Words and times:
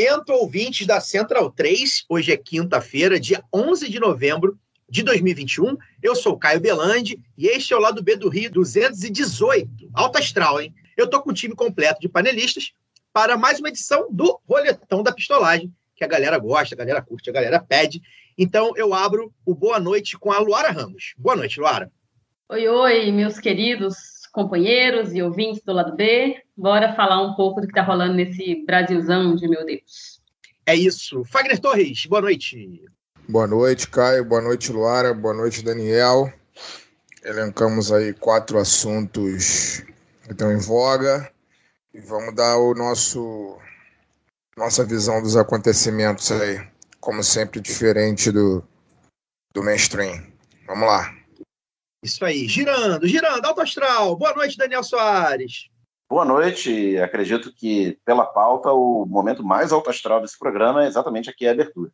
Momento, 0.00 0.32
ouvintes 0.32 0.86
da 0.86 0.98
Central 0.98 1.50
3. 1.50 2.06
Hoje 2.08 2.32
é 2.32 2.36
quinta-feira, 2.36 3.20
dia 3.20 3.44
11 3.52 3.90
de 3.90 4.00
novembro 4.00 4.58
de 4.88 5.02
2021. 5.02 5.76
Eu 6.02 6.16
sou 6.16 6.38
Caio 6.38 6.58
Belandi 6.58 7.20
e 7.36 7.46
este 7.46 7.74
é 7.74 7.76
o 7.76 7.80
lado 7.80 8.02
B 8.02 8.16
do 8.16 8.30
Rio 8.30 8.50
218. 8.50 9.90
Alta 9.92 10.18
astral, 10.18 10.58
hein? 10.58 10.74
Eu 10.96 11.06
tô 11.06 11.20
com 11.20 11.30
o 11.30 11.34
time 11.34 11.54
completo 11.54 12.00
de 12.00 12.08
panelistas 12.08 12.72
para 13.12 13.36
mais 13.36 13.60
uma 13.60 13.68
edição 13.68 14.08
do 14.10 14.40
Roletão 14.48 15.02
da 15.02 15.12
Pistolagem, 15.12 15.70
que 15.94 16.02
a 16.02 16.08
galera 16.08 16.38
gosta, 16.38 16.74
a 16.74 16.78
galera 16.78 17.02
curte, 17.02 17.28
a 17.28 17.32
galera 17.34 17.60
pede. 17.60 18.00
Então 18.38 18.72
eu 18.76 18.94
abro 18.94 19.30
o 19.44 19.54
boa 19.54 19.78
noite 19.78 20.18
com 20.18 20.32
a 20.32 20.38
Luara 20.38 20.70
Ramos. 20.70 21.12
Boa 21.18 21.36
noite, 21.36 21.60
Luara. 21.60 21.92
Oi, 22.48 22.66
oi, 22.66 23.12
meus 23.12 23.38
queridos 23.38 24.19
companheiros 24.30 25.12
e 25.12 25.22
ouvintes 25.22 25.62
do 25.62 25.72
lado 25.72 25.96
B. 25.96 26.42
Bora 26.56 26.94
falar 26.94 27.22
um 27.22 27.34
pouco 27.34 27.60
do 27.60 27.66
que 27.66 27.74
tá 27.74 27.82
rolando 27.82 28.14
nesse 28.14 28.64
Brasilzão 28.64 29.34
de 29.34 29.48
meu 29.48 29.64
Deus. 29.64 30.20
É 30.66 30.74
isso. 30.74 31.24
Fagner 31.24 31.58
Torres, 31.58 32.06
boa 32.06 32.22
noite. 32.22 32.84
Boa 33.28 33.46
noite, 33.46 33.88
Caio. 33.88 34.24
Boa 34.24 34.40
noite, 34.40 34.72
Luara. 34.72 35.12
Boa 35.14 35.34
noite, 35.34 35.64
Daniel. 35.64 36.32
Elencamos 37.24 37.92
aí 37.92 38.12
quatro 38.14 38.58
assuntos 38.58 39.84
que 40.24 40.32
estão 40.32 40.52
em 40.52 40.58
voga 40.58 41.30
e 41.92 42.00
vamos 42.00 42.34
dar 42.34 42.56
o 42.56 42.74
nosso 42.74 43.58
nossa 44.56 44.84
visão 44.84 45.22
dos 45.22 45.36
acontecimentos 45.36 46.30
aí, 46.32 46.60
como 47.00 47.22
sempre 47.22 47.60
diferente 47.60 48.30
do 48.30 48.64
do 49.52 49.62
mainstream. 49.62 50.24
Vamos 50.66 50.86
lá. 50.86 51.19
Isso 52.02 52.24
aí. 52.24 52.48
Girando, 52.48 53.06
girando, 53.06 53.44
alto 53.44 53.60
astral. 53.60 54.16
Boa 54.16 54.34
noite, 54.34 54.56
Daniel 54.56 54.82
Soares. 54.82 55.68
Boa 56.08 56.24
noite. 56.24 56.96
Acredito 56.98 57.52
que, 57.54 57.98
pela 58.06 58.24
pauta, 58.24 58.72
o 58.72 59.04
momento 59.04 59.44
mais 59.44 59.70
alto 59.70 59.90
astral 59.90 60.22
desse 60.22 60.38
programa 60.38 60.84
é 60.84 60.88
exatamente 60.88 61.28
aqui 61.28 61.46
a 61.46 61.50
abertura. 61.52 61.92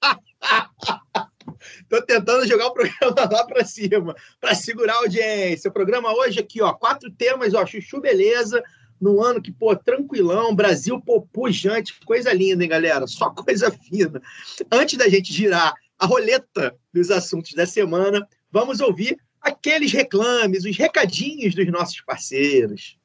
Tô 1.88 2.00
tentando 2.02 2.46
jogar 2.46 2.68
o 2.68 2.72
programa 2.72 3.28
lá 3.32 3.44
para 3.44 3.64
cima, 3.64 4.14
para 4.40 4.54
segurar 4.54 4.94
a 4.94 4.98
audiência. 4.98 5.68
O 5.68 5.72
programa 5.72 6.12
hoje 6.12 6.38
aqui, 6.38 6.62
ó, 6.62 6.72
quatro 6.72 7.10
temas, 7.10 7.54
ó, 7.54 7.66
chuchu 7.66 8.00
beleza, 8.00 8.62
num 9.00 9.20
ano 9.20 9.42
que, 9.42 9.50
pô, 9.50 9.74
tranquilão, 9.74 10.54
Brasil, 10.54 11.00
pô, 11.00 11.22
pujante, 11.22 11.98
coisa 12.06 12.32
linda, 12.32 12.62
hein, 12.62 12.70
galera? 12.70 13.04
Só 13.08 13.30
coisa 13.30 13.68
fina. 13.82 14.22
Antes 14.70 14.96
da 14.96 15.08
gente 15.08 15.32
girar 15.32 15.74
a 15.98 16.06
roleta 16.06 16.76
dos 16.92 17.10
assuntos 17.10 17.52
da 17.54 17.66
semana, 17.66 18.24
vamos 18.50 18.80
ouvir 18.80 19.18
aqueles 19.40 19.92
reclames, 19.92 20.64
os 20.64 20.76
recadinhos 20.76 21.54
dos 21.54 21.66
nossos 21.68 22.00
parceiros. 22.02 22.98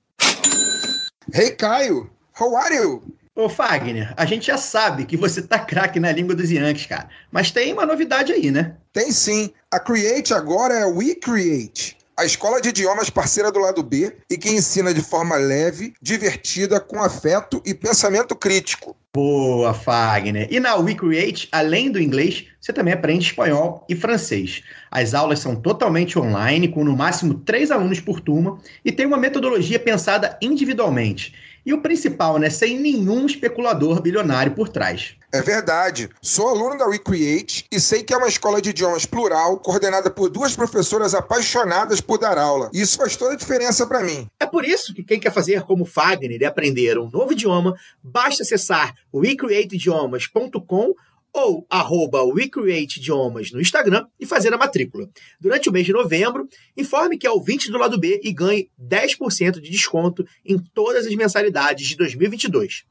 Hey, 1.33 1.51
Caio. 1.51 2.09
How 2.39 2.55
are 2.55 2.75
you? 2.75 3.03
Ô, 3.35 3.49
Fagner, 3.49 4.13
a 4.15 4.25
gente 4.25 4.47
já 4.47 4.57
sabe 4.57 5.05
que 5.05 5.17
você 5.17 5.41
tá 5.41 5.57
craque 5.57 5.99
na 5.99 6.11
língua 6.11 6.35
dos 6.35 6.51
Yankees, 6.51 6.85
cara. 6.85 7.09
Mas 7.31 7.49
tem 7.49 7.73
uma 7.73 7.85
novidade 7.85 8.31
aí, 8.31 8.51
né? 8.51 8.77
Tem 8.91 9.11
sim. 9.11 9.51
A 9.71 9.79
Create 9.79 10.33
agora 10.33 10.75
é 10.75 10.85
We 10.85 11.15
Create. 11.15 11.97
A 12.15 12.25
escola 12.25 12.61
de 12.61 12.69
idiomas 12.69 13.09
parceira 13.09 13.51
do 13.51 13.59
lado 13.59 13.81
B 13.81 14.15
e 14.29 14.37
que 14.37 14.49
ensina 14.49 14.93
de 14.93 15.01
forma 15.01 15.35
leve, 15.35 15.95
divertida, 15.99 16.79
com 16.79 17.01
afeto 17.01 17.59
e 17.65 17.73
pensamento 17.73 18.35
crítico. 18.35 18.95
Boa, 19.15 19.73
Fagner. 19.73 20.47
E 20.51 20.59
na 20.59 20.75
WeCreate, 20.75 21.49
além 21.51 21.91
do 21.91 21.99
inglês, 21.99 22.45
você 22.61 22.71
também 22.71 22.93
aprende 22.93 23.25
espanhol 23.25 23.83
e 23.89 23.95
francês. 23.95 24.61
As 24.91 25.15
aulas 25.15 25.39
são 25.39 25.55
totalmente 25.55 26.17
online, 26.19 26.67
com 26.67 26.83
no 26.83 26.95
máximo 26.95 27.33
três 27.33 27.71
alunos 27.71 27.99
por 27.99 28.19
turma, 28.19 28.59
e 28.85 28.91
tem 28.91 29.07
uma 29.07 29.17
metodologia 29.17 29.79
pensada 29.79 30.37
individualmente. 30.39 31.33
E 31.65 31.73
o 31.73 31.81
principal, 31.81 32.37
né? 32.37 32.49
Sem 32.49 32.79
nenhum 32.79 33.25
especulador 33.25 34.01
bilionário 34.01 34.53
por 34.53 34.69
trás. 34.69 35.15
É 35.31 35.41
verdade. 35.41 36.09
Sou 36.21 36.49
aluno 36.49 36.77
da 36.77 36.85
WeCreate 36.85 37.65
e 37.71 37.79
sei 37.79 38.03
que 38.03 38.13
é 38.13 38.17
uma 38.17 38.27
escola 38.27 38.61
de 38.61 38.69
idiomas 38.69 39.05
plural, 39.05 39.57
coordenada 39.57 40.11
por 40.11 40.29
duas 40.29 40.55
professoras 40.55 41.15
apaixonadas 41.15 41.99
por 42.01 42.19
dar 42.19 42.37
aula. 42.37 42.69
E 42.73 42.81
isso 42.81 42.97
faz 42.97 43.15
toda 43.15 43.33
a 43.33 43.37
diferença 43.37 43.87
para 43.87 44.03
mim. 44.03 44.27
É 44.39 44.45
por 44.45 44.63
isso 44.63 44.93
que 44.93 45.03
quem 45.03 45.19
quer 45.19 45.31
fazer 45.31 45.63
como 45.63 45.85
Fagner 45.85 46.41
e 46.41 46.45
aprender 46.45 46.99
um 46.99 47.09
novo 47.09 47.31
idioma, 47.31 47.75
basta 48.03 48.43
acessar 48.43 48.93
wecreateidiomas.com 49.13 50.93
ou 51.33 51.65
arroba 51.69 52.23
WeCreateIdiomas 52.23 53.51
no 53.51 53.59
Instagram 53.59 54.05
e 54.19 54.25
fazer 54.25 54.53
a 54.53 54.57
matrícula. 54.57 55.09
Durante 55.41 55.67
o 55.67 55.71
mês 55.71 55.85
de 55.85 55.91
novembro, 55.91 56.47
informe 56.77 57.17
que 57.17 57.25
é 57.25 57.31
ouvinte 57.31 57.71
do 57.71 57.77
lado 57.79 57.97
B 57.97 58.21
e 58.23 58.31
ganhe 58.31 58.69
10% 58.79 59.59
de 59.59 59.71
desconto 59.71 60.23
em 60.45 60.59
todas 60.59 61.07
as 61.07 61.15
mensalidades 61.15 61.87
de 61.87 61.95
2022. 61.97 62.83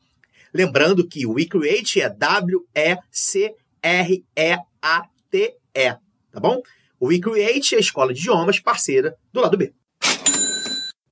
Lembrando 0.52 1.06
que 1.06 1.24
o 1.24 1.34
WeCreate 1.34 2.00
é 2.00 2.10
W-E-C-R-E-A-T-E, 2.10 2.68
tá 6.32 6.40
bom? 6.40 6.60
O 6.98 7.06
WeCreate 7.06 7.74
é 7.74 7.78
a 7.78 7.80
escola 7.80 8.12
de 8.12 8.20
idiomas 8.20 8.60
parceira 8.60 9.16
do 9.32 9.40
lado 9.40 9.56
B. 9.56 9.72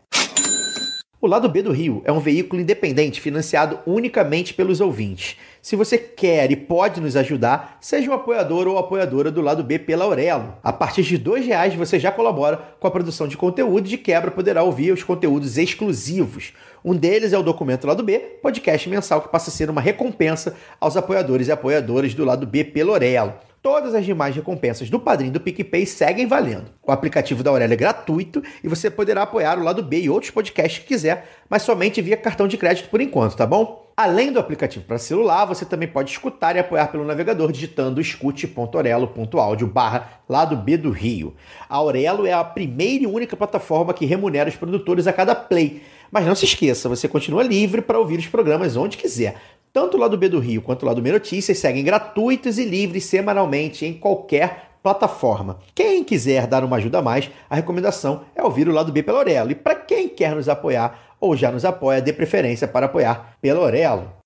O 1.22 1.28
Lado 1.28 1.50
B 1.50 1.62
do 1.62 1.74
Rio 1.74 2.02
é 2.06 2.13
um 2.13 2.19
veículo 2.22 2.62
independente 2.62 3.19
financiado 3.19 3.80
unicamente 3.85 4.53
pelos 4.53 4.80
ouvintes. 4.80 5.35
Se 5.62 5.75
você 5.75 5.97
quer 5.97 6.50
e 6.50 6.56
pode 6.56 7.02
nos 7.02 7.18
ajudar, 7.18 7.78
seja 7.81 8.09
um 8.09 8.13
apoiador 8.13 8.69
ou 8.69 8.78
apoiadora 8.78 9.29
do 9.29 9.41
Lado 9.41 9.62
B 9.62 9.78
pela 9.78 10.06
Aurelo. 10.06 10.53
A 10.63 10.72
partir 10.72 11.03
de 11.03 11.18
R$ 11.18 11.41
reais 11.41 11.75
você 11.75 12.00
já 12.00 12.09
colabora 12.09 12.56
com 12.79 12.88
a 12.88 12.91
produção 12.91 13.28
de 13.28 13.35
conteúdo 13.35 13.85
e 13.85 13.90
de 13.90 13.97
quebra 13.97 14.31
poderá 14.31 14.63
ouvir 14.63 14.94
os 14.94 15.03
conteúdos 15.03 15.58
exclusivos. 15.58 16.53
Um 16.85 16.96
deles 16.96 17.34
é 17.34 17.38
o 17.38 17.44
Documento 17.44 17.85
Lado 17.85 18.02
B, 18.02 18.17
podcast 18.41 18.88
mensal 18.88 19.22
que 19.22 19.28
passa 19.28 19.49
a 19.49 19.53
ser 19.53 19.70
uma 19.70 19.82
recompensa 19.82 20.55
aos 20.79 20.96
apoiadores 20.96 21.49
e 21.49 21.52
apoiadoras 21.52 22.14
do 22.14 22.23
Lado 22.23 22.47
B 22.47 22.64
pela 22.64 22.94
Aurelo. 22.94 23.48
Todas 23.61 23.94
as 23.94 24.06
demais 24.06 24.34
recompensas 24.34 24.90
do 24.90 24.97
Padrim 24.97 25.32
do 25.32 25.40
PicPay 25.40 25.85
seguem 25.85 26.26
valendo. 26.26 26.72
O 26.82 26.94
aplicativo 26.94 27.44
da 27.44 27.52
Aurélia 27.52 27.73
é 27.73 27.78
gratuito 27.78 28.41
e 28.64 28.70
você 28.70 28.90
poderá 28.90 29.23
apoiar 29.23 29.59
o 29.59 29.64
lado 29.64 29.84
B 29.84 30.00
e 30.00 30.09
outros 30.09 30.32
podcasts 30.32 30.79
que 30.79 30.88
quiser, 30.88 31.28
mas 31.50 31.64
somente 31.64 32.02
via 32.02 32.16
cartão 32.16 32.47
de 32.47 32.58
crédito 32.58 32.90
por 32.90 33.02
enquanto, 33.02 33.35
tá 33.35 33.46
bom? 33.46 33.90
Além 33.97 34.32
do 34.32 34.40
aplicativo 34.40 34.85
para 34.85 34.97
celular, 34.97 35.44
você 35.44 35.66
também 35.66 35.90
pode 35.90 36.09
escutar 36.09 36.56
e 36.56 36.59
apoiar 36.59 36.88
pelo 36.88 37.03
navegador 37.03 37.52
digitando 37.52 38.00
escute.orelo.audio 38.00 39.67
barra 39.67 40.22
lado 40.29 40.56
B 40.56 40.78
do 40.78 40.90
Rio. 40.90 41.35
A 41.67 41.76
Aurelo 41.76 42.26
é 42.26 42.32
a 42.32 42.41
primeira 42.41 43.03
e 43.03 43.08
única 43.08 43.35
plataforma 43.35 43.94
que 43.94 44.06
remunera 44.06 44.50
os 44.50 44.56
produtores 44.56 45.06
a 45.06 45.11
cada 45.11 45.35
play. 45.35 45.84
Mas 46.09 46.26
não 46.26 46.34
se 46.34 46.46
esqueça, 46.46 46.88
você 46.88 47.09
continua 47.09 47.44
livre 47.44 47.82
para 47.82 48.00
ouvir 48.00 48.20
os 48.20 48.28
programas 48.28 48.78
onde 48.78 48.96
quiser. 48.96 49.35
Tanto 49.79 49.96
o 49.96 49.99
lado 50.02 50.17
B 50.17 50.28
do 50.28 50.40
Rio 50.40 50.61
quanto 50.61 50.84
o 50.84 50.85
lado 50.85 51.02
B 51.02 51.09
Notícias 51.09 51.58
seguem 51.58 51.85
gratuitos 51.85 52.58
e 52.58 52.66
livres 52.66 53.05
semanalmente 53.05 53.85
em 53.85 53.93
qualquer 53.93 54.72
plataforma. 54.84 55.59
Quem 55.73 56.03
quiser 56.03 56.47
dar 56.47 56.66
uma 56.66 56.76
ajuda 56.76 56.99
a 56.99 57.02
mais, 57.02 57.31
a 57.49 57.55
recomendação 57.55 58.26
é 58.35 58.43
ouvir 58.43 58.67
o 58.67 58.73
lado 58.73 58.91
B 58.91 59.02
pela 59.02 59.20
Aurelo. 59.20 59.52
E 59.52 59.55
para 59.55 59.76
quem 59.76 60.09
quer 60.09 60.35
nos 60.35 60.49
apoiar 60.49 61.16
ou 61.17 61.34
já 61.34 61.49
nos 61.49 61.64
apoia, 61.64 62.02
dê 62.02 62.11
preferência 62.11 62.67
para 62.67 62.87
apoiar 62.87 63.37
pela 63.41 63.61
Orelo. 63.61 64.20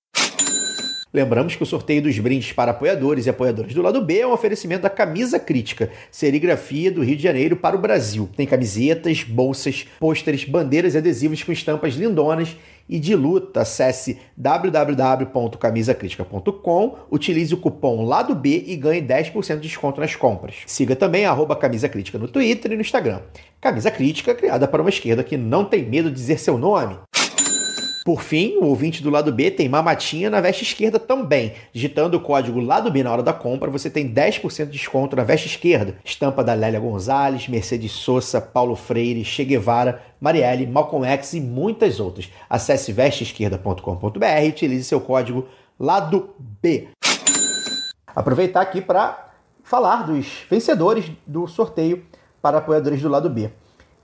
Lembramos 1.13 1.55
que 1.55 1.61
o 1.61 1.67
sorteio 1.67 2.01
dos 2.01 2.17
brindes 2.17 2.51
para 2.51 2.71
apoiadores 2.71 3.27
e 3.27 3.29
apoiadoras 3.29 3.75
do 3.75 3.83
lado 3.83 4.01
B 4.01 4.21
é 4.21 4.25
um 4.25 4.31
oferecimento 4.31 4.81
da 4.81 4.89
Camisa 4.89 5.37
Crítica, 5.37 5.91
serigrafia 6.09 6.91
do 6.91 7.03
Rio 7.03 7.15
de 7.15 7.21
Janeiro 7.21 7.55
para 7.55 7.75
o 7.75 7.79
Brasil. 7.79 8.27
Tem 8.35 8.47
camisetas, 8.47 9.21
bolsas, 9.21 9.85
pôsteres, 9.99 10.45
bandeiras 10.45 10.95
e 10.95 10.97
adesivos 10.97 11.43
com 11.43 11.51
estampas 11.51 11.93
lindonas 11.93 12.57
e 12.87 12.99
de 12.99 13.15
luta. 13.15 13.61
Acesse 13.61 14.19
www.camisacritica.com, 14.35 16.97
utilize 17.09 17.51
o 17.53 17.57
cupom 17.57 18.03
lado 18.05 18.35
B 18.35 18.65
e 18.67 18.75
ganhe 18.75 19.01
10% 19.01 19.55
de 19.55 19.61
desconto 19.67 20.01
nas 20.01 20.15
compras. 20.15 20.57
Siga 20.65 20.95
também 20.95 21.25
a 21.25 21.33
Camisa 21.55 21.89
Crítica 21.89 22.17
no 22.17 22.27
Twitter 22.27 22.71
e 22.71 22.75
no 22.75 22.81
Instagram. 22.81 23.21
Camisa 23.61 23.89
Crítica, 23.89 24.35
criada 24.35 24.67
para 24.67 24.81
uma 24.81 24.89
esquerda 24.89 25.23
que 25.23 25.37
não 25.37 25.63
tem 25.65 25.83
medo 25.83 26.09
de 26.09 26.15
dizer 26.15 26.39
seu 26.39 26.57
nome. 26.57 26.97
Por 28.03 28.21
fim, 28.21 28.57
o 28.57 28.65
ouvinte 28.65 29.01
do 29.01 29.09
lado 29.09 29.31
B 29.31 29.49
tem 29.49 29.69
mamatinha 29.69 30.29
na 30.29 30.41
veste 30.41 30.63
esquerda 30.63 30.99
também. 30.99 31.53
Digitando 31.71 32.17
o 32.17 32.19
código 32.19 32.59
lado 32.59 32.91
B 32.91 33.01
na 33.01 33.09
hora 33.09 33.23
da 33.23 33.31
compra, 33.31 33.71
você 33.71 33.89
tem 33.89 34.13
10% 34.13 34.65
de 34.65 34.71
desconto 34.73 35.15
na 35.15 35.23
veste 35.23 35.47
esquerda. 35.47 35.95
Estampa 36.03 36.43
da 36.43 36.53
Lélia 36.53 36.81
Gonzalez, 36.81 37.47
Mercedes 37.47 37.93
Sosa, 37.93 38.41
Paulo 38.41 38.75
Freire, 38.75 39.23
Che 39.23 39.45
Guevara, 39.45 40.01
Marielle, 40.19 40.67
Malcolm 40.67 41.07
X 41.07 41.33
e 41.33 41.39
muitas 41.39 42.01
outras. 42.01 42.29
Acesse 42.49 42.91
vesteesquerda.com.br 42.91 44.43
e 44.43 44.49
utilize 44.49 44.83
seu 44.83 44.99
código 44.99 45.47
lado 45.79 46.35
B. 46.61 46.89
Aproveitar 48.13 48.59
aqui 48.59 48.81
para 48.81 49.31
falar 49.63 50.03
dos 50.03 50.27
vencedores 50.49 51.09
do 51.25 51.47
sorteio 51.47 52.03
para 52.41 52.57
apoiadores 52.57 53.01
do 53.01 53.07
lado 53.07 53.29
B 53.29 53.49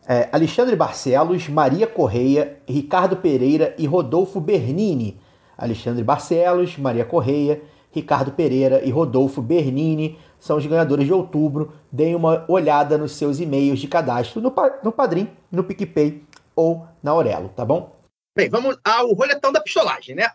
é, 0.09 0.27
Alexandre 0.31 0.75
Barcelos, 0.75 1.47
Maria 1.47 1.85
Correia, 1.85 2.57
Ricardo 2.67 3.15
Pereira 3.17 3.75
e 3.77 3.85
Rodolfo 3.85 4.41
Bernini. 4.41 5.21
Alexandre 5.55 6.03
Barcelos, 6.03 6.79
Maria 6.79 7.05
Correia, 7.05 7.61
Ricardo 7.91 8.31
Pereira 8.31 8.83
e 8.83 8.89
Rodolfo 8.89 9.39
Bernini 9.39 10.17
são 10.39 10.57
os 10.57 10.65
ganhadores 10.65 11.05
de 11.05 11.13
outubro. 11.13 11.73
Deem 11.91 12.15
uma 12.15 12.43
olhada 12.47 12.97
nos 12.97 13.11
seus 13.11 13.39
e-mails 13.39 13.79
de 13.79 13.87
cadastro 13.87 14.41
no, 14.41 14.51
no 14.83 14.91
Padrim, 14.91 15.29
no 15.51 15.63
PicPay 15.63 16.23
ou 16.55 16.87
na 17.03 17.11
Aurelo, 17.11 17.49
tá 17.49 17.63
bom? 17.63 17.95
Bem, 18.35 18.49
vamos 18.49 18.77
ao 18.83 19.13
roletão 19.13 19.51
da 19.51 19.61
pistolagem, 19.61 20.15
né? 20.15 20.31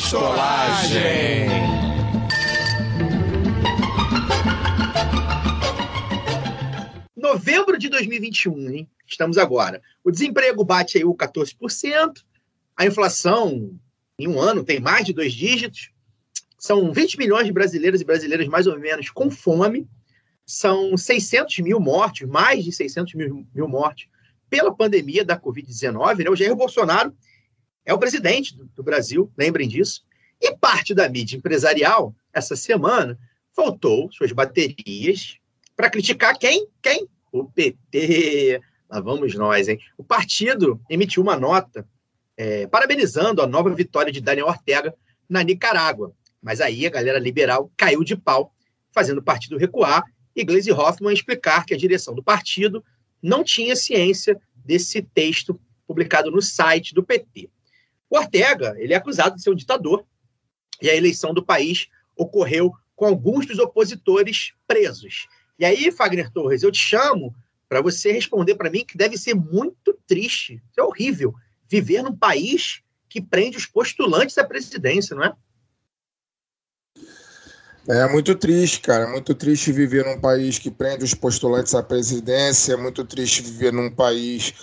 Pistolagem. 0.00 1.50
Novembro 7.14 7.78
de 7.78 7.90
2021, 7.90 8.70
hein? 8.70 8.88
Estamos 9.06 9.36
agora. 9.36 9.82
O 10.02 10.10
desemprego 10.10 10.64
bate 10.64 10.96
aí 10.96 11.04
o 11.04 11.14
14%, 11.14 12.24
a 12.74 12.86
inflação 12.86 13.78
em 14.18 14.26
um 14.26 14.40
ano 14.40 14.64
tem 14.64 14.80
mais 14.80 15.04
de 15.04 15.12
dois 15.12 15.34
dígitos, 15.34 15.90
são 16.58 16.92
20 16.92 17.18
milhões 17.18 17.46
de 17.46 17.52
brasileiros 17.52 18.00
e 18.00 18.04
brasileiras 18.04 18.48
mais 18.48 18.66
ou 18.66 18.78
menos 18.78 19.10
com 19.10 19.30
fome, 19.30 19.86
são 20.46 20.96
600 20.96 21.58
mil 21.58 21.78
mortes, 21.78 22.26
mais 22.26 22.64
de 22.64 22.72
600 22.72 23.14
mil, 23.14 23.46
mil 23.54 23.68
mortes 23.68 24.08
pela 24.48 24.74
pandemia 24.74 25.24
da 25.24 25.38
Covid-19. 25.38 26.24
Né? 26.24 26.30
O 26.30 26.36
Jair 26.36 26.56
Bolsonaro 26.56 27.14
é 27.90 27.94
o 27.94 27.98
presidente 27.98 28.56
do, 28.56 28.66
do 28.66 28.82
Brasil, 28.84 29.30
lembrem 29.36 29.68
disso. 29.68 30.04
E 30.40 30.56
parte 30.56 30.94
da 30.94 31.08
mídia 31.08 31.36
empresarial, 31.36 32.14
essa 32.32 32.54
semana, 32.54 33.18
faltou 33.52 34.10
suas 34.12 34.30
baterias 34.30 35.38
para 35.76 35.90
criticar 35.90 36.38
quem? 36.38 36.68
Quem? 36.80 37.08
O 37.32 37.44
PT. 37.44 38.60
Lá 38.88 39.00
vamos 39.00 39.34
nós, 39.34 39.68
hein? 39.68 39.78
O 39.98 40.04
partido 40.04 40.80
emitiu 40.88 41.20
uma 41.20 41.36
nota 41.36 41.84
é, 42.36 42.66
parabenizando 42.68 43.42
a 43.42 43.46
nova 43.46 43.74
vitória 43.74 44.12
de 44.12 44.20
Daniel 44.20 44.46
Ortega 44.46 44.94
na 45.28 45.42
Nicarágua. 45.42 46.12
Mas 46.40 46.60
aí 46.60 46.86
a 46.86 46.90
galera 46.90 47.18
liberal 47.18 47.72
caiu 47.76 48.04
de 48.04 48.16
pau, 48.16 48.54
fazendo 48.92 49.18
o 49.18 49.22
partido 49.22 49.58
recuar 49.58 50.04
e 50.34 50.44
Gleisi 50.44 50.70
Hoffmann 50.70 51.12
explicar 51.12 51.66
que 51.66 51.74
a 51.74 51.76
direção 51.76 52.14
do 52.14 52.22
partido 52.22 52.84
não 53.20 53.42
tinha 53.42 53.74
ciência 53.74 54.40
desse 54.54 55.02
texto 55.02 55.60
publicado 55.88 56.30
no 56.30 56.40
site 56.40 56.94
do 56.94 57.02
PT. 57.02 57.50
O 58.10 58.18
Ortega, 58.18 58.74
ele 58.76 58.92
é 58.92 58.96
acusado 58.96 59.36
de 59.36 59.42
ser 59.42 59.50
um 59.50 59.54
ditador, 59.54 60.04
e 60.82 60.90
a 60.90 60.96
eleição 60.96 61.32
do 61.32 61.44
país 61.44 61.86
ocorreu 62.16 62.72
com 62.96 63.06
alguns 63.06 63.46
dos 63.46 63.58
opositores 63.58 64.52
presos. 64.66 65.28
E 65.58 65.64
aí, 65.64 65.90
Fagner 65.92 66.30
Torres, 66.30 66.62
eu 66.62 66.72
te 66.72 66.78
chamo 66.78 67.34
para 67.68 67.80
você 67.80 68.10
responder 68.10 68.56
para 68.56 68.70
mim 68.70 68.84
que 68.84 68.96
deve 68.96 69.16
ser 69.16 69.34
muito 69.34 69.96
triste, 70.06 70.60
é 70.76 70.82
horrível, 70.82 71.32
viver 71.68 72.02
num 72.02 72.16
país 72.16 72.82
que 73.08 73.20
prende 73.20 73.56
os 73.56 73.66
postulantes 73.66 74.36
à 74.38 74.44
presidência, 74.44 75.14
não 75.14 75.24
é? 75.24 75.34
É 77.88 78.08
muito 78.08 78.34
triste, 78.34 78.80
cara. 78.80 79.04
É 79.04 79.10
muito 79.10 79.34
triste 79.34 79.72
viver 79.72 80.04
num 80.04 80.20
país 80.20 80.58
que 80.58 80.70
prende 80.70 81.04
os 81.04 81.14
postulantes 81.14 81.74
à 81.74 81.82
presidência. 81.82 82.74
É 82.74 82.76
muito 82.76 83.04
triste 83.04 83.42
viver 83.42 83.72
num 83.72 83.90
país 83.90 84.54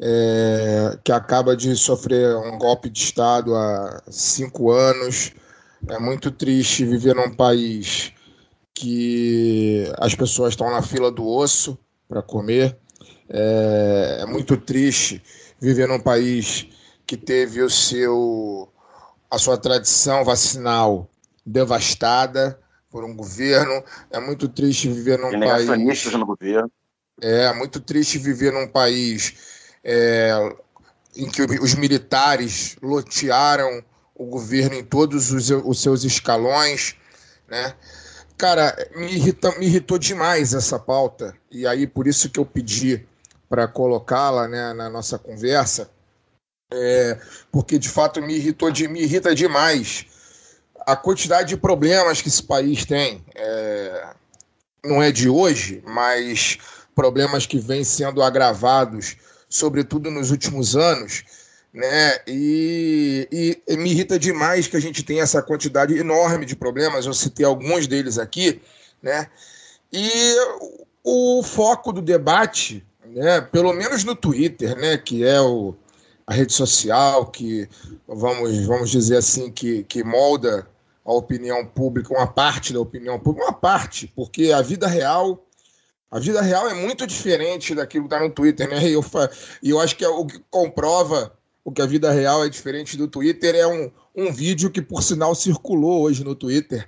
é, 0.00 0.98
que 1.04 1.12
acaba 1.12 1.56
de 1.56 1.74
sofrer 1.76 2.36
um 2.36 2.58
golpe 2.58 2.90
de 2.90 2.98
Estado 2.98 3.54
há 3.54 4.02
cinco 4.10 4.70
anos. 4.70 5.32
É 5.88 5.98
muito 5.98 6.30
triste 6.30 6.84
viver 6.84 7.14
num 7.14 7.34
país 7.34 8.12
que 8.72 9.84
as 9.98 10.14
pessoas 10.14 10.50
estão 10.50 10.70
na 10.70 10.82
fila 10.82 11.10
do 11.10 11.26
osso 11.26 11.78
para 12.08 12.22
comer. 12.22 12.76
É, 13.28 14.18
é, 14.20 14.26
muito 14.26 14.56
triste 14.56 15.22
viver 15.60 15.88
num 15.88 16.00
país 16.00 16.68
que 17.06 17.16
teve 17.16 17.62
o 17.62 17.70
seu 17.70 18.68
a 19.30 19.38
sua 19.38 19.56
tradição 19.56 20.24
vacinal 20.24 21.08
devastada 21.44 22.58
por 22.90 23.04
um 23.04 23.14
governo. 23.14 23.82
É 24.10 24.20
muito 24.20 24.48
triste 24.48 24.88
viver 24.88 25.18
num 25.18 25.30
país. 25.40 25.66
no 26.18 26.26
governo. 26.26 26.70
É 27.20 27.52
muito 27.54 27.80
triste 27.80 28.18
viver 28.18 28.52
num 28.52 28.68
país 28.68 29.53
é, 29.84 30.56
em 31.16 31.28
que 31.30 31.42
os 31.42 31.74
militares 31.74 32.76
lotearam 32.82 33.84
o 34.14 34.24
governo 34.24 34.74
em 34.74 34.84
todos 34.84 35.30
os, 35.32 35.50
os 35.50 35.82
seus 35.82 36.04
escalões, 36.04 36.96
né? 37.48 37.74
Cara, 38.36 38.74
me, 38.96 39.12
irrita, 39.12 39.56
me 39.58 39.66
irritou 39.66 39.98
demais 39.98 40.54
essa 40.54 40.78
pauta, 40.78 41.36
e 41.50 41.66
aí 41.66 41.86
por 41.86 42.06
isso 42.06 42.28
que 42.28 42.40
eu 42.40 42.46
pedi 42.46 43.06
para 43.48 43.68
colocá-la 43.68 44.48
né, 44.48 44.72
na 44.72 44.90
nossa 44.90 45.18
conversa, 45.18 45.88
é, 46.72 47.20
porque 47.52 47.78
de 47.78 47.88
fato 47.88 48.20
me 48.20 48.34
irritou 48.34 48.72
me 48.88 49.02
irrita 49.02 49.34
demais 49.34 50.06
a 50.86 50.96
quantidade 50.96 51.50
de 51.50 51.56
problemas 51.56 52.20
que 52.20 52.28
esse 52.28 52.42
país 52.42 52.84
tem. 52.84 53.24
É, 53.34 54.08
não 54.84 55.02
é 55.02 55.10
de 55.10 55.28
hoje, 55.28 55.82
mas 55.86 56.58
problemas 56.94 57.46
que 57.46 57.58
vêm 57.58 57.84
sendo 57.84 58.22
agravados 58.22 59.16
sobretudo 59.54 60.10
nos 60.10 60.32
últimos 60.32 60.74
anos, 60.74 61.22
né? 61.72 62.18
E, 62.26 63.62
e, 63.68 63.76
me 63.76 63.90
irrita 63.90 64.18
demais 64.18 64.66
que 64.66 64.76
a 64.76 64.80
gente 64.80 65.04
tem 65.04 65.20
essa 65.20 65.40
quantidade 65.40 65.96
enorme 65.96 66.44
de 66.44 66.56
problemas. 66.56 67.06
Eu 67.06 67.14
citei 67.14 67.46
alguns 67.46 67.86
deles 67.86 68.18
aqui, 68.18 68.60
né? 69.00 69.28
E 69.92 70.34
o 71.04 71.40
foco 71.44 71.92
do 71.92 72.02
debate, 72.02 72.84
né? 73.06 73.40
Pelo 73.40 73.72
menos 73.72 74.02
no 74.02 74.16
Twitter, 74.16 74.76
né? 74.76 74.98
Que 74.98 75.24
é 75.24 75.40
o, 75.40 75.76
a 76.26 76.34
rede 76.34 76.52
social 76.52 77.26
que 77.26 77.68
vamos 78.08 78.66
vamos 78.66 78.90
dizer 78.90 79.18
assim 79.18 79.52
que, 79.52 79.84
que 79.84 80.02
molda 80.02 80.66
a 81.04 81.12
opinião 81.12 81.64
pública, 81.64 82.12
uma 82.12 82.26
parte 82.26 82.72
da 82.72 82.80
opinião 82.80 83.20
pública, 83.20 83.46
uma 83.46 83.52
parte, 83.52 84.10
porque 84.16 84.50
a 84.50 84.62
vida 84.62 84.88
real 84.88 85.43
a 86.10 86.18
vida 86.18 86.40
real 86.40 86.68
é 86.68 86.74
muito 86.74 87.06
diferente 87.06 87.74
daquilo 87.74 88.08
que 88.08 88.14
está 88.14 88.24
no 88.24 88.32
Twitter, 88.32 88.68
né? 88.68 88.88
E 88.88 88.92
eu, 88.92 89.04
e 89.62 89.70
eu 89.70 89.80
acho 89.80 89.96
que 89.96 90.04
é 90.04 90.08
o 90.08 90.24
que 90.26 90.38
comprova 90.50 91.36
o 91.64 91.72
que 91.72 91.80
a 91.80 91.86
vida 91.86 92.12
real 92.12 92.44
é 92.44 92.48
diferente 92.48 92.96
do 92.96 93.08
Twitter 93.08 93.54
é 93.54 93.66
um, 93.66 93.90
um 94.14 94.30
vídeo 94.30 94.70
que, 94.70 94.82
por 94.82 95.02
sinal, 95.02 95.34
circulou 95.34 96.02
hoje 96.02 96.22
no 96.22 96.34
Twitter 96.34 96.86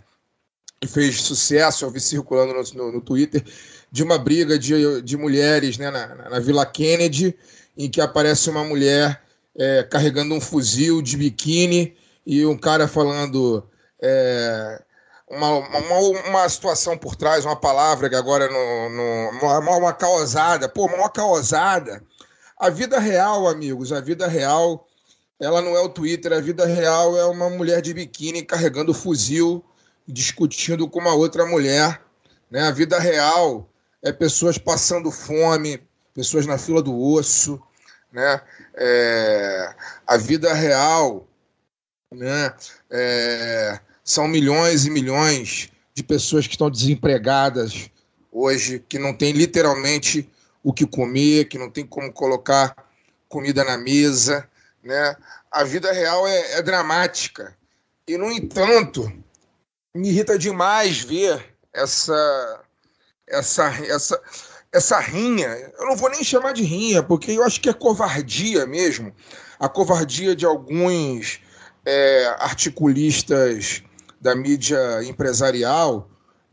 e 0.83 0.87
fez 0.87 1.23
sucesso, 1.23 1.85
eu 1.85 1.91
vi 1.91 1.99
circulando 1.99 2.53
no, 2.53 2.63
no, 2.75 2.93
no 2.93 3.01
Twitter, 3.01 3.43
de 3.91 4.03
uma 4.03 4.19
briga 4.19 4.59
de, 4.59 5.01
de 5.01 5.17
mulheres 5.17 5.79
né, 5.79 5.91
na, 5.91 6.29
na 6.29 6.39
Vila 6.39 6.67
Kennedy, 6.67 7.35
em 7.77 7.91
que 7.91 8.01
aparece 8.01 8.51
uma 8.51 8.63
mulher 8.63 9.23
é, 9.57 9.83
carregando 9.85 10.35
um 10.35 10.41
fuzil 10.41 11.01
de 11.01 11.17
biquíni 11.17 11.97
e 12.27 12.45
um 12.45 12.57
cara 12.57 12.87
falando. 12.87 13.67
É, 13.99 14.83
uma, 15.29 15.59
uma, 15.59 15.99
uma 16.29 16.49
situação 16.49 16.97
por 16.97 17.17
trás, 17.17 17.45
uma 17.45 17.57
palavra 17.57 18.09
que 18.09 18.15
agora 18.15 18.49
no, 18.49 18.91
no 18.91 19.31
uma, 19.39 19.77
uma 19.77 19.93
causada, 19.93 20.69
pô, 20.69 20.87
uma 20.87 21.11
causada. 21.11 22.03
A 22.59 22.71
vida 22.71 22.99
real, 22.99 23.49
amigos, 23.49 23.93
a 23.93 24.01
vida 24.01 24.27
real, 24.27 24.87
ela 25.41 25.61
não 25.61 25.77
é 25.77 25.81
o 25.81 25.89
Twitter, 25.89 26.33
a 26.33 26.41
vida 26.41 26.65
real 26.65 27.19
é 27.19 27.25
uma 27.27 27.51
mulher 27.51 27.83
de 27.83 27.93
biquíni 27.93 28.43
carregando 28.43 28.95
fuzil, 28.95 29.65
discutindo 30.07 30.89
com 30.89 31.01
uma 31.01 31.15
outra 31.15 31.45
mulher. 31.45 32.01
Né? 32.51 32.63
A 32.63 32.71
vida 32.71 32.99
real 32.99 33.69
é 34.03 34.13
pessoas 34.13 34.57
passando 34.57 35.11
fome, 35.11 35.83
pessoas 36.15 36.47
na 36.47 36.57
fila 36.57 36.83
do 36.83 36.99
osso. 36.99 37.61
Né? 38.13 38.41
É... 38.75 39.75
A 40.07 40.17
vida 40.17 40.55
real 40.55 41.27
né? 42.13 42.55
É... 42.91 43.81
são 44.07 44.29
milhões 44.29 44.87
e 44.87 44.91
milhões 44.91 45.69
de 45.93 46.05
pessoas 46.05 46.47
que 46.47 46.55
estão 46.55 46.71
desempregadas 46.71 47.91
hoje, 48.31 48.85
que 48.89 49.01
não 49.01 49.13
tem 49.13 49.33
literalmente 49.33 50.31
o 50.63 50.73
que 50.73 50.87
comer, 50.87 51.49
que 51.49 51.59
não 51.59 51.69
tem 51.69 51.85
como 51.85 52.13
colocar 52.13 52.77
comida 53.29 53.65
na 53.65 53.77
mesa, 53.77 54.49
né? 54.83 55.17
A 55.51 55.65
vida 55.65 55.91
real 55.91 56.27
é, 56.27 56.59
é 56.59 56.63
dramática. 56.63 57.57
E, 58.07 58.17
no 58.17 58.31
entanto, 58.31 59.13
me 59.93 60.09
irrita 60.09 60.39
demais 60.39 61.01
ver 61.01 61.57
essa, 61.73 62.61
essa, 63.27 63.69
essa, 63.87 64.23
essa 64.71 65.01
rinha. 65.01 65.49
Eu 65.79 65.87
não 65.87 65.97
vou 65.97 66.11
nem 66.11 66.23
chamar 66.23 66.53
de 66.53 66.63
rinha, 66.63 67.03
porque 67.03 67.33
eu 67.33 67.43
acho 67.43 67.61
que 67.61 67.69
é 67.69 67.73
covardia 67.73 68.67
mesmo. 68.67 69.13
A 69.59 69.69
covardia 69.69 70.37
de 70.37 70.47
alguns 70.47 71.41
é, 71.85 72.27
articulistas 72.39 73.83
da 74.21 74.35
mídia 74.35 75.03
empresarial, 75.05 76.09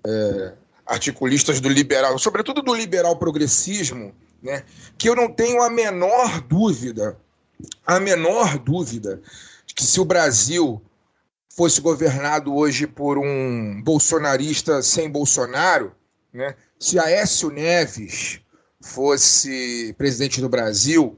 é, 0.05 0.53
articulistas 0.85 1.59
do 1.59 1.69
liberal, 1.69 2.17
sobretudo 2.19 2.61
do 2.61 2.73
liberal 2.73 3.17
progressismo, 3.17 4.13
né, 4.41 4.63
que 4.97 5.07
eu 5.07 5.15
não 5.15 5.31
tenho 5.31 5.61
a 5.61 5.69
menor 5.69 6.41
dúvida, 6.41 7.17
a 7.85 7.99
menor 7.99 8.57
dúvida, 8.59 9.21
que 9.73 9.85
se 9.85 9.99
o 9.99 10.05
Brasil 10.05 10.81
fosse 11.55 11.79
governado 11.79 12.53
hoje 12.53 12.85
por 12.85 13.17
um 13.17 13.81
bolsonarista 13.81 14.81
sem 14.81 15.09
Bolsonaro, 15.09 15.93
né, 16.33 16.55
se 16.79 16.99
Aécio 16.99 17.49
Neves 17.49 18.41
fosse 18.81 19.95
presidente 19.97 20.41
do 20.41 20.49
Brasil, 20.49 21.17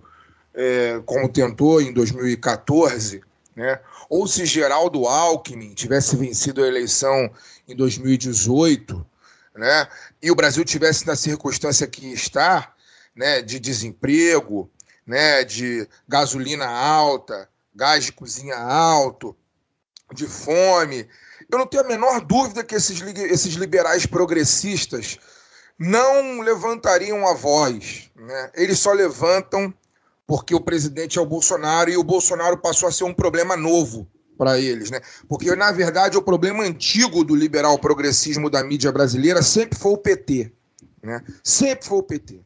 é, 0.54 1.02
como 1.06 1.28
tentou 1.28 1.82
em 1.82 1.92
2014, 1.92 3.22
né, 3.56 3.80
ou 4.10 4.28
se 4.28 4.46
Geraldo 4.46 5.08
Alckmin 5.08 5.74
tivesse 5.74 6.16
vencido 6.16 6.64
a 6.64 6.68
eleição 6.68 7.30
em 7.68 7.76
2018, 7.76 9.06
né, 9.56 9.88
e 10.22 10.30
o 10.30 10.36
Brasil 10.36 10.64
tivesse 10.66 11.08
na 11.08 11.16
circunstância 11.16 11.88
que 11.88 12.12
está, 12.12 12.74
né, 13.16 13.42
de 13.42 13.60
desemprego, 13.60 14.70
né, 15.06 15.44
de 15.44 15.88
gasolina 16.08 16.68
alta, 16.68 17.50
gás 17.74 18.06
de 18.06 18.12
cozinha 18.12 18.58
alto, 18.58 19.36
de 20.14 20.28
fome, 20.28 21.08
eu 21.52 21.58
não 21.58 21.68
tenho 21.68 21.84
a 21.84 21.88
menor 21.88 22.22
dúvida 22.22 22.64
que 22.64 22.76
esses, 22.76 23.02
esses 23.02 23.54
liberais 23.56 24.06
progressistas 24.06 25.20
não 25.78 26.42
levantariam 26.42 27.28
a 27.28 27.34
voz. 27.34 28.10
Né? 28.16 28.52
Eles 28.56 28.80
só 28.80 28.92
levantam 28.94 29.74
porque 30.28 30.56
o 30.56 30.62
presidente 30.62 31.18
é 31.18 31.22
o 31.22 31.26
Bolsonaro 31.26 31.90
e 31.90 31.98
o 31.98 32.04
Bolsonaro 32.04 32.58
passou 32.58 32.90
a 32.90 32.92
ser 32.92 33.04
um 33.04 33.14
problema 33.14 33.56
novo 33.56 34.08
para 34.38 34.60
eles, 34.60 34.90
né? 34.92 35.00
Porque 35.28 35.56
na 35.56 35.72
verdade 35.72 36.18
o 36.18 36.22
problema 36.22 36.64
antigo 36.64 37.24
do 37.24 37.36
liberal 37.36 37.78
progressismo 37.80 38.50
da 38.50 38.64
mídia 38.64 38.92
brasileira 38.92 39.42
sempre 39.42 39.78
foi 39.78 39.94
o 39.94 39.98
PT, 39.98 40.52
né? 41.02 41.24
Sempre 41.44 41.88
foi 41.88 41.98
o 42.00 42.04
PT. 42.04 42.42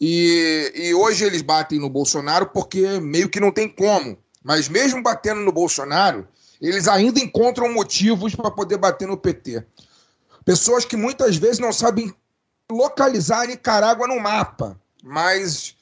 E, 0.00 0.72
e 0.74 0.94
hoje 0.94 1.24
eles 1.24 1.42
batem 1.42 1.78
no 1.78 1.90
Bolsonaro 1.90 2.46
porque 2.46 2.98
meio 3.00 3.28
que 3.28 3.38
não 3.38 3.52
tem 3.52 3.68
como. 3.68 4.16
Mas 4.42 4.68
mesmo 4.68 5.02
batendo 5.02 5.42
no 5.42 5.52
Bolsonaro, 5.52 6.26
eles 6.60 6.88
ainda 6.88 7.20
encontram 7.20 7.72
motivos 7.72 8.34
para 8.34 8.50
poder 8.50 8.78
bater 8.78 9.06
no 9.06 9.16
PT. 9.16 9.62
Pessoas 10.44 10.86
que 10.86 10.96
muitas 10.96 11.36
vezes 11.36 11.58
não 11.58 11.72
sabem 11.72 12.12
localizar 12.70 13.46
Nicarágua 13.46 14.08
no 14.08 14.18
mapa, 14.18 14.80
mas 15.02 15.76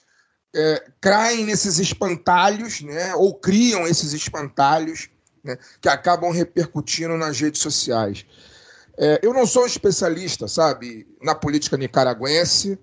é, 0.55 0.90
caem 1.00 1.45
nesses 1.45 1.78
espantalhos, 1.78 2.81
né, 2.81 3.14
ou 3.14 3.35
criam 3.35 3.87
esses 3.87 4.12
espantalhos 4.12 5.09
né, 5.45 5.59
que 5.81 5.88
acabam 5.88 6.31
repercutindo 6.31 7.17
nas 7.17 7.38
redes 7.40 7.61
sociais. 7.61 8.25
É, 8.97 9.21
eu 9.23 9.33
não 9.33 9.47
sou 9.47 9.62
um 9.62 9.67
especialista, 9.67 10.49
sabe, 10.49 11.07
na 11.23 11.35
política 11.35 11.76
nicaragüense, 11.76 12.78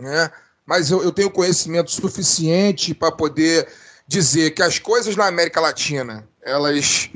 né, 0.00 0.30
mas 0.66 0.90
eu, 0.90 1.02
eu 1.02 1.12
tenho 1.12 1.30
conhecimento 1.30 1.90
suficiente 1.90 2.94
para 2.94 3.12
poder 3.12 3.68
dizer 4.06 4.50
que 4.50 4.62
as 4.62 4.78
coisas 4.78 5.16
na 5.16 5.26
América 5.26 5.60
Latina 5.60 6.28
elas, 6.42 7.08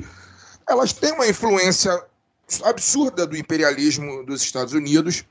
elas 0.67 0.93
têm 0.93 1.11
uma 1.11 1.27
influência 1.27 2.01
absurda 2.63 3.27
do 3.27 3.35
imperialismo 3.35 4.25
dos 4.25 4.41
Estados 4.41 4.73
Unidos 4.73 5.25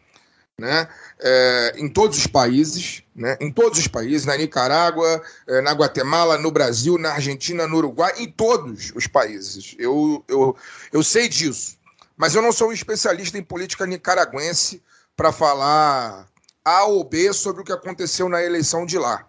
né, 0.59 0.89
é, 1.21 1.75
em 1.77 1.89
todos 1.89 2.17
os 2.17 2.27
países, 2.27 3.03
né, 3.15 3.37
em 3.41 3.53
todos 3.53 3.79
os 3.79 3.87
países, 3.87 4.25
na 4.25 4.37
Nicarágua, 4.37 5.23
é, 5.47 5.61
na 5.61 5.73
Guatemala, 5.73 6.39
no 6.39 6.51
Brasil, 6.51 6.97
na 6.97 7.13
Argentina, 7.13 7.67
no 7.67 7.77
Uruguai, 7.77 8.15
em 8.19 8.31
todos 8.31 8.91
os 8.95 9.07
países. 9.07 9.75
Eu, 9.79 10.25
eu, 10.27 10.57
eu 10.93 11.03
sei 11.03 11.29
disso, 11.29 11.79
mas 12.17 12.35
eu 12.35 12.41
não 12.41 12.53
sou 12.53 12.71
um 12.71 12.73
especialista 12.73 13.37
em 13.37 13.43
política 13.43 13.87
nicaragüense 13.87 14.83
para 15.15 15.31
falar 15.31 16.27
A 16.65 16.85
ou 16.85 17.05
B 17.05 17.33
sobre 17.35 17.61
o 17.61 17.65
que 17.65 17.73
aconteceu 17.73 18.29
na 18.29 18.43
eleição 18.43 18.87
de 18.87 18.99
lá. 18.99 19.27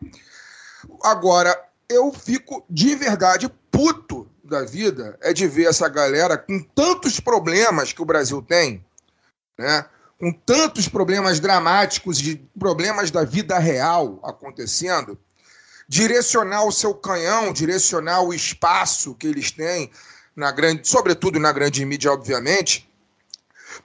Agora, 1.03 1.62
eu 1.89 2.13
fico 2.13 2.65
de 2.69 2.96
verdade 2.96 3.50
puto 3.69 4.29
da 4.43 4.63
vida 4.63 5.17
é 5.22 5.34
de 5.34 5.46
ver 5.46 5.65
essa 5.65 5.89
galera 5.89 6.38
com 6.38 6.63
tantos 6.74 7.19
problemas 7.19 7.91
que 7.91 8.01
o 8.01 8.05
Brasil 8.05 8.41
tem, 8.41 8.84
né? 9.57 9.86
Com 10.19 10.31
tantos 10.31 10.88
problemas 10.88 11.39
dramáticos, 11.39 12.17
de 12.17 12.36
problemas 12.57 13.12
da 13.12 13.24
vida 13.24 13.59
real 13.59 14.19
acontecendo, 14.24 15.17
direcionar 15.88 16.65
o 16.65 16.71
seu 16.71 16.93
canhão, 16.93 17.53
direcionar 17.53 18.21
o 18.21 18.33
espaço 18.33 19.15
que 19.15 19.27
eles 19.27 19.51
têm, 19.51 19.91
na 20.36 20.51
grande, 20.51 20.88
sobretudo 20.88 21.39
na 21.39 21.51
grande 21.51 21.83
mídia, 21.86 22.12
obviamente, 22.12 22.88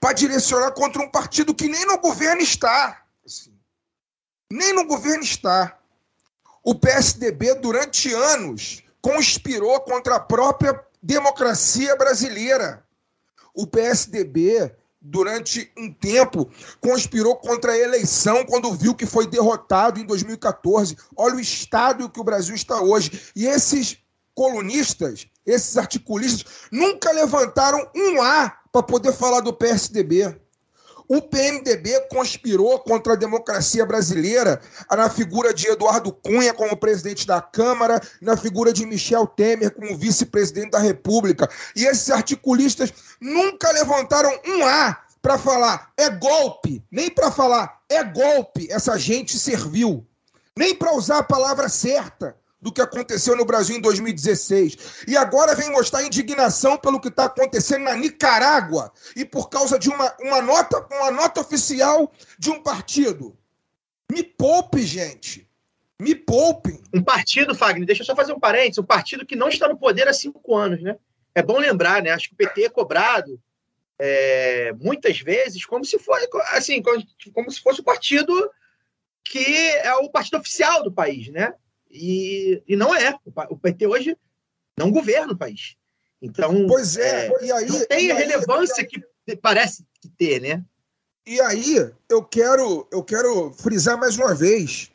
para 0.00 0.12
direcionar 0.12 0.72
contra 0.72 1.02
um 1.02 1.08
partido 1.08 1.54
que 1.54 1.68
nem 1.68 1.86
no 1.86 1.98
governo 1.98 2.42
está. 2.42 3.02
Assim. 3.24 3.54
Nem 4.50 4.72
no 4.74 4.84
governo 4.84 5.22
está. 5.22 5.78
O 6.62 6.74
PSDB, 6.74 7.54
durante 7.54 8.12
anos, 8.12 8.82
conspirou 9.00 9.80
contra 9.80 10.16
a 10.16 10.20
própria 10.20 10.78
democracia 11.02 11.96
brasileira. 11.96 12.84
O 13.54 13.66
PSDB 13.66 14.74
durante 15.02 15.70
um 15.76 15.92
tempo, 15.92 16.48
conspirou 16.80 17.36
contra 17.36 17.72
a 17.72 17.78
eleição 17.78 18.44
quando 18.46 18.72
viu 18.72 18.94
que 18.94 19.04
foi 19.04 19.26
derrotado 19.26 19.98
em 19.98 20.06
2014. 20.06 20.96
Olha 21.16 21.36
o 21.36 21.40
estado 21.40 22.08
que 22.08 22.20
o 22.20 22.24
Brasil 22.24 22.54
está 22.54 22.80
hoje. 22.80 23.30
E 23.34 23.46
esses 23.46 23.98
colunistas, 24.34 25.26
esses 25.44 25.76
articulistas, 25.76 26.68
nunca 26.70 27.10
levantaram 27.12 27.78
um 27.94 28.22
A 28.22 28.56
para 28.70 28.82
poder 28.82 29.12
falar 29.12 29.40
do 29.40 29.52
PSDB. 29.52 30.40
O 31.14 31.20
PMDB 31.20 32.08
conspirou 32.08 32.78
contra 32.78 33.12
a 33.12 33.16
democracia 33.16 33.84
brasileira 33.84 34.58
na 34.90 35.10
figura 35.10 35.52
de 35.52 35.68
Eduardo 35.68 36.10
Cunha 36.10 36.54
como 36.54 36.74
presidente 36.74 37.26
da 37.26 37.38
Câmara, 37.38 38.00
na 38.18 38.34
figura 38.34 38.72
de 38.72 38.86
Michel 38.86 39.26
Temer 39.26 39.72
como 39.72 39.94
vice-presidente 39.94 40.70
da 40.70 40.78
República. 40.78 41.50
E 41.76 41.84
esses 41.84 42.08
articulistas 42.08 42.94
nunca 43.20 43.70
levantaram 43.72 44.32
um 44.46 44.64
A 44.64 45.02
para 45.20 45.36
falar 45.36 45.92
é 45.98 46.08
golpe, 46.08 46.82
nem 46.90 47.10
para 47.10 47.30
falar 47.30 47.82
é 47.90 48.02
golpe, 48.02 48.72
essa 48.72 48.98
gente 48.98 49.38
serviu. 49.38 50.06
Nem 50.56 50.74
para 50.74 50.94
usar 50.94 51.18
a 51.18 51.22
palavra 51.22 51.68
certa 51.68 52.34
do 52.62 52.72
que 52.72 52.80
aconteceu 52.80 53.36
no 53.36 53.44
Brasil 53.44 53.76
em 53.76 53.80
2016. 53.80 55.04
E 55.08 55.16
agora 55.16 55.56
vem 55.56 55.70
mostrar 55.70 56.04
indignação 56.04 56.78
pelo 56.78 57.00
que 57.00 57.08
está 57.08 57.24
acontecendo 57.24 57.82
na 57.82 57.96
Nicarágua 57.96 58.92
e 59.16 59.24
por 59.24 59.50
causa 59.50 59.76
de 59.76 59.90
uma, 59.90 60.14
uma, 60.20 60.40
nota, 60.40 60.86
uma 60.92 61.10
nota 61.10 61.40
oficial 61.40 62.12
de 62.38 62.50
um 62.50 62.62
partido. 62.62 63.36
Me 64.10 64.22
poupe, 64.22 64.80
gente. 64.82 65.48
Me 66.00 66.14
poupem. 66.14 66.80
Um 66.94 67.02
partido, 67.02 67.54
Fagner, 67.54 67.86
deixa 67.86 68.02
eu 68.02 68.06
só 68.06 68.14
fazer 68.14 68.32
um 68.32 68.40
parênteses, 68.40 68.78
um 68.78 68.84
partido 68.84 69.26
que 69.26 69.34
não 69.34 69.48
está 69.48 69.66
no 69.66 69.76
poder 69.76 70.06
há 70.06 70.12
cinco 70.12 70.56
anos, 70.56 70.80
né? 70.80 70.96
É 71.34 71.42
bom 71.42 71.58
lembrar, 71.58 72.00
né? 72.00 72.10
Acho 72.10 72.28
que 72.28 72.34
o 72.34 72.36
PT 72.36 72.64
é 72.64 72.68
cobrado 72.68 73.40
é, 73.98 74.72
muitas 74.74 75.20
vezes 75.20 75.64
como 75.64 75.84
se 75.84 75.98
fosse 75.98 76.28
assim, 76.52 76.80
como, 76.82 77.02
como 77.32 77.50
se 77.50 77.60
fosse 77.60 77.80
o 77.80 77.84
partido 77.84 78.50
que 79.24 79.44
é 79.44 79.94
o 79.94 80.10
partido 80.10 80.38
oficial 80.38 80.82
do 80.82 80.92
país, 80.92 81.28
né? 81.28 81.54
E, 81.92 82.62
e 82.66 82.74
não 82.74 82.94
é. 82.94 83.14
O 83.50 83.56
PT 83.56 83.86
hoje 83.86 84.16
não 84.78 84.90
governa 84.90 85.34
o 85.34 85.36
país. 85.36 85.76
Então, 86.20 86.66
pois 86.66 86.96
é, 86.96 87.26
é 87.26 87.44
e 87.44 87.52
aí, 87.52 87.66
não 87.66 87.86
tem 87.86 88.10
a 88.10 88.14
relevância 88.14 88.82
aí, 88.82 88.86
que 88.86 89.36
parece 89.36 89.84
que 90.00 90.08
ter, 90.08 90.40
né? 90.40 90.64
E 91.26 91.40
aí, 91.40 91.90
eu 92.08 92.22
quero, 92.22 92.86
eu 92.90 93.02
quero 93.02 93.52
frisar 93.52 93.98
mais 93.98 94.16
uma 94.16 94.34
vez. 94.34 94.90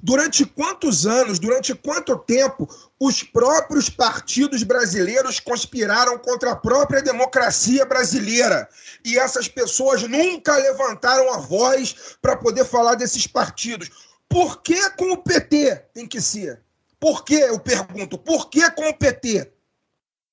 Durante 0.00 0.44
quantos 0.44 1.06
anos, 1.06 1.38
durante 1.38 1.74
quanto 1.74 2.18
tempo 2.18 2.68
os 3.00 3.22
próprios 3.22 3.88
partidos 3.88 4.62
brasileiros 4.62 5.40
conspiraram 5.40 6.18
contra 6.18 6.50
a 6.50 6.56
própria 6.56 7.00
democracia 7.00 7.86
brasileira? 7.86 8.68
E 9.02 9.18
essas 9.18 9.48
pessoas 9.48 10.02
nunca 10.02 10.56
levantaram 10.56 11.32
a 11.32 11.38
voz 11.38 12.18
para 12.20 12.36
poder 12.36 12.66
falar 12.66 12.96
desses 12.96 13.26
partidos. 13.26 14.13
Por 14.28 14.62
que 14.62 14.90
com 14.90 15.12
o 15.12 15.22
PT 15.22 15.76
tem 15.92 16.06
que 16.06 16.20
ser? 16.20 16.62
Por 16.98 17.24
que, 17.24 17.34
eu 17.34 17.60
pergunto, 17.60 18.18
por 18.18 18.48
que 18.48 18.70
com 18.70 18.88
o 18.88 18.96
PT? 18.96 19.52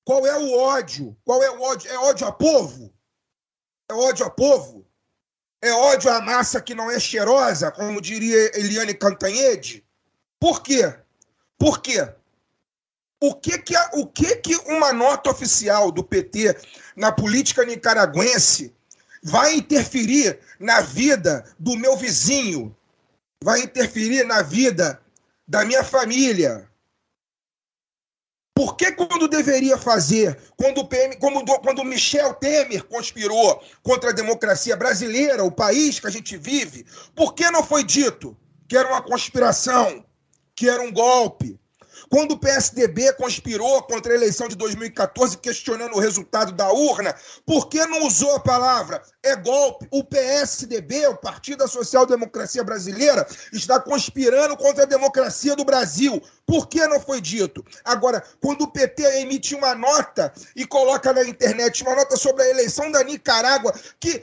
Qual 0.04 0.26
é 0.26 0.38
o 0.38 0.58
ódio? 0.58 1.16
Qual 1.24 1.44
é 1.44 1.52
o 1.52 1.62
ódio? 1.62 1.92
É 1.92 1.98
ódio 1.98 2.28
a 2.28 2.32
povo? 2.32 2.94
É 3.90 3.94
ódio 3.94 4.26
a 4.26 4.30
povo? 4.30 4.88
É 5.62 5.72
ódio 5.72 6.10
à 6.10 6.22
massa 6.22 6.62
que 6.62 6.74
não 6.74 6.90
é 6.90 7.00
cheirosa, 7.00 7.72
como 7.72 8.02
diria 8.02 8.58
Eliane 8.58 8.94
Cantanhede? 8.94 9.86
Por 10.40 10.64
quê? 10.64 10.94
Por 11.58 11.82
quê? 11.82 12.08
O 13.20 13.36
que 13.36 13.60
que, 13.60 13.76
o 13.94 14.08
que 14.08 14.38
que 14.38 14.56
uma 14.72 14.92
nota 14.92 15.30
oficial 15.30 15.92
do 15.92 16.04
PT 16.04 16.58
na 16.96 17.12
política 17.12 17.64
nicaragüense 17.64 18.74
vai 19.22 19.54
interferir 19.54 20.40
na 20.60 20.82
vida 20.82 21.46
do 21.60 21.78
meu 21.78 21.96
vizinho? 21.96 22.76
Vai 23.44 23.62
interferir 23.62 24.24
na 24.26 24.42
vida 24.42 25.02
da 25.48 25.66
minha 25.66 25.84
família? 25.84 26.70
Por 28.56 28.76
que 28.76 28.92
quando 28.92 29.28
deveria 29.28 29.78
fazer, 29.78 30.38
quando, 30.56 30.86
PM, 30.88 31.18
como, 31.18 31.44
quando 31.62 31.84
Michel 31.84 32.34
Temer 32.36 32.84
conspirou 32.84 33.64
contra 33.82 34.10
a 34.10 34.14
democracia 34.14 34.76
brasileira, 34.76 35.44
o 35.44 35.52
país 35.52 36.00
que 36.00 36.08
a 36.08 36.12
gente 36.12 36.38
vive, 36.38 36.86
por 37.16 37.34
que 37.34 37.50
não 37.50 37.64
foi 37.64 37.84
dito 37.84 38.38
que 38.68 38.78
era 38.78 38.90
uma 38.90 39.02
conspiração, 39.02 40.06
que 40.56 40.70
era 40.70 40.82
um 40.82 40.92
golpe? 40.92 41.61
Quando 42.12 42.34
o 42.34 42.38
PSDB 42.38 43.14
conspirou 43.14 43.82
contra 43.84 44.12
a 44.12 44.16
eleição 44.16 44.50
de 44.50 44.56
2014, 44.58 45.38
questionando 45.38 45.96
o 45.96 46.00
resultado 46.00 46.52
da 46.52 46.70
urna, 46.70 47.16
por 47.46 47.70
que 47.70 47.86
não 47.86 48.06
usou 48.06 48.36
a 48.36 48.40
palavra 48.42 49.02
é 49.24 49.34
golpe? 49.34 49.88
O 49.90 50.04
PSDB, 50.04 51.08
o 51.08 51.16
Partido 51.16 51.60
da 51.60 51.68
Social 51.70 52.06
Democracia 52.06 52.66
Brasileira, 52.66 53.26
está 53.54 53.80
conspirando 53.80 54.58
contra 54.58 54.84
a 54.84 54.86
democracia 54.88 55.56
do 55.56 55.64
Brasil. 55.64 56.22
Por 56.46 56.68
que 56.68 56.86
não 56.86 57.00
foi 57.00 57.22
dito? 57.22 57.64
Agora, 57.86 58.22
quando 58.42 58.64
o 58.64 58.72
PT 58.72 59.22
emite 59.22 59.56
uma 59.56 59.74
nota 59.74 60.34
e 60.54 60.66
coloca 60.66 61.14
na 61.14 61.24
internet 61.24 61.82
uma 61.82 61.96
nota 61.96 62.18
sobre 62.18 62.44
a 62.44 62.50
eleição 62.50 62.92
da 62.92 63.02
Nicarágua, 63.06 63.74
que 64.02 64.22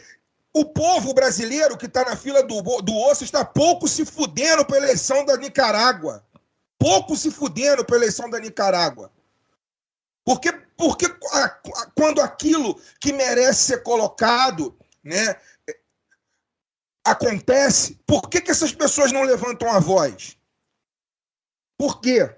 o 0.53 0.67
povo 0.67 1.15
brasileiro 1.15 1.79
que 1.79 1.87
está 1.87 2.05
na 2.05 2.17
fila 2.17 2.43
do, 2.43 2.61
do 2.83 2.95
osso 2.99 3.25
está 3.25 3.47
pouco 3.47 3.89
se 3.89 4.05
fudendo 4.05 4.63
pela 4.67 4.85
eleição 4.85 5.25
da 5.25 5.39
Nicarágua 5.39 6.23
pouco 6.79 7.17
se 7.17 7.31
fudendo 7.31 7.85
pela 7.85 8.01
eleição 8.01 8.31
da 8.31 8.39
Nicarágua. 8.39 9.13
Porque, 10.25 10.53
porque 10.77 11.07
quando 11.95 12.21
aquilo 12.21 12.81
que 13.01 13.13
merece 13.13 13.65
ser 13.65 13.83
colocado 13.83 14.79
né, 15.03 15.41
acontece, 17.05 17.99
por 18.07 18.29
que, 18.29 18.41
que 18.41 18.51
essas 18.51 18.73
pessoas 18.73 19.11
não 19.11 19.23
levantam 19.23 19.71
a 19.71 19.79
voz? 19.79 20.37
Por 21.79 22.01
quê? 22.01 22.35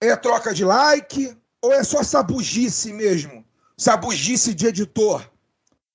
É 0.00 0.16
troca 0.16 0.54
de 0.54 0.64
like 0.64 1.36
ou 1.60 1.72
é 1.72 1.82
só 1.84 2.02
sabugice 2.02 2.92
mesmo? 2.92 3.44
Sabugice 3.76 4.54
de 4.54 4.66
editor? 4.66 5.28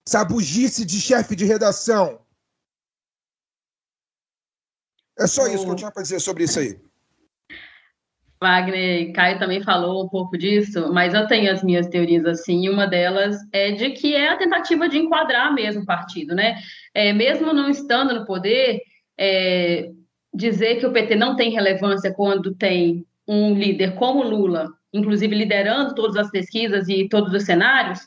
Sabugice 0.06 0.86
de 0.86 1.00
chefe 1.00 1.36
de 1.36 1.46
redação? 1.46 2.20
É 5.20 5.28
só 5.28 5.48
isso 5.48 5.66
que 5.66 5.72
eu 5.72 5.76
tinha 5.76 5.92
para 5.92 6.04
dizer 6.04 6.20
sobre 6.20 6.44
isso 6.44 6.60
aí. 6.60 6.78
Wagner 8.40 9.02
e 9.02 9.14
Caio 9.14 9.40
também 9.40 9.64
falou 9.64 10.06
um 10.06 10.10
pouco 10.10 10.38
disso, 10.38 10.94
mas 10.94 11.14
eu 11.14 11.26
tenho 11.26 11.52
as 11.52 11.64
minhas 11.64 11.88
teorias 11.88 12.24
assim, 12.26 12.66
e 12.66 12.70
uma 12.70 12.86
delas 12.86 13.36
é 13.52 13.72
de 13.72 13.90
que 13.92 14.16
é 14.16 14.30
a 14.30 14.38
tentativa 14.38 14.88
de 14.88 15.00
enquadrar 15.00 15.54
mesmo 15.54 15.82
o 15.82 15.86
partido, 15.86 16.36
né? 16.36 16.56
É, 16.94 17.12
mesmo 17.14 17.52
não 17.52 17.68
estando 17.68 18.14
no 18.14 18.26
poder, 18.26 18.80
é, 19.18 19.90
dizer 20.32 20.76
que 20.76 20.86
o 20.86 20.94
PT 20.94 21.16
não 21.16 21.36
tem 21.36 21.50
relevância 21.50 22.14
quando 22.14 22.54
tem 22.54 23.06
um 23.28 23.56
líder 23.56 23.96
como 23.96 24.22
Lula, 24.22 24.70
inclusive 24.94 25.36
liderando 25.36 25.96
todas 25.96 26.16
as 26.16 26.30
pesquisas 26.30 26.88
e 26.88 27.10
todos 27.10 27.34
os 27.34 27.44
cenários, 27.44 28.02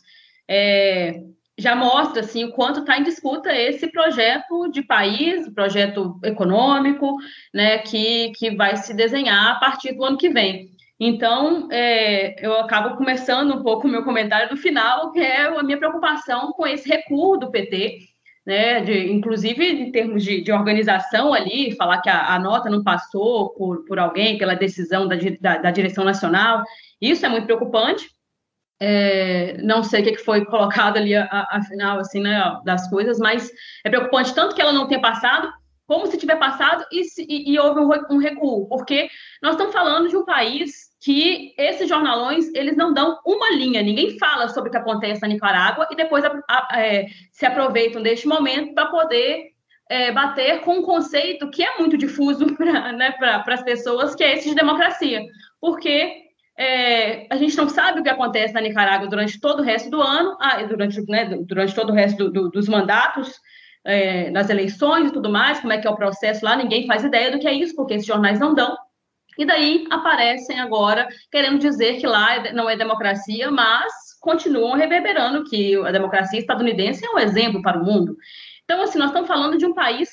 é, 0.49 1.23
já 1.61 1.77
mostra 1.77 2.21
assim 2.21 2.45
o 2.45 2.53
quanto 2.53 2.81
está 2.81 2.99
em 2.99 3.03
disputa 3.03 3.55
esse 3.55 3.91
projeto 3.93 4.69
de 4.71 4.83
país, 4.83 5.49
projeto 5.53 6.19
econômico, 6.25 7.17
né, 7.53 7.79
que, 7.79 8.33
que 8.37 8.51
vai 8.57 8.77
se 8.77 8.95
desenhar 8.95 9.53
a 9.53 9.61
partir 9.61 9.93
do 9.93 10.05
ano 10.05 10.17
que 10.17 10.31
vem. 10.31 10.71
Então, 10.99 11.69
é, 11.71 12.45
eu 12.45 12.59
acabo 12.59 12.97
começando 12.97 13.55
um 13.55 13.63
pouco 13.63 13.87
o 13.87 13.91
meu 13.91 14.05
comentário 14.05 14.49
do 14.49 14.57
final, 14.57 15.13
que 15.13 15.21
é 15.21 15.47
a 15.47 15.63
minha 15.63 15.79
preocupação 15.79 16.53
com 16.53 16.67
esse 16.67 16.89
recuo 16.89 17.39
do 17.39 17.51
PT, 17.51 18.01
né, 18.45 18.81
de, 18.81 19.13
inclusive 19.13 19.65
em 19.65 19.93
termos 19.93 20.25
de, 20.25 20.43
de 20.43 20.53
organização 20.53 21.33
ali, 21.33 21.75
falar 21.77 22.01
que 22.01 22.09
a, 22.09 22.35
a, 22.35 22.39
nota 22.39 22.69
não 22.71 22.83
passou 22.83 23.51
por, 23.51 23.85
por 23.85 23.99
alguém, 23.99 24.39
pela 24.39 24.55
decisão 24.55 25.07
da, 25.07 25.17
da, 25.41 25.59
da 25.59 25.71
direção 25.71 26.05
nacional, 26.05 26.63
isso 27.01 27.25
é 27.25 27.29
muito 27.29 27.47
preocupante, 27.47 28.09
é, 28.81 29.59
não 29.63 29.85
sei 29.85 30.01
o 30.01 30.05
que 30.05 30.17
foi 30.17 30.45
colocado 30.47 30.97
ali 30.97 31.15
afinal 31.15 31.99
assim 31.99 32.21
né, 32.21 32.43
das 32.65 32.89
coisas, 32.89 33.19
mas 33.19 33.51
é 33.85 33.91
preocupante 33.91 34.35
tanto 34.35 34.55
que 34.55 34.63
ela 34.63 34.73
não 34.73 34.89
tenha 34.89 35.01
passado, 35.01 35.53
como 35.87 36.07
se 36.07 36.17
tiver 36.17 36.37
passado 36.37 36.85
e, 36.91 37.05
se, 37.05 37.27
e, 37.29 37.53
e 37.53 37.59
houve 37.59 37.81
um, 38.11 38.19
recuo, 38.19 38.67
porque 38.69 39.11
nós 39.43 39.53
estamos 39.53 39.73
falando 39.73 40.09
de 40.09 40.17
um 40.17 40.25
país 40.25 40.89
que 41.03 41.53
esses 41.59 41.89
jornalões 41.89 42.49
eles 42.55 42.77
não 42.77 42.95
dão 42.95 43.19
uma 43.27 43.51
linha, 43.51 43.83
ninguém 43.83 44.19
fala 44.19 44.49
sobre 44.49 44.69
o 44.69 44.73
que 44.73 44.79
acontece 44.79 45.21
na 45.21 45.29
Nicarágua 45.29 45.89
e 45.91 45.97
depois 45.97 46.25
a, 46.25 46.41
a, 46.49 46.81
é, 46.81 47.07
se 47.33 47.45
aproveitam 47.45 48.03
deste 48.03 48.29
momento 48.29 48.73
para 48.73 48.87
poder 48.87 49.51
é, 49.91 50.13
bater 50.13 50.61
com 50.61 50.79
um 50.79 50.83
conceito 50.83 51.51
que 51.51 51.63
é 51.63 51.77
muito 51.77 51.99
difuso 51.99 52.47
para 52.57 52.93
né, 52.93 53.15
as 53.21 53.63
pessoas, 53.63 54.15
que 54.15 54.23
é 54.23 54.35
esse 54.35 54.49
de 54.49 54.55
democracia, 54.55 55.23
porque 55.61 56.20
é, 56.61 57.27
a 57.31 57.37
gente 57.37 57.57
não 57.57 57.71
sabe 57.71 58.01
o 58.01 58.03
que 58.03 58.09
acontece 58.11 58.53
na 58.53 58.61
Nicarágua 58.61 59.09
durante 59.09 59.41
todo 59.41 59.61
o 59.61 59.63
resto 59.63 59.89
do 59.89 60.03
ano, 60.03 60.37
ah, 60.39 60.63
durante, 60.63 61.01
né, 61.09 61.25
durante 61.25 61.75
todo 61.75 61.89
o 61.89 61.95
resto 61.95 62.25
do, 62.25 62.31
do, 62.31 62.51
dos 62.51 62.69
mandatos, 62.69 63.33
é, 63.83 64.31
das 64.31 64.51
eleições 64.51 65.09
e 65.09 65.13
tudo 65.13 65.31
mais, 65.31 65.59
como 65.61 65.73
é 65.73 65.79
que 65.79 65.89
é 65.89 65.91
o 65.91 65.97
processo 65.97 66.45
lá, 66.45 66.55
ninguém 66.55 66.87
faz 66.87 67.03
ideia 67.03 67.31
do 67.31 67.39
que 67.39 67.49
é 67.49 67.55
isso, 67.55 67.75
porque 67.75 67.95
esses 67.95 68.07
jornais 68.07 68.39
não 68.39 68.55
dão. 68.55 68.77
E 69.39 69.47
daí 69.47 69.87
aparecem 69.91 70.61
agora 70.61 71.09
querendo 71.33 71.59
dizer 71.59 71.99
que 71.99 72.07
lá 72.07 72.35
é 72.35 72.53
não 72.53 72.69
é 72.69 72.77
democracia, 72.77 73.51
mas 73.51 73.91
continuam 74.21 74.77
reverberando 74.77 75.45
que 75.45 75.75
a 75.77 75.91
democracia 75.91 76.39
estadunidense 76.39 77.07
é 77.07 77.11
um 77.11 77.19
exemplo 77.19 77.63
para 77.63 77.81
o 77.81 77.85
mundo. 77.85 78.15
Então, 78.65 78.83
assim, 78.83 78.99
nós 78.99 79.09
estamos 79.09 79.27
falando 79.27 79.57
de 79.57 79.65
um 79.65 79.73
país 79.73 80.11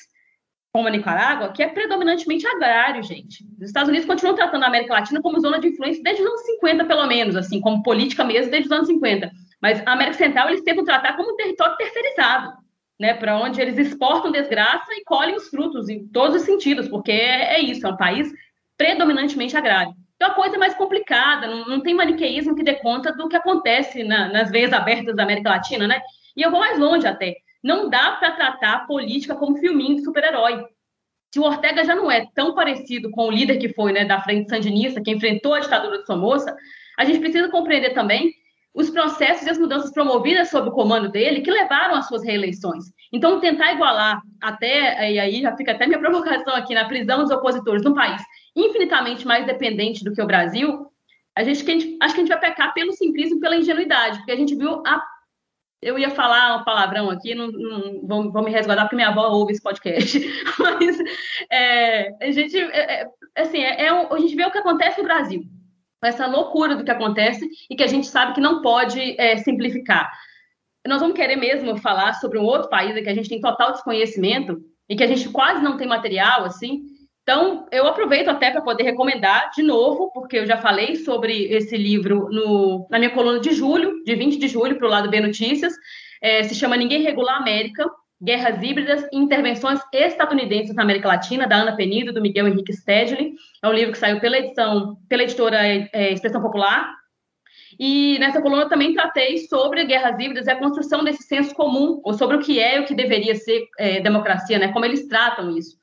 como 0.78 0.86
a 0.86 0.92
Nicarágua, 0.92 1.50
que 1.50 1.60
é 1.60 1.66
predominantemente 1.66 2.46
agrário, 2.46 3.02
gente. 3.02 3.44
Os 3.60 3.66
Estados 3.66 3.88
Unidos 3.88 4.06
continuam 4.06 4.36
tratando 4.36 4.62
a 4.62 4.68
América 4.68 4.94
Latina 4.94 5.20
como 5.20 5.40
zona 5.40 5.58
de 5.58 5.66
influência 5.66 6.00
desde 6.04 6.22
os 6.22 6.28
anos 6.28 6.42
50, 6.42 6.84
pelo 6.84 7.04
menos, 7.08 7.34
assim, 7.34 7.60
como 7.60 7.82
política 7.82 8.22
mesmo 8.22 8.52
desde 8.52 8.68
os 8.68 8.72
anos 8.72 8.86
50. 8.86 9.28
Mas 9.60 9.82
a 9.84 9.92
América 9.92 10.16
Central 10.16 10.48
eles 10.48 10.62
tentam 10.62 10.84
tratar 10.84 11.16
como 11.16 11.32
um 11.32 11.36
território 11.36 11.76
terceirizado, 11.76 12.52
né, 12.96 13.12
para 13.12 13.36
onde 13.36 13.60
eles 13.60 13.76
exportam 13.76 14.30
desgraça 14.30 14.92
e 14.92 15.02
colhem 15.02 15.34
os 15.34 15.48
frutos 15.48 15.88
em 15.88 16.06
todos 16.06 16.36
os 16.36 16.42
sentidos, 16.42 16.86
porque 16.86 17.10
é, 17.10 17.58
isso, 17.58 17.84
é 17.84 17.90
um 17.90 17.96
país 17.96 18.32
predominantemente 18.76 19.56
agrário. 19.56 19.92
Então 20.14 20.30
a 20.30 20.34
coisa 20.34 20.54
é 20.54 20.58
mais 20.60 20.74
complicada, 20.74 21.48
não, 21.48 21.64
não 21.64 21.80
tem 21.80 21.92
maniqueísmo 21.92 22.54
que 22.54 22.62
dê 22.62 22.74
conta 22.74 23.12
do 23.12 23.28
que 23.28 23.34
acontece 23.34 24.04
na, 24.04 24.28
nas 24.28 24.48
veias 24.48 24.72
abertas 24.72 25.16
da 25.16 25.24
América 25.24 25.50
Latina, 25.50 25.88
né? 25.88 26.00
E 26.36 26.42
eu 26.42 26.52
vou 26.52 26.60
mais 26.60 26.78
longe 26.78 27.04
até. 27.04 27.34
Não 27.62 27.88
dá 27.88 28.12
para 28.12 28.32
tratar 28.32 28.74
a 28.74 28.80
política 28.80 29.34
como 29.34 29.56
filminho 29.58 29.96
de 29.96 30.04
super-herói. 30.04 30.64
Se 31.32 31.40
o 31.40 31.44
Ortega 31.44 31.84
já 31.84 31.94
não 31.94 32.10
é 32.10 32.26
tão 32.34 32.54
parecido 32.54 33.10
com 33.10 33.26
o 33.26 33.30
líder 33.30 33.58
que 33.58 33.68
foi 33.68 33.92
né, 33.92 34.04
da 34.04 34.20
frente 34.20 34.48
sandinista, 34.48 35.02
que 35.02 35.10
enfrentou 35.10 35.54
a 35.54 35.60
ditadura 35.60 35.98
de 35.98 36.06
Somoza, 36.06 36.56
a 36.98 37.04
gente 37.04 37.20
precisa 37.20 37.48
compreender 37.50 37.94
também 37.94 38.32
os 38.74 38.90
processos 38.90 39.46
e 39.46 39.50
as 39.50 39.58
mudanças 39.58 39.92
promovidas 39.92 40.50
sob 40.50 40.68
o 40.68 40.72
comando 40.72 41.10
dele 41.10 41.40
que 41.40 41.50
levaram 41.50 41.96
às 41.96 42.06
suas 42.06 42.24
reeleições. 42.24 42.84
Então, 43.12 43.40
tentar 43.40 43.72
igualar 43.72 44.20
até, 44.40 45.12
e 45.12 45.18
aí 45.18 45.42
já 45.42 45.56
fica 45.56 45.72
até 45.72 45.86
minha 45.86 45.98
provocação 46.00 46.54
aqui, 46.54 46.74
na 46.74 46.86
prisão 46.86 47.22
dos 47.22 47.30
opositores 47.30 47.82
num 47.82 47.94
país 47.94 48.22
infinitamente 48.58 49.26
mais 49.26 49.46
dependente 49.46 50.02
do 50.02 50.12
que 50.12 50.20
o 50.20 50.26
Brasil, 50.26 50.86
a 51.36 51.44
gente, 51.44 51.96
acho 52.00 52.14
que 52.14 52.20
a 52.20 52.24
gente 52.24 52.28
vai 52.28 52.40
pecar 52.40 52.74
pelo 52.74 52.92
simplismo 52.92 53.36
e 53.36 53.40
pela 53.40 53.56
ingenuidade, 53.56 54.18
porque 54.18 54.32
a 54.32 54.36
gente 54.36 54.56
viu 54.56 54.82
a 54.84 55.00
eu 55.80 55.98
ia 55.98 56.10
falar 56.10 56.56
um 56.56 56.64
palavrão 56.64 57.08
aqui, 57.10 57.34
não, 57.34 57.50
não 57.50 58.06
vou, 58.06 58.32
vou, 58.32 58.42
me 58.42 58.50
resguardar 58.50 58.86
porque 58.86 58.96
minha 58.96 59.08
avó 59.08 59.28
ouve 59.28 59.52
esse 59.52 59.62
podcast. 59.62 60.18
Mas 60.58 60.98
é, 61.50 62.26
a 62.26 62.30
gente, 62.30 62.56
é, 62.56 63.02
é 63.02 63.42
assim, 63.42 63.58
é, 63.58 63.86
é, 63.86 63.88
a 63.88 64.18
gente 64.18 64.34
vê 64.34 64.44
o 64.44 64.50
que 64.50 64.58
acontece 64.58 64.98
no 64.98 65.04
Brasil, 65.04 65.42
essa 66.02 66.26
loucura 66.26 66.74
do 66.74 66.84
que 66.84 66.90
acontece 66.90 67.48
e 67.70 67.76
que 67.76 67.84
a 67.84 67.86
gente 67.86 68.06
sabe 68.06 68.34
que 68.34 68.40
não 68.40 68.60
pode 68.60 69.20
é, 69.20 69.36
simplificar. 69.36 70.10
Nós 70.86 71.00
vamos 71.00 71.16
querer 71.16 71.36
mesmo 71.36 71.76
falar 71.76 72.14
sobre 72.14 72.38
um 72.38 72.44
outro 72.44 72.68
país 72.68 72.94
que 72.94 73.08
a 73.08 73.14
gente 73.14 73.28
tem 73.28 73.40
total 73.40 73.72
desconhecimento 73.72 74.60
e 74.88 74.96
que 74.96 75.04
a 75.04 75.06
gente 75.06 75.28
quase 75.28 75.62
não 75.62 75.76
tem 75.76 75.86
material, 75.86 76.44
assim. 76.44 76.82
Então, 77.28 77.66
eu 77.70 77.86
aproveito 77.86 78.28
até 78.28 78.50
para 78.50 78.62
poder 78.62 78.84
recomendar 78.84 79.50
de 79.54 79.62
novo, 79.62 80.10
porque 80.12 80.38
eu 80.38 80.46
já 80.46 80.56
falei 80.56 80.96
sobre 80.96 81.44
esse 81.52 81.76
livro 81.76 82.26
no, 82.30 82.86
na 82.90 82.98
minha 82.98 83.10
coluna 83.10 83.38
de 83.38 83.52
julho, 83.52 84.02
de 84.02 84.14
20 84.14 84.38
de 84.38 84.48
julho, 84.48 84.78
para 84.78 84.86
o 84.86 84.90
lado 84.90 85.10
B 85.10 85.20
Notícias. 85.20 85.74
É, 86.22 86.42
se 86.44 86.54
chama 86.54 86.74
Ninguém 86.74 87.02
Regula 87.02 87.32
a 87.32 87.36
América, 87.36 87.84
Guerras 88.18 88.62
Híbridas 88.62 89.06
e 89.12 89.18
Intervenções 89.18 89.78
Estadunidenses 89.92 90.74
na 90.74 90.82
América 90.82 91.06
Latina, 91.06 91.46
da 91.46 91.56
Ana 91.56 91.76
Penido, 91.76 92.14
do 92.14 92.22
Miguel 92.22 92.48
Henrique 92.48 92.72
Stedley. 92.72 93.34
É 93.62 93.68
um 93.68 93.74
livro 93.74 93.92
que 93.92 93.98
saiu 93.98 94.20
pela 94.20 94.38
edição, 94.38 94.96
pela 95.06 95.24
editora 95.24 95.58
é, 95.62 96.10
Expressão 96.10 96.40
Popular. 96.40 96.94
E 97.78 98.18
nessa 98.20 98.40
coluna 98.40 98.62
eu 98.62 98.68
também 98.70 98.94
tratei 98.94 99.36
sobre 99.36 99.84
guerras 99.84 100.18
híbridas 100.18 100.46
e 100.46 100.50
a 100.50 100.58
construção 100.58 101.04
desse 101.04 101.24
senso 101.24 101.54
comum, 101.54 102.00
ou 102.02 102.14
sobre 102.14 102.38
o 102.38 102.40
que 102.40 102.58
é 102.58 102.78
e 102.78 102.80
o 102.80 102.86
que 102.86 102.94
deveria 102.94 103.34
ser 103.34 103.66
é, 103.78 104.00
democracia, 104.00 104.58
né? 104.58 104.72
Como 104.72 104.86
eles 104.86 105.06
tratam 105.06 105.54
isso. 105.54 105.77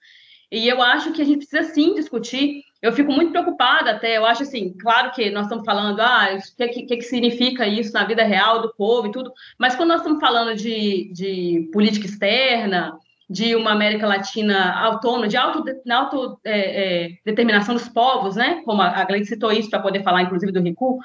E 0.55 0.69
eu 0.69 0.81
acho 0.81 1.11
que 1.11 1.21
a 1.21 1.25
gente 1.25 1.45
precisa 1.45 1.73
sim 1.73 1.93
discutir. 1.95 2.63
Eu 2.81 2.93
fico 2.93 3.11
muito 3.11 3.31
preocupada 3.31 3.91
até, 3.91 4.15
eu 4.15 4.25
acho 4.25 4.43
assim, 4.43 4.73
claro 4.77 5.11
que 5.11 5.29
nós 5.29 5.47
estamos 5.47 5.65
falando, 5.65 5.99
ah, 5.99 6.29
o 6.33 6.55
que, 6.55 6.83
que, 6.83 6.95
que 6.95 7.01
significa 7.01 7.67
isso 7.67 7.91
na 7.91 8.05
vida 8.05 8.23
real 8.23 8.61
do 8.61 8.73
povo 8.73 9.07
e 9.07 9.11
tudo, 9.11 9.33
mas 9.59 9.75
quando 9.75 9.89
nós 9.89 9.99
estamos 9.99 10.21
falando 10.21 10.55
de, 10.55 11.11
de 11.11 11.69
política 11.73 12.05
externa, 12.05 12.97
de 13.29 13.53
uma 13.53 13.73
América 13.73 14.07
Latina 14.07 14.79
autônoma, 14.79 15.27
de 15.27 15.35
autodeterminação 15.35 16.45
é, 16.45 17.77
é, 17.77 17.79
dos 17.81 17.89
povos, 17.89 18.37
né? 18.37 18.61
Como 18.63 18.81
a 18.81 19.03
Gleice 19.03 19.33
citou 19.33 19.51
isso 19.51 19.69
para 19.69 19.81
poder 19.81 20.03
falar, 20.03 20.21
inclusive, 20.21 20.53
do 20.53 20.61
recuo. 20.61 20.99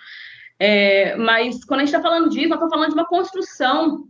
É, 0.61 1.17
mas 1.17 1.65
quando 1.65 1.81
a 1.81 1.85
gente 1.85 1.95
está 1.95 2.09
falando 2.09 2.29
disso, 2.29 2.51
nós 2.51 2.59
estamos 2.59 2.73
falando 2.73 2.91
de 2.91 2.95
uma 2.95 3.07
construção 3.07 4.05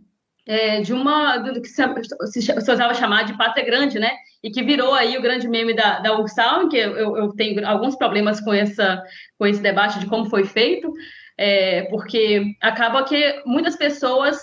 é, 0.45 0.81
de 0.81 0.93
uma 0.93 1.39
do 1.39 1.63
que 1.63 1.69
se, 1.69 1.83
se, 2.27 2.43
se 2.43 2.73
usava 2.73 2.93
chamar 2.93 3.23
de 3.23 3.39
pátria 3.39 3.65
grande, 3.65 3.99
né? 3.99 4.11
E 4.43 4.51
que 4.51 4.63
virou 4.63 4.95
aí 4.95 5.17
o 5.19 5.23
grande 5.23 5.49
meme 5.49 5.75
da, 5.75 6.01
da 6.01 6.19
Ursal, 6.19 6.69
que 6.69 6.77
eu, 6.77 7.17
eu 7.17 7.33
tenho 7.35 7.67
alguns 7.67 7.97
problemas 7.97 8.41
com, 8.41 8.53
essa, 8.55 9.03
com 9.39 9.47
esse 9.47 9.61
debate 9.61 9.99
de 9.99 10.07
como 10.07 10.31
foi 10.31 10.45
feito, 10.45 10.93
é, 11.37 11.83
porque 11.91 12.55
acaba 12.61 13.05
que 13.05 13.43
muitas 13.45 13.77
pessoas 13.77 14.39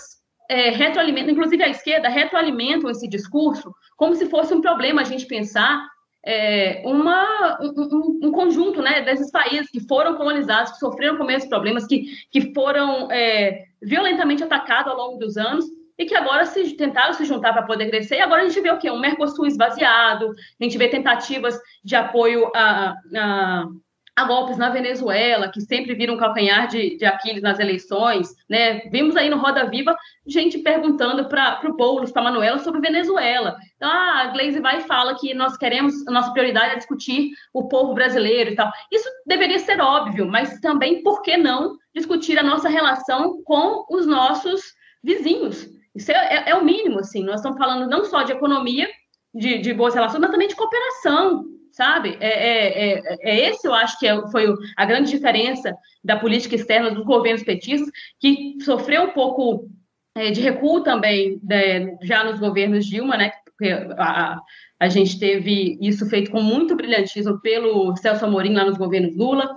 é, 0.48 0.70
retroalimentam, 0.70 1.32
inclusive 1.32 1.62
a 1.62 1.68
esquerda, 1.68 2.08
retroalimentam 2.08 2.90
esse 2.90 3.08
discurso 3.08 3.72
como 3.96 4.14
se 4.14 4.26
fosse 4.26 4.54
um 4.54 4.60
problema 4.60 5.00
a 5.02 5.04
gente 5.04 5.26
pensar 5.26 5.84
é, 6.24 6.82
uma, 6.84 7.58
um, 7.60 8.20
um, 8.28 8.32
conjunto 8.32 8.80
né, 8.80 9.02
desses 9.02 9.30
países 9.30 9.70
que 9.70 9.80
foram 9.80 10.16
colonizados, 10.16 10.72
que 10.72 10.78
sofreram 10.78 11.16
com 11.16 11.30
esses 11.30 11.48
problemas, 11.48 11.86
que, 11.86 12.04
que 12.30 12.52
foram 12.54 13.10
é, 13.10 13.64
violentamente 13.82 14.42
atacados 14.42 14.92
ao 14.92 14.98
longo 14.98 15.18
dos 15.18 15.36
anos 15.36 15.64
e 15.98 16.06
que 16.06 16.14
agora 16.14 16.46
se 16.46 16.74
tentaram 16.74 17.12
se 17.12 17.24
juntar 17.24 17.52
para 17.52 17.62
poder 17.62 17.90
crescer. 17.90 18.16
E 18.16 18.20
agora 18.20 18.42
a 18.42 18.48
gente 18.48 18.60
vê 18.60 18.70
o 18.70 18.78
quê? 18.78 18.90
Um 18.90 19.00
Mercosul 19.00 19.46
esvaziado, 19.46 20.30
a 20.60 20.64
gente 20.64 20.78
vê 20.78 20.88
tentativas 20.88 21.58
de 21.84 21.96
apoio 21.96 22.50
a, 22.54 22.94
a, 23.16 23.66
a 24.14 24.24
golpes 24.24 24.56
na 24.56 24.70
Venezuela, 24.70 25.50
que 25.50 25.60
sempre 25.60 25.94
viram 25.94 26.14
um 26.14 26.18
calcanhar 26.18 26.68
de, 26.68 26.96
de 26.96 27.04
Aquiles 27.04 27.42
nas 27.42 27.58
eleições. 27.58 28.28
Né? 28.48 28.80
Vimos 28.90 29.16
aí 29.16 29.28
no 29.28 29.38
Roda 29.38 29.68
Viva 29.68 29.96
gente 30.24 30.58
perguntando 30.58 31.28
para 31.28 31.60
o 31.68 31.76
Boulos, 31.76 32.12
para 32.12 32.22
a 32.22 32.24
Manuela, 32.26 32.58
sobre 32.58 32.80
Venezuela. 32.80 33.56
Então, 33.76 33.90
ah, 33.90 34.22
a 34.22 34.26
Glaze 34.28 34.60
vai 34.60 34.78
e 34.78 34.86
fala 34.86 35.18
que 35.18 35.34
nós 35.34 35.56
queremos, 35.56 36.06
a 36.06 36.12
nossa 36.12 36.32
prioridade 36.32 36.74
é 36.74 36.76
discutir 36.76 37.30
o 37.52 37.66
povo 37.66 37.92
brasileiro 37.92 38.50
e 38.50 38.54
tal. 38.54 38.70
Isso 38.92 39.08
deveria 39.26 39.58
ser 39.58 39.80
óbvio, 39.80 40.28
mas 40.28 40.60
também, 40.60 41.02
por 41.02 41.22
que 41.22 41.36
não 41.36 41.76
discutir 41.92 42.38
a 42.38 42.42
nossa 42.42 42.68
relação 42.68 43.42
com 43.42 43.84
os 43.90 44.06
nossos 44.06 44.60
vizinhos? 45.02 45.77
Isso 45.98 46.12
é, 46.12 46.14
é, 46.14 46.50
é, 46.50 46.54
o 46.54 46.64
mínimo, 46.64 47.00
assim. 47.00 47.24
Nós 47.24 47.36
estamos 47.36 47.58
falando 47.58 47.90
não 47.90 48.04
só 48.04 48.22
de 48.22 48.30
economia, 48.30 48.88
de, 49.34 49.58
de 49.58 49.74
boas 49.74 49.94
relações, 49.94 50.20
mas 50.20 50.30
também 50.30 50.46
de 50.46 50.54
cooperação, 50.54 51.44
sabe? 51.72 52.16
É, 52.20 52.28
é, 52.28 52.98
é, 52.98 53.16
é 53.22 53.50
esse, 53.50 53.66
eu 53.66 53.74
acho 53.74 53.98
que 53.98 54.06
é, 54.06 54.28
foi 54.30 54.46
a 54.76 54.84
grande 54.84 55.10
diferença 55.10 55.74
da 56.02 56.16
política 56.16 56.54
externa 56.54 56.92
dos 56.92 57.04
governos 57.04 57.42
petistas, 57.42 57.90
que 58.20 58.56
sofreu 58.62 59.02
um 59.02 59.10
pouco 59.10 59.68
é, 60.14 60.30
de 60.30 60.40
recuo 60.40 60.84
também 60.84 61.40
né, 61.42 61.98
já 62.02 62.22
nos 62.22 62.38
governos 62.38 62.86
Dilma, 62.86 63.16
né? 63.16 63.32
Porque 63.44 63.72
a, 63.98 64.38
a 64.78 64.88
gente 64.88 65.18
teve 65.18 65.76
isso 65.80 66.08
feito 66.08 66.30
com 66.30 66.40
muito 66.40 66.76
brilhantismo 66.76 67.40
pelo 67.40 67.96
Celso 67.96 68.24
Amorim 68.24 68.54
lá 68.54 68.64
nos 68.64 68.78
governos 68.78 69.16
Lula 69.16 69.52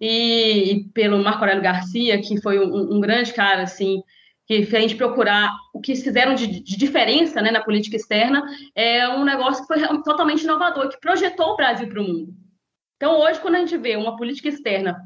e, 0.00 0.72
e 0.72 0.84
pelo 0.90 1.18
Marco 1.18 1.40
Aurélio 1.40 1.64
Garcia, 1.64 2.20
que 2.20 2.40
foi 2.40 2.60
um, 2.60 2.96
um 2.96 3.00
grande 3.00 3.32
cara, 3.34 3.64
assim, 3.64 4.00
que 4.50 4.66
se 4.66 4.76
a 4.76 4.80
gente 4.80 4.96
procurar 4.96 5.56
o 5.72 5.80
que 5.80 5.94
fizeram 5.94 6.34
de, 6.34 6.48
de, 6.48 6.76
diferença 6.76 7.40
né, 7.40 7.52
na 7.52 7.62
política 7.62 7.94
externa, 7.94 8.42
é 8.74 9.08
um 9.08 9.24
negócio 9.24 9.64
que 9.64 9.72
foi 9.72 10.02
totalmente 10.02 10.42
inovador, 10.42 10.88
que 10.88 10.98
projetou 10.98 11.50
o 11.52 11.56
Brasil 11.56 11.88
para 11.88 12.00
o 12.00 12.04
mundo. 12.04 12.34
Então, 12.96 13.20
hoje, 13.20 13.38
quando 13.38 13.54
a 13.54 13.58
gente 13.60 13.76
vê 13.76 13.94
uma 13.94 14.16
política 14.16 14.48
externa 14.48 15.00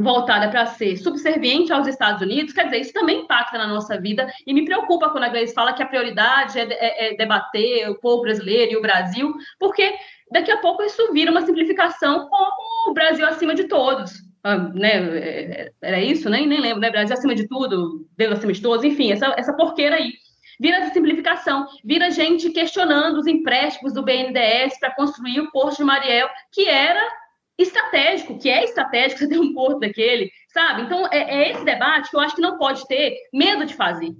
voltada 0.00 0.48
para 0.48 0.64
ser 0.64 0.96
subserviente 0.96 1.74
aos 1.74 1.86
Estados 1.86 2.22
Unidos, 2.22 2.54
quer 2.54 2.64
dizer, 2.64 2.80
isso 2.80 2.94
também 2.94 3.20
impacta 3.20 3.58
na 3.58 3.66
nossa 3.66 4.00
vida 4.00 4.32
e 4.46 4.54
me 4.54 4.64
preocupa 4.64 5.10
quando 5.10 5.24
a 5.24 5.28
Gleice 5.28 5.52
fala 5.52 5.74
que 5.74 5.82
a 5.82 5.86
prioridade 5.86 6.58
é, 6.58 6.62
é, 6.62 7.12
é 7.12 7.16
debater 7.18 7.90
o 7.90 8.00
povo 8.00 8.22
brasileiro 8.22 8.72
e 8.72 8.76
o 8.78 8.82
Brasil, 8.82 9.30
porque 9.58 9.94
daqui 10.32 10.50
a 10.50 10.56
pouco 10.62 10.82
isso 10.82 11.12
vira 11.12 11.30
uma 11.30 11.44
simplificação 11.44 12.30
como 12.30 12.90
o 12.90 12.94
Brasil 12.94 13.26
acima 13.26 13.54
de 13.54 13.64
todos. 13.64 14.25
Ah, 14.48 14.58
né, 14.58 15.18
é, 15.18 15.72
era 15.82 16.00
isso, 16.00 16.30
nem, 16.30 16.46
nem 16.46 16.60
lembro, 16.60 16.78
né? 16.78 16.88
Acima 16.88 17.34
de 17.34 17.48
tudo, 17.48 18.06
Deus 18.16 18.38
acima 18.38 18.52
de 18.52 18.62
todos, 18.62 18.84
enfim, 18.84 19.10
essa, 19.10 19.34
essa 19.36 19.52
porqueira 19.52 19.96
aí. 19.96 20.12
Vira 20.60 20.76
essa 20.76 20.94
simplificação, 20.94 21.66
vira 21.84 22.12
gente 22.12 22.50
questionando 22.50 23.18
os 23.18 23.26
empréstimos 23.26 23.92
do 23.92 24.04
BNDES 24.04 24.78
para 24.78 24.94
construir 24.94 25.40
o 25.40 25.50
Porto 25.50 25.78
de 25.78 25.82
Mariel, 25.84 26.28
que 26.52 26.68
era 26.68 27.02
estratégico, 27.58 28.38
que 28.38 28.48
é 28.48 28.62
estratégico 28.62 29.18
você 29.18 29.28
ter 29.28 29.40
um 29.40 29.52
porto 29.52 29.80
daquele, 29.80 30.30
sabe? 30.54 30.82
Então, 30.82 31.08
é, 31.10 31.18
é 31.18 31.50
esse 31.50 31.64
debate 31.64 32.08
que 32.08 32.14
eu 32.14 32.20
acho 32.20 32.36
que 32.36 32.40
não 32.40 32.56
pode 32.56 32.86
ter 32.86 33.16
medo 33.32 33.66
de 33.66 33.74
fazer. 33.74 34.14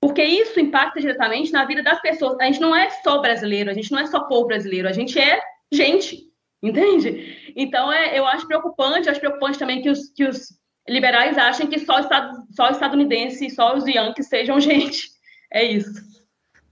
Porque 0.00 0.24
isso 0.24 0.58
impacta 0.58 1.00
diretamente 1.00 1.52
na 1.52 1.64
vida 1.64 1.84
das 1.84 2.00
pessoas. 2.00 2.36
A 2.40 2.46
gente 2.46 2.60
não 2.60 2.74
é 2.74 2.90
só 2.90 3.20
brasileiro, 3.20 3.70
a 3.70 3.74
gente 3.74 3.92
não 3.92 4.00
é 4.00 4.06
só 4.06 4.24
povo 4.24 4.48
brasileiro, 4.48 4.88
a 4.88 4.92
gente 4.92 5.20
é 5.20 5.40
gente. 5.70 6.27
Entende? 6.62 7.52
Então, 7.56 7.92
é, 7.92 8.18
eu 8.18 8.26
acho 8.26 8.46
preocupante, 8.46 9.08
acho 9.08 9.20
preocupante 9.20 9.58
também 9.58 9.80
que 9.80 9.90
os, 9.90 10.10
que 10.10 10.24
os 10.24 10.58
liberais 10.88 11.38
achem 11.38 11.68
que 11.68 11.78
só, 11.78 12.00
estado, 12.00 12.44
só 12.50 12.70
estadunidense 12.70 13.46
e 13.46 13.50
só 13.50 13.76
os 13.76 13.86
Yankees 13.86 14.28
sejam 14.28 14.58
gente. 14.60 15.08
É 15.52 15.64
isso. 15.64 15.92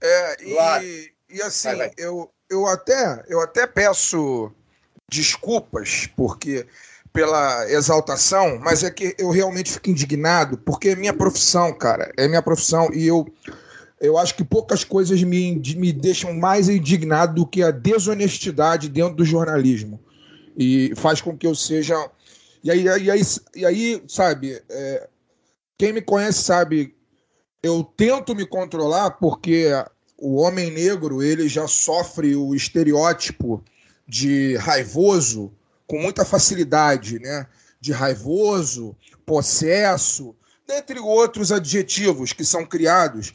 É, 0.01 0.43
e, 0.43 1.11
e 1.29 1.41
assim, 1.41 1.69
vai, 1.69 1.77
vai. 1.77 1.91
Eu, 1.97 2.29
eu, 2.49 2.67
até, 2.67 3.23
eu 3.27 3.41
até 3.41 3.65
peço 3.65 4.51
desculpas, 5.09 6.07
porque 6.15 6.67
pela 7.13 7.67
exaltação, 7.71 8.59
mas 8.59 8.83
é 8.83 8.91
que 8.91 9.15
eu 9.17 9.31
realmente 9.31 9.71
fico 9.71 9.89
indignado, 9.89 10.57
porque 10.59 10.89
é 10.89 10.95
minha 10.95 11.13
profissão, 11.13 11.73
cara. 11.73 12.11
É 12.15 12.27
minha 12.27 12.43
profissão 12.43 12.89
e 12.93 13.07
eu 13.07 13.25
eu 13.99 14.17
acho 14.17 14.35
que 14.35 14.43
poucas 14.43 14.83
coisas 14.83 15.21
me, 15.23 15.61
me 15.75 15.91
deixam 15.91 16.33
mais 16.33 16.69
indignado 16.69 17.35
do 17.35 17.47
que 17.47 17.63
a 17.63 17.71
desonestidade 17.71 18.89
dentro 18.89 19.15
do 19.15 19.25
jornalismo. 19.25 19.99
E 20.55 20.93
faz 20.95 21.21
com 21.21 21.37
que 21.37 21.47
eu 21.47 21.55
seja. 21.55 21.95
E 22.63 22.71
aí, 22.71 22.83
e 22.83 23.11
aí, 23.11 23.21
e 23.55 23.65
aí 23.65 24.03
sabe, 24.07 24.61
é... 24.69 25.07
quem 25.77 25.93
me 25.93 26.01
conhece 26.01 26.43
sabe, 26.43 26.95
eu 27.61 27.83
tento 27.83 28.35
me 28.35 28.45
controlar 28.45 29.11
porque 29.11 29.69
o 30.17 30.35
homem 30.35 30.71
negro 30.71 31.21
ele 31.21 31.47
já 31.47 31.67
sofre 31.67 32.35
o 32.35 32.55
estereótipo 32.55 33.63
de 34.07 34.55
raivoso 34.57 35.51
com 35.85 35.99
muita 35.99 36.25
facilidade, 36.25 37.19
né? 37.19 37.47
De 37.79 37.91
raivoso, 37.91 38.95
possesso, 39.25 40.35
dentre 40.67 40.99
outros 40.99 41.51
adjetivos 41.51 42.33
que 42.33 42.43
são 42.43 42.65
criados 42.65 43.33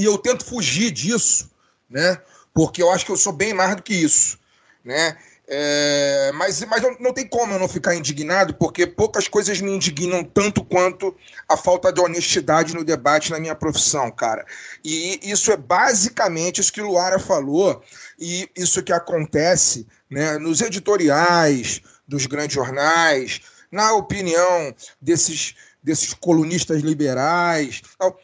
e 0.00 0.04
eu 0.04 0.16
tento 0.16 0.46
fugir 0.46 0.90
disso, 0.90 1.50
né? 1.88 2.18
Porque 2.54 2.82
eu 2.82 2.90
acho 2.90 3.04
que 3.04 3.12
eu 3.12 3.18
sou 3.18 3.34
bem 3.34 3.52
mais 3.52 3.76
do 3.76 3.82
que 3.82 3.94
isso, 3.94 4.38
né? 4.82 5.18
É, 5.46 6.30
mas 6.32 6.62
mas 6.64 6.80
não, 6.80 6.96
não 7.00 7.12
tem 7.12 7.26
como 7.26 7.52
eu 7.52 7.58
não 7.58 7.68
ficar 7.68 7.94
indignado, 7.94 8.54
porque 8.54 8.86
poucas 8.86 9.28
coisas 9.28 9.60
me 9.60 9.70
indignam 9.72 10.24
tanto 10.24 10.64
quanto 10.64 11.14
a 11.46 11.54
falta 11.54 11.92
de 11.92 12.00
honestidade 12.00 12.72
no 12.74 12.82
debate 12.82 13.30
na 13.30 13.38
minha 13.38 13.54
profissão, 13.54 14.10
cara. 14.10 14.46
E 14.82 15.20
isso 15.22 15.52
é 15.52 15.56
basicamente 15.56 16.62
isso 16.62 16.72
que 16.72 16.80
Luara 16.80 17.18
falou, 17.18 17.82
e 18.18 18.48
isso 18.56 18.82
que 18.82 18.92
acontece 18.92 19.86
né, 20.08 20.38
nos 20.38 20.62
editoriais 20.62 21.82
dos 22.08 22.24
grandes 22.24 22.54
jornais, 22.54 23.42
na 23.70 23.92
opinião 23.92 24.74
desses, 24.98 25.54
desses 25.82 26.14
colunistas 26.14 26.80
liberais. 26.80 27.82
Tal 27.98 28.18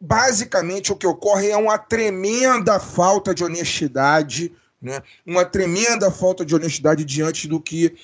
basicamente 0.00 0.92
o 0.92 0.96
que 0.96 1.06
ocorre 1.06 1.50
é 1.50 1.56
uma 1.56 1.78
tremenda 1.78 2.78
falta 2.78 3.34
de 3.34 3.44
honestidade, 3.44 4.52
né? 4.80 5.02
uma 5.26 5.44
tremenda 5.44 6.10
falta 6.10 6.44
de 6.44 6.54
honestidade 6.54 7.04
diante 7.04 7.48
do 7.48 7.60
que 7.60 7.96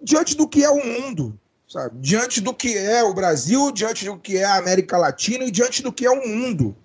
diante 0.00 0.36
do 0.36 0.48
que 0.48 0.64
é 0.64 0.70
o 0.70 0.84
mundo, 0.84 1.38
sabe? 1.68 1.98
Diante 2.00 2.40
do 2.40 2.54
que 2.54 2.76
é 2.76 3.02
o 3.02 3.14
Brasil, 3.14 3.72
diante 3.72 4.04
do 4.04 4.16
que 4.18 4.36
é 4.36 4.44
a 4.44 4.56
América 4.56 4.96
Latina 4.96 5.44
e 5.44 5.50
diante 5.50 5.82
do 5.82 5.92
que 5.92 6.06
é 6.06 6.10
o 6.10 6.26
mundo, 6.26 6.76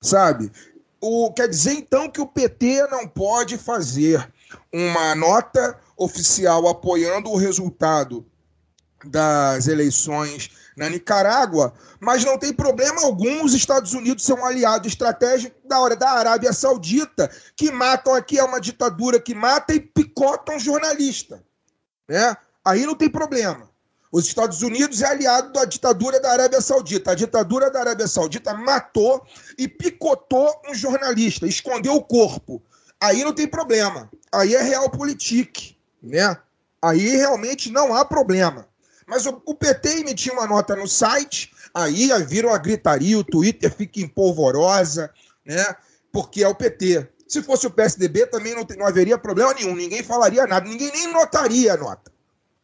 sabe? 0.00 0.50
O, 1.00 1.32
quer 1.32 1.48
dizer 1.48 1.72
então 1.72 2.08
que 2.08 2.20
o 2.20 2.26
PT 2.26 2.86
não 2.88 3.06
pode 3.06 3.58
fazer 3.58 4.30
uma 4.72 5.14
nota 5.14 5.78
oficial 5.96 6.68
apoiando 6.68 7.30
o 7.30 7.36
resultado 7.36 8.24
das 9.04 9.68
eleições 9.68 10.50
na 10.76 10.88
Nicarágua, 10.88 11.72
mas 12.00 12.24
não 12.24 12.38
tem 12.38 12.52
problema 12.52 13.02
algum 13.02 13.44
os 13.44 13.54
Estados 13.54 13.94
Unidos 13.94 14.24
ser 14.24 14.34
um 14.34 14.44
aliado 14.44 14.88
estratégico 14.88 15.56
da 15.66 15.78
hora 15.80 15.96
da 15.96 16.10
Arábia 16.10 16.52
Saudita, 16.52 17.30
que 17.56 17.70
matam 17.70 18.14
aqui, 18.14 18.38
é 18.38 18.44
uma 18.44 18.60
ditadura 18.60 19.20
que 19.20 19.34
mata 19.34 19.74
e 19.74 19.80
picotam 19.80 20.58
jornalista. 20.58 21.42
Né? 22.08 22.36
Aí 22.64 22.84
não 22.84 22.94
tem 22.94 23.08
problema. 23.08 23.68
Os 24.10 24.26
Estados 24.26 24.62
Unidos 24.62 25.02
é 25.02 25.06
aliado 25.06 25.52
da 25.52 25.64
ditadura 25.64 26.20
da 26.20 26.30
Arábia 26.30 26.60
Saudita. 26.60 27.10
A 27.10 27.14
ditadura 27.16 27.68
da 27.68 27.80
Arábia 27.80 28.06
Saudita 28.06 28.54
matou 28.54 29.26
e 29.58 29.66
picotou 29.66 30.54
um 30.68 30.74
jornalista, 30.74 31.48
escondeu 31.48 31.96
o 31.96 32.02
corpo. 32.02 32.62
Aí 33.00 33.24
não 33.24 33.32
tem 33.32 33.48
problema. 33.48 34.08
Aí 34.32 34.54
é 34.54 34.62
realpolitik, 34.62 35.76
né? 36.00 36.36
Aí 36.80 37.16
realmente 37.16 37.72
não 37.72 37.92
há 37.92 38.04
problema. 38.04 38.68
Mas 39.06 39.26
o, 39.26 39.42
o 39.44 39.54
PT 39.54 40.00
emitiu 40.00 40.34
uma 40.34 40.46
nota 40.46 40.74
no 40.74 40.88
site, 40.88 41.50
aí 41.72 42.08
viram 42.24 42.52
a 42.52 42.58
gritaria, 42.58 43.18
o 43.18 43.24
Twitter 43.24 43.72
fica 43.72 44.00
em 44.00 44.08
polvorosa, 44.08 45.10
né? 45.44 45.64
Porque 46.12 46.42
é 46.42 46.48
o 46.48 46.54
PT. 46.54 47.08
Se 47.26 47.42
fosse 47.42 47.66
o 47.66 47.70
PSDB, 47.70 48.26
também 48.26 48.54
não, 48.54 48.66
não 48.78 48.86
haveria 48.86 49.18
problema 49.18 49.52
nenhum, 49.54 49.74
ninguém 49.74 50.02
falaria 50.02 50.46
nada, 50.46 50.68
ninguém 50.68 50.90
nem 50.92 51.12
notaria 51.12 51.74
a 51.74 51.76
nota. 51.76 52.12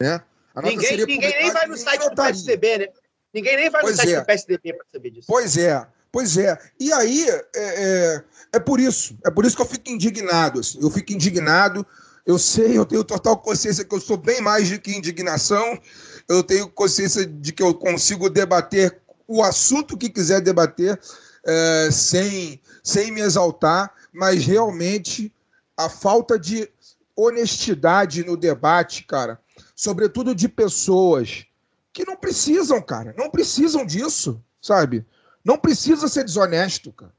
Né? 0.00 0.22
A 0.54 0.62
nota 0.62 0.74
ninguém 0.74 0.96
ninguém 1.06 1.42
nem 1.42 1.50
vai 1.52 1.66
no 1.66 1.76
site 1.76 2.00
notaria. 2.00 2.32
do 2.32 2.36
PSDB, 2.36 2.78
né? 2.78 2.88
Ninguém 3.32 3.56
nem 3.56 3.70
vai 3.70 3.80
pois 3.80 3.96
no 3.96 4.02
site 4.02 4.14
é. 4.14 4.20
do 4.20 4.26
PSDB 4.26 4.72
para 4.74 4.86
saber 4.92 5.10
disso. 5.10 5.26
Pois 5.28 5.56
é, 5.56 5.86
pois 6.10 6.36
é. 6.36 6.58
E 6.78 6.92
aí, 6.92 7.28
é, 7.28 7.44
é, 7.54 8.24
é, 8.54 8.60
por 8.60 8.80
isso, 8.80 9.16
é 9.24 9.30
por 9.30 9.44
isso 9.44 9.56
que 9.56 9.62
eu 9.62 9.66
fico 9.66 9.90
indignado. 9.90 10.60
Assim. 10.60 10.78
Eu 10.80 10.90
fico 10.90 11.12
indignado. 11.12 11.86
Eu 12.26 12.38
sei, 12.38 12.76
eu 12.76 12.84
tenho 12.84 13.02
total 13.02 13.36
consciência 13.38 13.84
que 13.84 13.94
eu 13.94 14.00
sou 14.00 14.16
bem 14.16 14.40
mais 14.40 14.70
do 14.70 14.78
que 14.78 14.94
indignação 14.94 15.80
eu 16.30 16.44
tenho 16.44 16.68
consciência 16.68 17.26
de 17.26 17.52
que 17.52 17.60
eu 17.60 17.74
consigo 17.74 18.30
debater 18.30 19.00
o 19.26 19.42
assunto 19.42 19.98
que 19.98 20.08
quiser 20.08 20.40
debater 20.40 20.98
é, 21.44 21.88
sem, 21.90 22.60
sem 22.84 23.10
me 23.10 23.20
exaltar, 23.20 23.92
mas 24.12 24.46
realmente 24.46 25.32
a 25.76 25.88
falta 25.88 26.38
de 26.38 26.70
honestidade 27.16 28.24
no 28.24 28.36
debate, 28.36 29.02
cara, 29.04 29.40
sobretudo 29.74 30.32
de 30.32 30.48
pessoas 30.48 31.46
que 31.92 32.06
não 32.06 32.16
precisam, 32.16 32.80
cara, 32.80 33.12
não 33.18 33.28
precisam 33.28 33.84
disso, 33.84 34.40
sabe? 34.62 35.04
Não 35.44 35.58
precisa 35.58 36.06
ser 36.06 36.22
desonesto, 36.22 36.92
cara. 36.92 37.12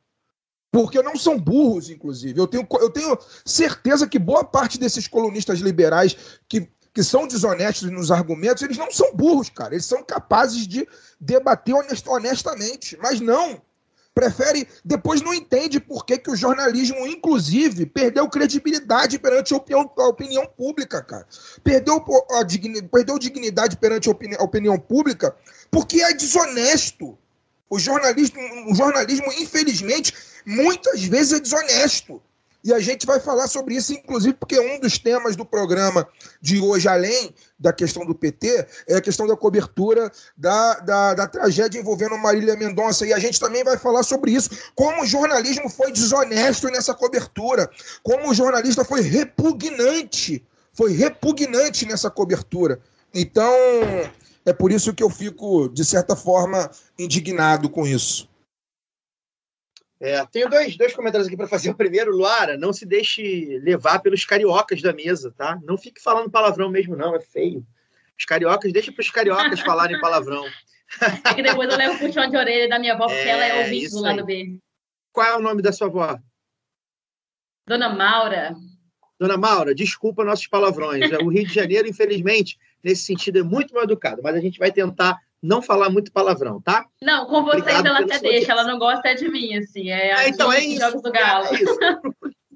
Porque 0.71 1.03
não 1.03 1.17
são 1.17 1.37
burros, 1.37 1.89
inclusive. 1.89 2.39
Eu 2.39 2.47
tenho, 2.47 2.65
eu 2.79 2.89
tenho 2.89 3.17
certeza 3.43 4.07
que 4.07 4.17
boa 4.17 4.45
parte 4.45 4.79
desses 4.79 5.05
colunistas 5.05 5.59
liberais 5.59 6.15
que 6.47 6.69
que 6.93 7.03
são 7.03 7.27
desonestos 7.27 7.89
nos 7.89 8.11
argumentos, 8.11 8.63
eles 8.63 8.77
não 8.77 8.91
são 8.91 9.13
burros, 9.13 9.49
cara. 9.49 9.73
Eles 9.73 9.85
são 9.85 10.03
capazes 10.03 10.67
de 10.67 10.87
debater 11.19 11.73
honestamente, 12.07 12.97
mas 13.01 13.19
não. 13.19 13.61
Prefere, 14.13 14.67
depois 14.83 15.21
não 15.21 15.33
entende 15.33 15.79
por 15.79 16.05
que, 16.05 16.17
que 16.17 16.29
o 16.29 16.35
jornalismo, 16.35 17.07
inclusive, 17.07 17.85
perdeu 17.85 18.27
credibilidade 18.27 19.17
perante 19.17 19.53
a 19.53 19.57
opinião, 19.57 19.89
a 19.97 20.07
opinião 20.07 20.45
pública, 20.45 21.01
cara. 21.01 21.25
Perdeu, 21.63 22.03
a 22.31 22.43
dignidade, 22.43 22.89
perdeu 22.89 23.17
dignidade 23.17 23.77
perante 23.77 24.09
a 24.09 24.11
opinião, 24.11 24.41
a 24.41 24.43
opinião 24.43 24.77
pública 24.77 25.33
porque 25.71 26.01
é 26.01 26.13
desonesto. 26.13 27.17
O 27.69 27.79
jornalismo, 27.79 28.37
o 28.69 28.75
jornalismo, 28.75 29.31
infelizmente, 29.39 30.13
muitas 30.45 31.01
vezes 31.05 31.31
é 31.31 31.39
desonesto. 31.39 32.21
E 32.63 32.71
a 32.71 32.79
gente 32.79 33.07
vai 33.07 33.19
falar 33.19 33.47
sobre 33.47 33.75
isso, 33.75 33.91
inclusive, 33.91 34.35
porque 34.35 34.59
um 34.59 34.79
dos 34.79 34.97
temas 34.99 35.35
do 35.35 35.43
programa 35.43 36.07
de 36.39 36.59
hoje, 36.59 36.87
além 36.87 37.33
da 37.59 37.73
questão 37.73 38.05
do 38.05 38.13
PT, 38.13 38.67
é 38.87 38.95
a 38.95 39.01
questão 39.01 39.25
da 39.25 39.35
cobertura 39.35 40.11
da, 40.37 40.75
da, 40.75 41.13
da 41.15 41.27
tragédia 41.27 41.79
envolvendo 41.79 42.17
Marília 42.17 42.55
Mendonça. 42.55 43.05
E 43.05 43.13
a 43.13 43.19
gente 43.19 43.39
também 43.39 43.63
vai 43.63 43.77
falar 43.77 44.03
sobre 44.03 44.31
isso, 44.31 44.49
como 44.75 45.01
o 45.01 45.05
jornalismo 45.07 45.69
foi 45.69 45.91
desonesto 45.91 46.67
nessa 46.67 46.93
cobertura, 46.93 47.69
como 48.03 48.29
o 48.29 48.33
jornalista 48.33 48.85
foi 48.85 49.01
repugnante, 49.01 50.45
foi 50.73 50.93
repugnante 50.93 51.85
nessa 51.87 52.11
cobertura. 52.11 52.79
Então, 53.13 53.53
é 54.45 54.53
por 54.53 54.71
isso 54.71 54.93
que 54.93 55.03
eu 55.03 55.09
fico, 55.09 55.67
de 55.69 55.83
certa 55.83 56.15
forma, 56.15 56.69
indignado 56.97 57.69
com 57.69 57.85
isso. 57.87 58.30
É, 60.01 60.25
tenho 60.25 60.49
dois, 60.49 60.75
dois 60.75 60.95
comentários 60.95 61.27
aqui 61.27 61.37
para 61.37 61.47
fazer. 61.47 61.69
O 61.69 61.75
primeiro, 61.75 62.11
Luara, 62.11 62.57
não 62.57 62.73
se 62.73 62.87
deixe 62.87 63.59
levar 63.59 63.99
pelos 63.99 64.25
cariocas 64.25 64.81
da 64.81 64.91
mesa, 64.91 65.31
tá? 65.37 65.59
Não 65.63 65.77
fique 65.77 66.01
falando 66.01 66.31
palavrão 66.31 66.71
mesmo, 66.71 66.95
não, 66.95 67.15
é 67.15 67.19
feio. 67.19 67.63
Os 68.17 68.25
cariocas, 68.25 68.73
deixa 68.73 68.91
para 68.91 69.01
os 69.01 69.11
cariocas 69.11 69.59
falarem 69.61 70.01
palavrão. 70.01 70.43
É 71.23 71.33
que 71.35 71.43
depois 71.43 71.69
eu 71.69 71.77
levo 71.77 71.93
o 71.93 71.99
puxão 71.99 72.27
de 72.27 72.35
orelha 72.35 72.67
da 72.67 72.79
minha 72.79 72.95
avó, 72.95 73.05
porque 73.05 73.19
é, 73.19 73.29
ela 73.29 73.45
é 73.45 73.63
ouvinte 73.63 73.91
do 73.91 74.01
lado 74.01 74.25
B. 74.25 74.57
Qual 75.13 75.27
é 75.27 75.37
o 75.37 75.41
nome 75.41 75.61
da 75.61 75.71
sua 75.71 75.85
avó? 75.85 76.17
Dona 77.67 77.89
Maura. 77.89 78.55
Dona 79.19 79.37
Maura, 79.37 79.75
desculpa 79.75 80.25
nossos 80.25 80.47
palavrões. 80.47 81.11
O 81.21 81.29
Rio 81.29 81.45
de 81.45 81.53
Janeiro, 81.53 81.87
infelizmente, 81.87 82.57
nesse 82.83 83.03
sentido, 83.03 83.37
é 83.37 83.43
muito 83.43 83.71
mal 83.71 83.83
educado, 83.83 84.21
mas 84.23 84.35
a 84.35 84.39
gente 84.39 84.57
vai 84.57 84.71
tentar 84.71 85.15
não 85.41 85.61
falar 85.61 85.89
muito 85.89 86.11
palavrão, 86.11 86.61
tá? 86.61 86.85
Não, 87.01 87.25
com 87.25 87.43
vocês 87.43 87.63
Obrigado 87.63 87.87
ela 87.87 87.99
até 88.01 88.19
deixa, 88.19 88.51
ela 88.51 88.63
não 88.63 88.77
gosta 88.77 89.15
de 89.15 89.27
mim, 89.27 89.55
assim. 89.55 89.89
É, 89.89 90.13
ah, 90.13 90.27
então 90.27 90.51
é 90.51 90.63
isso. 90.63 90.79
Jogos 90.79 91.01
do 91.01 91.11
Galo. 91.11 91.45
É 91.47 91.55
isso. 91.55 91.77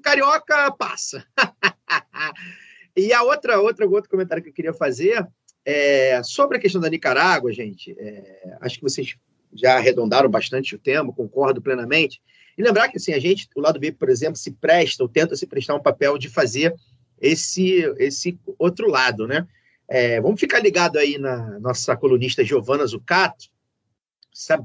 Carioca 0.02 0.70
passa. 0.72 1.24
e 2.96 3.12
a 3.12 3.22
outra, 3.22 3.60
outra, 3.60 3.88
outro 3.88 4.10
comentário 4.10 4.42
que 4.42 4.50
eu 4.50 4.54
queria 4.54 4.72
fazer 4.72 5.26
é 5.64 6.22
sobre 6.22 6.58
a 6.58 6.60
questão 6.60 6.80
da 6.80 6.88
Nicarágua, 6.88 7.52
gente. 7.52 7.96
É, 7.98 8.56
acho 8.60 8.76
que 8.76 8.82
vocês 8.82 9.16
já 9.52 9.76
arredondaram 9.76 10.30
bastante 10.30 10.76
o 10.76 10.78
tema, 10.78 11.12
concordo 11.12 11.60
plenamente. 11.60 12.22
E 12.56 12.62
lembrar 12.62 12.88
que 12.88 12.98
assim, 12.98 13.12
a 13.12 13.18
gente, 13.18 13.48
o 13.56 13.60
lado 13.60 13.80
B, 13.80 13.90
por 13.90 14.08
exemplo, 14.08 14.36
se 14.36 14.52
presta 14.52 15.02
ou 15.02 15.08
tenta 15.08 15.34
se 15.34 15.46
prestar 15.46 15.74
um 15.74 15.82
papel 15.82 16.16
de 16.16 16.28
fazer 16.28 16.72
esse, 17.20 17.80
esse 17.98 18.38
outro 18.58 18.88
lado, 18.88 19.26
né? 19.26 19.46
É, 19.88 20.20
vamos 20.20 20.40
ficar 20.40 20.60
ligado 20.60 20.98
aí 20.98 21.18
na 21.18 21.58
nossa 21.60 21.96
colunista 21.96 22.44
Giovana 22.44 22.86
Zucato, 22.86 23.46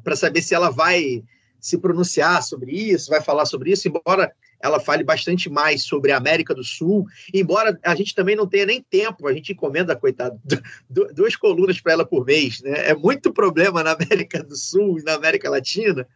para 0.04 0.16
saber 0.16 0.42
se 0.42 0.54
ela 0.54 0.70
vai 0.70 1.24
se 1.60 1.78
pronunciar 1.78 2.42
sobre 2.42 2.72
isso, 2.72 3.10
vai 3.10 3.22
falar 3.22 3.46
sobre 3.46 3.72
isso, 3.72 3.88
embora 3.88 4.34
ela 4.60 4.80
fale 4.80 5.04
bastante 5.04 5.50
mais 5.50 5.84
sobre 5.84 6.12
a 6.12 6.18
América 6.18 6.56
do 6.56 6.64
Sul, 6.64 7.06
embora 7.34 7.80
a 7.84 7.96
gente 7.96 8.16
também 8.16 8.36
não 8.36 8.48
tenha 8.48 8.66
nem 8.66 8.82
tempo, 8.82 9.28
a 9.28 9.34
gente 9.34 9.54
encomenda, 9.54 9.96
coitado, 9.96 10.40
duas 11.14 11.36
colunas 11.36 11.80
para 11.80 11.94
ela 11.94 12.06
por 12.06 12.26
mês, 12.26 12.62
né? 12.62 12.90
É 12.90 12.96
muito 12.96 13.32
problema 13.32 13.84
na 13.84 13.92
América 13.92 14.44
do 14.44 14.56
Sul 14.56 15.00
e 15.00 15.04
na 15.04 15.14
América 15.14 15.50
Latina 15.50 16.08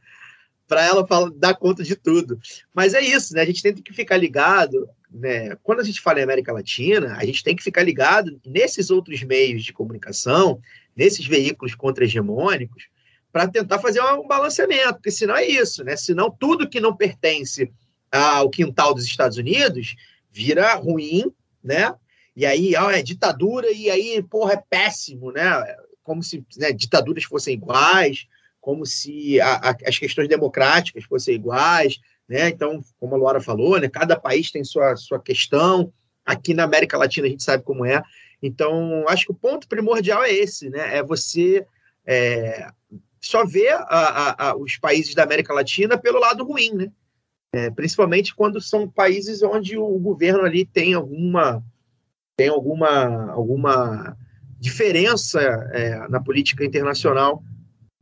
para 0.67 0.84
ela 0.84 1.06
falar, 1.06 1.32
dar 1.36 1.56
conta 1.56 1.84
de 1.84 1.95
tudo. 1.95 2.39
Mas 2.73 2.93
é 2.93 3.01
isso, 3.01 3.34
né? 3.34 3.41
A 3.41 3.45
gente 3.45 3.62
tem 3.62 3.73
que 3.73 3.93
ficar 3.93 4.17
ligado 4.17 4.89
né, 5.15 5.56
quando 5.63 5.80
a 5.80 5.84
gente 5.84 6.01
fala 6.01 6.19
em 6.19 6.23
América 6.23 6.51
Latina, 6.51 7.15
a 7.17 7.25
gente 7.25 7.41
tem 7.41 7.56
que 7.56 7.63
ficar 7.63 7.84
ligado 7.84 8.39
nesses 8.45 8.89
outros 8.89 9.23
meios 9.23 9.63
de 9.63 9.71
comunicação, 9.71 10.60
nesses 10.93 11.25
veículos 11.25 11.73
contra-hegemônicos, 11.73 12.88
para 13.32 13.47
tentar 13.47 13.80
fazer 13.80 14.01
um 14.01 14.28
balanceamento, 14.28 14.95
porque 14.95 15.12
senão 15.12 15.36
é 15.36 15.45
isso, 15.45 15.84
né? 15.84 15.95
Senão 15.95 16.30
tudo 16.30 16.69
que 16.69 16.82
não 16.82 16.95
pertence 16.95 17.71
ao 18.12 18.49
quintal 18.49 18.93
dos 18.93 19.06
Estados 19.06 19.38
Unidos 19.38 19.95
vira 20.32 20.73
ruim, 20.75 21.32
né? 21.63 21.93
E 22.36 22.45
aí 22.45 22.75
ó, 22.75 22.91
é 22.91 23.01
ditadura, 23.01 23.71
e 23.71 23.89
aí, 23.89 24.21
porra, 24.21 24.54
é 24.54 24.63
péssimo, 24.69 25.32
né? 25.32 25.43
Como 26.04 26.21
se 26.21 26.45
né, 26.58 26.73
ditaduras 26.73 27.23
fossem 27.23 27.54
iguais, 27.54 28.28
como 28.65 28.84
se 28.84 29.39
a, 29.39 29.69
a, 29.69 29.78
as 29.86 29.99
questões 29.99 30.28
democráticas 30.28 31.04
fossem 31.04 31.36
iguais, 31.36 31.99
né? 32.28 32.49
Então, 32.49 32.82
como 32.99 33.13
a 33.13 33.17
Luara 33.17 33.39
falou, 33.39 33.80
né, 33.80 33.88
cada 33.88 34.19
país 34.19 34.49
tem 34.49 34.63
sua, 34.63 34.95
sua 34.95 35.19
questão. 35.19 35.93
Aqui 36.25 36.51
na 36.56 36.63
América 36.63 36.97
Latina 36.97 37.28
a 37.28 37.30
gente 37.30 37.43
sabe 37.43 37.62
como 37.62 37.86
é. 37.86 38.01
Então, 38.41 39.06
acho 39.08 39.28
que 39.28 39.32
o 39.32 39.36
ponto 39.36 39.67
primordial 39.67 40.23
é 40.23 40.34
esse, 40.34 40.71
né? 40.71 40.97
É 40.97 41.04
você 41.04 41.63
é, 42.08 42.67
só 43.21 43.45
ver 43.45 43.69
a, 43.69 44.49
a, 44.49 44.56
os 44.56 44.78
países 44.78 45.13
da 45.13 45.21
América 45.21 45.54
Latina 45.54 45.95
pelo 45.95 46.19
lado 46.19 46.43
ruim, 46.43 46.73
né? 46.73 46.91
É, 47.54 47.69
principalmente 47.69 48.34
quando 48.34 48.60
são 48.60 48.89
países 48.89 49.43
onde 49.43 49.78
o 49.78 49.99
governo 49.99 50.43
ali 50.43 50.65
tem 50.65 50.95
alguma 50.95 51.63
tem 52.36 52.49
alguma 52.49 53.32
alguma 53.32 54.17
diferença 54.60 55.39
é, 55.71 56.08
na 56.08 56.19
política 56.19 56.65
internacional 56.65 57.43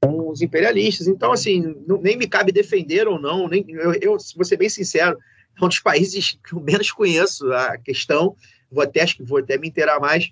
com 0.04 0.30
os 0.30 0.42
imperialistas. 0.42 1.08
Então, 1.08 1.32
assim, 1.32 1.76
não, 1.88 2.02
nem 2.02 2.18
me 2.18 2.28
cabe 2.28 2.52
defender 2.52 3.08
ou 3.08 3.18
não, 3.18 3.48
nem, 3.48 3.66
eu, 3.70 3.94
eu, 3.94 4.18
vou 4.36 4.44
ser 4.44 4.58
bem 4.58 4.68
sincero, 4.68 5.18
é 5.60 5.64
um 5.64 5.70
dos 5.70 5.80
países 5.80 6.38
que 6.46 6.54
eu 6.54 6.60
menos 6.60 6.92
conheço 6.92 7.52
a 7.54 7.78
questão, 7.78 8.36
vou 8.70 8.84
até, 8.84 9.02
acho 9.02 9.16
que 9.16 9.24
vou 9.24 9.40
até 9.40 9.58
me 9.58 9.70
inteirar 9.70 10.00
mais, 10.00 10.30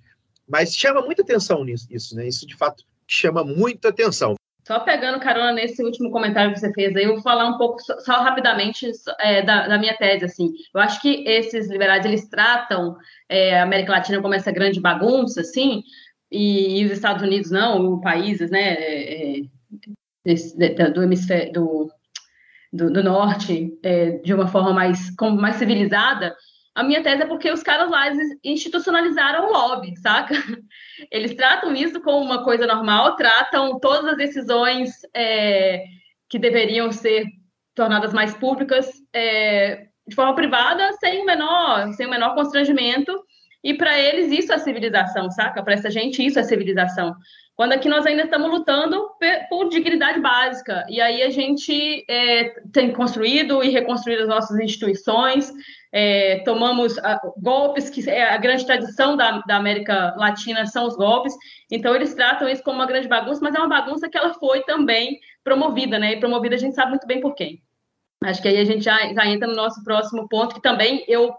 mas 0.48 0.76
chama 0.76 1.02
muita 1.02 1.22
atenção 1.22 1.64
nisso, 1.64 1.88
isso, 1.90 2.16
né? 2.16 2.28
Isso, 2.28 2.46
de 2.46 2.56
fato, 2.56 2.84
chama 3.08 3.44
muita 3.44 3.88
atenção. 3.88 4.36
Só 4.68 4.80
pegando 4.80 5.20
carona 5.20 5.54
nesse 5.54 5.84
último 5.84 6.12
comentário 6.12 6.54
que 6.54 6.60
você 6.60 6.72
fez 6.74 6.96
aí, 6.96 7.06
eu 7.06 7.14
vou 7.14 7.22
falar 7.22 7.48
um 7.48 7.58
pouco, 7.58 7.82
só, 7.82 7.98
só 8.00 8.22
rapidamente, 8.22 8.92
é, 9.20 9.42
da, 9.42 9.68
da, 9.68 9.78
minha 9.78 9.98
tese, 9.98 10.26
assim. 10.26 10.52
Eu 10.74 10.82
acho 10.82 11.02
que 11.02 11.24
esses 11.28 11.70
liberais, 11.70 12.06
eles 12.06 12.30
tratam 12.30 12.96
é, 13.30 13.60
a 13.60 13.64
América 13.64 13.94
Latina 13.94 14.22
como 14.22 14.34
essa 14.34 14.52
grande 14.52 14.80
bagunça, 14.80 15.42
assim, 15.42 15.82
e, 16.30 16.82
e 16.82 16.86
os 16.86 16.92
Estados 16.92 17.24
Unidos 17.24 17.50
não, 17.50 18.00
países, 18.02 18.52
né, 18.52 18.74
é, 18.74 19.40
é 19.40 19.42
desse, 20.24 20.58
do 20.92 21.04
hemisfério, 21.04 21.54
do, 21.54 21.92
do, 22.72 22.92
do 22.92 23.04
norte, 23.04 23.78
é, 23.84 24.12
de 24.20 24.34
uma 24.34 24.48
forma 24.48 24.74
mais, 24.74 25.14
como, 25.16 25.40
mais 25.40 25.56
civilizada, 25.56 26.36
a 26.74 26.84
minha 26.84 27.04
tese 27.04 27.24
é 27.24 27.26
porque 27.26 27.52
os 27.52 27.62
caras 27.62 27.90
lá 27.90 28.06
institucionalizaram 28.44 29.48
o 29.48 29.52
lobby, 29.52 29.96
saca? 29.98 30.34
Eles 31.12 31.36
tratam 31.36 31.76
isso 31.76 32.00
como 32.02 32.24
uma 32.24 32.44
coisa 32.44 32.66
normal, 32.66 33.16
tratam 33.18 33.78
todas 33.80 34.06
as 34.06 34.18
decisões 34.18 34.92
é, 35.14 35.84
que 36.30 36.40
deveriam 36.40 36.92
ser 36.92 37.26
tornadas 37.76 38.14
mais 38.14 38.34
públicas 38.34 38.90
é, 39.14 39.88
de 40.08 40.16
forma 40.16 40.34
privada, 40.34 40.94
sem 40.94 41.22
o 41.22 41.26
menor, 41.26 41.92
sem 41.94 42.08
o 42.08 42.10
menor 42.10 42.36
constrangimento. 42.36 43.22
E 43.64 43.74
para 43.74 44.00
eles 44.00 44.32
isso 44.32 44.54
é 44.54 44.58
civilização, 44.58 45.30
saca? 45.30 45.62
Para 45.62 45.74
essa 45.74 45.90
gente 45.90 46.26
isso 46.26 46.40
é 46.40 46.44
civilização. 46.44 47.14
Quando 47.62 47.74
aqui 47.74 47.88
nós 47.88 48.08
ainda 48.08 48.24
estamos 48.24 48.50
lutando 48.50 49.08
por 49.48 49.70
dignidade 49.70 50.20
básica. 50.20 50.84
E 50.90 51.00
aí 51.00 51.22
a 51.22 51.30
gente 51.30 52.04
é, 52.10 52.60
tem 52.74 52.92
construído 52.92 53.64
e 53.64 53.70
reconstruído 53.70 54.24
as 54.24 54.28
nossas 54.28 54.60
instituições, 54.60 55.54
é, 55.92 56.40
tomamos 56.40 56.98
a, 56.98 57.14
ah, 57.14 57.22
golpes, 57.38 57.88
que 57.88 58.10
é 58.10 58.34
a 58.34 58.38
grande 58.38 58.66
tradição 58.66 59.16
da, 59.16 59.42
da, 59.42 59.58
América 59.58 60.16
Latina 60.18 60.66
são 60.66 60.88
os 60.88 60.96
golpes, 60.96 61.36
então 61.70 61.94
eles 61.94 62.16
tratam 62.16 62.50
isso 62.50 62.64
como 62.64 62.80
uma 62.80 62.88
grande 62.88 63.08
bagunça, 63.08 63.42
mas 63.44 63.54
é 63.54 63.60
uma 63.60 63.70
bagunça 63.70 64.10
que 64.10 64.18
ela 64.18 64.34
foi 64.34 64.64
também 64.64 65.20
promovida, 65.44 66.00
né? 66.00 66.14
E 66.14 66.20
promovida 66.20 66.56
a 66.56 66.58
gente 66.58 66.74
sabe 66.74 66.90
muito 66.90 67.06
bem 67.06 67.22
por 67.22 67.36
quem. 67.36 67.62
Acho 68.24 68.42
que 68.42 68.48
aí 68.48 68.58
a 68.58 68.66
gente 68.66 68.84
já, 68.84 68.98
já 69.14 69.28
entra 69.28 69.48
no 69.48 69.54
nosso 69.54 69.84
próximo 69.84 70.28
ponto, 70.28 70.56
que 70.56 70.62
também 70.64 71.06
eu 71.08 71.32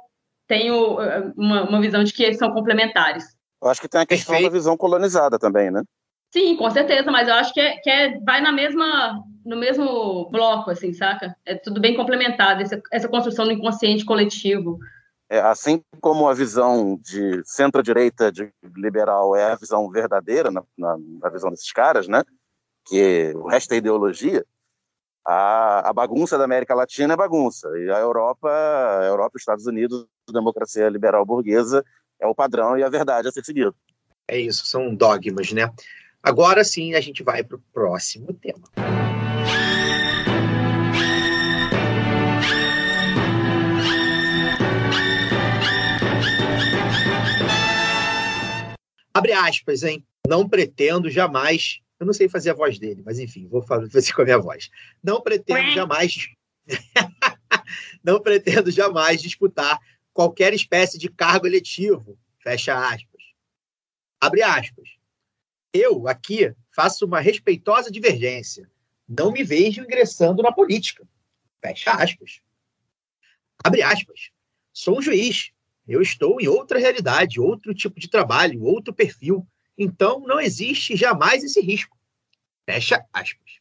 tenho 0.46 1.00
ah, 1.00 1.32
uma, 1.36 1.68
uma 1.68 1.80
visão 1.80 2.04
de 2.04 2.12
que 2.12 2.32
são 2.34 2.52
complementares. 2.52 3.24
Eu 3.60 3.68
acho 3.68 3.80
que 3.80 3.88
tem 3.88 4.02
a 4.02 4.06
questão 4.06 4.34
Perfeito. 4.34 4.52
da 4.52 4.56
visão 4.56 4.76
colonizada 4.76 5.36
também, 5.36 5.68
né? 5.68 5.82
Sim, 6.32 6.56
com 6.56 6.70
certeza, 6.70 7.10
mas 7.10 7.28
eu 7.28 7.34
acho 7.34 7.52
que, 7.52 7.60
é, 7.60 7.76
que 7.76 7.90
é, 7.90 8.18
vai 8.20 8.40
na 8.40 8.50
mesma, 8.50 9.22
no 9.44 9.54
mesmo 9.54 10.30
bloco, 10.30 10.70
assim, 10.70 10.94
saca? 10.94 11.36
É 11.44 11.54
tudo 11.54 11.78
bem 11.78 11.94
complementado, 11.94 12.62
essa, 12.62 12.80
essa 12.90 13.06
construção 13.06 13.44
do 13.44 13.52
inconsciente 13.52 14.02
coletivo. 14.02 14.78
É, 15.28 15.40
assim 15.40 15.82
como 16.00 16.26
a 16.26 16.34
visão 16.34 16.98
de 17.02 17.42
centro-direita, 17.44 18.32
de 18.32 18.50
liberal, 18.74 19.36
é 19.36 19.52
a 19.52 19.56
visão 19.56 19.90
verdadeira, 19.90 20.50
na, 20.50 20.62
na, 20.76 20.96
na, 21.20 21.28
visão 21.28 21.50
desses 21.50 21.70
caras, 21.70 22.08
né? 22.08 22.24
Que 22.86 23.32
o 23.36 23.46
resto 23.46 23.72
é 23.72 23.76
ideologia, 23.76 24.42
a, 25.26 25.90
a 25.90 25.92
bagunça 25.92 26.38
da 26.38 26.44
América 26.44 26.74
Latina 26.74 27.12
é 27.12 27.16
bagunça. 27.16 27.68
E 27.78 27.90
a 27.90 27.98
Europa, 27.98 28.48
a 28.48 29.04
Europa 29.04 29.36
os 29.36 29.42
Estados 29.42 29.66
Unidos, 29.66 30.06
a 30.30 30.32
democracia 30.32 30.88
liberal 30.88 31.26
burguesa, 31.26 31.84
é 32.18 32.26
o 32.26 32.34
padrão 32.34 32.78
e 32.78 32.82
a 32.82 32.88
verdade 32.88 33.28
a 33.28 33.32
ser 33.32 33.44
seguido. 33.44 33.74
É 34.26 34.38
isso, 34.38 34.64
são 34.66 34.94
dogmas, 34.94 35.52
né? 35.52 35.70
Agora 36.22 36.62
sim, 36.62 36.94
a 36.94 37.00
gente 37.00 37.20
vai 37.20 37.42
para 37.42 37.56
o 37.56 37.62
próximo 37.72 38.32
tema. 38.32 38.62
Abre 49.12 49.32
aspas, 49.32 49.82
hein? 49.82 50.06
Não 50.28 50.48
pretendo 50.48 51.10
jamais. 51.10 51.80
Eu 51.98 52.06
não 52.06 52.12
sei 52.12 52.28
fazer 52.28 52.50
a 52.50 52.54
voz 52.54 52.78
dele, 52.78 53.02
mas 53.04 53.18
enfim, 53.18 53.48
vou 53.48 53.60
fazer 53.60 54.12
com 54.12 54.22
a 54.22 54.24
minha 54.24 54.38
voz. 54.38 54.70
Não 55.02 55.20
pretendo 55.20 55.70
jamais. 55.72 56.28
não 58.02 58.20
pretendo 58.20 58.70
jamais 58.70 59.20
disputar 59.20 59.76
qualquer 60.14 60.54
espécie 60.54 60.98
de 60.98 61.08
cargo 61.08 61.48
eletivo. 61.48 62.16
Fecha 62.38 62.78
aspas. 62.78 63.22
Abre 64.20 64.42
aspas. 64.42 65.01
Eu, 65.72 66.06
aqui, 66.06 66.54
faço 66.74 67.06
uma 67.06 67.20
respeitosa 67.20 67.90
divergência. 67.90 68.68
Não 69.08 69.32
me 69.32 69.42
vejo 69.42 69.82
ingressando 69.82 70.42
na 70.42 70.52
política. 70.52 71.06
Fecha 71.60 71.92
aspas. 71.92 72.40
Abre 73.64 73.82
aspas. 73.82 74.30
Sou 74.72 74.98
um 74.98 75.02
juiz. 75.02 75.50
Eu 75.86 76.00
estou 76.00 76.40
em 76.40 76.48
outra 76.48 76.78
realidade, 76.78 77.40
outro 77.40 77.74
tipo 77.74 77.98
de 77.98 78.08
trabalho, 78.08 78.62
outro 78.62 78.92
perfil. 78.92 79.46
Então, 79.76 80.20
não 80.20 80.40
existe 80.40 80.96
jamais 80.96 81.42
esse 81.42 81.60
risco. 81.60 81.96
Fecha 82.64 83.04
aspas. 83.12 83.60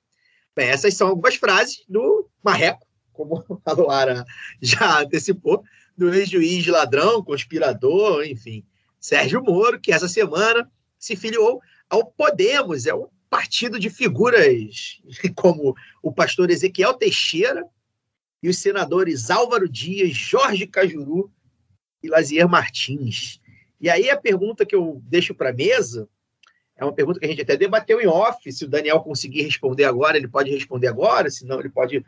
Bem, 0.56 0.68
essas 0.68 0.94
são 0.94 1.08
algumas 1.08 1.36
frases 1.36 1.84
do 1.88 2.30
Marreco, 2.44 2.86
como 3.14 3.44
a 3.66 3.72
Luara 3.72 4.26
já 4.62 5.02
antecipou, 5.02 5.64
do 5.98 6.14
ex-juiz 6.14 6.66
ladrão, 6.68 7.24
conspirador, 7.24 8.26
enfim, 8.26 8.66
Sérgio 9.00 9.42
Moro, 9.42 9.80
que 9.80 9.92
essa 9.92 10.08
semana 10.08 10.70
se 10.98 11.16
filiou 11.16 11.62
ao 11.92 12.06
Podemos, 12.06 12.88
é 12.88 12.96
um 12.96 13.08
partido 13.30 13.78
de 13.78 13.90
figuras 13.90 15.02
como 15.36 15.76
o 16.02 16.12
pastor 16.12 16.50
Ezequiel 16.50 16.94
Teixeira 16.94 17.66
e 18.42 18.48
os 18.48 18.58
senadores 18.58 19.30
Álvaro 19.30 19.68
Dias, 19.68 20.16
Jorge 20.16 20.66
Cajuru 20.66 21.30
e 22.02 22.08
Lazier 22.08 22.48
Martins. 22.48 23.42
E 23.80 23.90
aí 23.90 24.10
a 24.10 24.18
pergunta 24.18 24.66
que 24.66 24.74
eu 24.74 25.02
deixo 25.04 25.36
para 25.36 25.50
a 25.50 25.54
mesa 25.54 26.08
é 26.78 26.86
uma 26.86 26.94
pergunta 26.94 27.20
que 27.20 27.26
a 27.26 27.30
gente 27.30 27.42
até 27.42 27.58
debateu 27.58 28.00
em 28.00 28.08
off. 28.08 28.52
Se 28.52 28.64
o 28.64 28.70
Daniel 28.70 29.02
conseguir 29.02 29.44
responder 29.44 29.84
agora, 29.84 30.18
ele 30.18 30.28
pode 30.28 30.50
responder 30.50 30.88
agora, 30.88 31.30
senão 31.30 31.60
ele 31.60 31.70
pode 31.70 32.04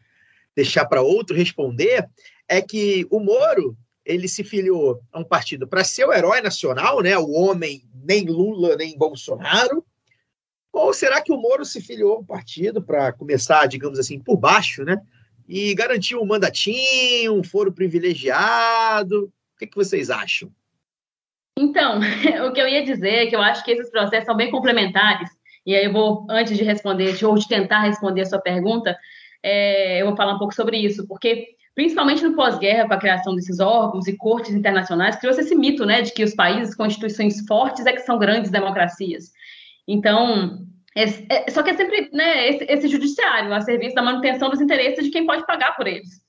deixar 0.56 0.86
para 0.86 1.02
outro 1.02 1.36
responder. 1.36 2.10
É 2.48 2.62
que 2.62 3.06
o 3.12 3.20
Moro 3.20 3.78
ele 4.06 4.28
se 4.28 4.44
filiou 4.44 5.02
a 5.12 5.20
um 5.20 5.24
partido 5.24 5.68
para 5.68 5.84
ser 5.84 6.06
o 6.06 6.14
herói 6.14 6.42
nacional, 6.42 7.02
né? 7.02 7.18
O 7.18 7.32
homem 7.32 7.84
nem 8.04 8.26
Lula 8.26 8.76
nem 8.76 8.98
Bolsonaro. 8.98 9.84
Ou 10.72 10.94
será 10.94 11.22
que 11.22 11.32
o 11.32 11.38
Moro 11.38 11.64
se 11.64 11.82
filiou 11.82 12.16
a 12.16 12.20
um 12.20 12.26
partido 12.26 12.82
para 12.82 13.14
começar, 13.14 13.68
digamos 13.68 14.00
assim, 14.00 14.20
por 14.20 14.38
baixo, 14.38 14.84
né? 14.84 15.00
E 15.48 15.74
garantir 15.76 16.16
um 16.16 16.26
mandatinho, 16.26 17.34
um 17.34 17.44
foro 17.44 17.72
privilegiado? 17.72 19.26
O 19.26 19.60
que, 19.60 19.68
que 19.68 19.76
vocês 19.76 20.10
acham? 20.10 20.52
Então, 21.58 22.00
o 22.48 22.52
que 22.52 22.60
eu 22.60 22.68
ia 22.68 22.84
dizer 22.84 23.14
é 23.14 23.28
que 23.28 23.36
eu 23.36 23.42
acho 23.42 23.64
que 23.64 23.72
esses 23.72 23.90
processos 23.90 24.26
são 24.26 24.36
bem 24.36 24.52
complementares. 24.52 25.30
E 25.66 25.76
aí 25.76 25.86
eu 25.86 25.94
vou, 25.94 26.26
antes 26.30 26.58
de 26.58 26.64
responder, 26.64 27.24
ou 27.24 27.36
de 27.36 27.48
tentar 27.48 27.82
responder 27.82 28.22
a 28.22 28.26
sua 28.26 28.42
pergunta, 28.42 28.98
é, 29.42 30.02
eu 30.02 30.08
vou 30.08 30.16
falar 30.16 30.36
um 30.36 30.40
pouco 30.40 30.54
sobre 30.54 30.78
isso, 30.78 31.08
porque 31.08 31.56
principalmente 31.76 32.24
no 32.24 32.36
pós-guerra, 32.36 32.88
com 32.88 32.94
a 32.94 33.00
criação 33.00 33.36
desses 33.36 33.60
órgãos 33.60 34.08
e 34.08 34.16
cortes 34.16 34.54
internacionais, 34.54 35.16
criou-se 35.16 35.42
esse 35.42 35.56
mito, 35.56 35.86
né, 35.86 36.02
de 36.02 36.14
que 36.14 36.24
os 36.24 36.36
países 36.36 36.76
com 36.76 36.86
instituições 36.86 37.46
fortes 37.48 37.86
é 37.86 37.94
que 37.94 38.02
são 38.02 38.20
grandes 38.20 38.52
democracias. 38.52 39.32
Então, 39.88 40.60
é, 40.96 41.04
é, 41.30 41.52
só 41.52 41.64
que 41.64 41.72
é 41.72 41.74
sempre 41.74 42.10
né, 42.14 42.50
esse, 42.50 42.66
esse, 42.70 42.88
judiciário 42.88 43.54
a 43.54 43.62
serviço 43.62 43.96
da 43.96 44.04
manutenção 44.04 44.50
dos 44.50 44.62
interesses 44.62 45.04
de 45.04 45.12
quem 45.12 45.26
pode 45.26 45.46
pagar 45.46 45.76
por 45.76 45.88
eles. 45.88 46.22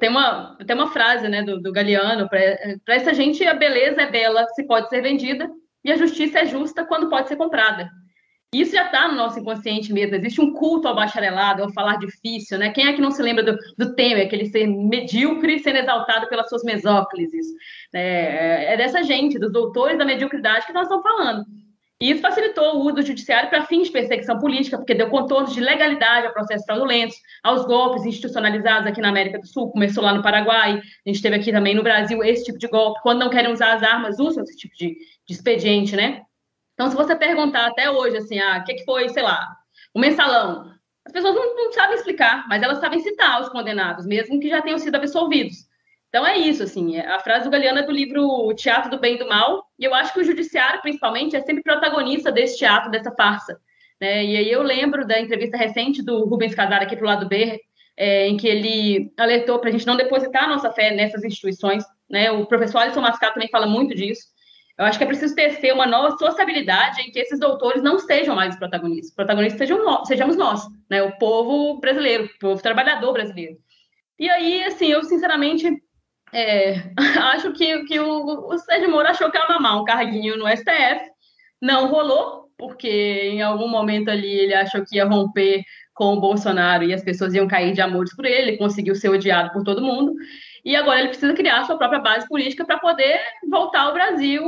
Tem 0.00 0.08
uma, 0.08 0.56
tem 0.66 0.76
uma 0.76 0.90
frase 0.90 1.28
né, 1.28 1.42
do, 1.42 1.60
do 1.60 1.72
Galeano: 1.72 2.28
para 2.28 2.94
essa 2.94 3.12
gente, 3.12 3.44
a 3.46 3.54
beleza 3.54 4.02
é 4.02 4.10
bela 4.10 4.46
se 4.48 4.66
pode 4.66 4.88
ser 4.88 5.02
vendida, 5.02 5.50
e 5.84 5.92
a 5.92 5.96
justiça 5.96 6.40
é 6.40 6.46
justa 6.46 6.84
quando 6.84 7.08
pode 7.08 7.28
ser 7.28 7.36
comprada. 7.36 7.90
Isso 8.54 8.72
já 8.72 8.86
está 8.86 9.08
no 9.08 9.16
nosso 9.16 9.40
inconsciente 9.40 9.92
mesmo. 9.92 10.14
Existe 10.14 10.40
um 10.40 10.52
culto 10.52 10.86
ao 10.86 10.94
bacharelado, 10.94 11.64
ao 11.64 11.72
falar 11.72 11.98
difícil, 11.98 12.56
né? 12.56 12.70
Quem 12.70 12.86
é 12.86 12.92
que 12.92 13.00
não 13.00 13.10
se 13.10 13.20
lembra 13.20 13.42
do, 13.42 13.58
do 13.76 13.96
Temer, 13.96 14.26
aquele 14.26 14.46
ser 14.46 14.66
medíocre 14.68 15.58
sendo 15.58 15.78
exaltado 15.78 16.28
pelas 16.28 16.48
suas 16.48 16.62
mesóclises? 16.62 17.46
É, 17.92 18.74
é 18.74 18.76
dessa 18.76 19.02
gente, 19.02 19.40
dos 19.40 19.52
doutores 19.52 19.98
da 19.98 20.04
mediocridade 20.04 20.66
que 20.66 20.72
nós 20.72 20.84
estamos 20.84 21.02
falando. 21.02 21.44
E 22.00 22.10
isso 22.10 22.20
facilitou 22.20 22.76
o 22.76 22.80
uso 22.82 22.96
do 22.96 23.02
judiciário 23.02 23.50
para 23.50 23.66
fins 23.66 23.86
de 23.86 23.92
perseguição 23.92 24.38
política, 24.38 24.76
porque 24.76 24.94
deu 24.94 25.08
contornos 25.08 25.52
de 25.52 25.60
legalidade 25.60 26.26
a 26.26 26.30
processos 26.30 26.64
fraudulentos, 26.64 27.16
aos 27.42 27.64
golpes 27.66 28.04
institucionalizados 28.04 28.86
aqui 28.86 29.00
na 29.00 29.08
América 29.08 29.38
do 29.38 29.46
Sul. 29.46 29.70
Começou 29.70 30.04
lá 30.04 30.12
no 30.14 30.22
Paraguai, 30.22 30.80
a 30.80 31.08
gente 31.08 31.22
teve 31.22 31.36
aqui 31.36 31.50
também 31.50 31.74
no 31.74 31.82
Brasil 31.82 32.22
esse 32.22 32.44
tipo 32.44 32.58
de 32.58 32.68
golpe. 32.68 33.00
Quando 33.02 33.20
não 33.20 33.30
querem 33.30 33.52
usar 33.52 33.74
as 33.74 33.82
armas, 33.82 34.20
usam 34.20 34.44
esse 34.44 34.56
tipo 34.56 34.74
de, 34.76 34.96
de 35.26 35.34
expediente, 35.34 35.96
né? 35.96 36.22
Então, 36.74 36.90
se 36.90 36.96
você 36.96 37.14
perguntar 37.14 37.66
até 37.66 37.90
hoje, 37.90 38.16
assim, 38.16 38.38
ah, 38.38 38.58
o 38.58 38.64
que, 38.64 38.74
que 38.74 38.84
foi, 38.84 39.08
sei 39.08 39.22
lá, 39.22 39.48
o 39.94 40.00
mensalão, 40.00 40.72
as 41.06 41.12
pessoas 41.12 41.34
não, 41.34 41.54
não, 41.54 41.72
sabem 41.72 41.96
explicar, 41.96 42.46
mas 42.48 42.62
elas 42.62 42.78
sabem 42.78 43.00
citar 43.00 43.40
os 43.40 43.48
condenados, 43.48 44.06
mesmo 44.06 44.40
que 44.40 44.48
já 44.48 44.60
tenham 44.60 44.78
sido 44.78 44.96
absolvidos. 44.96 45.68
Então 46.08 46.26
é 46.26 46.38
isso, 46.38 46.62
assim, 46.62 46.98
a 46.98 47.18
frase 47.20 47.44
do 47.44 47.50
Galeano 47.50 47.80
é 47.80 47.82
do 47.82 47.92
livro 47.92 48.22
O 48.22 48.54
Teatro 48.54 48.90
do 48.90 49.00
Bem 49.00 49.16
e 49.16 49.18
do 49.18 49.28
Mal, 49.28 49.64
e 49.78 49.84
eu 49.84 49.94
acho 49.94 50.12
que 50.12 50.20
o 50.20 50.24
judiciário, 50.24 50.80
principalmente, 50.80 51.36
é 51.36 51.40
sempre 51.40 51.62
protagonista 51.62 52.30
desse 52.30 52.56
teatro, 52.56 52.90
dessa 52.90 53.12
farsa. 53.12 53.58
Né? 54.00 54.24
E 54.24 54.36
aí 54.36 54.50
eu 54.50 54.62
lembro 54.62 55.06
da 55.06 55.20
entrevista 55.20 55.56
recente 55.56 56.02
do 56.02 56.24
Rubens 56.24 56.54
Casar 56.54 56.82
aqui 56.82 56.96
para 56.96 57.04
o 57.04 57.08
lado 57.08 57.28
B, 57.28 57.60
é, 57.96 58.28
em 58.28 58.36
que 58.36 58.46
ele 58.46 59.12
alertou 59.16 59.58
para 59.58 59.68
a 59.68 59.72
gente 59.72 59.86
não 59.86 59.96
depositar 59.96 60.48
nossa 60.48 60.70
fé 60.72 60.92
nessas 60.92 61.24
instituições. 61.24 61.84
Né? 62.08 62.30
O 62.30 62.46
professor 62.46 62.78
Alisson 62.78 63.00
Mascato 63.00 63.34
também 63.34 63.48
fala 63.48 63.66
muito 63.66 63.94
disso. 63.94 64.33
Eu 64.76 64.84
acho 64.84 64.98
que 64.98 65.04
é 65.04 65.06
preciso 65.06 65.34
tecer 65.34 65.72
uma 65.72 65.86
nova 65.86 66.16
sociabilidade 66.16 67.00
em 67.00 67.10
que 67.10 67.18
esses 67.20 67.38
doutores 67.38 67.82
não 67.82 67.98
sejam 67.98 68.34
mais 68.34 68.54
os 68.54 68.58
protagonistas. 68.58 69.10
Os 69.10 69.14
protagonistas 69.14 69.58
sejam 69.58 69.84
nós, 69.84 70.08
sejamos 70.08 70.36
nós, 70.36 70.62
né? 70.90 71.02
O 71.02 71.16
povo 71.16 71.78
brasileiro, 71.80 72.24
o 72.24 72.38
povo 72.38 72.60
trabalhador 72.60 73.12
brasileiro. 73.12 73.56
E 74.18 74.28
aí, 74.28 74.64
assim, 74.64 74.86
eu 74.88 75.04
sinceramente 75.04 75.80
é, 76.32 76.74
acho 77.34 77.52
que, 77.52 77.84
que 77.84 78.00
o, 78.00 78.48
o 78.48 78.58
Sérgio 78.58 78.90
Moro 78.90 79.08
achou 79.08 79.30
que 79.30 79.38
ia 79.38 79.48
mamar 79.48 79.80
um 79.80 79.84
carguinho 79.84 80.36
no 80.36 80.48
STF. 80.48 81.08
Não 81.62 81.86
rolou, 81.86 82.50
porque 82.58 82.88
em 82.88 83.42
algum 83.42 83.68
momento 83.68 84.10
ali 84.10 84.28
ele 84.28 84.54
achou 84.54 84.84
que 84.84 84.96
ia 84.96 85.04
romper 85.04 85.62
com 85.94 86.14
o 86.14 86.20
Bolsonaro 86.20 86.82
e 86.82 86.92
as 86.92 87.04
pessoas 87.04 87.32
iam 87.34 87.46
cair 87.46 87.72
de 87.72 87.80
amores 87.80 88.14
por 88.14 88.24
ele, 88.24 88.50
ele 88.50 88.56
conseguiu 88.56 88.96
ser 88.96 89.08
odiado 89.08 89.52
por 89.52 89.62
todo 89.62 89.80
mundo. 89.80 90.12
E 90.64 90.74
agora 90.74 91.00
ele 91.00 91.08
precisa 91.08 91.34
criar 91.34 91.64
sua 91.64 91.76
própria 91.76 92.00
base 92.00 92.26
política 92.26 92.64
para 92.64 92.78
poder 92.78 93.20
voltar 93.50 93.82
ao 93.82 93.92
Brasil, 93.92 94.42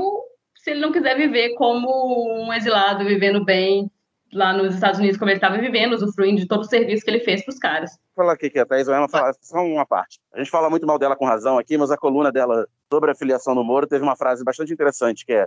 se 0.54 0.70
ele 0.70 0.80
não 0.80 0.90
quiser 0.90 1.14
viver 1.14 1.54
como 1.54 2.42
um 2.42 2.52
exilado, 2.54 3.04
vivendo 3.04 3.44
bem 3.44 3.90
lá 4.32 4.52
nos 4.52 4.74
Estados 4.74 4.98
Unidos, 4.98 5.18
como 5.18 5.30
ele 5.30 5.36
estava 5.36 5.58
vivendo, 5.58 5.92
usufruindo 5.92 6.40
de 6.40 6.48
todo 6.48 6.62
o 6.62 6.68
serviço 6.68 7.04
que 7.04 7.10
ele 7.10 7.20
fez 7.20 7.44
para 7.44 7.52
os 7.52 7.58
caras. 7.58 7.90
Vou 8.16 8.24
falar 8.24 8.32
aqui 8.32 8.48
que 8.48 8.58
a 8.58 8.64
Thaís 8.64 8.86
vai 8.86 9.06
falar 9.08 9.34
só 9.40 9.58
uma 9.58 9.84
parte. 9.84 10.18
A 10.32 10.38
gente 10.38 10.50
fala 10.50 10.70
muito 10.70 10.86
mal 10.86 10.98
dela 10.98 11.14
com 11.14 11.26
razão 11.26 11.58
aqui, 11.58 11.76
mas 11.76 11.90
a 11.90 11.98
coluna 11.98 12.32
dela 12.32 12.66
sobre 12.90 13.10
a 13.10 13.14
filiação 13.14 13.54
do 13.54 13.62
Moro 13.62 13.86
teve 13.86 14.02
uma 14.02 14.16
frase 14.16 14.42
bastante 14.42 14.72
interessante, 14.72 15.24
que, 15.24 15.34
é, 15.34 15.46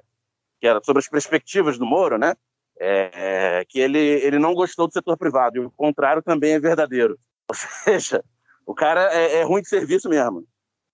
que 0.62 0.68
era 0.68 0.80
sobre 0.84 1.00
as 1.00 1.08
perspectivas 1.08 1.80
do 1.80 1.86
Moro, 1.86 2.18
né? 2.18 2.36
É, 2.80 3.66
que 3.68 3.80
ele, 3.80 4.00
ele 4.00 4.40
não 4.40 4.54
gostou 4.54 4.88
do 4.88 4.94
setor 4.94 5.18
privado, 5.18 5.58
e 5.58 5.60
o 5.60 5.72
contrário 5.72 6.22
também 6.22 6.54
é 6.54 6.60
verdadeiro. 6.60 7.20
Ou 7.50 7.56
seja, 7.56 8.24
o 8.66 8.74
cara 8.74 9.14
é, 9.14 9.40
é 9.40 9.44
ruim 9.44 9.62
de 9.62 9.68
serviço 9.68 10.08
mesmo 10.08 10.46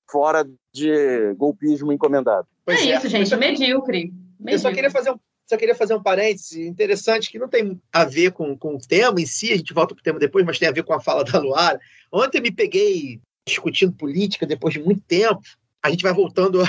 fora 0.10 0.48
de 0.74 1.34
golpismo 1.36 1.92
encomendado. 1.92 2.48
Pois 2.66 2.82
é, 2.82 2.90
é 2.90 2.98
isso, 2.98 3.08
gente, 3.08 3.36
medíocre. 3.36 4.14
medíocre. 4.40 4.54
Eu 4.54 4.60
só 4.60 4.72
queria 4.72 4.92
fazer 4.92 5.12
um 5.12 5.20
só 5.48 5.58
queria 5.58 5.76
fazer 5.76 5.94
um 5.94 6.02
parêntese 6.02 6.66
interessante 6.66 7.30
que 7.30 7.38
não 7.38 7.48
tem 7.48 7.80
a 7.94 8.04
ver 8.04 8.32
com, 8.32 8.58
com 8.58 8.76
o 8.76 8.80
tema 8.80 9.22
em 9.22 9.28
si, 9.28 9.54
a 9.54 9.56
gente 9.56 9.74
volta 9.74 9.94
para 9.94 10.02
o 10.02 10.04
tema 10.04 10.18
depois, 10.18 10.44
mas 10.44 10.58
tem 10.58 10.68
a 10.68 10.72
ver 10.72 10.84
com 10.84 10.92
a 10.92 11.00
fala 11.00 11.24
da 11.24 11.38
Luara. 11.38 11.80
Ontem 12.12 12.42
me 12.42 12.52
peguei 12.52 13.22
discutindo 13.48 13.94
política 13.94 14.48
depois 14.48 14.74
de 14.74 14.82
muito 14.82 15.02
tempo. 15.02 15.44
A 15.84 15.92
gente 15.92 16.02
vai 16.02 16.14
voltando 16.14 16.64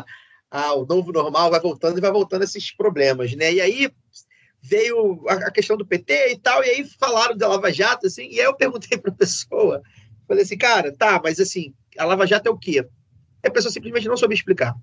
ao 0.50 0.86
novo 0.86 1.12
normal, 1.12 1.50
vai 1.50 1.60
voltando 1.60 1.98
e 1.98 2.00
vai 2.00 2.10
voltando 2.10 2.40
a 2.40 2.44
esses 2.44 2.74
problemas, 2.74 3.34
né? 3.34 3.52
E 3.52 3.60
aí 3.60 3.90
veio 4.62 5.22
a, 5.28 5.50
questão 5.50 5.76
do 5.76 5.84
PT 5.84 6.32
e 6.32 6.38
tal, 6.38 6.64
e 6.64 6.70
aí 6.70 6.84
falaram 6.98 7.36
da 7.36 7.46
Lava 7.46 7.70
Jato, 7.70 8.06
assim, 8.06 8.28
e 8.30 8.40
aí 8.40 8.46
eu 8.46 8.56
perguntei 8.56 8.96
para 8.96 9.10
a 9.10 9.14
pessoa, 9.14 9.82
falei 10.26 10.42
assim, 10.42 10.56
cara, 10.56 10.90
tá, 10.96 11.20
mas 11.22 11.38
assim, 11.38 11.74
a 11.98 12.04
Lava 12.04 12.26
Jato 12.26 12.48
é 12.48 12.52
o 12.52 12.58
quê? 12.58 12.86
E 13.42 13.48
a 13.48 13.50
pessoa 13.50 13.72
simplesmente 13.72 14.08
não 14.08 14.16
soube 14.16 14.34
explicar. 14.34 14.74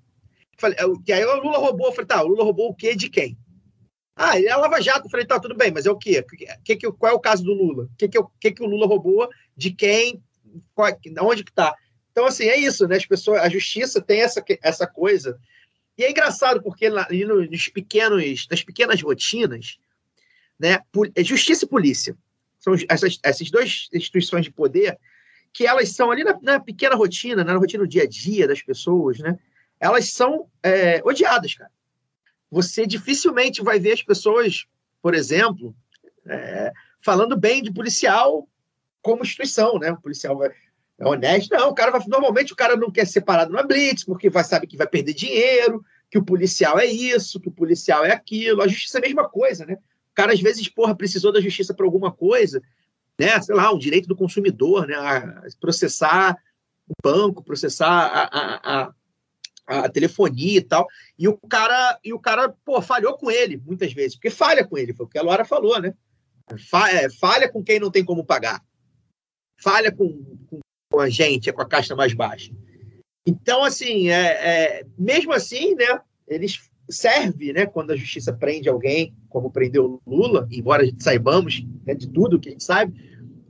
Falei, 0.58 0.76
e 1.06 1.12
aí 1.12 1.24
o 1.24 1.42
Lula 1.42 1.58
roubou, 1.58 1.88
eu 1.88 1.92
falei, 1.92 2.06
tá, 2.06 2.22
o 2.22 2.28
Lula 2.28 2.44
roubou 2.44 2.70
o 2.70 2.74
quê 2.74 2.94
de 2.94 3.08
quem? 3.08 3.36
Ah, 4.14 4.38
ele 4.38 4.48
é 4.48 4.56
Lava 4.56 4.80
Jato. 4.80 5.06
Eu 5.06 5.10
falei, 5.10 5.26
tá, 5.26 5.40
tudo 5.40 5.56
bem, 5.56 5.72
mas 5.72 5.86
é 5.86 5.90
o 5.90 5.96
quê? 5.96 6.24
Que, 6.64 6.76
que, 6.76 6.92
qual 6.92 7.12
é 7.12 7.14
o 7.14 7.20
caso 7.20 7.42
do 7.42 7.52
Lula? 7.52 7.84
O 7.84 7.96
que, 7.96 8.08
que, 8.08 8.18
que, 8.40 8.52
que 8.52 8.62
o 8.62 8.66
Lula 8.66 8.86
roubou? 8.86 9.28
De 9.56 9.72
quem? 9.72 10.22
Qual, 10.74 10.90
onde 11.22 11.44
que 11.44 11.52
tá? 11.52 11.74
Então, 12.10 12.26
assim, 12.26 12.44
é 12.44 12.58
isso, 12.58 12.86
né? 12.86 12.96
As 12.96 13.06
pessoas, 13.06 13.40
a 13.40 13.48
justiça 13.48 14.00
tem 14.00 14.20
essa, 14.20 14.44
essa 14.62 14.86
coisa. 14.86 15.38
E 15.96 16.04
é 16.04 16.10
engraçado, 16.10 16.62
porque 16.62 16.86
ali 16.86 17.24
nos 17.24 17.68
pequenos, 17.68 18.46
nas 18.50 18.62
pequenas 18.62 19.00
rotinas, 19.02 19.78
né? 20.58 20.78
É 21.14 21.24
justiça 21.24 21.64
e 21.64 21.68
polícia. 21.68 22.16
São 22.58 22.74
essas, 22.88 23.18
essas 23.22 23.50
duas 23.50 23.88
instituições 23.92 24.44
de 24.44 24.52
poder 24.52 24.98
que 25.52 25.66
elas 25.66 25.90
são 25.90 26.10
ali 26.10 26.24
na, 26.24 26.38
na 26.40 26.60
pequena 26.60 26.94
rotina, 26.94 27.44
né, 27.44 27.52
na 27.52 27.58
rotina 27.58 27.82
do 27.82 27.88
dia 27.88 28.04
a 28.04 28.08
dia 28.08 28.48
das 28.48 28.62
pessoas, 28.62 29.18
né? 29.18 29.38
Elas 29.78 30.10
são 30.12 30.48
é, 30.62 31.02
odiadas, 31.04 31.54
cara. 31.54 31.70
Você 32.50 32.86
dificilmente 32.86 33.62
vai 33.62 33.78
ver 33.78 33.92
as 33.92 34.02
pessoas, 34.02 34.66
por 35.02 35.14
exemplo, 35.14 35.74
é, 36.26 36.72
falando 37.00 37.36
bem 37.36 37.62
de 37.62 37.72
policial 37.72 38.48
como 39.02 39.22
instituição, 39.22 39.78
né? 39.78 39.92
O 39.92 40.00
policial 40.00 40.38
vai, 40.38 40.50
é 40.98 41.06
honesto. 41.06 41.50
Não, 41.50 41.70
o 41.70 41.74
cara 41.74 41.90
vai, 41.90 42.00
normalmente 42.06 42.52
o 42.52 42.56
cara 42.56 42.76
não 42.76 42.90
quer 42.90 43.06
ser 43.06 43.22
parado 43.22 43.52
na 43.52 43.62
blitz 43.62 44.04
porque 44.04 44.30
vai 44.30 44.44
sabe 44.44 44.66
que 44.66 44.76
vai 44.76 44.86
perder 44.86 45.14
dinheiro, 45.14 45.84
que 46.10 46.18
o 46.18 46.24
policial 46.24 46.78
é 46.78 46.86
isso, 46.86 47.40
que 47.40 47.48
o 47.48 47.52
policial 47.52 48.04
é 48.04 48.12
aquilo. 48.12 48.62
A 48.62 48.68
justiça 48.68 48.98
é 48.98 49.00
a 49.00 49.02
mesma 49.02 49.28
coisa, 49.28 49.66
né? 49.66 49.74
O 49.74 50.14
cara 50.14 50.32
às 50.32 50.40
vezes, 50.40 50.68
porra, 50.68 50.94
precisou 50.94 51.32
da 51.32 51.40
justiça 51.40 51.74
para 51.74 51.84
alguma 51.84 52.12
coisa 52.12 52.62
né, 53.18 53.40
sei 53.40 53.54
lá, 53.54 53.70
o 53.70 53.78
direito 53.78 54.08
do 54.08 54.16
consumidor, 54.16 54.86
né, 54.86 54.94
a 54.94 55.46
processar 55.60 56.36
o 56.88 56.94
banco, 57.02 57.42
processar 57.42 57.88
a, 57.88 58.22
a, 58.22 58.84
a, 58.84 59.84
a, 59.84 59.88
telefonia 59.88 60.58
e 60.58 60.62
tal. 60.62 60.86
E 61.18 61.28
o 61.28 61.36
cara, 61.36 61.98
e 62.04 62.12
o 62.12 62.18
cara, 62.18 62.54
pô, 62.64 62.80
falhou 62.82 63.16
com 63.16 63.30
ele 63.30 63.56
muitas 63.56 63.92
vezes, 63.92 64.14
porque 64.14 64.30
falha 64.30 64.66
com 64.66 64.76
ele, 64.76 64.92
foi 64.92 65.06
o 65.06 65.08
que 65.08 65.18
a 65.18 65.22
Laura 65.22 65.44
falou, 65.44 65.80
né? 65.80 65.94
É, 66.90 67.10
falha 67.10 67.48
com 67.48 67.62
quem 67.62 67.78
não 67.78 67.90
tem 67.90 68.04
como 68.04 68.24
pagar. 68.24 68.62
Falha 69.60 69.92
com, 69.92 70.08
com, 70.48 70.60
com 70.90 71.00
a 71.00 71.08
gente, 71.08 71.52
com 71.52 71.62
a 71.62 71.68
caixa 71.68 71.94
mais 71.94 72.12
baixa. 72.12 72.52
Então, 73.24 73.62
assim, 73.62 74.08
é, 74.08 74.80
é, 74.80 74.86
mesmo 74.98 75.32
assim, 75.32 75.74
né, 75.76 76.00
eles 76.26 76.71
serve, 76.88 77.52
né, 77.52 77.66
quando 77.66 77.92
a 77.92 77.96
justiça 77.96 78.32
prende 78.32 78.68
alguém, 78.68 79.14
como 79.28 79.50
prendeu 79.50 80.00
Lula, 80.06 80.46
embora 80.50 80.82
a 80.82 80.86
gente 80.86 81.02
saibamos 81.02 81.64
né, 81.86 81.94
de 81.94 82.08
tudo 82.08 82.38
que 82.38 82.48
a 82.48 82.52
gente 82.52 82.64
sabe, 82.64 82.92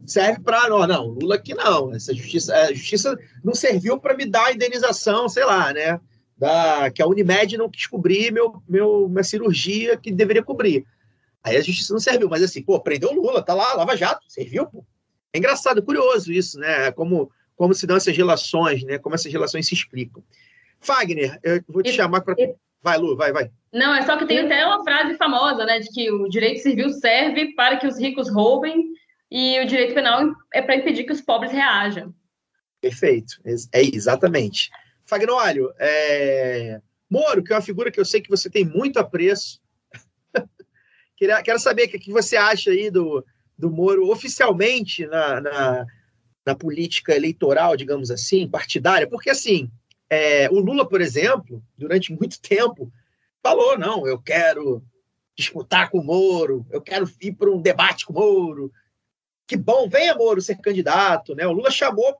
serve 0.07 0.41
para 0.41 0.69
não, 0.69 0.87
não, 0.87 1.07
Lula 1.07 1.37
aqui 1.37 1.55
não, 1.55 1.95
essa 1.95 2.15
justiça, 2.15 2.55
a 2.55 2.73
justiça 2.73 3.19
não 3.43 3.55
serviu 3.55 3.99
para 3.99 4.17
me 4.17 4.27
dar 4.27 4.47
a 4.47 4.53
indenização, 4.53 5.29
sei 5.29 5.45
lá, 5.45 5.73
né, 5.73 6.01
da 6.37 6.91
que 6.91 7.03
a 7.03 7.07
Unimed 7.07 7.57
não 7.57 7.71
quis 7.71 7.87
cobrir 7.87 8.33
meu, 8.33 8.63
meu 8.69 9.09
minha 9.09 9.23
cirurgia 9.23 9.97
que 9.97 10.11
deveria 10.11 10.43
cobrir. 10.43 10.85
Aí 11.45 11.57
a 11.57 11.61
justiça 11.61 11.93
não 11.93 12.01
serviu, 12.01 12.29
mas 12.29 12.43
assim, 12.43 12.63
pô, 12.63 12.81
prendeu 12.81 13.13
Lula, 13.13 13.43
tá 13.43 13.55
lá, 13.55 13.75
Lava 13.75 13.97
Jato, 13.97 14.23
serviu, 14.29 14.67
pô. 14.67 14.85
É 15.33 15.39
engraçado, 15.39 15.83
curioso 15.83 16.33
isso, 16.33 16.59
né? 16.59 16.93
Como 16.93 17.31
como 17.55 17.75
se 17.75 17.87
dão 17.87 17.97
essas 17.97 18.17
relações, 18.17 18.83
né? 18.83 18.99
Como 18.99 19.15
essas 19.15 19.33
relações 19.33 19.67
se 19.67 19.75
explicam. 19.75 20.23
Fagner, 20.81 21.39
eu 21.45 21.63
vou 21.69 21.83
te 21.83 21.91
e, 21.91 21.93
chamar 21.93 22.23
para 22.23 22.35
Vai, 22.83 22.99
Lu, 22.99 23.17
vai, 23.17 23.33
vai. 23.33 23.51
Não, 23.73 23.95
é 23.95 24.03
só 24.03 24.17
que 24.17 24.27
tem 24.27 24.41
até 24.41 24.67
uma 24.67 24.83
frase 24.83 25.17
famosa, 25.17 25.65
né, 25.65 25.79
de 25.79 25.89
que 25.89 26.11
o 26.11 26.29
direito 26.29 26.61
civil 26.61 26.91
serve 26.91 27.55
para 27.55 27.77
que 27.77 27.87
os 27.87 27.99
ricos 27.99 28.29
roubem 28.29 28.93
e 29.31 29.61
o 29.61 29.67
direito 29.67 29.95
penal 29.95 30.31
é 30.53 30.61
para 30.61 30.77
impedir 30.77 31.05
que 31.05 31.13
os 31.13 31.23
pobres 31.23 31.53
reajam. 31.53 32.15
Perfeito, 32.81 33.35
é 33.73 33.81
exatamente. 33.81 34.69
Fagnólio, 35.07 35.73
é... 35.79 36.81
Moro, 37.09 37.43
que 37.43 37.53
é 37.53 37.57
uma 37.57 37.63
figura 37.63 37.91
que 37.91 38.01
eu 38.01 38.05
sei 38.05 38.21
que 38.21 38.31
você 38.31 38.51
tem 38.51 38.65
muito 38.65 38.99
apreço. 38.99 39.61
Quero 41.17 41.59
saber 41.59 41.85
o 41.85 41.89
que 41.89 42.11
você 42.11 42.37
acha 42.37 42.71
aí 42.71 42.91
do, 42.91 43.25
do 43.57 43.71
Moro 43.71 44.11
oficialmente 44.11 45.07
na, 45.07 45.41
na, 45.41 45.87
na 46.45 46.55
política 46.55 47.15
eleitoral, 47.15 47.77
digamos 47.77 48.11
assim, 48.11 48.49
partidária, 48.49 49.07
porque 49.07 49.31
assim, 49.31 49.71
é, 50.15 50.47
o 50.51 50.61
Lula, 50.61 50.87
por 50.87 51.01
exemplo, 51.01 51.65
durante 51.75 52.13
muito 52.13 52.39
tempo, 52.39 52.93
falou: 53.43 53.79
não, 53.79 54.07
eu 54.07 54.19
quero 54.19 54.85
disputar 55.35 55.89
com 55.89 56.01
o 56.01 56.05
Moro, 56.05 56.67
eu 56.71 56.83
quero 56.83 57.11
ir 57.19 57.33
para 57.33 57.51
um 57.51 57.63
debate 57.63 58.05
com 58.05 58.13
o 58.13 58.17
Moro. 58.17 58.71
Que 59.47 59.57
bom, 59.57 59.89
venha 59.89 60.15
Moro 60.15 60.43
ser 60.43 60.57
candidato, 60.57 61.35
né? 61.35 61.47
O 61.47 61.53
Lula 61.53 61.71
chamou 61.71 62.15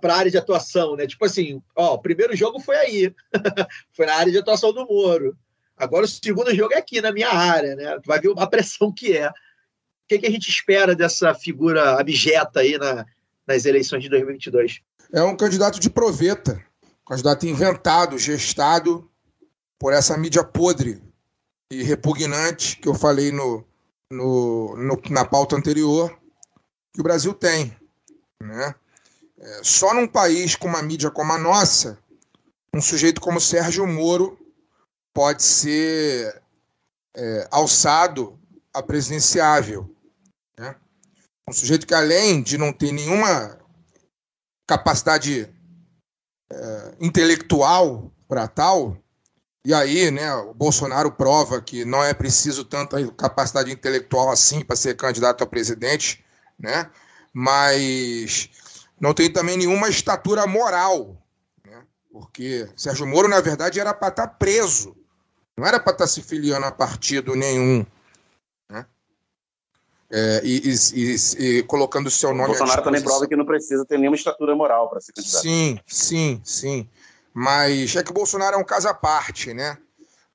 para 0.00 0.12
a 0.12 0.16
área 0.16 0.30
de 0.30 0.36
atuação, 0.36 0.96
né? 0.96 1.06
Tipo 1.06 1.24
assim, 1.24 1.62
ó, 1.76 1.94
o 1.94 1.98
primeiro 2.00 2.34
jogo 2.34 2.58
foi 2.58 2.74
aí, 2.74 3.14
foi 3.94 4.06
na 4.06 4.16
área 4.16 4.32
de 4.32 4.38
atuação 4.38 4.72
do 4.72 4.84
Moro. 4.84 5.38
Agora 5.76 6.04
o 6.04 6.08
segundo 6.08 6.52
jogo 6.52 6.74
é 6.74 6.78
aqui, 6.78 7.00
na 7.00 7.12
minha 7.12 7.30
área, 7.30 7.76
né? 7.76 7.96
Tu 8.00 8.08
vai 8.08 8.18
ver 8.18 8.32
a 8.36 8.46
pressão 8.48 8.92
que 8.92 9.16
é. 9.16 9.28
O 9.28 9.32
que, 10.08 10.18
que 10.18 10.26
a 10.26 10.30
gente 10.30 10.50
espera 10.50 10.96
dessa 10.96 11.32
figura 11.32 12.00
abjeta 12.00 12.58
aí 12.58 12.76
na, 12.76 13.06
nas 13.46 13.66
eleições 13.66 14.02
de 14.02 14.08
2022? 14.08 14.80
É 15.12 15.22
um 15.22 15.36
candidato 15.36 15.78
de 15.78 15.88
proveta 15.88 16.60
candidato 17.12 17.46
inventado, 17.46 18.18
gestado 18.18 19.06
por 19.78 19.92
essa 19.92 20.16
mídia 20.16 20.42
podre 20.42 21.02
e 21.70 21.82
repugnante 21.82 22.78
que 22.78 22.88
eu 22.88 22.94
falei 22.94 23.30
no, 23.30 23.62
no, 24.10 24.74
no 24.78 25.02
na 25.10 25.22
pauta 25.22 25.54
anterior 25.54 26.18
que 26.90 27.02
o 27.02 27.04
Brasil 27.04 27.34
tem. 27.34 27.76
Né? 28.42 28.74
É, 29.38 29.60
só 29.62 29.92
num 29.92 30.08
país 30.08 30.56
com 30.56 30.68
uma 30.68 30.82
mídia 30.82 31.10
como 31.10 31.34
a 31.34 31.38
nossa, 31.38 31.98
um 32.74 32.80
sujeito 32.80 33.20
como 33.20 33.38
Sérgio 33.42 33.86
Moro 33.86 34.38
pode 35.12 35.42
ser 35.42 36.42
é, 37.14 37.46
alçado 37.50 38.40
a 38.72 38.82
presidenciável. 38.82 39.94
Né? 40.58 40.74
Um 41.46 41.52
sujeito 41.52 41.86
que, 41.86 41.94
além 41.94 42.42
de 42.42 42.56
não 42.56 42.72
ter 42.72 42.90
nenhuma 42.90 43.58
capacidade 44.66 45.52
é, 46.52 46.94
intelectual 47.00 48.10
para 48.28 48.46
tal, 48.46 48.96
e 49.64 49.72
aí, 49.72 50.10
né, 50.10 50.34
o 50.34 50.52
Bolsonaro 50.52 51.12
prova 51.12 51.62
que 51.62 51.84
não 51.84 52.02
é 52.02 52.12
preciso 52.12 52.64
tanta 52.64 52.96
capacidade 53.12 53.70
intelectual 53.70 54.28
assim 54.28 54.64
para 54.64 54.74
ser 54.74 54.96
candidato 54.96 55.44
a 55.44 55.46
presidente, 55.46 56.24
né? 56.58 56.90
Mas 57.32 58.50
não 59.00 59.14
tem 59.14 59.32
também 59.32 59.56
nenhuma 59.56 59.88
estatura 59.88 60.46
moral, 60.48 61.16
né? 61.64 61.84
Porque 62.10 62.68
Sérgio 62.76 63.06
Moro, 63.06 63.28
na 63.28 63.40
verdade, 63.40 63.78
era 63.78 63.94
para 63.94 64.08
estar 64.08 64.26
preso. 64.26 64.96
Não 65.56 65.64
era 65.64 65.78
para 65.78 65.92
estar 65.92 66.06
se 66.08 66.22
filiando 66.22 66.66
a 66.66 66.72
partido 66.72 67.36
nenhum. 67.36 67.86
É, 70.14 70.42
e, 70.44 70.74
e, 70.94 71.16
e, 71.38 71.62
colocando 71.62 72.08
o 72.08 72.10
seu 72.10 72.34
nome. 72.34 72.44
O 72.44 72.58
Bolsonaro 72.58 72.82
também 72.82 73.00
prova 73.00 73.26
que 73.26 73.34
não 73.34 73.46
precisa 73.46 73.82
ter 73.86 73.98
nenhuma 73.98 74.14
estatura 74.14 74.54
moral 74.54 74.90
para 74.90 75.00
ser 75.00 75.12
candidato. 75.12 75.40
Sim, 75.40 75.80
sim, 75.86 76.40
sim. 76.44 76.88
Mas 77.32 77.96
é 77.96 78.02
que 78.02 78.10
o 78.10 78.14
Bolsonaro 78.14 78.56
é 78.56 78.58
um 78.58 78.64
caso 78.64 78.88
à 78.88 78.92
parte, 78.92 79.54
né? 79.54 79.78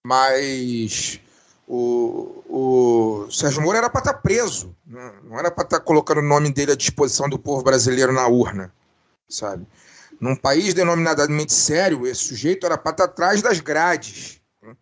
Mas 0.03 1.21
o, 1.67 2.43
o 2.47 3.31
Sérgio 3.31 3.61
Moro 3.61 3.77
era 3.77 3.89
para 3.89 3.99
estar 3.99 4.13
preso, 4.15 4.75
né? 4.85 5.13
não 5.23 5.37
era 5.37 5.51
para 5.51 5.65
estar 5.65 5.79
colocando 5.81 6.19
o 6.19 6.27
nome 6.27 6.51
dele 6.51 6.71
à 6.71 6.75
disposição 6.75 7.29
do 7.29 7.37
povo 7.37 7.61
brasileiro 7.61 8.13
na 8.13 8.25
urna, 8.27 8.73
sabe? 9.29 9.67
Num 10.19 10.35
país 10.35 10.73
denominadamente 10.73 11.53
sério, 11.53 12.07
esse 12.07 12.21
sujeito 12.21 12.65
era 12.65 12.77
para 12.77 12.91
estar 12.91 13.03
atrás 13.03 13.41
das 13.41 13.59
grades. 13.59 14.41
Né? 14.63 14.75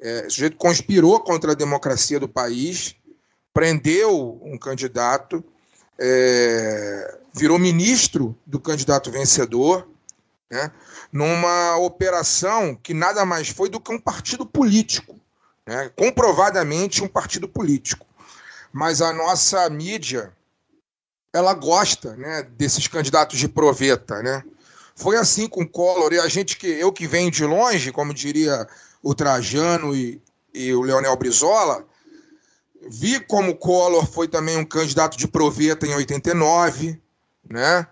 É, 0.00 0.18
esse 0.18 0.30
sujeito 0.30 0.56
conspirou 0.56 1.20
contra 1.20 1.52
a 1.52 1.54
democracia 1.54 2.20
do 2.20 2.28
país, 2.28 2.96
prendeu 3.56 4.38
um 4.44 4.58
candidato, 4.58 5.42
é, 5.98 7.18
virou 7.32 7.58
ministro 7.58 8.36
do 8.44 8.60
candidato 8.60 9.10
vencedor, 9.10 9.88
né? 10.50 10.70
numa 11.10 11.78
operação 11.78 12.74
que 12.74 12.92
nada 12.92 13.24
mais 13.24 13.48
foi 13.48 13.70
do 13.70 13.80
que 13.80 13.90
um 13.90 13.98
partido 13.98 14.44
político 14.44 15.18
né? 15.66 15.90
comprovadamente 15.96 17.02
um 17.02 17.08
partido 17.08 17.48
político. 17.48 18.06
Mas 18.70 19.00
a 19.00 19.12
nossa 19.12 19.68
mídia, 19.70 20.32
ela 21.32 21.54
gosta 21.54 22.14
né, 22.16 22.42
desses 22.56 22.86
candidatos 22.86 23.38
de 23.38 23.48
proveta. 23.48 24.22
Né? 24.22 24.44
Foi 24.94 25.16
assim 25.16 25.48
com 25.48 25.62
o 25.62 25.68
Collor, 25.68 26.12
e 26.12 26.20
a 26.20 26.28
gente 26.28 26.56
que 26.56 26.66
eu 26.66 26.92
que 26.92 27.06
venho 27.06 27.30
de 27.30 27.44
longe, 27.44 27.90
como 27.90 28.14
diria 28.14 28.66
o 29.02 29.14
Trajano 29.14 29.96
e, 29.96 30.20
e 30.54 30.72
o 30.72 30.82
Leonel 30.82 31.16
Brizola, 31.16 31.84
vi 32.90 33.20
como 33.20 33.52
o 33.52 33.56
Collor 33.56 34.06
foi 34.06 34.28
também 34.28 34.56
um 34.56 34.64
candidato 34.64 35.16
de 35.16 35.28
proveta 35.28 35.86
em 35.86 35.94
89, 35.94 37.00
né? 37.48 37.86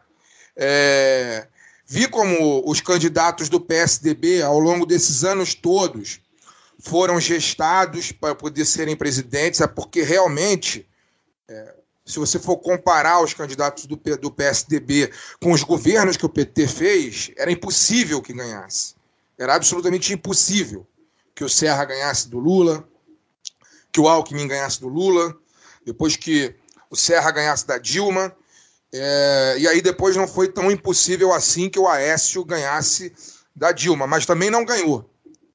É, 0.57 1.47
vi 1.86 2.09
como 2.09 2.62
os 2.68 2.80
candidatos 2.80 3.49
do 3.49 3.61
PSDB, 3.61 4.42
ao 4.42 4.59
longo 4.59 4.86
desses 4.86 5.24
anos 5.24 5.55
todos, 5.55 6.20
foram 6.78 7.20
gestados 7.20 8.12
para 8.12 8.34
poder 8.34 8.64
serem 8.64 8.97
presidentes, 8.97 9.61
é 9.61 9.66
porque 9.66 10.03
realmente, 10.03 10.86
é, 11.49 11.74
se 12.05 12.18
você 12.18 12.38
for 12.38 12.59
comparar 12.59 13.22
os 13.22 13.32
candidatos 13.32 13.86
do, 13.86 13.97
do 13.97 14.30
PSDB 14.30 15.11
com 15.42 15.53
os 15.53 15.62
governos 15.62 16.16
que 16.16 16.26
o 16.26 16.28
PT 16.28 16.68
fez, 16.68 17.30
era 17.36 17.51
impossível 17.51 18.20
que 18.20 18.32
ganhasse. 18.32 18.95
Era 19.38 19.55
absolutamente 19.55 20.12
impossível 20.12 20.86
que 21.34 21.42
o 21.42 21.49
Serra 21.49 21.84
ganhasse 21.84 22.28
do 22.28 22.38
Lula, 22.38 22.86
que 23.95 24.01
o 24.01 24.09
Alckmin 24.09 24.49
ganhasse 24.49 24.80
do 24.80 24.88
Lula, 24.88 25.32
depois 25.86 26.16
que 26.16 26.53
o 26.90 26.97
Serra 26.97 27.30
ganhasse 27.30 27.64
da 27.64 27.78
Dilma, 27.78 28.34
é, 28.92 29.55
e 29.57 29.68
aí 29.68 29.80
depois 29.80 30.16
não 30.16 30.26
foi 30.26 30.49
tão 30.49 30.68
impossível 30.68 31.32
assim 31.32 31.70
que 31.70 31.78
o 31.78 31.86
Aécio 31.86 32.45
ganhasse 32.45 33.12
da 33.55 33.70
Dilma, 33.70 34.05
mas 34.05 34.26
também 34.26 34.51
não 34.51 34.64
ganhou. 34.64 35.09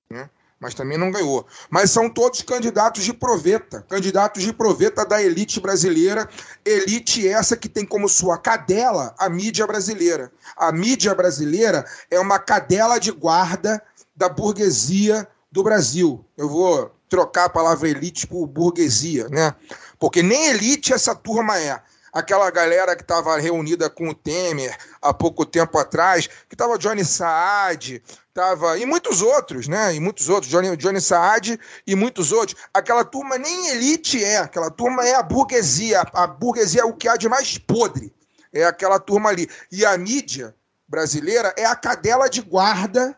Né? 0.09 0.29
mas 0.59 0.73
também 0.73 0.97
não 0.97 1.09
ganhou. 1.09 1.47
Mas 1.69 1.89
são 1.89 2.09
todos 2.09 2.41
candidatos 2.41 3.05
de 3.05 3.13
proveta, 3.13 3.85
candidatos 3.87 4.43
de 4.43 4.51
proveta 4.51 5.05
da 5.05 5.21
elite 5.21 5.59
brasileira, 5.59 6.27
elite 6.65 7.25
essa 7.27 7.55
que 7.55 7.69
tem 7.69 7.85
como 7.85 8.09
sua 8.09 8.37
cadela 8.37 9.15
a 9.17 9.29
mídia 9.29 9.65
brasileira. 9.65 10.31
A 10.57 10.71
mídia 10.71 11.15
brasileira 11.15 11.85
é 12.11 12.19
uma 12.19 12.39
cadela 12.39 12.99
de 12.99 13.11
guarda 13.11 13.81
da 14.13 14.27
burguesia 14.27 15.25
do 15.49 15.63
Brasil. 15.63 16.25
Eu 16.35 16.49
vou 16.49 16.98
trocar 17.09 17.45
a 17.45 17.49
palavra 17.49 17.89
elite 17.89 18.27
por 18.27 18.45
burguesia, 18.45 19.27
né? 19.29 19.53
Porque 19.97 20.21
nem 20.21 20.47
elite 20.47 20.93
essa 20.93 21.15
turma 21.15 21.59
é 21.59 21.81
aquela 22.13 22.49
galera 22.49 22.95
que 22.95 23.01
estava 23.01 23.37
reunida 23.37 23.89
com 23.89 24.09
o 24.09 24.13
Temer 24.13 24.75
há 25.01 25.13
pouco 25.13 25.45
tempo 25.45 25.77
atrás, 25.77 26.27
que 26.27 26.55
estava 26.55 26.77
Johnny 26.77 27.03
Saad, 27.05 28.01
tava 28.33 28.77
e 28.77 28.85
muitos 28.85 29.21
outros, 29.21 29.67
né? 29.67 29.93
E 29.93 29.99
muitos 29.99 30.29
outros, 30.29 30.51
Johnny, 30.51 30.75
Johnny 30.77 31.01
Saad 31.01 31.59
e 31.85 31.95
muitos 31.95 32.31
outros. 32.31 32.59
Aquela 32.73 33.03
turma 33.03 33.37
nem 33.37 33.69
elite 33.69 34.23
é, 34.23 34.37
aquela 34.37 34.69
turma 34.69 35.05
é 35.05 35.15
a 35.15 35.23
burguesia, 35.23 36.01
a 36.13 36.27
burguesia 36.27 36.81
é 36.81 36.85
o 36.85 36.93
que 36.93 37.07
há 37.07 37.15
de 37.15 37.27
mais 37.27 37.57
podre. 37.57 38.13
É 38.51 38.63
aquela 38.63 38.99
turma 38.99 39.29
ali. 39.29 39.47
E 39.71 39.85
a 39.85 39.97
mídia 39.97 40.55
brasileira 40.87 41.53
é 41.55 41.65
a 41.65 41.75
cadela 41.75 42.27
de 42.27 42.41
guarda 42.41 43.15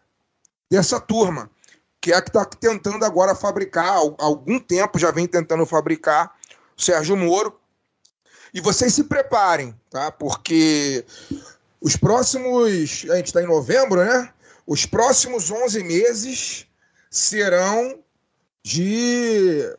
dessa 0.69 0.99
turma, 0.99 1.49
que 2.01 2.11
é 2.11 2.15
a 2.15 2.21
que 2.21 2.29
está 2.29 2.43
tentando 2.43 3.05
agora 3.05 3.35
fabricar, 3.35 3.85
há 3.85 4.25
algum 4.25 4.59
tempo 4.59 4.97
já 4.97 5.11
vem 5.11 5.27
tentando 5.27 5.65
fabricar 5.67 6.35
o 6.75 6.81
Sérgio 6.81 7.15
Moro, 7.15 7.55
e 8.53 8.59
vocês 8.59 8.93
se 8.93 9.03
preparem, 9.03 9.79
tá? 9.89 10.11
Porque 10.11 11.05
os 11.79 11.95
próximos. 11.95 13.05
A 13.09 13.15
gente 13.15 13.27
está 13.27 13.41
em 13.41 13.47
novembro, 13.47 14.03
né? 14.03 14.33
Os 14.67 14.85
próximos 14.85 15.49
11 15.49 15.83
meses 15.83 16.67
serão 17.09 17.99
de 18.63 19.73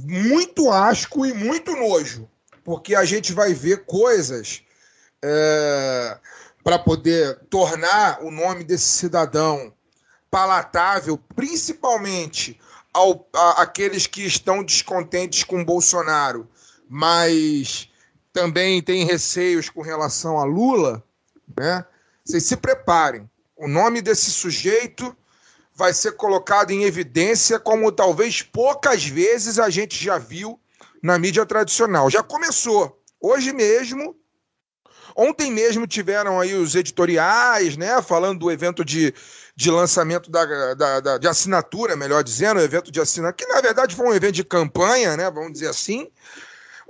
muito 0.00 0.70
asco 0.70 1.26
e 1.26 1.32
muito 1.32 1.74
nojo, 1.74 2.28
porque 2.62 2.94
a 2.94 3.04
gente 3.04 3.32
vai 3.32 3.52
ver 3.52 3.84
coisas 3.84 4.62
é, 5.22 6.18
para 6.62 6.78
poder 6.78 7.38
tornar 7.50 8.22
o 8.22 8.30
nome 8.30 8.62
desse 8.62 8.86
cidadão 8.86 9.72
palatável, 10.30 11.18
principalmente 11.34 12.58
ao, 12.92 13.28
a, 13.34 13.62
aqueles 13.62 14.06
que 14.06 14.24
estão 14.24 14.62
descontentes 14.62 15.44
com 15.44 15.64
Bolsonaro 15.64 16.48
mas 16.88 17.90
também 18.32 18.82
tem 18.82 19.04
receios 19.04 19.68
com 19.68 19.82
relação 19.82 20.38
a 20.38 20.44
Lula, 20.44 21.04
né? 21.56 21.84
Vocês 22.24 22.44
se 22.44 22.56
preparem. 22.56 23.28
O 23.56 23.68
nome 23.68 24.00
desse 24.00 24.30
sujeito 24.30 25.14
vai 25.74 25.92
ser 25.92 26.12
colocado 26.12 26.70
em 26.70 26.84
evidência 26.84 27.58
como 27.58 27.92
talvez 27.92 28.42
poucas 28.42 29.04
vezes 29.04 29.58
a 29.58 29.68
gente 29.70 30.02
já 30.02 30.18
viu 30.18 30.58
na 31.02 31.18
mídia 31.18 31.44
tradicional. 31.44 32.10
Já 32.10 32.22
começou. 32.22 33.00
Hoje 33.20 33.52
mesmo, 33.52 34.16
ontem 35.18 35.50
mesmo 35.50 35.86
tiveram 35.86 36.40
aí 36.40 36.54
os 36.54 36.74
editoriais, 36.74 37.76
né, 37.76 38.00
falando 38.00 38.38
do 38.38 38.50
evento 38.50 38.84
de, 38.84 39.12
de 39.56 39.70
lançamento 39.70 40.30
da, 40.30 40.74
da, 40.74 41.00
da, 41.00 41.18
de 41.18 41.26
assinatura, 41.26 41.96
melhor 41.96 42.22
dizendo, 42.22 42.58
o 42.58 42.62
evento 42.62 42.90
de 42.92 43.00
assinatura, 43.00 43.46
que 43.46 43.52
na 43.52 43.60
verdade 43.60 43.96
foi 43.96 44.06
um 44.06 44.14
evento 44.14 44.36
de 44.36 44.44
campanha, 44.44 45.16
né, 45.16 45.30
vamos 45.30 45.52
dizer 45.52 45.68
assim, 45.68 46.08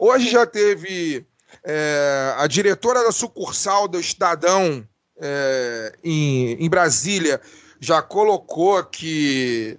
Hoje 0.01 0.31
já 0.31 0.47
teve 0.47 1.27
é, 1.65 2.33
a 2.37 2.47
diretora 2.47 3.03
da 3.03 3.11
sucursal 3.11 3.89
do 3.89 3.99
Estadão 3.99 4.87
é, 5.21 5.93
em, 6.05 6.53
em, 6.65 6.71
Brasília 6.71 7.41
já 7.81 8.01
colocou 8.01 8.85
que 8.85 9.77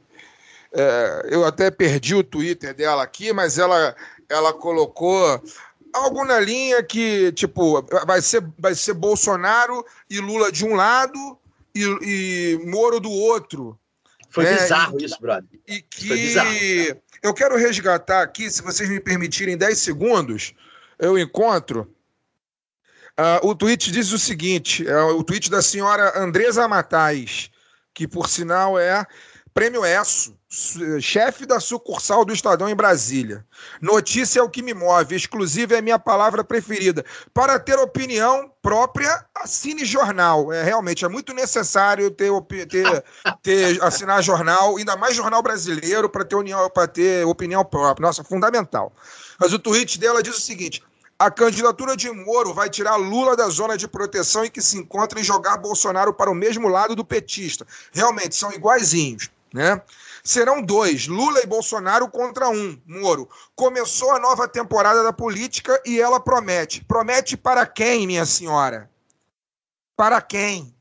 é, 0.74 1.28
eu 1.30 1.45
até 1.45 1.72
perdi 1.72 2.14
o 2.14 2.24
Twitter 2.24 2.74
dela 2.74 3.02
aqui, 3.02 3.32
mas 3.32 3.58
ela, 3.58 3.95
ela 4.28 4.52
colocou 4.52 5.41
algo 5.94 6.24
na 6.26 6.40
linha 6.40 6.84
que 6.84 7.32
tipo 7.34 7.82
vai 8.06 8.22
ser, 8.22 8.44
vai 8.58 8.76
ser 8.76 8.94
Bolsonaro 8.94 9.86
e 10.10 10.20
Lula 10.20 10.52
de 10.52 10.66
um 10.66 10.76
lado 10.76 11.38
e, 11.76 11.84
e 11.84 12.66
Moro 12.66 13.00
do 13.00 13.12
outro. 13.12 13.80
Foi 14.30 14.44
né? 14.44 14.58
bizarro 14.58 15.00
e, 15.00 15.06
isso, 15.06 15.20
brother. 15.20 15.50
E 15.68 15.82
que 15.82 16.96
eu 17.22 17.34
quero 17.34 17.58
resgatar 17.58 18.22
aqui, 18.22 18.50
se 18.50 18.62
vocês 18.62 18.90
me 18.90 19.00
permitirem 19.00 19.58
10 19.58 19.78
segundos, 19.78 20.54
eu 20.98 21.18
encontro. 21.18 21.94
Uh, 23.20 23.48
o 23.48 23.56
tweet 23.56 23.92
diz 23.92 24.12
o 24.12 24.20
seguinte: 24.20 24.88
é 24.88 25.02
o 25.02 25.24
tweet 25.24 25.50
da 25.50 25.62
senhora 25.62 26.18
Andresa 26.18 26.68
Matais, 26.68 27.50
que 27.94 28.08
por 28.08 28.30
sinal 28.30 28.80
é 28.80 29.06
Prêmio 29.60 29.84
ESSO, 29.86 30.34
chefe 31.01 31.45
da 31.45 31.60
sucursal 31.60 32.24
do 32.24 32.32
Estadão 32.32 32.70
em 32.70 32.76
Brasília. 32.76 33.45
Notícia 33.82 34.39
é 34.39 34.41
o 34.41 34.49
que 34.49 34.62
me 34.62 34.74
move, 34.74 35.14
exclusiva 35.14 35.76
é 35.76 35.80
a 35.80 35.82
minha 35.82 35.99
palavra 35.99 36.45
preferida. 36.45 37.03
Para 37.34 37.60
ter 37.60 37.78
opinião 37.78 38.49
própria, 38.62 39.26
assine 39.36 39.84
jornal. 39.84 40.53
É 40.53 40.64
realmente 40.64 41.03
é 41.03 41.10
muito 41.10 41.34
necessário 41.34 42.10
ter, 42.10 42.32
ter, 42.70 43.03
ter 43.43 43.84
assinar 43.84 44.24
jornal, 44.24 44.78
ainda 44.78 44.95
mais 44.95 45.14
jornal 45.14 45.43
brasileiro, 45.43 46.07
para 46.07 46.24
ter, 46.24 46.38
ter 46.93 47.26
opinião 47.26 47.66
própria. 47.66 48.07
Nossa, 48.07 48.24
fundamental. 48.24 48.93
Mas 49.38 49.51
o 49.51 49.60
tweet 49.60 49.99
dela 49.99 50.24
diz 50.24 50.38
o 50.38 50.41
seguinte: 50.41 50.82
a 51.20 51.30
candidatura 51.30 51.97
de 51.97 52.10
Moro 52.10 52.53
vai 52.53 52.70
tirar 52.70 52.95
Lula 52.95 53.36
da 53.36 53.49
zona 53.49 53.78
de 53.78 53.89
proteção 53.89 54.45
em 54.45 54.49
que 54.49 54.62
se 54.62 54.78
encontra 54.78 55.20
e 55.20 55.24
jogar 55.24 55.57
Bolsonaro 55.57 56.14
para 56.14 56.32
o 56.32 56.34
mesmo 56.34 56.70
lado 56.70 56.95
do 56.95 57.03
petista. 57.03 57.68
Realmente, 57.91 58.38
são 58.38 58.53
iguaizinhos 58.53 59.30
né? 59.54 59.82
Serão 60.24 60.62
dois, 60.62 61.08
Lula 61.08 61.41
e 61.43 61.47
Bolsonaro 61.47 62.10
contra 62.10 62.50
um, 62.50 62.80
Moro. 62.86 63.30
Começou 63.56 64.12
a 64.12 64.20
nova 64.20 64.47
temporada 64.47 65.04
da 65.04 65.14
política 65.14 65.82
e 65.86 66.00
ela 66.00 66.20
promete. 66.20 66.84
Promete 66.84 67.36
para 67.36 67.66
quem, 67.66 68.06
minha 68.06 68.26
senhora? 68.26 68.89
Para 69.95 70.22
quem? 70.22 70.74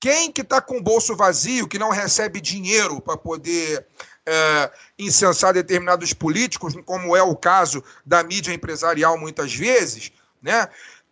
Quem 0.00 0.32
que 0.32 0.40
está 0.40 0.60
com 0.60 0.78
o 0.78 0.82
bolso 0.82 1.14
vazio, 1.14 1.68
que 1.68 1.78
não 1.78 1.90
recebe 1.90 2.40
dinheiro 2.40 3.00
para 3.00 3.18
poder 3.18 3.86
é, 4.24 4.70
incensar 4.98 5.52
determinados 5.52 6.14
políticos, 6.14 6.74
como 6.86 7.14
é 7.14 7.22
o 7.22 7.36
caso 7.36 7.84
da 8.04 8.22
mídia 8.22 8.54
empresarial 8.54 9.18
muitas 9.18 9.54
vezes, 9.54 10.10
né? 10.40 10.68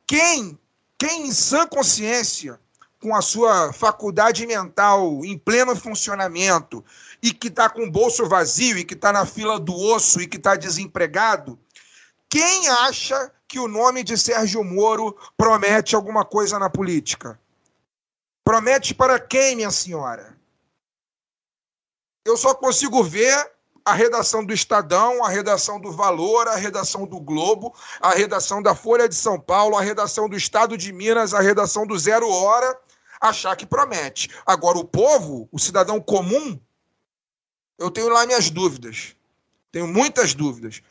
Quem, 0.07 0.59
quem 0.97 1.27
em 1.27 1.33
sã 1.33 1.67
consciência, 1.67 2.59
com 3.01 3.15
a 3.15 3.23
sua 3.23 3.73
faculdade 3.73 4.47
mental 4.47 5.25
em 5.25 5.39
pleno 5.39 5.77
funcionamento 5.77 6.85
e 7.23 7.33
que 7.33 7.49
está 7.49 7.69
com 7.69 7.85
o 7.85 7.91
bolso 7.91 8.27
vazio 8.29 8.77
e 8.77 8.85
que 8.85 8.95
está 8.95 9.13
na 9.13 9.25
fila 9.25 9.59
do 9.59 9.75
osso 9.75 10.21
e 10.21 10.27
que 10.27 10.37
está 10.37 10.57
desempregado, 10.57 11.59
quem 12.29 12.69
acha 12.69 13.33
que 13.47 13.59
o 13.59 13.69
nome 13.69 14.03
de 14.03 14.19
Sérgio 14.19 14.63
Moro 14.63 15.17
promete 15.37 15.95
alguma 15.95 16.25
coisa 16.25 16.59
na 16.59 16.69
política? 16.69 17.41
Promete 18.45 18.95
para 18.95 19.19
quem, 19.19 19.57
minha 19.57 19.71
senhora? 19.71 20.37
Eu 22.25 22.37
só 22.37 22.55
consigo 22.55 23.03
ver 23.03 23.51
a 23.85 23.95
redação 23.95 24.45
do 24.45 24.53
Estadão, 24.53 25.25
a 25.25 25.31
redação 25.31 25.81
do 25.81 25.91
Valor, 25.91 26.47
a 26.47 26.57
redação 26.57 27.07
do 27.07 27.19
Globo, 27.19 27.75
a 28.01 28.11
redação 28.11 28.63
da 28.63 28.75
Folha 28.75 29.09
de 29.09 29.15
São 29.15 29.41
Paulo, 29.41 29.79
a 29.79 29.81
redação 29.81 30.29
do 30.29 30.37
Estado 30.37 30.77
de 30.77 30.93
Minas, 30.93 31.33
a 31.33 31.41
redação 31.41 31.87
do 31.87 31.99
Zero 31.99 32.29
Hora, 32.29 32.79
achar 33.21 33.57
que 33.57 33.67
promete. 33.67 34.29
Agora, 34.47 34.79
o 34.79 34.85
povo, 34.85 35.49
o 35.51 35.59
cidadão 35.59 36.01
comum, 36.01 36.59
eu 37.79 37.91
tenho 37.91 38.09
lá 38.09 38.27
minhas 38.27 38.51
dúvidas. 38.51 39.15
Tenho 39.71 39.87
muitas 39.87 40.35
dúvidas. 40.35 40.83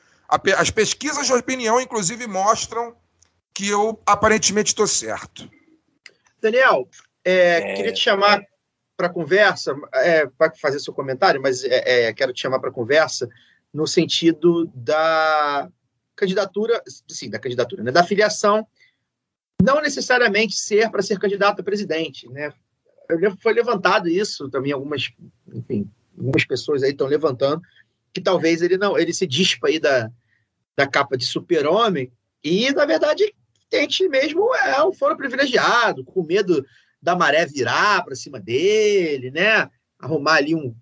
As 0.58 0.70
pesquisas 0.70 1.28
de 1.28 1.34
opinião, 1.34 1.80
inclusive, 1.80 2.28
mostram 2.28 2.96
que 3.54 3.68
eu 3.68 4.02
aparentemente 4.06 4.70
estou 4.70 4.88
certo. 4.88 5.50
Daniel, 6.42 6.88
é, 7.24 7.58
é... 7.58 7.74
queria 7.74 7.94
te 7.94 8.00
chamar 8.00 8.42
para 8.96 9.10
conversa, 9.10 9.76
é, 9.94 10.26
para 10.26 10.54
fazer 10.56 10.80
seu 10.80 10.94
comentário, 10.94 11.42
mas 11.42 11.64
é, 11.64 12.08
é 12.08 12.14
quero 12.14 12.34
te 12.34 12.42
chamar 12.42 12.60
para 12.60 12.72
conversa 12.72 13.30
no 13.74 13.86
sentido 13.86 14.66
da 14.74 15.70
candidatura, 16.16 16.82
sim, 17.08 17.30
da 17.30 17.38
candidatura, 17.38 17.84
né, 17.84 17.92
da 17.92 18.04
filiação, 18.04 18.68
não 19.62 19.82
necessariamente 19.82 20.56
ser 20.56 20.90
para 20.90 21.02
ser 21.02 21.20
candidato 21.20 21.60
a 21.60 21.64
presidente, 21.64 22.28
né? 22.30 22.54
Foi 23.40 23.54
levantado 23.54 24.08
isso 24.08 24.50
também 24.50 24.72
algumas, 24.72 25.10
enfim, 25.54 25.90
algumas 26.18 26.46
pessoas 26.46 26.84
aí 26.84 26.92
estão 26.92 27.08
levantando 27.08 27.62
que 28.14 28.22
talvez 28.22 28.62
ele 28.62 28.78
não, 28.78 28.98
ele 28.98 29.14
se 29.14 29.26
dispa 29.26 29.68
aí 29.68 29.80
da, 29.80 30.12
da 30.76 30.88
capa 30.88 31.18
de 31.18 31.26
super-homem 31.26 32.12
e 32.44 32.72
na 32.72 32.86
verdade 32.86 33.34
tente 33.70 34.08
mesmo 34.10 34.54
é 34.56 34.84
um 34.84 34.94
foro 34.94 35.16
privilegiado, 35.16 36.04
com 36.04 36.24
medo 36.24 36.66
da 37.02 37.16
maré 37.16 37.46
virar 37.46 38.04
para 38.04 38.16
cima 38.16 38.40
dele, 38.40 39.32
né? 39.32 39.70
Arrumar 40.00 40.36
ali 40.36 40.56
um, 40.56 40.76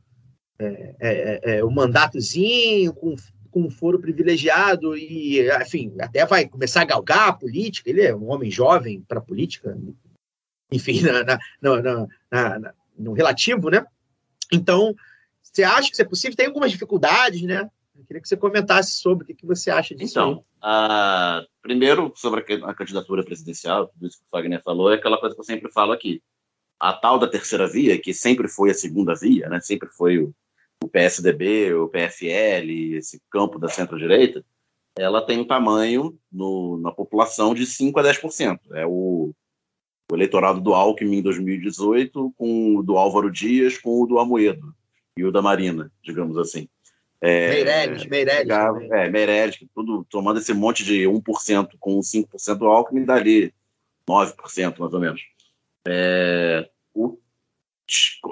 é, 0.57 0.65
é, 0.65 0.95
é, 0.99 1.57
é, 1.57 1.65
um 1.65 1.71
mandatozinho 1.71 2.93
com, 2.93 3.15
com 3.55 3.61
um 3.61 3.69
foro 3.69 3.97
privilegiado 3.97 4.97
e, 4.97 5.49
enfim, 5.61 5.95
até 6.01 6.25
vai 6.25 6.45
começar 6.45 6.81
a 6.81 6.85
galgar 6.85 7.29
a 7.29 7.33
política. 7.33 7.89
Ele 7.89 8.01
é 8.01 8.13
um 8.13 8.29
homem 8.29 8.51
jovem 8.51 9.01
para 9.07 9.19
a 9.19 9.21
política, 9.21 9.79
enfim, 10.69 10.99
na, 10.99 11.23
na, 11.23 12.07
na, 12.29 12.73
no 12.99 13.13
relativo, 13.13 13.69
né? 13.69 13.85
Então, 14.51 14.93
você 15.41 15.63
acha 15.63 15.87
que 15.87 15.93
isso 15.93 16.01
é 16.01 16.05
possível? 16.05 16.35
Tem 16.35 16.47
algumas 16.47 16.69
dificuldades, 16.69 17.43
né? 17.43 17.69
Eu 17.97 18.03
queria 18.03 18.21
que 18.21 18.27
você 18.27 18.35
comentasse 18.35 18.95
sobre 18.95 19.23
o 19.23 19.27
que, 19.27 19.33
que 19.33 19.45
você 19.45 19.71
acha 19.71 19.95
disso. 19.95 20.11
Então, 20.11 20.43
uh, 20.61 21.47
primeiro, 21.61 22.11
sobre 22.13 22.41
a, 22.41 22.73
candidatura 22.73 23.23
presidencial, 23.23 23.87
tudo 23.87 24.05
isso 24.05 24.17
que 24.17 24.25
o 24.29 24.35
Wagner 24.35 24.61
falou, 24.61 24.91
é 24.91 24.95
aquela 24.95 25.17
coisa 25.17 25.33
que 25.33 25.39
eu 25.39 25.45
sempre 25.45 25.71
falo 25.71 25.93
aqui. 25.93 26.21
A 26.77 26.91
tal 26.91 27.17
da 27.17 27.25
terceira 27.29 27.69
via, 27.69 27.97
que 27.97 28.13
sempre 28.13 28.49
foi 28.49 28.69
a 28.71 28.73
segunda 28.73 29.15
via, 29.15 29.47
né? 29.47 29.61
sempre 29.61 29.87
foi 29.87 30.19
o, 30.19 30.35
o 30.85 30.87
PSDB, 30.87 31.73
o 31.73 31.89
PFL, 31.89 32.95
esse 32.95 33.19
campo 33.29 33.57
da 33.57 33.67
centro-direita, 33.67 34.45
ela 34.97 35.25
tem 35.25 35.39
um 35.39 35.47
tamanho 35.47 36.17
no, 36.31 36.77
na 36.77 36.91
população 36.91 37.53
de 37.53 37.65
5 37.65 37.99
a 37.99 38.03
10%. 38.03 38.59
É 38.73 38.85
o, 38.85 39.33
o 40.09 40.15
eleitorado 40.15 40.61
do 40.61 40.73
Alckmin 40.73 41.17
em 41.17 41.21
2018 41.23 42.33
com 42.37 42.77
o 42.77 42.83
do 42.83 42.97
Álvaro 42.97 43.31
Dias 43.31 43.77
com 43.77 44.01
o 44.01 44.05
do 44.05 44.19
Amoedo 44.19 44.73
e 45.17 45.25
o 45.25 45.31
da 45.31 45.41
Marina, 45.41 45.91
digamos 46.03 46.37
assim. 46.37 46.69
É, 47.19 47.49
Meirelles, 47.49 48.05
Meirelles. 48.05 48.91
É, 48.91 49.09
Meirelles, 49.09 49.57
tudo 49.73 50.05
tomando 50.09 50.39
esse 50.39 50.53
monte 50.53 50.83
de 50.85 51.03
1% 51.05 51.69
com 51.79 51.99
5% 51.99 52.55
do 52.57 52.67
Alckmin, 52.67 53.03
dali 53.03 53.53
9%, 54.07 54.79
mais 54.79 54.93
ou 54.93 54.99
menos. 54.99 55.21
É, 55.87 56.69
o, 56.93 57.17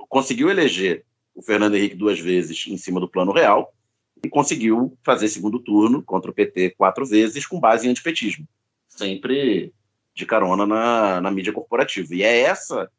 conseguiu 0.08 0.50
eleger 0.50 1.04
o 1.36 1.42
Fernando 1.42 1.76
Henrique 1.76 1.96
duas 1.96 2.20
vezes 2.20 2.66
em 2.68 2.78
cima 2.78 3.00
do 3.00 3.08
plano 3.08 3.32
real 3.32 3.74
e 4.24 4.30
conseguiu 4.30 4.98
fazer 5.04 5.28
segundo 5.28 5.60
turno 5.60 6.02
contra 6.02 6.32
o 6.32 6.34
PT 6.34 6.76
quatro 6.78 7.06
vezes 7.06 7.46
com 7.46 7.60
base 7.60 7.88
em 7.88 7.90
antipetismo, 7.90 8.48
sempre 8.88 9.74
de 10.16 10.26
carona 10.26 10.66
na, 10.66 11.20
na 11.22 11.32
mídia 11.32 11.52
corporativa. 11.52 12.14
E 12.14 12.24
é 12.24 12.42
essa, 12.42 12.90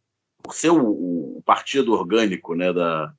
por 0.42 0.54
ser 0.54 0.70
o, 0.70 1.38
o 1.38 1.42
partido 1.44 1.92
orgânico 1.92 2.54
né, 2.54 2.72
da, 2.72 3.12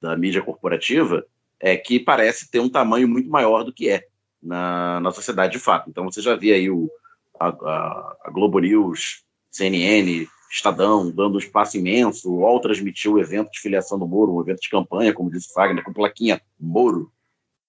da 0.00 0.16
mídia 0.16 0.42
corporativa, 0.42 1.24
é 1.60 1.76
que 1.76 2.00
parece 2.00 2.50
ter 2.50 2.60
um 2.60 2.68
tamanho 2.68 3.08
muito 3.08 3.30
maior 3.30 3.62
do 3.62 3.72
que 3.72 3.88
é 3.88 4.06
na, 4.42 5.00
na 5.00 5.10
sociedade 5.10 5.52
de 5.52 5.58
fato. 5.58 5.88
Então 5.88 6.04
você 6.04 6.20
já 6.20 6.34
vê 6.34 6.52
aí 6.52 6.70
o, 6.70 6.90
a, 7.38 7.48
a, 7.48 8.16
a 8.24 8.30
Globo 8.30 8.58
News, 8.58 9.24
CNN, 9.50 10.26
Estadão 10.56 11.10
dando 11.10 11.34
um 11.34 11.38
espaço 11.38 11.76
imenso, 11.76 12.30
o 12.30 12.38
UOL 12.38 12.60
transmitiu 12.60 13.12
o 13.12 13.20
evento 13.20 13.50
de 13.50 13.60
filiação 13.60 13.98
do 13.98 14.08
Moro, 14.08 14.34
um 14.34 14.40
evento 14.40 14.62
de 14.62 14.70
campanha, 14.70 15.12
como 15.12 15.30
disse 15.30 15.52
Fagner, 15.52 15.84
com 15.84 15.92
plaquinha 15.92 16.40
Moro 16.58 17.12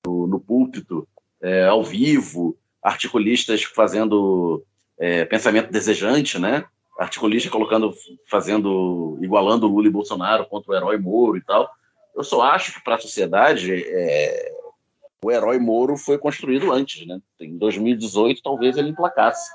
no, 0.05 0.25
no 0.25 0.39
púlpito, 0.39 1.05
é, 1.41 1.65
ao 1.65 1.83
vivo, 1.83 2.57
articulistas 2.81 3.61
fazendo 3.63 4.63
é, 4.97 5.25
pensamento 5.25 5.69
desejante, 5.69 6.39
né? 6.39 6.63
Articulista 6.97 7.49
colocando, 7.49 7.93
fazendo, 8.25 9.19
igualando 9.21 9.67
Lula 9.67 9.87
e 9.87 9.91
Bolsonaro 9.91 10.45
contra 10.45 10.71
o 10.71 10.75
herói 10.75 10.97
Moro 10.97 11.35
e 11.35 11.41
tal. 11.41 11.69
Eu 12.15 12.23
só 12.23 12.41
acho 12.41 12.73
que 12.73 12.83
para 12.85 12.95
a 12.95 12.99
sociedade 12.99 13.83
é, 13.85 14.53
o 15.21 15.29
herói 15.29 15.59
Moro 15.59 15.97
foi 15.97 16.17
construído 16.17 16.71
antes, 16.71 17.05
né? 17.05 17.19
Em 17.37 17.57
2018 17.57 18.41
talvez 18.41 18.77
ele 18.77 18.91
emplacasse 18.91 19.51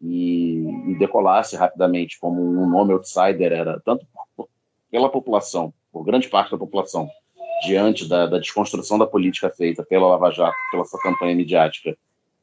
e, 0.00 0.64
e 0.88 0.98
decolasse 0.98 1.56
rapidamente 1.56 2.18
como 2.18 2.42
um 2.42 2.68
nome 2.68 2.92
outsider 2.92 3.52
era 3.52 3.80
tanto 3.84 4.06
por, 4.36 4.48
pela 4.90 5.08
população, 5.08 5.72
por 5.92 6.04
grande 6.04 6.28
parte 6.28 6.50
da 6.50 6.58
população, 6.58 7.08
diante 7.66 8.08
da, 8.08 8.26
da, 8.26 8.38
desconstrução 8.38 8.98
da 8.98 9.06
política 9.06 9.50
feita 9.50 9.82
pela 9.82 10.08
Lava 10.08 10.30
Jato, 10.30 10.56
pela 10.70 10.84
sua 10.84 11.00
campanha 11.00 11.34
midiática, 11.34 11.96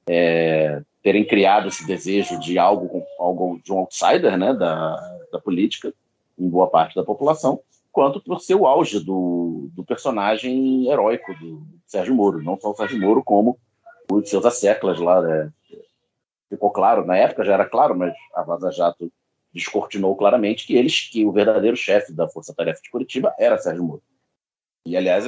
é, 0.08 0.82
terem 1.02 1.26
criado 1.26 1.68
esse 1.68 1.86
desejo 1.86 2.40
de 2.40 2.60
algo, 2.60 3.04
algo 3.20 3.60
de 3.64 3.74
um 3.74 3.80
outsider, 3.80 4.38
né, 4.38 4.54
da, 4.54 4.96
da 5.32 5.40
política 5.40 5.94
em 6.38 6.48
boa 6.48 6.68
parte 6.68 6.96
da 6.96 7.04
população 7.04 7.60
quanto 7.98 8.22
por 8.22 8.40
ser 8.40 8.54
o 8.54 8.68
auge 8.68 9.00
do, 9.00 9.72
do 9.74 9.84
personagem 9.84 10.88
heróico 10.88 11.34
do 11.34 11.64
Sérgio 11.88 12.14
Moro, 12.14 12.44
não 12.44 12.56
só 12.60 12.70
o 12.70 12.76
Sérgio 12.76 13.02
Moro, 13.02 13.24
como 13.24 13.58
os 14.12 14.30
seus 14.30 14.46
asseclas 14.46 15.00
lá. 15.00 15.20
Né? 15.20 15.52
Ficou 16.50 16.72
claro, 16.72 17.06
na 17.06 17.18
época 17.18 17.44
já 17.44 17.54
era 17.54 17.66
claro, 17.66 17.98
mas 17.98 18.14
a 18.34 18.42
Vaza 18.44 18.72
Jato 18.72 19.12
descortinou 19.54 20.16
claramente 20.16 20.66
que 20.66 20.76
eles, 20.76 21.10
que 21.10 21.26
o 21.26 21.32
verdadeiro 21.32 21.76
chefe 21.76 22.14
da 22.14 22.28
Força 22.28 22.54
Tarefa 22.54 22.82
de 22.82 22.90
Curitiba 22.90 23.34
era 23.38 23.58
Sérgio 23.58 23.84
Moro. 23.84 24.04
E, 24.86 24.96
aliás, 24.96 25.26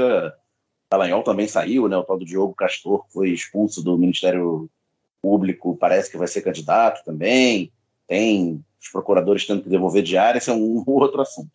Dallagnol 0.89 1.23
também 1.23 1.47
saiu, 1.47 1.87
né? 1.87 1.97
o 1.97 2.03
tal 2.03 2.17
do 2.17 2.25
Diogo 2.25 2.55
Castor 2.55 3.05
foi 3.09 3.29
expulso 3.29 3.83
do 3.83 3.97
Ministério 3.97 4.69
Público, 5.21 5.75
parece 5.75 6.09
que 6.09 6.17
vai 6.17 6.27
ser 6.27 6.41
candidato 6.41 7.03
também. 7.03 7.71
Tem 8.07 8.63
os 8.81 8.89
procuradores 8.89 9.45
tendo 9.45 9.61
que 9.61 9.69
devolver 9.69 10.01
diária, 10.01 10.37
esse 10.37 10.49
é 10.49 10.53
um 10.55 10.83
outro 10.87 11.21
assunto. 11.21 11.51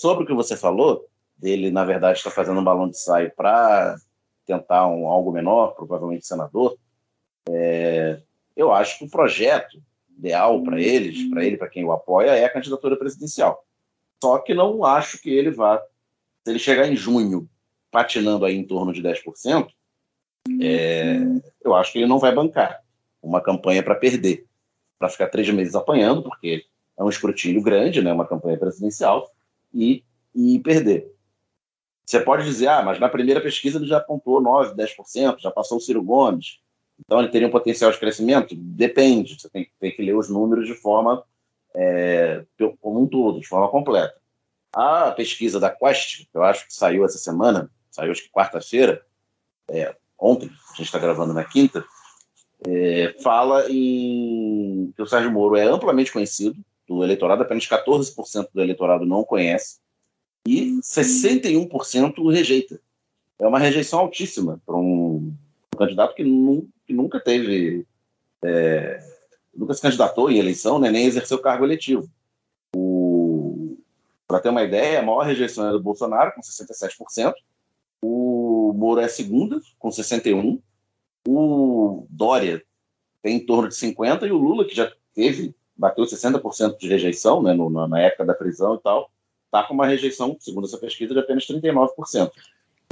Sobre 0.00 0.24
o 0.24 0.26
que 0.26 0.32
você 0.32 0.56
falou, 0.56 1.06
dele, 1.36 1.70
na 1.70 1.84
verdade, 1.84 2.18
está 2.18 2.30
fazendo 2.30 2.60
um 2.60 2.64
balão 2.64 2.88
de 2.88 2.98
saio 2.98 3.32
para 3.36 3.96
tentar 4.46 4.88
um, 4.88 5.06
algo 5.06 5.30
menor, 5.30 5.74
provavelmente 5.74 6.26
senador, 6.26 6.76
é, 7.48 8.20
eu 8.56 8.72
acho 8.72 8.98
que 8.98 9.04
o 9.04 9.10
projeto 9.10 9.82
ideal 10.18 10.62
para 10.62 10.80
eles, 10.80 11.28
para 11.30 11.44
ele, 11.44 11.56
para 11.56 11.68
quem 11.68 11.84
o 11.84 11.92
apoia, 11.92 12.30
é 12.30 12.44
a 12.44 12.52
candidatura 12.52 12.96
presidencial. 12.96 13.64
Só 14.22 14.38
que 14.38 14.54
não 14.54 14.84
acho 14.84 15.20
que 15.20 15.30
ele 15.30 15.50
vá, 15.50 15.82
se 16.44 16.50
ele 16.50 16.58
chegar 16.58 16.86
em 16.86 16.94
junho 16.94 17.48
patinando 17.90 18.44
aí 18.44 18.56
em 18.56 18.64
torno 18.64 18.92
de 18.92 19.02
10%, 19.02 19.68
é, 20.60 21.18
eu 21.64 21.74
acho 21.74 21.92
que 21.92 21.98
ele 21.98 22.06
não 22.06 22.18
vai 22.18 22.34
bancar 22.34 22.82
uma 23.22 23.40
campanha 23.40 23.82
para 23.82 23.94
perder, 23.94 24.46
para 24.98 25.08
ficar 25.08 25.28
três 25.28 25.48
meses 25.50 25.74
apanhando, 25.74 26.22
porque 26.22 26.64
é 26.98 27.02
um 27.02 27.08
escrutínio 27.08 27.62
grande, 27.62 28.02
né, 28.02 28.12
uma 28.12 28.26
campanha 28.26 28.58
presidencial, 28.58 29.30
e, 29.72 30.04
e 30.34 30.58
perder. 30.60 31.10
Você 32.04 32.20
pode 32.20 32.44
dizer, 32.44 32.68
ah, 32.68 32.82
mas 32.82 32.98
na 32.98 33.08
primeira 33.08 33.40
pesquisa 33.40 33.78
ele 33.78 33.86
já 33.86 33.98
apontou 33.98 34.42
9%, 34.42 34.74
10%, 34.74 35.38
já 35.38 35.50
passou 35.50 35.78
o 35.78 35.80
Ciro 35.80 36.02
Gomes, 36.02 36.60
então 37.04 37.18
ele 37.20 37.28
teria 37.28 37.48
um 37.48 37.50
potencial 37.50 37.90
de 37.90 37.98
crescimento? 37.98 38.54
Depende, 38.54 39.38
você 39.38 39.48
tem, 39.48 39.70
tem 39.78 39.92
que 39.92 40.02
ler 40.02 40.14
os 40.14 40.28
números 40.28 40.66
de 40.66 40.74
forma 40.74 41.24
é, 41.74 42.44
como 42.80 43.02
um 43.02 43.06
todo, 43.06 43.40
de 43.40 43.46
forma 43.46 43.68
completa. 43.68 44.14
A 44.72 45.10
pesquisa 45.12 45.60
da 45.60 45.70
Quest, 45.70 46.26
que 46.30 46.36
eu 46.36 46.42
acho 46.42 46.66
que 46.66 46.74
saiu 46.74 47.04
essa 47.04 47.18
semana, 47.18 47.70
saiu 47.90 48.12
acho 48.12 48.22
que 48.22 48.30
quarta-feira, 48.30 49.04
é, 49.68 49.94
ontem, 50.18 50.46
a 50.46 50.76
gente 50.76 50.86
está 50.86 50.98
gravando 50.98 51.34
na 51.34 51.44
quinta, 51.44 51.84
é, 52.66 53.14
fala 53.22 53.66
em 53.70 54.92
que 54.94 55.02
o 55.02 55.06
Sérgio 55.06 55.32
Moro 55.32 55.56
é 55.56 55.64
amplamente 55.64 56.12
conhecido 56.12 56.56
do 56.88 57.02
eleitorado, 57.02 57.42
apenas 57.42 57.66
14% 57.66 58.48
do 58.52 58.62
eleitorado 58.62 59.04
não 59.04 59.24
conhece, 59.24 59.78
e 60.46 60.78
61% 60.80 62.32
rejeita. 62.32 62.80
É 63.38 63.46
uma 63.46 63.58
rejeição 63.58 64.00
altíssima 64.00 64.60
para 64.64 64.76
um 64.76 65.34
candidato 65.76 66.14
que, 66.14 66.22
nu, 66.22 66.68
que 66.92 66.94
nunca 66.94 67.18
teve. 67.18 67.86
É, 68.44 69.02
nunca 69.54 69.72
se 69.72 69.80
candidatou 69.80 70.30
em 70.30 70.38
eleição, 70.38 70.78
né, 70.78 70.90
nem 70.90 71.06
exerceu 71.06 71.38
cargo 71.38 71.64
eletivo. 71.64 72.08
Para 74.28 74.40
ter 74.40 74.48
uma 74.50 74.62
ideia, 74.62 75.00
a 75.00 75.02
maior 75.02 75.22
rejeição 75.22 75.68
é 75.68 75.72
do 75.72 75.82
Bolsonaro, 75.82 76.32
com 76.34 76.40
67%. 76.40 77.34
O 78.02 78.72
Moro 78.74 79.00
é 79.00 79.04
a 79.04 79.08
segunda, 79.08 79.60
com 79.78 79.88
61%. 79.88 80.60
O 81.28 82.06
Dória 82.10 82.62
tem 83.22 83.36
em 83.36 83.46
torno 83.46 83.68
de 83.68 83.74
50% 83.74 84.26
e 84.26 84.32
o 84.32 84.38
Lula, 84.38 84.64
que 84.64 84.74
já 84.74 84.90
teve, 85.14 85.54
bateu 85.76 86.04
60% 86.04 86.78
de 86.78 86.88
rejeição 86.88 87.42
né, 87.42 87.52
no, 87.52 87.70
na 87.86 88.00
época 88.00 88.24
da 88.24 88.34
prisão 88.34 88.74
e 88.74 88.80
tal, 88.80 89.10
está 89.44 89.62
com 89.62 89.74
uma 89.74 89.86
rejeição, 89.86 90.36
segundo 90.40 90.66
essa 90.66 90.78
pesquisa, 90.78 91.14
de 91.14 91.20
apenas 91.20 91.46
39%. 91.46 92.32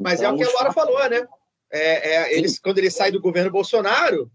Mas 0.00 0.20
então, 0.20 0.30
é 0.30 0.34
o 0.34 0.36
que 0.36 0.44
a 0.44 0.52
Laura 0.52 0.72
falou, 0.72 1.08
né? 1.08 1.26
É, 1.72 2.14
é, 2.14 2.36
eles, 2.36 2.58
quando 2.58 2.78
ele 2.78 2.90
sai 2.90 3.12
do 3.12 3.20
governo 3.20 3.50
Bolsonaro, 3.50 4.30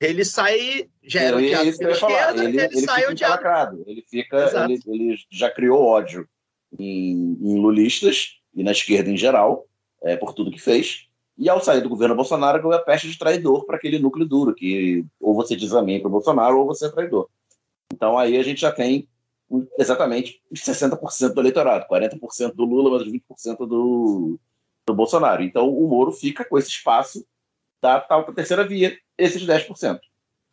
ele 0.00 0.24
sai, 0.24 0.88
já 1.02 1.22
era 1.22 1.36
odiado 1.36 1.78
pela 1.78 1.90
esquerda, 1.92 2.44
ele, 2.44 2.56
ele, 2.58 2.66
ele 2.66 2.80
sai 2.80 3.06
odiado. 3.06 3.34
Lacrado. 3.34 3.84
Ele 3.86 4.02
fica, 4.02 4.64
ele, 4.64 4.80
ele, 4.86 5.16
já 5.30 5.50
criou 5.50 5.82
ódio 5.82 6.28
em, 6.78 7.38
em, 7.40 7.58
lulistas 7.58 8.38
e 8.54 8.62
na 8.62 8.72
esquerda 8.72 9.10
em 9.10 9.16
geral, 9.16 9.66
é, 10.02 10.16
por 10.16 10.34
tudo 10.34 10.50
que 10.50 10.60
fez. 10.60 11.06
E 11.38 11.48
ao 11.48 11.62
sair 11.62 11.80
do 11.80 11.88
governo 11.88 12.14
Bolsonaro, 12.14 12.62
ganhou 12.62 12.74
a 12.74 12.82
peste 12.82 13.10
de 13.10 13.18
traidor 13.18 13.66
para 13.66 13.76
aquele 13.76 13.98
núcleo 13.98 14.26
duro, 14.26 14.54
que 14.54 15.04
ou 15.20 15.34
você 15.34 15.56
diz 15.56 15.72
amém 15.74 16.00
para 16.00 16.08
o 16.08 16.12
Bolsonaro 16.12 16.58
ou 16.58 16.66
você 16.66 16.86
é 16.86 16.90
traidor. 16.90 17.28
Então 17.92 18.16
aí 18.16 18.36
a 18.36 18.42
gente 18.42 18.60
já 18.60 18.72
tem 18.72 19.08
exatamente 19.78 20.40
60% 20.52 21.34
do 21.34 21.40
eleitorado, 21.40 21.86
40% 21.88 22.54
do 22.54 22.64
Lula, 22.64 22.98
mas 22.98 23.06
20% 23.06 23.66
do, 23.66 24.38
do 24.86 24.94
Bolsonaro. 24.94 25.42
Então 25.42 25.68
o 25.68 25.88
Moro 25.88 26.12
fica 26.12 26.44
com 26.44 26.56
esse 26.56 26.68
espaço 26.68 27.26
da 27.82 28.00
tal 28.00 28.24
terceira 28.32 28.66
via, 28.66 28.96
esses 29.18 29.44
10%. 29.44 29.98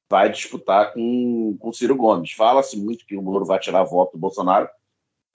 Vai 0.10 0.30
disputar 0.30 0.94
com, 0.94 1.56
com 1.60 1.74
Ciro 1.74 1.96
Gomes. 1.96 2.32
Fala-se 2.32 2.78
muito 2.78 3.06
que 3.06 3.16
o 3.16 3.22
Moro 3.22 3.46
vai 3.46 3.60
tirar 3.60 3.84
voto 3.84 4.14
do 4.14 4.20
Bolsonaro. 4.20 4.68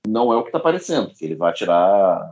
Não 0.06 0.32
é 0.32 0.36
o 0.36 0.42
que 0.42 0.48
está 0.48 0.60
parecendo, 0.60 1.10
que 1.14 1.24
ele 1.24 1.34
vai 1.34 1.52
tirar 1.52 2.30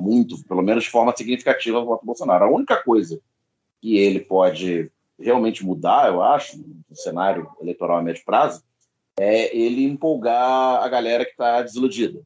muito, 0.00 0.42
pelo 0.44 0.62
menos 0.62 0.84
de 0.84 0.90
forma 0.90 1.14
significativa, 1.16 1.78
o 1.78 1.84
voto 1.84 2.00
do 2.02 2.06
Bolsonaro. 2.06 2.44
A 2.44 2.50
única 2.50 2.82
coisa 2.82 3.20
que 3.80 3.96
ele 3.96 4.20
pode 4.20 4.90
realmente 5.18 5.64
mudar, 5.64 6.08
eu 6.08 6.22
acho, 6.22 6.58
no 6.58 6.96
cenário 6.96 7.50
eleitoral 7.60 7.98
a 7.98 8.02
médio 8.02 8.24
prazo, 8.24 8.62
é 9.18 9.56
ele 9.56 9.84
empolgar 9.84 10.82
a 10.82 10.88
galera 10.88 11.24
que 11.24 11.32
está 11.32 11.62
desiludida. 11.62 12.20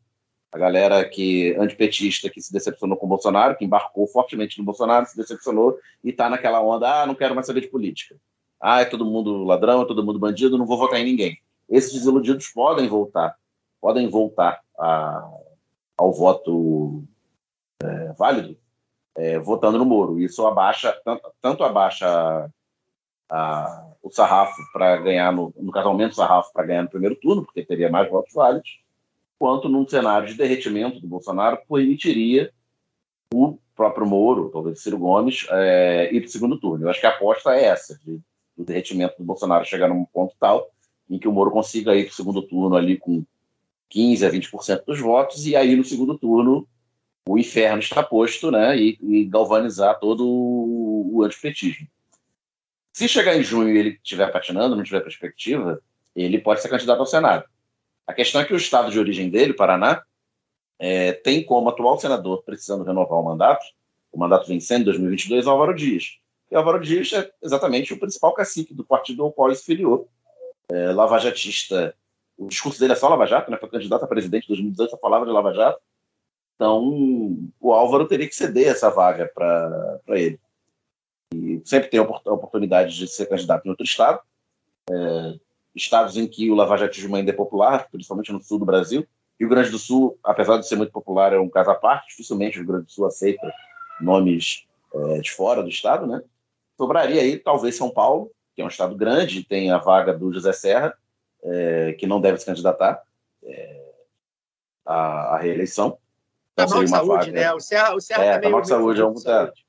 A 0.52 0.58
galera 0.58 1.02
que 1.08 1.56
antipetista 1.58 2.28
que 2.28 2.42
se 2.42 2.52
decepcionou 2.52 2.98
com 2.98 3.06
o 3.06 3.08
Bolsonaro, 3.08 3.56
que 3.56 3.64
embarcou 3.64 4.06
fortemente 4.06 4.58
no 4.58 4.64
Bolsonaro, 4.64 5.06
se 5.06 5.16
decepcionou 5.16 5.78
e 6.04 6.10
está 6.10 6.28
naquela 6.28 6.62
onda, 6.62 7.02
ah, 7.02 7.06
não 7.06 7.14
quero 7.14 7.34
mais 7.34 7.46
saber 7.46 7.62
de 7.62 7.68
política. 7.68 8.16
Ah, 8.60 8.82
é 8.82 8.84
todo 8.84 9.06
mundo 9.06 9.44
ladrão, 9.44 9.80
é 9.80 9.86
todo 9.86 10.04
mundo 10.04 10.18
bandido, 10.18 10.58
não 10.58 10.66
vou 10.66 10.76
votar 10.76 11.00
em 11.00 11.04
ninguém. 11.04 11.38
Esses 11.70 11.94
desiludidos 11.94 12.48
podem 12.48 12.86
voltar, 12.86 13.34
podem 13.80 14.08
voltar 14.10 14.60
a, 14.78 15.26
ao 15.96 16.12
voto 16.12 17.02
é, 17.82 18.12
válido, 18.12 18.56
é, 19.16 19.38
votando 19.38 19.78
no 19.78 19.86
Moro. 19.86 20.20
Isso 20.20 20.46
abaixa, 20.46 20.92
tanto, 21.02 21.32
tanto 21.40 21.64
abaixa 21.64 22.50
a, 23.30 23.86
o 24.02 24.10
sarrafo 24.10 24.60
para 24.72 24.98
ganhar, 24.98 25.32
no, 25.32 25.52
no 25.56 25.72
caso, 25.72 25.88
aumenta 25.88 26.12
o 26.12 26.16
sarrafo 26.16 26.52
para 26.52 26.66
ganhar 26.66 26.82
no 26.82 26.90
primeiro 26.90 27.16
turno, 27.16 27.42
porque 27.42 27.64
teria 27.64 27.90
mais 27.90 28.10
votos 28.10 28.34
válidos, 28.34 28.82
quanto 29.42 29.68
num 29.68 29.88
cenário 29.88 30.28
de 30.28 30.34
derretimento 30.34 31.00
do 31.00 31.08
Bolsonaro 31.08 31.58
permitiria 31.68 32.52
o 33.34 33.58
próprio 33.74 34.06
Moro, 34.06 34.50
talvez 34.52 34.80
Ciro 34.80 34.96
Gomes, 34.96 35.48
é, 35.50 36.14
ir 36.14 36.20
para 36.20 36.28
o 36.28 36.30
segundo 36.30 36.60
turno. 36.60 36.84
Eu 36.84 36.90
acho 36.90 37.00
que 37.00 37.06
a 37.06 37.10
aposta 37.10 37.50
é 37.50 37.64
essa, 37.64 37.98
de, 38.04 38.20
do 38.56 38.64
derretimento 38.64 39.16
do 39.18 39.24
Bolsonaro 39.24 39.64
chegar 39.64 39.88
num 39.88 40.04
ponto 40.04 40.32
tal 40.38 40.70
em 41.10 41.18
que 41.18 41.26
o 41.26 41.32
Moro 41.32 41.50
consiga 41.50 41.96
ir 41.96 42.04
para 42.04 42.12
o 42.12 42.14
segundo 42.14 42.40
turno 42.40 42.76
ali 42.76 42.96
com 42.96 43.24
15 43.88 44.24
a 44.24 44.30
20% 44.30 44.84
dos 44.86 45.00
votos, 45.00 45.44
e 45.44 45.56
aí 45.56 45.74
no 45.74 45.82
segundo 45.82 46.16
turno 46.16 46.64
o 47.26 47.36
inferno 47.36 47.80
está 47.80 48.00
posto, 48.00 48.48
né, 48.48 48.78
e, 48.78 48.96
e 49.02 49.24
galvanizar 49.24 49.98
todo 49.98 50.24
o, 50.24 51.20
antipetismo. 51.24 51.88
Se 52.92 53.08
chegar 53.08 53.36
em 53.36 53.42
junho 53.42 53.74
e 53.74 53.76
ele 53.76 53.98
estiver 54.04 54.30
patinando, 54.30 54.76
não 54.76 54.84
tiver 54.84 55.00
perspectiva, 55.00 55.82
ele 56.14 56.38
pode 56.38 56.62
ser 56.62 56.68
candidato 56.68 57.00
ao 57.00 57.06
Senado. 57.06 57.44
A 58.06 58.12
questão 58.12 58.40
é 58.40 58.44
que 58.44 58.54
o 58.54 58.56
estado 58.56 58.90
de 58.90 58.98
origem 58.98 59.30
dele, 59.30 59.54
Paraná, 59.54 60.02
é, 60.78 61.12
tem 61.12 61.44
como 61.44 61.68
atual 61.68 61.98
senador, 61.98 62.42
precisando 62.42 62.84
renovar 62.84 63.18
o 63.18 63.24
mandato, 63.24 63.64
o 64.10 64.18
mandato 64.18 64.48
vencendo 64.48 64.82
em 64.82 64.84
2022, 64.84 65.46
Álvaro 65.46 65.74
Dias. 65.74 66.18
E 66.50 66.56
Álvaro 66.56 66.80
Dias 66.80 67.12
é 67.12 67.30
exatamente 67.42 67.94
o 67.94 67.98
principal 67.98 68.34
cacique 68.34 68.74
do 68.74 68.84
partido 68.84 69.22
ao 69.22 69.32
qual 69.32 69.48
ele 69.48 69.56
se 69.56 69.64
filiou. 69.64 70.08
É, 70.70 70.92
lavajatista, 70.92 71.94
o 72.36 72.48
discurso 72.48 72.78
dele 72.78 72.92
é 72.92 72.96
só 72.96 73.08
Lava 73.08 73.26
Jato, 73.26 73.50
né? 73.50 73.56
foi 73.56 73.68
candidato 73.68 74.04
a 74.04 74.08
presidente 74.08 74.44
em 74.44 74.48
2018, 74.48 74.90
só 74.90 74.98
falava 74.98 75.24
de 75.24 75.32
Lava 75.32 75.54
Jato. 75.54 75.80
Então, 76.56 77.48
o 77.60 77.72
Álvaro 77.72 78.06
teria 78.06 78.28
que 78.28 78.34
ceder 78.34 78.68
essa 78.68 78.90
vaga 78.90 79.30
para 79.34 80.00
ele 80.08 80.38
e 81.34 81.62
sempre 81.64 81.88
tem 81.88 81.98
a 81.98 82.02
oportunidade 82.02 82.96
de 82.96 83.08
ser 83.08 83.26
candidato 83.26 83.66
em 83.66 83.70
outro 83.70 83.84
estado. 83.84 84.20
É, 84.90 85.34
estados 85.74 86.16
em 86.16 86.26
que 86.26 86.50
o 86.50 86.54
lavajatismo 86.54 87.16
ainda 87.16 87.30
é 87.30 87.34
popular, 87.34 87.88
principalmente 87.90 88.32
no 88.32 88.42
sul 88.42 88.58
do 88.58 88.64
Brasil. 88.64 89.06
Rio 89.38 89.48
Grande 89.48 89.70
do 89.70 89.78
Sul, 89.78 90.18
apesar 90.22 90.58
de 90.58 90.68
ser 90.68 90.76
muito 90.76 90.92
popular, 90.92 91.32
é 91.32 91.38
um 91.38 91.48
caso 91.48 91.70
à 91.70 91.74
parte. 91.74 92.08
Dificilmente 92.10 92.58
o 92.58 92.60
Rio 92.60 92.68
Grande 92.68 92.86
do 92.86 92.92
Sul 92.92 93.06
aceita 93.06 93.52
nomes 94.00 94.66
é, 94.94 95.20
de 95.20 95.32
fora 95.32 95.62
do 95.62 95.68
estado, 95.68 96.06
né? 96.06 96.22
Sobraria 96.76 97.20
aí 97.20 97.38
talvez 97.38 97.76
São 97.76 97.90
Paulo, 97.90 98.30
que 98.54 98.62
é 98.62 98.64
um 98.64 98.68
estado 98.68 98.94
grande, 98.94 99.44
tem 99.44 99.70
a 99.70 99.78
vaga 99.78 100.12
do 100.12 100.32
José 100.32 100.52
Serra, 100.52 100.94
é, 101.42 101.92
que 101.94 102.06
não 102.06 102.20
deve 102.20 102.38
se 102.38 102.46
candidatar 102.46 103.02
é, 103.42 103.92
à, 104.84 105.34
à, 105.34 105.38
reeleição. 105.38 105.98
Então, 106.52 106.66
tá 106.66 106.74
mal 106.74 106.84
de 106.84 106.90
saúde, 106.90 107.26
vaga... 107.26 107.32
né? 107.32 107.52
O 107.52 107.60
Serra, 107.60 107.94
o 107.94 108.00
Serra 108.00 108.24
é, 108.24 108.34
tá, 108.34 108.40
tá 108.42 108.50
mal 108.50 108.60
de 108.60 108.68
saúde, 108.68 109.00
é 109.00 109.06
um 109.06 109.16
saúde. 109.16 109.64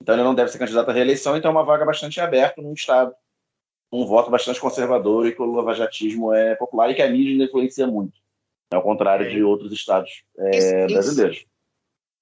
Então 0.00 0.14
ele 0.14 0.24
não 0.24 0.34
deve 0.34 0.50
ser 0.50 0.58
candidato 0.58 0.90
à 0.90 0.92
reeleição, 0.92 1.36
então 1.36 1.50
é 1.50 1.52
uma 1.52 1.64
vaga 1.64 1.84
bastante 1.84 2.20
aberta 2.20 2.60
num 2.60 2.72
Estado, 2.72 3.14
um 3.92 4.06
voto 4.06 4.30
bastante 4.30 4.58
conservador 4.58 5.26
e 5.26 5.32
que 5.32 5.42
o 5.42 5.52
lavajatismo 5.52 6.32
é 6.32 6.54
popular 6.54 6.90
e 6.90 6.94
que 6.94 7.02
a 7.02 7.10
mídia 7.10 7.44
influencia 7.44 7.86
muito, 7.86 8.18
ao 8.72 8.82
contrário 8.82 9.26
é. 9.26 9.28
de 9.28 9.42
outros 9.42 9.70
estados 9.70 10.24
é, 10.38 10.86
isso, 10.86 10.94
brasileiros. 10.94 11.36
Isso. 11.36 11.46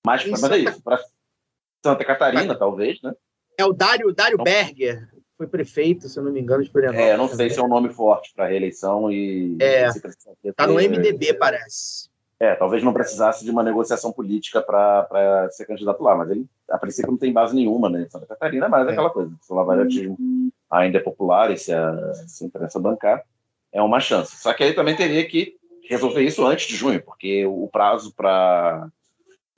Mas, 0.05 0.27
mas 0.27 0.43
é 0.43 0.59
isso, 0.59 0.83
para 0.83 1.01
Santa 1.85 2.05
Catarina, 2.05 2.59
talvez, 2.59 3.01
né? 3.03 3.15
É 3.57 3.65
o 3.65 3.73
Dário, 3.73 4.13
Dário 4.13 4.35
então, 4.35 4.45
Berger, 4.45 5.09
foi 5.37 5.47
prefeito, 5.47 6.09
se 6.09 6.19
eu 6.19 6.25
não 6.25 6.33
me 6.33 6.41
engano, 6.41 6.63
de 6.65 6.71
Florianópolis. 6.71 7.13
É, 7.13 7.17
não 7.17 7.29
sei 7.29 7.51
se 7.51 7.59
é 7.59 7.63
um 7.63 7.69
nome 7.69 7.91
forte 7.91 8.33
para 8.35 8.49
reeleição 8.49 9.13
e... 9.13 9.57
É, 9.61 9.87
está 10.43 10.67
no 10.67 10.75
MDB, 10.75 11.35
parece. 11.35 12.11
É, 12.39 12.55
talvez 12.55 12.83
não 12.83 12.95
precisasse 12.95 13.45
de 13.45 13.51
uma 13.51 13.63
negociação 13.63 14.11
política 14.11 14.63
para 14.63 15.49
ser 15.51 15.67
candidato 15.67 16.03
lá, 16.03 16.17
mas 16.17 16.31
ele, 16.31 16.47
a 16.71 16.79
princípio, 16.79 17.11
não 17.11 17.19
tem 17.19 17.35
base 17.35 17.55
nenhuma, 17.55 17.91
né? 17.91 18.07
Santa 18.11 18.27
Catarina, 18.27 18.67
mas 18.67 18.89
é 18.89 18.93
aquela 18.93 19.11
coisa. 19.11 19.31
O 19.47 19.55
lavajatismo 19.55 20.50
ainda 20.71 20.99
é 20.99 21.01
popular 21.01 21.51
e 21.51 21.59
se 21.59 21.73
a, 21.73 22.15
se 22.15 22.45
a 22.45 22.47
imprensa 22.47 22.79
bancar, 22.79 23.25
é 23.73 23.83
uma 23.83 24.01
chance. 24.01 24.37
Só 24.37 24.53
que 24.53 24.63
aí 24.63 24.73
também 24.73 24.97
teria 24.97 25.27
que 25.27 25.57
resolver 25.89 26.23
isso 26.23 26.47
antes 26.47 26.67
de 26.67 26.77
junho, 26.77 27.03
porque 27.03 27.45
o 27.47 27.69
prazo 27.69 28.15
para 28.15 28.89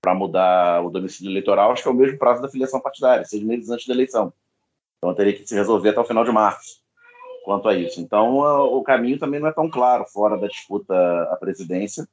para 0.01 0.17
mudar 0.17 0.85
o 0.85 0.91
domicílio 0.91 1.31
eleitoral 1.31 1.71
acho 1.71 1.81
que 1.81 1.89
é 1.89 1.93
o 1.93 1.95
mesmo 1.95 2.19
prazo 2.19 2.43
da 2.43 2.49
filiação 2.49 2.81
partidária, 2.81 3.25
seis 3.25 3.41
meses 3.41 3.71
antes 3.71 3.87
da 3.87 3.95
eleição. 3.95 4.33
Então 4.99 5.15
teria 5.15 5.33
que 5.33 5.47
se 5.47 5.55
resolver 5.55 5.91
até 5.91 6.01
o 6.01 6.05
final 6.05 6.25
de 6.25 6.33
março 6.33 6.83
quanto 7.45 7.69
a 7.69 7.75
isso. 7.75 8.01
Então 8.01 8.39
o 8.39 8.83
caminho 8.83 9.19
também 9.19 9.39
não 9.39 9.49
é 9.49 9.53
tão 9.53 9.71
claro 9.71 10.05
fora 10.07 10.37
da 10.37 10.49
disputa 10.49 10.95
à 11.31 11.37
presidência 11.37 12.09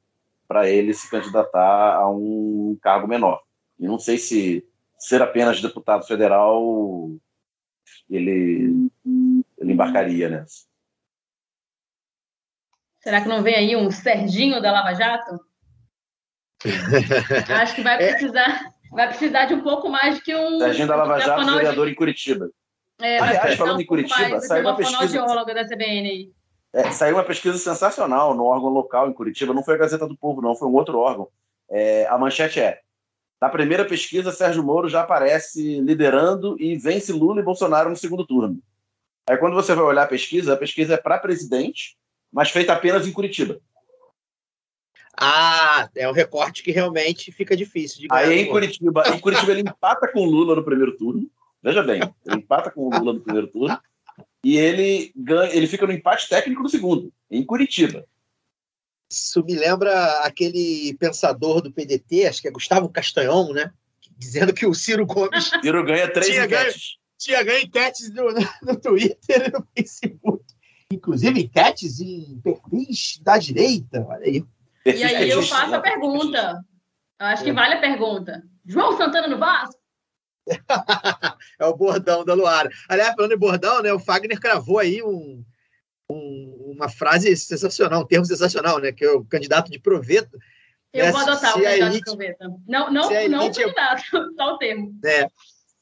para 0.46 0.68
ele 0.68 0.92
se 0.94 1.10
candidatar 1.10 1.96
a 1.96 2.08
um 2.08 2.76
cargo 2.80 3.08
menor. 3.08 3.40
E 3.78 3.86
não 3.88 3.98
sei 3.98 4.18
se 4.18 4.64
ser 4.98 5.22
apenas 5.22 5.60
deputado 5.60 6.06
federal 6.06 7.10
ele, 8.10 8.90
ele 9.58 9.72
embarcaria 9.72 10.28
nessa. 10.28 10.68
Será 13.00 13.20
que 13.22 13.28
não 13.28 13.42
vem 13.42 13.54
aí 13.54 13.76
um 13.76 13.90
Serginho 13.90 14.60
da 14.60 14.72
Lava 14.72 14.92
Jato? 14.94 15.40
Acho 17.60 17.74
que 17.74 17.82
vai 17.82 17.94
é. 17.94 18.10
precisar, 18.10 18.74
vai 18.90 19.08
precisar 19.08 19.46
de 19.46 19.54
um 19.54 19.62
pouco 19.62 19.88
mais 19.88 20.20
que 20.20 20.34
um. 20.34 20.58
Serginho 20.58 20.88
da 20.88 20.96
Lava 20.96 21.18
Jato, 21.20 21.54
vereador 21.54 21.86
de... 21.86 21.92
em 21.92 21.94
Curitiba. 21.94 22.50
É, 23.00 23.18
Aliás, 23.18 23.54
falando 23.56 23.78
um 23.78 23.80
em 23.80 23.86
Curitiba, 23.86 24.40
saiu 24.40 24.66
uma 24.66 24.76
pesquisa. 24.76 25.24
da 25.24 25.64
CBN. 25.64 26.30
É, 26.72 26.90
saiu 26.90 27.16
uma 27.16 27.24
pesquisa 27.24 27.56
sensacional 27.56 28.34
no 28.34 28.44
órgão 28.44 28.68
local 28.68 29.08
em 29.08 29.14
Curitiba, 29.14 29.54
não 29.54 29.64
foi 29.64 29.74
a 29.74 29.78
Gazeta 29.78 30.06
do 30.06 30.16
Povo, 30.16 30.42
não, 30.42 30.54
foi 30.54 30.68
um 30.68 30.74
outro 30.74 30.98
órgão. 30.98 31.28
É, 31.68 32.06
a 32.06 32.18
manchete 32.18 32.60
é: 32.60 32.80
na 33.40 33.48
primeira 33.48 33.84
pesquisa, 33.84 34.32
Sérgio 34.32 34.62
Moro 34.62 34.88
já 34.88 35.00
aparece 35.00 35.80
liderando 35.80 36.60
e 36.60 36.76
vence 36.76 37.12
Lula 37.12 37.40
e 37.40 37.44
Bolsonaro 37.44 37.88
no 37.88 37.96
segundo 37.96 38.26
turno. 38.26 38.60
Aí 39.28 39.36
quando 39.38 39.54
você 39.54 39.74
vai 39.74 39.84
olhar 39.84 40.02
a 40.02 40.08
pesquisa, 40.08 40.52
a 40.52 40.56
pesquisa 40.56 40.94
é 40.94 40.96
para 40.96 41.18
presidente, 41.18 41.96
mas 42.30 42.50
feita 42.50 42.72
apenas 42.72 43.06
em 43.06 43.12
Curitiba. 43.12 43.58
Ah, 45.18 45.88
é 45.96 46.08
um 46.08 46.12
recorte 46.12 46.62
que 46.62 46.70
realmente 46.70 47.32
fica 47.32 47.56
difícil 47.56 48.00
de 48.00 48.08
ganhar. 48.08 48.28
Aí 48.28 48.40
em 48.40 48.50
Curitiba, 48.50 49.02
em 49.08 49.18
Curitiba 49.18 49.52
ele 49.52 49.62
empata 49.62 50.08
com 50.08 50.24
Lula 50.24 50.54
no 50.54 50.64
primeiro 50.64 50.96
turno. 50.96 51.30
Veja 51.62 51.82
bem, 51.82 52.00
ele 52.26 52.36
empata 52.36 52.70
com 52.70 52.88
o 52.88 52.90
Lula 52.90 53.12
no 53.14 53.20
primeiro 53.20 53.48
turno 53.48 53.78
e 54.42 54.56
ele 54.56 55.12
ganha, 55.14 55.54
ele 55.54 55.66
fica 55.66 55.86
no 55.86 55.92
empate 55.92 56.28
técnico 56.28 56.62
no 56.62 56.68
segundo, 56.68 57.12
em 57.30 57.44
Curitiba. 57.44 58.04
Isso 59.10 59.42
me 59.44 59.54
lembra 59.56 60.20
aquele 60.20 60.94
pensador 60.94 61.60
do 61.60 61.72
PDT, 61.72 62.26
acho 62.26 62.40
que 62.40 62.48
é 62.48 62.52
Gustavo 62.52 62.88
Castanhon, 62.88 63.52
né? 63.52 63.72
Dizendo 64.16 64.54
que 64.54 64.64
o 64.66 64.74
Ciro 64.74 65.04
Gomes. 65.04 65.50
Ciro 65.60 65.84
ganha 65.84 66.12
três 66.12 66.26
tinha 66.26 66.46
ganho, 66.46 66.68
enquetes. 66.68 66.96
tinha 67.18 67.42
ganho 67.42 67.64
enquetes 67.64 68.14
no, 68.14 68.32
no, 68.32 68.40
no 68.62 68.80
Twitter 68.80 69.48
e 69.48 69.50
no 69.50 69.66
Facebook. 69.76 70.44
Inclusive 70.92 71.42
enquetes 71.42 72.00
em 72.00 72.40
perfis 72.40 73.18
da 73.22 73.36
direita. 73.36 74.06
Olha 74.08 74.24
aí. 74.24 74.44
E 74.86 75.02
aí 75.02 75.28
eu 75.28 75.42
faço 75.42 75.74
a 75.74 75.80
pergunta. 75.80 76.64
Eu 77.18 77.26
acho 77.26 77.42
que 77.42 77.52
vale 77.52 77.74
a 77.74 77.80
pergunta. 77.80 78.42
João 78.64 78.96
Santana 78.96 79.26
no 79.26 79.38
Vasco? 79.38 79.80
é 81.58 81.66
o 81.66 81.76
bordão 81.76 82.24
da 82.24 82.34
Luara. 82.34 82.70
Aliás, 82.88 83.14
falando 83.14 83.32
em 83.32 83.38
bordão, 83.38 83.82
né? 83.82 83.92
O 83.92 83.98
Fagner 83.98 84.40
cravou 84.40 84.78
aí 84.78 85.02
um, 85.02 85.44
um- 86.12 86.72
uma 86.76 86.88
frase 86.88 87.34
sensacional, 87.36 88.02
um 88.02 88.06
termo 88.06 88.24
sensacional, 88.24 88.78
né? 88.78 88.92
Que 88.92 89.04
é 89.04 89.10
o 89.12 89.24
candidato 89.24 89.70
de 89.70 89.78
proveta. 89.78 90.30
Eu 90.92 91.04
né, 91.06 91.12
vou 91.12 91.20
adotar 91.20 91.56
o 91.56 91.60
se 91.60 91.66
a 91.66 91.70
candidato 91.70 91.78
de 91.90 91.96
elite- 91.96 92.04
proveta. 92.04 92.44
Não, 92.66 92.92
não, 92.92 92.92
não 92.92 93.08
o 93.08 93.12
é- 93.12 93.52
candidato, 93.52 94.02
só 94.36 94.54
o 94.54 94.58
termo. 94.58 94.98
é, 95.04 95.26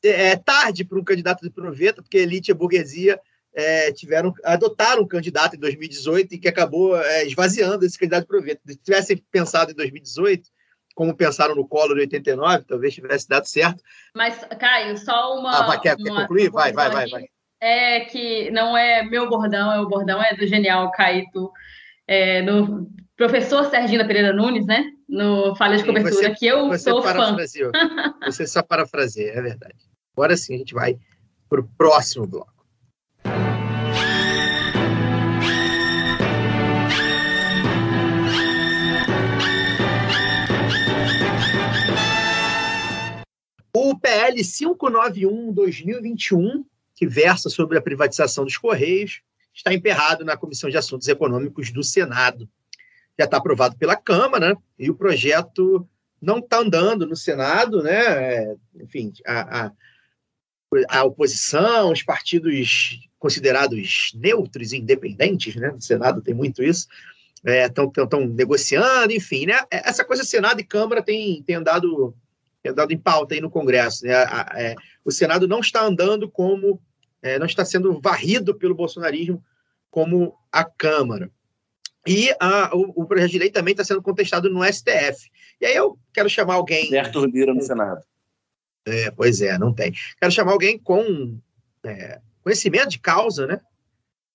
é 0.02 0.36
tarde 0.36 0.84
para 0.84 0.98
um 0.98 1.04
candidato 1.04 1.40
de 1.42 1.50
proveta, 1.50 2.02
porque 2.02 2.18
a 2.18 2.22
elite 2.22 2.50
e 2.50 2.52
a 2.52 2.54
burguesia 2.54 3.20
é, 3.54 3.90
tiveram, 3.92 4.32
adotaram 4.44 5.02
um 5.02 5.08
candidato 5.08 5.56
em 5.56 5.58
2018 5.58 6.34
e 6.34 6.38
que 6.38 6.46
acabou 6.46 6.96
é, 6.96 7.26
esvaziando 7.26 7.84
esse 7.84 7.98
candidato 7.98 8.22
de 8.22 8.28
proveta. 8.28 8.60
Se 8.66 8.76
tivessem 8.76 9.16
pensado 9.32 9.72
em 9.72 9.74
2018, 9.74 10.48
como 10.94 11.16
pensaram 11.16 11.54
no 11.54 11.66
Collor 11.66 11.96
em 11.96 12.00
89, 12.02 12.64
talvez 12.68 12.94
tivesse 12.94 13.26
dado 13.28 13.46
certo. 13.46 13.82
Mas, 14.14 14.38
Caio, 14.60 14.96
só 14.98 15.36
uma. 15.38 15.58
Ah, 15.58 15.66
vai, 15.66 15.80
quer- 15.80 15.96
quer 15.96 16.10
uma- 16.10 16.20
concluir? 16.22 16.50
uma 16.50 16.60
Vai, 16.60 16.72
vai, 16.72 16.90
vai, 16.90 17.04
aqui. 17.24 17.30
É 17.60 18.00
que 18.00 18.50
não 18.52 18.76
é 18.76 19.02
meu 19.02 19.28
bordão, 19.28 19.72
é 19.72 19.80
o 19.80 19.88
bordão 19.88 20.22
é 20.22 20.34
do 20.34 20.46
genial 20.46 20.90
Caíto, 20.92 21.50
é, 22.06 22.40
no 22.42 22.88
professor 23.16 23.64
Sergina 23.64 24.06
Pereira 24.06 24.32
Nunes, 24.32 24.64
né? 24.66 24.84
No 25.08 25.56
Falha 25.56 25.76
de 25.76 25.84
Cobertura, 25.84 26.14
você- 26.14 26.34
que 26.34 26.46
eu 26.46 26.68
Você 26.68 26.90
sou 26.90 27.02
fã. 27.02 27.36
Você 28.24 28.46
só 28.46 28.62
parafraseia, 28.62 29.32
é 29.32 29.42
verdade. 29.42 29.74
Agora 30.16 30.36
sim, 30.36 30.54
a 30.54 30.58
gente 30.58 30.74
vai 30.74 30.96
para 31.48 31.60
o 31.60 31.68
próximo 31.76 32.26
bloco. 32.26 32.52
O 43.74 43.96
PL 43.98 44.42
591-2021, 44.42 46.64
que 46.98 47.06
versa 47.06 47.48
sobre 47.48 47.78
a 47.78 47.80
privatização 47.80 48.44
dos 48.44 48.56
Correios, 48.56 49.22
está 49.54 49.72
emperrado 49.72 50.24
na 50.24 50.36
Comissão 50.36 50.68
de 50.68 50.76
Assuntos 50.76 51.06
Econômicos 51.06 51.70
do 51.70 51.84
Senado. 51.84 52.48
Já 53.16 53.24
está 53.24 53.36
aprovado 53.36 53.76
pela 53.76 53.94
Câmara, 53.94 54.48
né? 54.48 54.56
e 54.76 54.90
o 54.90 54.96
projeto 54.96 55.88
não 56.20 56.38
está 56.38 56.58
andando 56.58 57.06
no 57.06 57.14
Senado, 57.14 57.84
né? 57.84 57.92
É, 58.00 58.54
enfim, 58.82 59.12
a, 59.24 59.66
a, 59.66 59.72
a 60.88 61.04
oposição, 61.04 61.92
os 61.92 62.02
partidos 62.02 62.98
considerados 63.16 64.10
neutros 64.16 64.72
e 64.72 64.78
independentes, 64.78 65.54
né? 65.54 65.70
No 65.70 65.80
Senado 65.80 66.20
tem 66.20 66.34
muito 66.34 66.64
isso, 66.64 66.88
estão 67.44 68.26
negociando, 68.26 69.12
enfim, 69.12 69.46
né? 69.46 69.60
Essa 69.70 70.04
coisa 70.04 70.24
Senado 70.24 70.60
e 70.60 70.64
Câmara 70.64 71.00
tem, 71.00 71.44
tem 71.44 71.54
andado 71.54 72.12
tem 72.68 72.72
andado 72.72 72.92
em 72.92 72.98
pauta 72.98 73.34
aí 73.34 73.40
no 73.40 73.50
Congresso, 73.50 74.04
né? 74.04 74.14
A- 74.14 74.46
a- 74.52 74.60
é, 74.62 74.74
o 75.04 75.10
Senado 75.10 75.48
não 75.48 75.60
está 75.60 75.82
andando 75.84 76.30
como 76.30 76.80
é, 77.20 77.38
não 77.38 77.46
está 77.46 77.64
sendo 77.64 78.00
varrido 78.00 78.54
pelo 78.54 78.74
bolsonarismo 78.76 79.44
como 79.90 80.36
a 80.52 80.64
Câmara. 80.64 81.30
E 82.06 82.30
a- 82.40 82.70
o, 82.72 83.02
o 83.02 83.06
projeto 83.06 83.32
de 83.32 83.38
lei 83.38 83.50
também 83.50 83.72
está 83.72 83.82
sendo 83.84 84.00
contestado 84.02 84.48
no 84.48 84.62
STF. 84.64 85.28
E 85.60 85.66
aí 85.66 85.74
eu 85.74 85.98
quero 86.12 86.28
chamar 86.30 86.54
alguém. 86.54 86.96
Arthur 86.96 87.28
Lira 87.28 87.52
no 87.52 87.62
Senado. 87.62 88.00
É, 88.86 89.10
pois 89.10 89.42
é, 89.42 89.58
não 89.58 89.72
tem. 89.74 89.92
Quero 90.20 90.32
chamar 90.32 90.52
alguém 90.52 90.78
com 90.78 91.38
é, 91.84 92.20
conhecimento 92.42 92.90
de 92.90 92.98
causa, 93.00 93.46
né? 93.46 93.60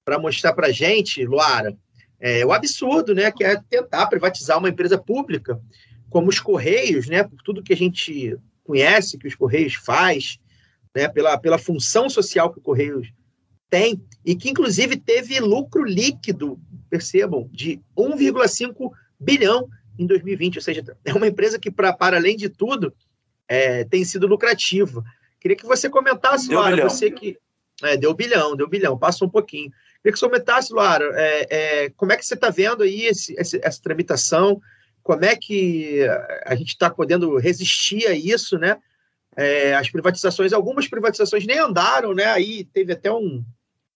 Para 0.04 0.20
mostrar 0.20 0.54
para 0.54 0.72
gente, 0.72 1.26
Luara, 1.26 1.76
é, 2.20 2.46
o 2.46 2.52
absurdo, 2.52 3.16
né? 3.16 3.32
Que 3.32 3.46
é 3.46 3.60
tentar 3.70 4.08
privatizar 4.08 4.58
uma 4.60 4.70
empresa 4.70 4.98
pública 4.98 5.60
como 6.14 6.30
os 6.30 6.40
Correios, 6.40 7.08
né? 7.08 7.24
Por 7.24 7.42
tudo 7.42 7.64
que 7.64 7.74
a 7.74 7.78
gente 7.78 8.38
conhece 8.64 9.18
que 9.18 9.28
os 9.28 9.34
Correios 9.36 9.74
faz, 9.74 10.38
né? 10.96 11.10
Pela, 11.10 11.38
pela 11.40 11.58
função 11.58 12.08
social 12.08 12.54
que 12.54 12.60
o 12.60 12.62
Correios 12.62 13.12
tem 13.68 14.00
e 14.24 14.36
que 14.36 14.48
inclusive 14.52 14.96
teve 14.96 15.40
lucro 15.40 15.84
líquido, 15.84 16.60
percebam, 16.88 17.50
de 17.52 17.82
1,5 17.98 18.92
bilhão 19.20 19.68
em 19.98 20.06
2020, 20.06 20.58
ou 20.58 20.62
seja, 20.62 20.84
é 21.04 21.14
uma 21.14 21.28
empresa 21.28 21.58
que 21.60 21.72
para 21.72 21.92
para 21.92 22.18
além 22.18 22.38
de 22.38 22.48
tudo 22.48 22.94
é, 23.48 23.84
tem 23.84 24.06
sido 24.06 24.28
lucrativa. 24.28 25.04
Queria 25.40 25.58
que 25.58 25.66
você 25.66 25.90
comentasse, 25.90 26.48
Deu 26.48 26.60
Luara, 26.60 26.76
bilhão. 26.76 26.90
você 26.90 27.10
que 27.10 27.38
é, 27.82 27.98
deu 27.98 28.14
bilhão, 28.14 28.56
deu 28.56 28.70
bilhão, 28.70 28.98
passa 28.98 29.26
um 29.26 29.30
pouquinho. 29.30 29.72
Queria 30.02 30.14
que 30.14 30.20
você 30.20 30.26
comentasse, 30.28 30.72
Luara, 30.72 31.10
é, 31.16 31.48
é, 31.86 31.90
como 31.98 32.12
é 32.12 32.18
que 32.18 32.26
você 32.26 32.36
está 32.36 32.50
vendo 32.52 32.84
aí 32.84 33.06
esse- 33.08 33.34
esse- 33.38 33.60
essa 33.64 33.82
tramitação? 33.82 34.62
Como 35.04 35.26
é 35.26 35.36
que 35.36 36.00
a 36.46 36.56
gente 36.56 36.70
está 36.70 36.90
podendo 36.90 37.38
resistir 37.38 38.08
a 38.08 38.14
isso, 38.14 38.58
né? 38.58 38.78
É, 39.36 39.76
as 39.76 39.90
privatizações, 39.90 40.54
algumas 40.54 40.88
privatizações 40.88 41.46
nem 41.46 41.60
andaram, 41.60 42.14
né? 42.14 42.26
Aí 42.26 42.64
teve 42.66 42.94
até 42.94 43.12
um, 43.12 43.44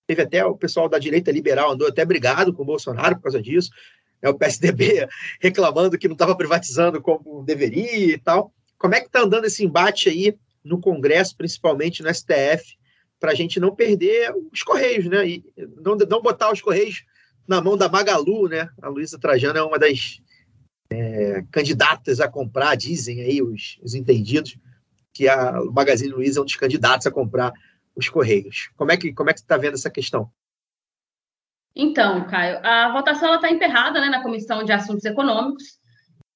teve 0.06 0.22
até 0.22 0.46
o 0.46 0.58
pessoal 0.58 0.90
da 0.90 1.00
direita 1.00 1.32
liberal 1.32 1.72
andou 1.72 1.88
até 1.88 2.04
brigado 2.04 2.54
com 2.54 2.64
o 2.64 2.66
Bolsonaro 2.66 3.16
por 3.16 3.24
causa 3.24 3.42
disso. 3.42 3.70
É 4.22 4.30
o 4.30 4.34
PSDB 4.34 5.08
reclamando 5.40 5.98
que 5.98 6.08
não 6.08 6.14
estava 6.14 6.36
privatizando 6.36 7.02
como 7.02 7.44
deveria 7.44 8.14
e 8.14 8.18
tal. 8.18 8.52
Como 8.78 8.94
é 8.94 9.00
que 9.00 9.08
está 9.08 9.22
andando 9.22 9.46
esse 9.46 9.64
embate 9.64 10.10
aí 10.10 10.36
no 10.64 10.80
Congresso, 10.80 11.38
principalmente 11.38 12.04
no 12.04 12.14
STF, 12.14 12.78
para 13.20 13.32
a 13.32 13.36
gente 13.36 13.60
não 13.60 13.74
perder 13.74 14.34
os 14.52 14.62
Correios, 14.62 15.06
né? 15.06 15.28
E 15.28 15.46
não, 15.78 15.96
não 15.96 16.22
botar 16.22 16.52
os 16.52 16.62
Correios 16.62 17.04
na 17.48 17.62
mão 17.62 17.78
da 17.78 17.88
Magalu, 17.88 18.50
né? 18.50 18.70
A 18.82 18.90
Luísa 18.90 19.18
Trajano 19.18 19.58
é 19.58 19.64
uma 19.64 19.80
das 19.80 20.20
é, 20.90 21.44
candidatas 21.52 22.20
a 22.20 22.28
comprar, 22.28 22.76
dizem 22.76 23.22
aí 23.22 23.42
os, 23.42 23.80
os 23.84 23.94
entendidos, 23.94 24.58
que 25.14 25.28
a 25.28 25.62
o 25.62 25.72
Magazine 25.72 26.12
Luiza 26.12 26.40
é 26.40 26.42
um 26.42 26.46
dos 26.46 26.56
candidatos 26.56 27.08
a 27.08 27.12
comprar 27.12 27.52
os 27.96 28.08
Correios. 28.10 28.70
Como 28.78 28.92
é 28.92 28.98
que, 28.98 29.14
como 29.14 29.30
é 29.30 29.34
que 29.34 29.40
você 29.40 29.46
está 29.46 29.58
vendo 29.58 29.74
essa 29.74 29.90
questão? 29.90 30.30
Então, 31.76 32.26
Caio, 32.28 32.60
a 32.66 32.92
votação 32.92 33.36
está 33.36 33.52
emperrada 33.52 34.00
né, 34.00 34.08
na 34.08 34.24
Comissão 34.24 34.64
de 34.64 34.72
Assuntos 34.72 35.06
Econômicos 35.06 35.78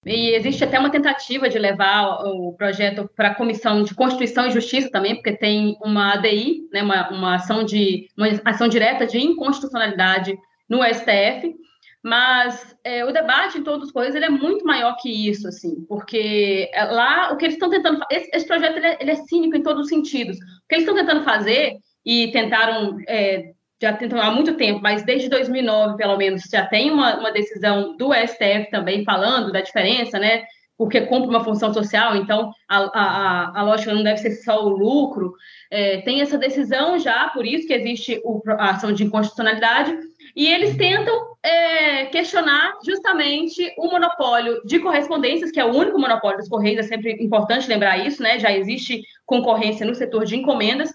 e 0.06 0.36
existe 0.36 0.64
até 0.64 0.80
uma 0.80 0.90
tentativa 0.90 1.48
de 1.48 1.60
levar 1.60 2.24
o 2.26 2.54
projeto 2.54 3.10
para 3.16 3.30
a 3.30 3.36
Comissão 3.36 3.84
de 3.84 3.94
Constituição 3.94 4.48
e 4.48 4.52
Justiça 4.52 4.90
também, 4.90 5.16
porque 5.16 5.38
tem 5.38 5.78
uma 5.84 6.14
ADI, 6.14 6.68
né, 6.72 6.82
uma, 6.82 7.10
uma, 7.12 7.36
ação 7.36 7.64
de, 7.64 8.08
uma 8.18 8.28
ação 8.46 8.68
direta 8.68 9.06
de 9.06 9.20
inconstitucionalidade 9.20 10.36
no 10.68 10.84
STF, 10.84 11.56
mas 12.04 12.76
é, 12.84 13.06
o 13.06 13.12
debate 13.12 13.60
em 13.60 13.64
todas 13.64 13.88
as 13.88 13.92
coisas 13.92 14.16
ele 14.16 14.26
é 14.26 14.30
muito 14.30 14.66
maior 14.66 14.96
que 14.98 15.30
isso, 15.30 15.48
assim, 15.48 15.86
porque 15.88 16.70
é, 16.74 16.84
lá 16.86 17.32
o 17.32 17.38
que 17.38 17.46
eles 17.46 17.56
estão 17.56 17.70
tentando 17.70 18.04
esse, 18.10 18.30
esse 18.34 18.48
projeto 18.48 18.78
ele 18.78 18.88
é, 18.88 18.98
ele 19.00 19.12
é 19.12 19.16
cínico 19.16 19.56
em 19.56 19.62
todos 19.62 19.84
os 19.84 19.90
sentidos. 19.90 20.38
O 20.38 20.68
que 20.68 20.76
eles 20.76 20.88
estão 20.88 20.96
tentando 20.96 21.24
fazer 21.24 21.78
e 22.04 22.32
tentaram 22.32 22.98
é, 23.08 23.52
já 23.82 23.94
tentam 23.94 24.20
há 24.20 24.32
muito 24.32 24.56
tempo, 24.56 24.80
mas 24.82 25.04
desde 25.04 25.30
2009 25.30 25.98
pelo 25.98 26.18
menos 26.18 26.44
já 26.52 26.66
tem 26.66 26.92
uma, 26.92 27.20
uma 27.20 27.32
decisão 27.32 27.96
do 27.98 28.14
STF 28.14 28.70
também 28.72 29.04
falando 29.04 29.52
da 29.52 29.62
diferença, 29.62 30.18
né? 30.18 30.44
Porque 30.78 31.02
cumpre 31.02 31.30
uma 31.30 31.44
função 31.44 31.72
social, 31.72 32.16
então 32.16 32.52
a, 32.68 32.78
a, 32.78 33.60
a 33.60 33.64
lógica 33.64 33.94
não 33.94 34.02
deve 34.02 34.18
ser 34.18 34.32
só 34.32 34.66
o 34.66 34.70
lucro. 34.70 35.34
É, 35.70 36.02
tem 36.02 36.22
essa 36.22 36.40
decisão 36.40 36.98
já, 36.98 37.30
por 37.30 37.46
isso 37.46 37.68
que 37.68 37.74
existe 37.74 38.20
o, 38.24 38.42
a 38.58 38.72
ação 38.72 38.92
de 38.92 39.04
inconstitucionalidade 39.04 39.96
e 40.36 40.48
eles 40.48 40.78
tentam 40.78 41.36
é, 41.44 42.06
questionar 42.06 42.78
justamente 42.86 43.74
o 43.78 43.88
monopólio 43.88 44.62
de 44.66 44.80
correspondências, 44.80 45.52
que 45.52 45.60
é 45.60 45.66
o 45.66 45.76
único 45.76 46.00
monopólio 46.00 46.38
dos 46.38 46.50
Correios, 46.50 46.86
é 46.86 46.88
sempre 46.88 47.14
importante 47.24 47.68
lembrar 47.68 47.98
isso, 48.06 48.22
né? 48.22 48.40
Já 48.40 48.52
existe 48.52 49.02
concorrência 49.26 49.86
no 49.86 49.96
setor 49.96 50.26
de 50.26 50.36
encomendas. 50.36 50.92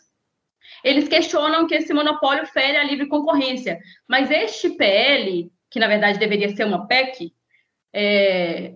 Eles 0.84 1.09
questionam 1.09 1.66
que 1.66 1.74
esse 1.74 1.93
monopólio 1.93 2.47
fere 2.47 2.76
a 2.76 2.84
livre 2.84 3.09
concorrência, 3.09 3.78
mas 4.09 4.30
este 4.30 4.70
PL, 4.70 5.51
que 5.70 5.80
na 5.80 5.89
verdade 5.89 6.18
deveria 6.18 6.55
ser 6.55 6.64
uma 6.64 6.87
PEC, 6.87 7.32
é, 7.95 8.74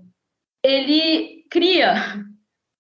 ele 0.63 1.45
cria 1.51 1.95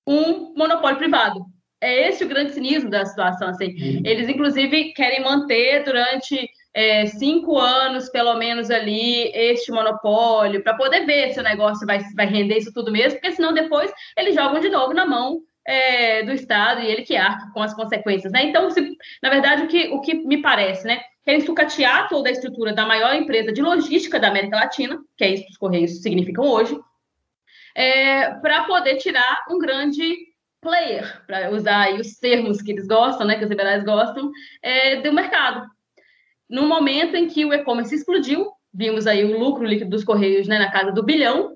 um 0.06 0.54
monopólio 0.54 0.98
privado. 0.98 1.44
É 1.80 2.08
esse 2.08 2.24
o 2.24 2.28
grande 2.28 2.52
cinismo 2.52 2.90
da 2.90 3.06
situação. 3.06 3.48
Assim. 3.48 3.74
Eles, 4.04 4.28
inclusive, 4.28 4.92
querem 4.92 5.22
manter 5.22 5.82
durante 5.84 6.49
é, 6.72 7.06
cinco 7.06 7.58
anos, 7.58 8.08
pelo 8.08 8.34
menos, 8.36 8.70
ali, 8.70 9.30
este 9.34 9.72
monopólio, 9.72 10.62
para 10.62 10.74
poder 10.74 11.04
ver 11.04 11.32
se 11.32 11.40
o 11.40 11.42
negócio 11.42 11.86
vai, 11.86 12.00
vai 12.14 12.26
render 12.26 12.58
isso 12.58 12.72
tudo 12.72 12.92
mesmo, 12.92 13.18
porque 13.18 13.32
senão 13.32 13.52
depois 13.52 13.92
eles 14.16 14.34
jogam 14.34 14.60
de 14.60 14.68
novo 14.68 14.94
na 14.94 15.06
mão 15.06 15.40
é, 15.64 16.22
do 16.22 16.32
Estado 16.32 16.80
e 16.80 16.86
ele 16.86 17.02
que 17.02 17.16
arca 17.16 17.50
com 17.52 17.62
as 17.62 17.74
consequências. 17.74 18.32
Né? 18.32 18.44
Então, 18.44 18.70
se, 18.70 18.96
na 19.22 19.30
verdade, 19.30 19.64
o 19.64 19.68
que, 19.68 19.88
o 19.88 20.00
que 20.00 20.14
me 20.14 20.40
parece, 20.40 20.86
né? 20.86 21.00
Querem 21.24 21.40
sucatear 21.40 22.08
toda 22.08 22.28
a 22.28 22.32
estrutura 22.32 22.72
da 22.72 22.86
maior 22.86 23.14
empresa 23.14 23.52
de 23.52 23.60
logística 23.60 24.18
da 24.18 24.28
América 24.28 24.56
Latina, 24.56 24.98
que 25.16 25.24
é 25.24 25.34
isso 25.34 25.44
que 25.44 25.52
os 25.52 25.58
Correios 25.58 26.00
significam 26.00 26.46
hoje, 26.46 26.78
é, 27.74 28.30
para 28.34 28.64
poder 28.64 28.96
tirar 28.96 29.44
um 29.50 29.58
grande 29.58 30.16
player, 30.60 31.22
para 31.26 31.50
usar 31.50 31.92
os 31.94 32.14
termos 32.16 32.60
que 32.60 32.72
eles 32.72 32.86
gostam, 32.86 33.26
né, 33.26 33.36
que 33.36 33.44
os 33.44 33.50
liberais 33.50 33.84
gostam, 33.84 34.30
é, 34.62 34.96
do 34.96 35.12
mercado. 35.12 35.66
No 36.50 36.66
momento 36.66 37.14
em 37.14 37.28
que 37.28 37.44
o 37.44 37.54
e-commerce 37.54 37.94
explodiu, 37.94 38.50
vimos 38.74 39.06
aí 39.06 39.24
o 39.24 39.38
lucro 39.38 39.64
líquido 39.64 39.90
dos 39.90 40.04
Correios 40.04 40.48
né, 40.48 40.58
na 40.58 40.70
casa 40.70 40.90
do 40.90 41.02
bilhão, 41.02 41.52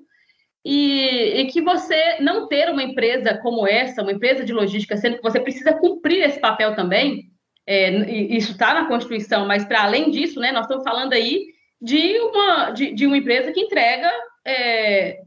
e, 0.63 1.41
e, 1.41 1.45
que 1.47 1.61
você 1.61 2.19
não 2.19 2.47
ter 2.47 2.69
uma 2.69 2.81
empresa 2.81 3.37
como 3.37 3.67
essa, 3.67 4.01
uma 4.01 4.11
empresa 4.11 4.43
de 4.43 4.51
logística, 4.51 4.97
sendo 4.97 5.17
que 5.17 5.21
você 5.21 5.39
precisa 5.39 5.73
cumprir 5.73 6.23
esse 6.23 6.39
papel 6.39 6.75
também, 6.75 7.25
é, 7.67 7.89
isso 8.11 8.53
está 8.53 8.73
na 8.73 8.87
Constituição, 8.87 9.45
mas 9.45 9.65
para 9.65 9.83
além 9.83 10.09
disso, 10.09 10.39
né, 10.39 10.51
nós 10.51 10.63
estamos 10.63 10.83
falando 10.83 11.13
aí 11.13 11.45
de 11.81 12.17
uma, 12.19 12.71
de, 12.71 12.93
de 12.93 13.05
uma 13.05 13.17
empresa 13.17 13.51
que 13.51 13.61
entrega 13.61 14.11
é, 14.45 15.19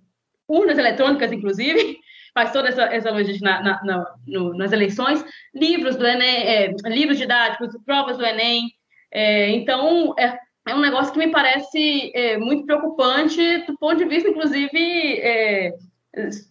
urnas 0.48 0.78
eletrônicas, 0.78 1.30
inclusive, 1.30 1.98
faz 2.34 2.52
toda 2.52 2.68
essa, 2.68 2.84
essa 2.84 3.10
logística 3.10 3.44
na, 3.44 3.62
na, 3.62 3.84
na, 3.84 4.14
no, 4.26 4.56
nas 4.56 4.72
eleições, 4.72 5.24
livros 5.54 5.96
do 5.96 6.06
Enem, 6.06 6.48
é, 6.48 6.74
livros 6.86 7.18
didáticos, 7.18 7.76
provas 7.84 8.16
do 8.16 8.24
Enem. 8.24 8.68
É, 9.10 9.50
então, 9.50 10.14
é, 10.18 10.38
é, 10.68 10.74
um 10.74 10.80
negócio 10.80 11.12
que 11.12 11.18
me 11.18 11.30
parece 11.30 12.12
é, 12.14 12.36
muito 12.36 12.66
preocupante 12.66 13.58
do 13.66 13.76
ponto 13.78 13.96
de 13.96 14.04
vista, 14.04 14.28
inclusive, 14.28 15.20
é, 15.20 15.72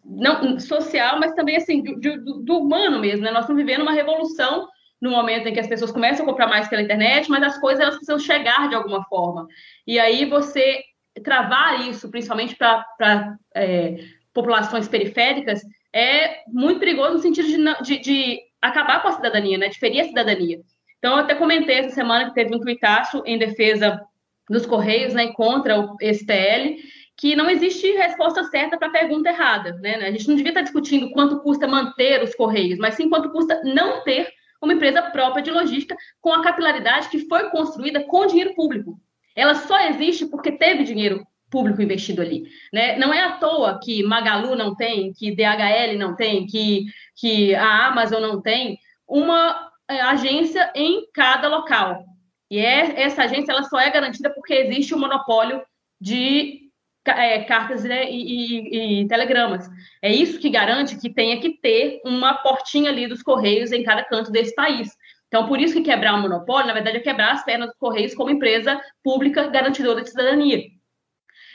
não 0.03 0.59
social, 0.59 1.19
mas 1.19 1.33
também 1.33 1.57
assim 1.57 1.81
do, 1.81 1.99
do, 1.99 2.43
do 2.43 2.57
humano 2.59 2.99
mesmo. 2.99 3.23
Né? 3.23 3.31
Nós 3.31 3.41
estamos 3.41 3.63
vivendo 3.63 3.81
uma 3.81 3.93
revolução 3.93 4.67
no 4.99 5.11
momento 5.11 5.47
em 5.47 5.53
que 5.53 5.59
as 5.59 5.67
pessoas 5.67 5.91
começam 5.91 6.25
a 6.25 6.29
comprar 6.29 6.47
mais 6.47 6.67
pela 6.67 6.81
internet, 6.81 7.29
mas 7.29 7.43
as 7.43 7.57
coisas 7.59 7.79
elas 7.79 7.95
precisam 7.95 8.19
chegar 8.19 8.67
de 8.67 8.75
alguma 8.75 9.03
forma. 9.05 9.47
E 9.85 9.99
aí 9.99 10.25
você 10.25 10.81
travar 11.23 11.87
isso, 11.87 12.09
principalmente 12.09 12.55
para 12.55 13.37
é, 13.55 13.97
populações 14.33 14.87
periféricas, 14.87 15.61
é 15.93 16.43
muito 16.47 16.79
perigoso 16.79 17.13
no 17.13 17.19
sentido 17.19 17.47
de, 17.47 17.83
de, 17.83 17.99
de, 17.99 18.39
acabar 18.61 19.01
com 19.01 19.07
a 19.07 19.13
cidadania, 19.13 19.57
né? 19.57 19.69
de 19.69 19.79
ferir 19.79 20.01
a 20.01 20.05
cidadania. 20.05 20.59
Então, 20.97 21.13
eu 21.13 21.23
até 21.23 21.35
comentei 21.35 21.77
essa 21.77 21.91
semana 21.91 22.25
que 22.25 22.35
teve 22.35 22.55
um 22.55 22.59
tuitaço 22.59 23.21
em 23.25 23.37
defesa 23.37 24.01
dos 24.49 24.65
Correios, 24.65 25.13
né, 25.13 25.31
contra 25.33 25.79
o 25.79 25.97
STL, 26.01 26.77
que 27.17 27.35
não 27.35 27.49
existe 27.49 27.91
resposta 27.93 28.43
certa 28.45 28.77
para 28.77 28.87
a 28.87 28.91
pergunta 28.91 29.29
errada. 29.29 29.73
Né? 29.81 29.95
A 29.95 30.11
gente 30.11 30.27
não 30.27 30.35
devia 30.35 30.51
estar 30.51 30.61
discutindo 30.61 31.09
quanto 31.11 31.39
custa 31.39 31.67
manter 31.67 32.23
os 32.23 32.35
Correios, 32.35 32.77
mas 32.77 32.93
sim 32.93 33.09
quanto 33.09 33.31
custa 33.31 33.61
não 33.63 34.03
ter 34.03 34.31
uma 34.61 34.73
empresa 34.73 35.01
própria 35.01 35.43
de 35.43 35.51
logística 35.51 35.95
com 36.21 36.31
a 36.31 36.43
capilaridade 36.43 37.09
que 37.09 37.27
foi 37.27 37.49
construída 37.49 38.03
com 38.03 38.25
dinheiro 38.25 38.55
público. 38.55 38.99
Ela 39.35 39.55
só 39.55 39.79
existe 39.87 40.25
porque 40.25 40.51
teve 40.51 40.83
dinheiro 40.83 41.25
público 41.49 41.81
investido 41.81 42.21
ali. 42.21 42.43
Né? 42.73 42.97
Não 42.97 43.13
é 43.13 43.21
à 43.21 43.31
toa 43.33 43.79
que 43.81 44.03
Magalu 44.03 44.55
não 44.55 44.75
tem, 44.75 45.13
que 45.13 45.35
DHL 45.35 45.97
não 45.97 46.15
tem, 46.15 46.45
que, 46.45 46.85
que 47.15 47.55
a 47.55 47.87
Amazon 47.87 48.21
não 48.21 48.41
tem 48.41 48.79
uma 49.07 49.66
agência 49.87 50.71
em 50.75 51.07
cada 51.13 51.47
local. 51.47 52.03
E 52.49 52.59
é, 52.59 53.01
essa 53.01 53.23
agência 53.23 53.51
ela 53.51 53.63
só 53.63 53.79
é 53.79 53.89
garantida 53.89 54.29
porque 54.33 54.53
existe 54.53 54.93
o 54.93 54.97
um 54.97 55.01
monopólio 55.01 55.61
de 55.99 56.67
é, 57.05 57.43
cartas 57.43 57.83
né, 57.83 58.09
e, 58.09 58.21
e, 58.21 59.01
e, 59.01 59.07
telegramas. 59.07 59.67
É 60.01 60.11
isso 60.11 60.39
que 60.39 60.49
garante 60.49 60.97
que 60.97 61.13
tenha 61.13 61.39
que 61.39 61.57
ter 61.59 62.01
uma 62.05 62.35
portinha 62.35 62.89
ali 62.89 63.07
dos 63.07 63.21
Correios 63.21 63.71
em 63.71 63.83
cada 63.83 64.03
canto 64.03 64.31
desse 64.31 64.53
país. 64.55 64.89
Então, 65.27 65.47
por 65.47 65.59
isso 65.59 65.73
que 65.73 65.81
quebrar 65.81 66.15
o 66.15 66.21
monopólio, 66.21 66.67
na 66.67 66.73
verdade, 66.73 66.97
é 66.97 67.01
quebrar 67.01 67.33
as 67.33 67.43
pernas 67.43 67.69
dos 67.69 67.77
Correios 67.77 68.15
como 68.15 68.29
empresa 68.29 68.79
pública 69.03 69.47
garantidora 69.47 70.01
de 70.01 70.09
cidadania. 70.09 70.63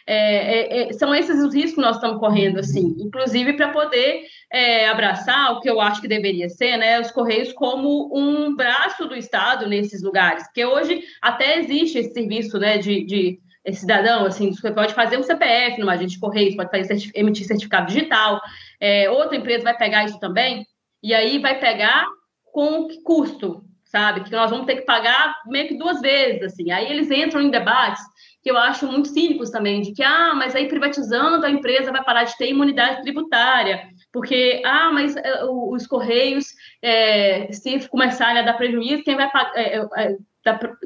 É, 0.06 0.16
é, 0.16 0.88
é, 0.88 0.92
são 0.92 1.14
esses 1.14 1.42
os 1.42 1.54
riscos 1.54 1.74
que 1.74 1.80
nós 1.80 1.96
estamos 1.96 2.18
correndo, 2.18 2.58
assim, 2.58 2.96
inclusive 2.98 3.52
para 3.54 3.68
poder 3.70 4.24
é, 4.50 4.88
abraçar 4.88 5.52
o 5.52 5.60
que 5.60 5.70
eu 5.70 5.80
acho 5.80 6.00
que 6.00 6.08
deveria 6.08 6.48
ser, 6.48 6.76
né, 6.76 7.00
os 7.00 7.10
Correios 7.10 7.52
como 7.52 8.10
um 8.16 8.54
braço 8.54 9.06
do 9.06 9.14
Estado 9.14 9.68
nesses 9.68 10.02
lugares, 10.02 10.44
porque 10.44 10.64
hoje 10.64 11.02
até 11.20 11.58
existe 11.58 11.98
esse 11.98 12.12
serviço, 12.12 12.58
né, 12.58 12.78
de, 12.78 13.04
de 13.04 13.40
cidadão, 13.72 14.26
assim, 14.26 14.52
pode 14.74 14.92
fazer 14.92 15.16
um 15.16 15.22
CPF 15.22 15.78
numa 15.78 15.92
agente 15.92 16.14
de 16.14 16.20
Correios, 16.20 16.56
pode 16.56 16.70
fazer, 16.70 17.10
emitir 17.14 17.46
certificado 17.46 17.86
digital, 17.86 18.40
é, 18.80 19.08
outra 19.08 19.36
empresa 19.36 19.62
vai 19.62 19.76
pegar 19.76 20.04
isso 20.04 20.18
também, 20.18 20.66
e 21.02 21.14
aí 21.14 21.38
vai 21.38 21.58
pegar 21.58 22.06
com 22.52 22.86
que 22.86 23.00
custo, 23.02 23.64
sabe? 23.84 24.24
Que 24.24 24.32
nós 24.32 24.50
vamos 24.50 24.66
ter 24.66 24.76
que 24.76 24.82
pagar 24.82 25.36
meio 25.46 25.68
que 25.68 25.76
duas 25.76 26.00
vezes, 26.00 26.42
assim. 26.42 26.70
Aí 26.70 26.90
eles 26.90 27.10
entram 27.10 27.40
em 27.40 27.50
debates 27.50 28.02
que 28.42 28.50
eu 28.50 28.58
acho 28.58 28.86
muito 28.86 29.08
cínicos 29.08 29.50
também, 29.50 29.80
de 29.80 29.92
que, 29.92 30.02
ah, 30.02 30.32
mas 30.34 30.54
aí 30.54 30.66
privatizando 30.66 31.46
a 31.46 31.50
empresa 31.50 31.92
vai 31.92 32.02
parar 32.02 32.24
de 32.24 32.36
ter 32.36 32.50
imunidade 32.50 33.02
tributária, 33.02 33.88
porque, 34.12 34.60
ah, 34.64 34.90
mas 34.92 35.14
uh, 35.14 35.72
os 35.72 35.86
Correios, 35.86 36.46
é, 36.82 37.50
se 37.52 37.88
começarem 37.88 38.42
a 38.42 38.44
dar 38.44 38.54
prejuízo, 38.54 39.04
quem 39.04 39.14
vai 39.14 39.30
pagar, 39.30 39.56
é, 39.56 39.78
é, 39.96 40.16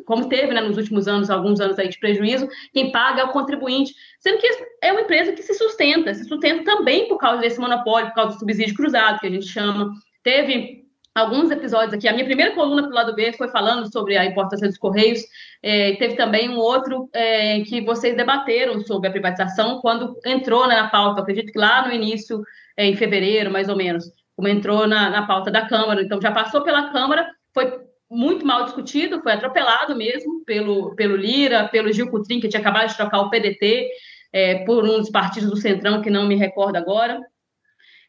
como 0.05 0.29
teve 0.29 0.53
né, 0.53 0.61
nos 0.61 0.77
últimos 0.77 1.09
anos, 1.09 1.31
alguns 1.31 1.59
anos 1.61 1.79
aí 1.79 1.89
de 1.89 1.99
prejuízo, 1.99 2.47
quem 2.75 2.93
paga 2.93 3.23
é 3.23 3.25
o 3.25 3.33
contribuinte, 3.33 3.95
sendo 4.21 4.39
que 4.39 4.47
é 4.83 4.93
uma 4.93 5.01
empresa 5.01 5.33
que 5.33 5.43
se 5.43 5.55
sustenta, 5.55 6.13
se 6.13 6.25
sustenta 6.25 6.63
também 6.65 7.09
por 7.09 7.17
causa 7.17 7.41
desse 7.41 7.59
monopólio, 7.59 8.09
por 8.09 8.17
causa 8.17 8.35
do 8.35 8.39
subsídio 8.39 8.75
cruzado, 8.75 9.19
que 9.19 9.27
a 9.27 9.31
gente 9.31 9.47
chama. 9.47 9.91
Teve 10.23 10.86
alguns 11.17 11.51
episódios 11.51 11.95
aqui. 11.95 12.07
A 12.07 12.13
minha 12.13 12.27
primeira 12.27 12.55
coluna 12.55 12.83
para 12.83 12.91
o 12.91 12.95
lado 12.95 13.15
B 13.15 13.33
foi 13.33 13.49
falando 13.49 13.91
sobre 13.91 14.19
a 14.19 14.27
importância 14.27 14.69
dos 14.69 14.77
Correios. 14.77 15.21
É, 15.63 15.95
teve 15.97 16.15
também 16.15 16.51
um 16.51 16.59
outro 16.59 17.09
é, 17.15 17.61
que 17.63 17.81
vocês 17.81 18.15
debateram 18.15 18.81
sobre 18.81 19.09
a 19.09 19.11
privatização 19.11 19.81
quando 19.81 20.15
entrou 20.27 20.69
né, 20.69 20.77
na 20.77 20.89
pauta, 20.89 21.23
acredito 21.23 21.51
que 21.51 21.59
lá 21.59 21.87
no 21.87 21.95
início, 21.95 22.43
é, 22.77 22.85
em 22.85 22.95
fevereiro, 22.95 23.51
mais 23.51 23.71
ou 23.71 23.77
menos, 23.77 24.05
como 24.37 24.47
entrou 24.47 24.87
na, 24.87 25.09
na 25.09 25.27
pauta 25.27 25.51
da 25.51 25.67
Câmara. 25.67 26.03
Então, 26.03 26.21
já 26.21 26.31
passou 26.31 26.63
pela 26.63 26.93
Câmara, 26.93 27.27
foi 27.55 27.81
muito 28.11 28.45
mal 28.47 28.65
discutido, 28.65 29.23
foi 29.23 29.33
atropelado 29.33 29.97
mesmo 29.97 30.45
pelo, 30.45 30.95
pelo 30.95 31.17
Lira, 31.17 31.67
pelo 31.69 31.91
Gil 31.93 32.11
Cutrim, 32.11 32.41
que 32.41 32.49
tinha 32.49 32.61
acabado 32.61 32.89
de 32.89 32.97
trocar 32.97 33.21
o 33.21 33.31
PDT 33.31 33.89
é, 34.35 34.65
por 34.67 34.85
um 34.85 34.99
dos 34.99 35.11
partidos 35.11 35.49
do 35.49 35.57
Centrão, 35.57 36.03
que 36.03 36.11
não 36.11 36.27
me 36.27 36.37
recordo 36.37 36.77
agora. 36.77 37.19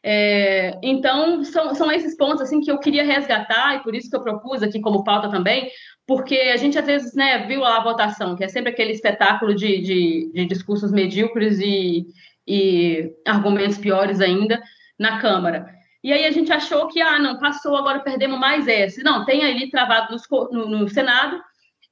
É, 0.04 0.78
então, 0.82 1.42
são, 1.44 1.74
são 1.74 1.90
esses 1.90 2.16
pontos 2.16 2.40
assim 2.40 2.60
que 2.60 2.70
eu 2.70 2.78
queria 2.78 3.04
resgatar, 3.04 3.76
e 3.76 3.82
por 3.82 3.94
isso 3.94 4.08
que 4.08 4.16
eu 4.16 4.22
propus 4.22 4.62
aqui 4.62 4.80
como 4.80 5.04
pauta 5.04 5.28
também, 5.28 5.70
porque 6.06 6.36
a 6.36 6.56
gente 6.56 6.78
às 6.78 6.86
vezes 6.86 7.14
né, 7.14 7.46
viu 7.46 7.64
a 7.64 7.82
votação, 7.82 8.36
que 8.36 8.44
é 8.44 8.48
sempre 8.48 8.70
aquele 8.70 8.92
espetáculo 8.92 9.54
de, 9.54 9.80
de, 9.80 10.32
de 10.32 10.44
discursos 10.46 10.92
medíocres 10.92 11.58
e, 11.58 12.06
e 12.46 13.12
argumentos 13.26 13.78
piores 13.78 14.20
ainda 14.20 14.62
na 14.98 15.20
Câmara. 15.20 15.78
E 16.02 16.12
aí 16.12 16.24
a 16.24 16.30
gente 16.30 16.52
achou 16.52 16.86
que, 16.88 17.00
ah, 17.00 17.18
não, 17.18 17.38
passou, 17.38 17.76
agora 17.76 18.00
perdemos 18.00 18.38
mais 18.38 18.68
esse. 18.68 19.02
Não, 19.02 19.24
tem 19.24 19.44
ali 19.44 19.68
travado 19.68 20.16
no, 20.52 20.68
no 20.68 20.88
Senado, 20.88 21.40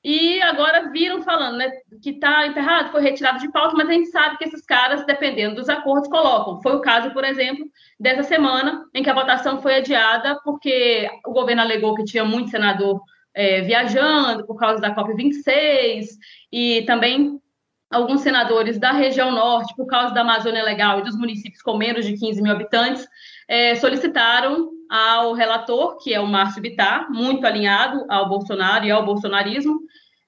e 0.09 0.41
agora 0.41 0.89
viram 0.93 1.21
falando 1.21 1.57
né, 1.57 1.69
que 2.01 2.11
está 2.11 2.47
enterrado, 2.47 2.93
foi 2.93 3.03
retirado 3.03 3.41
de 3.41 3.51
pauta, 3.51 3.75
mas 3.77 3.89
a 3.89 3.93
gente 3.93 4.07
sabe 4.07 4.39
que 4.39 4.45
esses 4.45 4.65
caras, 4.65 5.05
dependendo 5.05 5.57
dos 5.57 5.69
acordos, 5.69 6.09
colocam. 6.09 6.63
Foi 6.63 6.77
o 6.77 6.81
caso, 6.81 7.11
por 7.11 7.25
exemplo, 7.25 7.67
dessa 7.99 8.23
semana, 8.23 8.85
em 8.95 9.03
que 9.03 9.11
a 9.11 9.15
votação 9.15 9.61
foi 9.61 9.75
adiada 9.75 10.41
porque 10.45 11.11
o 11.27 11.33
governo 11.33 11.63
alegou 11.63 11.97
que 11.97 12.05
tinha 12.05 12.25
muito 12.25 12.51
senador 12.51 13.01
é, 13.35 13.63
viajando 13.63 14.47
por 14.47 14.55
causa 14.57 14.81
da 14.81 14.95
COP26 14.95 16.07
e 16.53 16.83
também 16.83 17.41
alguns 17.91 18.21
senadores 18.21 18.79
da 18.79 18.93
região 18.93 19.33
norte, 19.33 19.75
por 19.75 19.89
causa 19.89 20.15
da 20.15 20.21
Amazônia 20.21 20.63
Legal 20.63 21.01
e 21.01 21.03
dos 21.03 21.17
municípios 21.17 21.63
com 21.63 21.77
menos 21.77 22.07
de 22.07 22.17
15 22.17 22.41
mil 22.41 22.53
habitantes, 22.53 23.05
é, 23.49 23.75
solicitaram 23.75 24.71
ao 24.91 25.33
relator, 25.33 25.99
que 25.99 26.13
é 26.15 26.21
o 26.21 26.27
Márcio 26.27 26.63
Bittar, 26.63 27.11
muito 27.11 27.47
alinhado 27.47 28.05
ao 28.09 28.29
Bolsonaro 28.29 28.85
e 28.85 28.91
ao 28.91 29.05
bolsonarismo, 29.05 29.81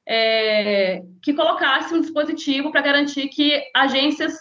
é, 0.07 1.03
que 1.23 1.35
colocasse 1.35 1.95
um 1.95 2.01
dispositivo 2.01 2.73
para 2.73 2.81
garantir 2.81 3.29
que 3.29 3.63
agências 3.75 4.35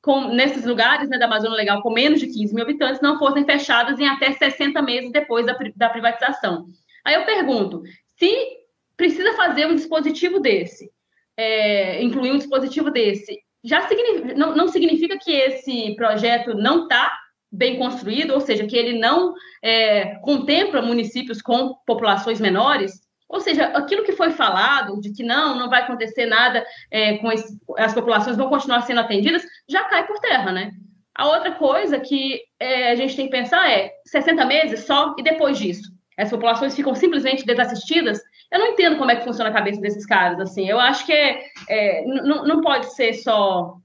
com, 0.00 0.28
nesses 0.28 0.64
lugares 0.64 1.08
né, 1.08 1.18
da 1.18 1.26
Amazônia 1.26 1.56
Legal 1.56 1.82
com 1.82 1.90
menos 1.92 2.20
de 2.20 2.26
15 2.26 2.54
mil 2.54 2.64
habitantes 2.64 3.02
não 3.02 3.18
fossem 3.18 3.44
fechadas 3.44 3.98
em 3.98 4.08
até 4.08 4.32
60 4.32 4.80
meses 4.82 5.12
depois 5.12 5.44
da, 5.46 5.56
da 5.76 5.90
privatização. 5.90 6.66
Aí 7.04 7.14
eu 7.14 7.24
pergunto, 7.24 7.82
se 8.16 8.60
precisa 8.96 9.34
fazer 9.34 9.66
um 9.66 9.74
dispositivo 9.74 10.40
desse, 10.40 10.90
é, 11.36 12.02
incluir 12.02 12.32
um 12.32 12.38
dispositivo 12.38 12.90
desse, 12.90 13.38
já 13.62 13.86
significa, 13.88 14.34
não, 14.34 14.54
não 14.54 14.68
significa 14.68 15.18
que 15.18 15.32
esse 15.32 15.94
projeto 15.94 16.54
não 16.54 16.84
está 16.84 17.19
bem 17.50 17.78
construído, 17.78 18.32
ou 18.32 18.40
seja, 18.40 18.66
que 18.66 18.76
ele 18.76 18.98
não 18.98 19.34
é, 19.62 20.16
contempla 20.22 20.82
municípios 20.82 21.42
com 21.42 21.74
populações 21.86 22.40
menores, 22.40 22.92
ou 23.28 23.40
seja, 23.40 23.66
aquilo 23.66 24.02
que 24.02 24.12
foi 24.12 24.30
falado 24.32 25.00
de 25.00 25.12
que 25.12 25.22
não, 25.22 25.56
não 25.56 25.70
vai 25.70 25.82
acontecer 25.82 26.26
nada 26.26 26.64
é, 26.90 27.16
com 27.18 27.30
esse, 27.30 27.56
as 27.78 27.94
populações 27.94 28.36
vão 28.36 28.48
continuar 28.48 28.82
sendo 28.82 29.00
atendidas, 29.00 29.42
já 29.68 29.84
cai 29.84 30.06
por 30.06 30.18
terra, 30.18 30.50
né? 30.50 30.72
A 31.14 31.28
outra 31.28 31.52
coisa 31.52 32.00
que 32.00 32.40
é, 32.58 32.90
a 32.90 32.94
gente 32.96 33.14
tem 33.14 33.26
que 33.26 33.36
pensar 33.36 33.70
é 33.70 33.92
60 34.06 34.44
meses 34.46 34.80
só 34.80 35.14
e 35.18 35.22
depois 35.22 35.58
disso. 35.58 35.92
As 36.16 36.30
populações 36.30 36.74
ficam 36.74 36.94
simplesmente 36.94 37.46
desassistidas. 37.46 38.20
Eu 38.50 38.58
não 38.58 38.66
entendo 38.68 38.96
como 38.96 39.10
é 39.10 39.16
que 39.16 39.24
funciona 39.24 39.50
a 39.50 39.52
cabeça 39.52 39.80
desses 39.80 40.04
caras. 40.04 40.40
Assim, 40.40 40.68
eu 40.68 40.80
acho 40.80 41.06
que 41.06 41.12
é, 41.12 41.44
é 41.68 42.04
não 42.04 42.60
pode 42.60 42.94
ser 42.94 43.14
só 43.14 43.76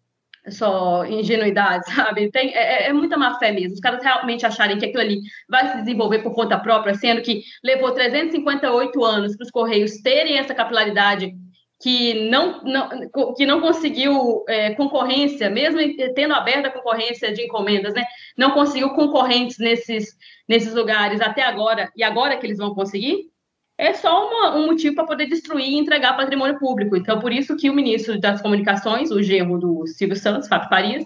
só 0.49 1.05
ingenuidade, 1.05 1.85
sabe? 1.93 2.31
Tem, 2.31 2.53
é, 2.55 2.87
é, 2.87 2.93
muita 2.93 3.17
má 3.17 3.37
fé 3.37 3.51
mesmo. 3.51 3.73
Os 3.73 3.79
caras 3.79 4.03
realmente 4.03 4.45
acharem 4.45 4.77
que 4.77 4.85
aquilo 4.85 5.01
ali 5.01 5.19
vai 5.49 5.71
se 5.71 5.77
desenvolver 5.77 6.19
por 6.19 6.33
conta 6.33 6.59
própria, 6.59 6.93
sendo 6.95 7.21
que 7.21 7.43
levou 7.63 7.91
358 7.91 9.03
anos 9.03 9.35
para 9.35 9.45
os 9.45 9.51
Correios 9.51 10.01
terem 10.01 10.37
essa 10.37 10.53
capilaridade 10.53 11.33
que 11.81 12.29
não, 12.29 12.63
não, 12.63 12.89
que 13.35 13.45
não 13.45 13.59
conseguiu 13.59 14.43
é, 14.47 14.73
concorrência, 14.75 15.49
mesmo 15.49 15.79
tendo 16.15 16.33
aberta 16.33 16.69
a 16.69 16.71
concorrência 16.71 17.33
de 17.33 17.43
encomendas, 17.43 17.93
né? 17.93 18.03
Não 18.37 18.51
conseguiu 18.51 18.91
concorrentes 18.91 19.59
nesses, 19.59 20.15
nesses 20.47 20.73
lugares 20.73 21.19
até 21.19 21.43
agora, 21.43 21.91
e 21.95 22.01
agora 22.01 22.37
que 22.37 22.45
eles 22.45 22.57
vão 22.57 22.73
conseguir? 22.73 23.29
É 23.77 23.93
só 23.93 24.29
uma, 24.29 24.55
um 24.55 24.67
motivo 24.67 24.95
para 24.95 25.05
poder 25.05 25.27
destruir 25.27 25.67
e 25.67 25.77
entregar 25.77 26.15
patrimônio 26.15 26.57
público. 26.57 26.95
Então, 26.95 27.19
por 27.19 27.31
isso 27.31 27.57
que 27.57 27.69
o 27.69 27.73
ministro 27.73 28.19
das 28.19 28.41
Comunicações, 28.41 29.11
o 29.11 29.21
genro 29.21 29.59
do 29.59 29.85
Silvio 29.87 30.15
Santos, 30.15 30.47
Fábio 30.47 30.69
Farias, 30.69 31.05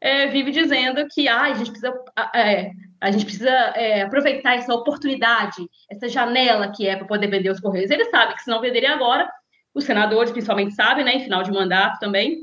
é, 0.00 0.26
vive 0.26 0.50
dizendo 0.50 1.06
que 1.12 1.28
ah, 1.28 1.42
a 1.42 1.54
gente 1.54 1.70
precisa, 1.70 2.04
é, 2.34 2.70
a 3.00 3.10
gente 3.10 3.24
precisa 3.24 3.50
é, 3.50 4.02
aproveitar 4.02 4.56
essa 4.56 4.74
oportunidade, 4.74 5.68
essa 5.90 6.08
janela 6.08 6.72
que 6.72 6.86
é 6.86 6.96
para 6.96 7.06
poder 7.06 7.28
vender 7.28 7.50
os 7.50 7.60
Correios. 7.60 7.90
Ele 7.90 8.06
sabe 8.06 8.34
que 8.34 8.42
se 8.42 8.50
não 8.50 8.60
venderem 8.60 8.88
agora, 8.88 9.30
os 9.74 9.84
senadores 9.84 10.32
principalmente 10.32 10.74
sabem, 10.74 11.04
né, 11.04 11.14
em 11.14 11.24
final 11.24 11.42
de 11.42 11.52
mandato 11.52 12.00
também, 12.00 12.38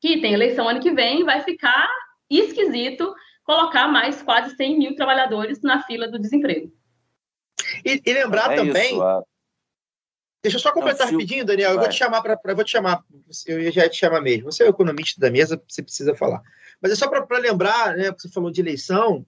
que 0.00 0.20
tem 0.20 0.34
eleição 0.34 0.68
ano 0.68 0.80
que 0.80 0.92
vem, 0.92 1.24
vai 1.24 1.40
ficar 1.40 1.88
esquisito 2.28 3.14
colocar 3.44 3.88
mais 3.88 4.20
quase 4.22 4.54
100 4.54 4.78
mil 4.78 4.94
trabalhadores 4.94 5.62
na 5.62 5.82
fila 5.82 6.06
do 6.06 6.18
desemprego. 6.18 6.70
E, 7.84 8.02
e 8.04 8.12
lembrar 8.12 8.52
é 8.52 8.56
também. 8.56 8.92
Isso, 8.92 9.02
a... 9.02 9.22
Deixa 10.42 10.56
eu 10.56 10.60
só 10.60 10.72
completar 10.72 11.06
Não, 11.06 11.12
rapidinho, 11.12 11.44
Daniel. 11.44 11.72
Eu 11.72 11.78
vou 11.78 11.88
te 11.88 11.96
chamar 11.96 12.22
para. 12.22 12.54
vou 12.54 12.64
te 12.64 12.70
chamar. 12.70 13.02
Eu 13.46 13.70
já 13.72 13.88
te 13.88 13.96
chamar 13.96 14.20
mesmo. 14.20 14.50
Você 14.50 14.62
é 14.62 14.66
o 14.66 14.70
economista 14.70 15.20
da 15.20 15.30
mesa, 15.30 15.60
você 15.68 15.82
precisa 15.82 16.14
falar. 16.14 16.40
Mas 16.80 16.92
é 16.92 16.94
só 16.94 17.08
para 17.08 17.38
lembrar, 17.38 17.96
né? 17.96 18.12
Você 18.12 18.28
falou 18.28 18.50
de 18.50 18.60
eleição. 18.60 19.26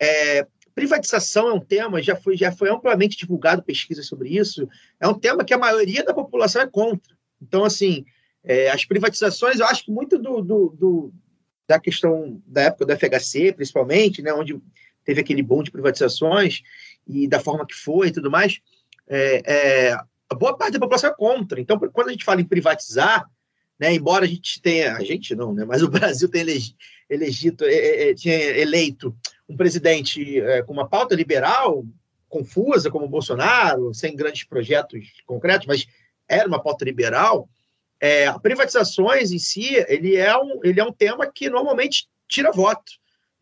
É, 0.00 0.46
privatização 0.78 1.48
é 1.48 1.52
um 1.52 1.60
tema, 1.60 2.00
já 2.00 2.14
foi, 2.14 2.36
já 2.36 2.52
foi 2.52 2.70
amplamente 2.70 3.16
divulgado 3.16 3.64
pesquisa 3.64 4.00
sobre 4.02 4.30
isso. 4.30 4.68
É 5.00 5.08
um 5.08 5.14
tema 5.14 5.44
que 5.44 5.52
a 5.52 5.58
maioria 5.58 6.04
da 6.04 6.14
população 6.14 6.62
é 6.62 6.66
contra. 6.68 7.16
Então, 7.42 7.64
assim, 7.64 8.04
é, 8.44 8.70
as 8.70 8.84
privatizações, 8.84 9.58
eu 9.58 9.66
acho 9.66 9.84
que 9.84 9.90
muito 9.90 10.18
do, 10.18 10.40
do, 10.40 10.68
do, 10.68 11.12
da 11.66 11.80
questão 11.80 12.40
da 12.46 12.62
época 12.62 12.86
do 12.86 12.96
FHC, 12.96 13.52
principalmente, 13.52 14.22
né, 14.22 14.32
onde 14.32 14.60
teve 15.04 15.20
aquele 15.20 15.42
bom 15.42 15.64
de 15.64 15.70
privatizações, 15.72 16.62
e 17.08 17.26
da 17.26 17.40
forma 17.40 17.66
que 17.66 17.74
foi 17.74 18.08
e 18.08 18.12
tudo 18.12 18.30
mais, 18.30 18.60
é, 19.08 19.42
é, 19.46 19.92
a 20.28 20.34
boa 20.34 20.56
parte 20.56 20.74
da 20.74 20.80
população 20.80 21.10
é 21.10 21.14
contra. 21.14 21.60
Então, 21.60 21.78
quando 21.92 22.08
a 22.08 22.12
gente 22.12 22.24
fala 22.24 22.40
em 22.40 22.44
privatizar, 22.44 23.28
né, 23.80 23.94
embora 23.94 24.24
a 24.24 24.28
gente 24.28 24.60
tenha, 24.60 24.94
a 24.94 25.02
gente 25.02 25.34
não, 25.34 25.54
né, 25.54 25.64
mas 25.64 25.82
o 25.82 25.88
Brasil 25.90 26.28
tenha 26.28 26.44
elegi, 26.44 26.76
elegido, 27.08 27.64
é, 27.64 27.74
é, 27.74 28.10
é 28.10 28.14
tinha 28.14 28.36
eleito 28.36 29.16
um 29.48 29.56
presidente 29.56 30.40
é, 30.40 30.62
com 30.62 30.72
uma 30.72 30.88
pauta 30.88 31.14
liberal, 31.14 31.84
confusa, 32.28 32.90
como 32.90 33.06
o 33.06 33.08
Bolsonaro, 33.08 33.94
sem 33.94 34.14
grandes 34.14 34.44
projetos 34.44 35.00
concretos, 35.24 35.66
mas 35.66 35.86
era 36.28 36.46
uma 36.46 36.62
pauta 36.62 36.84
liberal, 36.84 37.48
privatizações 38.42 39.32
em 39.32 39.38
si, 39.38 39.82
ele 39.88 40.14
é, 40.14 40.36
um, 40.36 40.60
ele 40.62 40.78
é 40.78 40.84
um 40.84 40.92
tema 40.92 41.26
que 41.26 41.48
normalmente 41.48 42.06
tira 42.28 42.52
voto. 42.52 42.92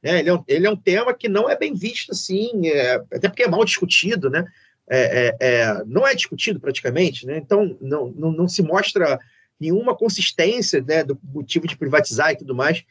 Né? 0.03 0.21
Ele, 0.21 0.29
é 0.29 0.35
um, 0.35 0.45
ele 0.47 0.67
é 0.67 0.71
um 0.71 0.77
tema 0.77 1.15
que 1.15 1.29
não 1.29 1.49
é 1.49 1.57
bem 1.57 1.75
visto 1.75 2.13
assim, 2.13 2.69
é, 2.69 2.95
até 3.13 3.29
porque 3.29 3.43
é 3.43 3.49
mal 3.49 3.65
discutido, 3.65 4.31
né? 4.31 4.45
É, 4.89 5.27
é, 5.27 5.37
é, 5.41 5.85
não 5.85 6.07
é 6.07 6.15
discutido 6.15 6.61
praticamente, 6.61 7.27
né? 7.27 7.39
então 7.39 7.77
não, 7.81 8.07
não, 8.13 8.31
não, 8.31 8.47
se 8.47 8.63
mostra 8.63 9.19
nenhuma 9.59 9.97
consistência 9.97 10.81
né, 10.81 11.03
do 11.03 11.19
motivo 11.25 11.67
de 11.67 11.77
privatizar 11.77 12.31
e 12.31 12.37
tudo 12.37 12.55
mais. 12.55 12.85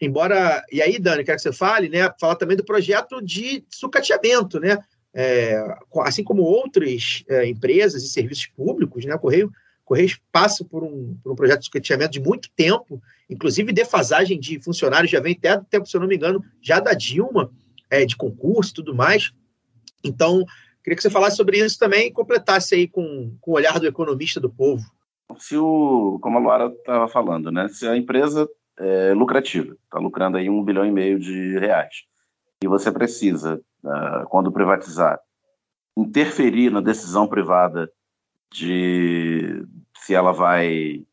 Embora, 0.00 0.64
e 0.72 0.82
aí, 0.82 0.98
Dani, 0.98 1.24
quero 1.24 1.36
que 1.36 1.42
você 1.42 1.52
fale, 1.52 1.88
né? 1.88 2.08
Falar 2.20 2.36
também 2.36 2.56
do 2.56 2.64
projeto 2.64 3.20
de 3.20 3.64
sucateamento, 3.68 4.60
né? 4.60 4.78
É, 5.12 5.60
assim 6.02 6.22
como 6.22 6.42
outras 6.42 7.24
é, 7.28 7.46
empresas 7.48 8.04
e 8.04 8.08
serviços 8.08 8.46
públicos, 8.46 9.04
né? 9.04 9.18
Correio 9.18 9.50
Correios 9.88 10.20
passa 10.30 10.62
por 10.62 10.84
um, 10.84 11.16
por 11.24 11.32
um 11.32 11.34
projeto 11.34 11.60
de 11.60 11.64
escateamento 11.64 12.12
de 12.12 12.20
muito 12.20 12.50
tempo, 12.54 13.00
inclusive 13.28 13.72
defasagem 13.72 14.38
de 14.38 14.60
funcionários 14.60 15.10
já 15.10 15.18
vem 15.18 15.34
até 15.34 15.56
do 15.56 15.64
tempo, 15.64 15.86
se 15.86 15.96
eu 15.96 16.00
não 16.02 16.06
me 16.06 16.14
engano, 16.14 16.44
já 16.60 16.78
da 16.78 16.92
Dilma, 16.92 17.50
é, 17.88 18.04
de 18.04 18.14
concurso 18.14 18.70
e 18.70 18.74
tudo 18.74 18.94
mais. 18.94 19.32
Então, 20.04 20.44
queria 20.84 20.94
que 20.94 21.02
você 21.02 21.08
falasse 21.08 21.36
sobre 21.38 21.64
isso 21.64 21.78
também 21.78 22.08
e 22.08 22.12
completasse 22.12 22.74
aí 22.74 22.86
com, 22.86 23.34
com 23.40 23.52
o 23.52 23.54
olhar 23.54 23.80
do 23.80 23.86
economista 23.86 24.38
do 24.38 24.50
povo. 24.50 24.84
Se 25.38 25.56
o, 25.56 26.18
como 26.20 26.36
a 26.36 26.40
Laura 26.42 26.74
estava 26.74 27.08
falando, 27.08 27.50
né, 27.50 27.66
se 27.68 27.88
a 27.88 27.96
empresa 27.96 28.46
é 28.78 29.14
lucrativa, 29.14 29.74
está 29.84 29.98
lucrando 29.98 30.36
aí 30.36 30.50
um 30.50 30.62
bilhão 30.62 30.84
e 30.84 30.92
meio 30.92 31.18
de 31.18 31.58
reais, 31.58 32.04
e 32.62 32.68
você 32.68 32.92
precisa, 32.92 33.58
uh, 33.82 34.28
quando 34.28 34.52
privatizar, 34.52 35.18
interferir 35.96 36.70
na 36.70 36.82
decisão 36.82 37.26
privada 37.26 37.90
de 38.50 39.64
se 39.96 40.14
ela 40.14 40.32
vai 40.32 41.04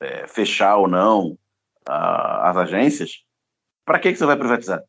é, 0.00 0.26
fechar 0.26 0.76
ou 0.76 0.88
não 0.88 1.38
a, 1.86 2.50
as 2.50 2.56
agências, 2.56 3.24
para 3.84 3.98
que, 3.98 4.12
que 4.12 4.18
você 4.18 4.26
vai 4.26 4.36
privatizar? 4.36 4.82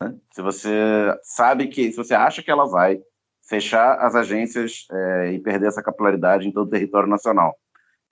Né? 0.00 0.16
Se 0.32 0.42
você 0.42 1.18
sabe 1.22 1.68
que, 1.68 1.90
se 1.90 1.96
você 1.96 2.14
acha 2.14 2.42
que 2.42 2.50
ela 2.50 2.66
vai 2.66 3.00
fechar 3.48 3.98
as 3.98 4.14
agências 4.14 4.86
é, 4.90 5.32
e 5.32 5.38
perder 5.40 5.68
essa 5.68 5.82
capilaridade 5.82 6.46
em 6.46 6.52
todo 6.52 6.66
o 6.66 6.70
território 6.70 7.08
nacional, 7.08 7.58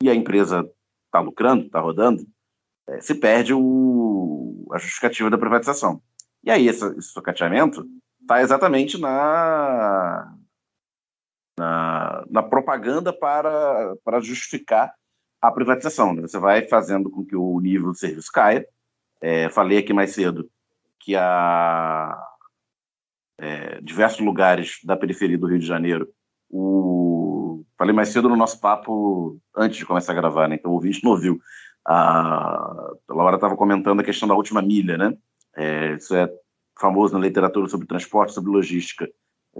e 0.03 0.11
a 0.11 0.15
empresa 0.15 0.69
está 1.07 1.21
lucrando, 1.21 1.67
está 1.67 1.81
rodando, 1.81 2.27
é, 2.89 3.01
se 3.01 3.15
perde 3.15 3.53
o, 3.55 4.67
a 4.73 4.79
justificativa 4.79 5.31
da 5.31 5.39
privatização. 5.39 6.01
E 6.45 6.51
aí, 6.51 6.69
esse, 6.69 6.85
esse 6.99 7.13
está 8.21 8.41
exatamente 8.41 8.99
na, 9.01 10.36
na, 11.59 12.25
na 12.29 12.43
propaganda 12.43 13.13
para, 13.13 13.97
para 14.05 14.21
justificar 14.21 14.93
a 15.41 15.51
privatização. 15.51 16.15
Né? 16.15 16.23
Você 16.23 16.39
vai 16.39 16.67
fazendo 16.69 17.11
com 17.11 17.25
que 17.25 17.37
o 17.37 17.59
nível 17.61 17.89
do 17.89 17.95
serviço 17.95 18.31
caia. 18.33 18.67
É, 19.21 19.49
falei 19.49 19.79
aqui 19.79 19.93
mais 19.93 20.13
cedo 20.13 20.49
que 21.01 21.17
há 21.17 22.17
é, 23.39 23.81
diversos 23.81 24.21
lugares 24.21 24.79
da 24.85 24.97
periferia 24.97 25.39
do 25.39 25.47
Rio 25.47 25.59
de 25.59 25.67
Janeiro. 25.67 26.09
O... 26.51 27.65
Falei 27.79 27.95
mais 27.95 28.09
cedo 28.09 28.29
no 28.29 28.37
nosso 28.37 28.61
papo 28.61 29.39
antes 29.55 29.79
de 29.79 29.87
começar 29.87 30.13
a 30.13 30.17
gravar, 30.17 30.49
né? 30.49 30.57
então 30.57 30.71
o 30.71 30.75
ouvinte 30.75 31.03
não 31.05 31.13
ouviu. 31.13 31.39
A, 31.87 31.95
a 33.09 33.15
Laura 33.15 33.37
estava 33.37 33.57
comentando 33.57 34.01
a 34.01 34.05
questão 34.05 34.27
da 34.27 34.35
última 34.35 34.61
milha, 34.61 34.99
né? 34.99 35.17
É, 35.57 35.95
isso 35.95 36.15
é 36.15 36.29
famoso 36.79 37.15
na 37.15 37.21
literatura 37.21 37.69
sobre 37.69 37.87
transporte, 37.87 38.33
sobre 38.33 38.51
logística 38.51 39.09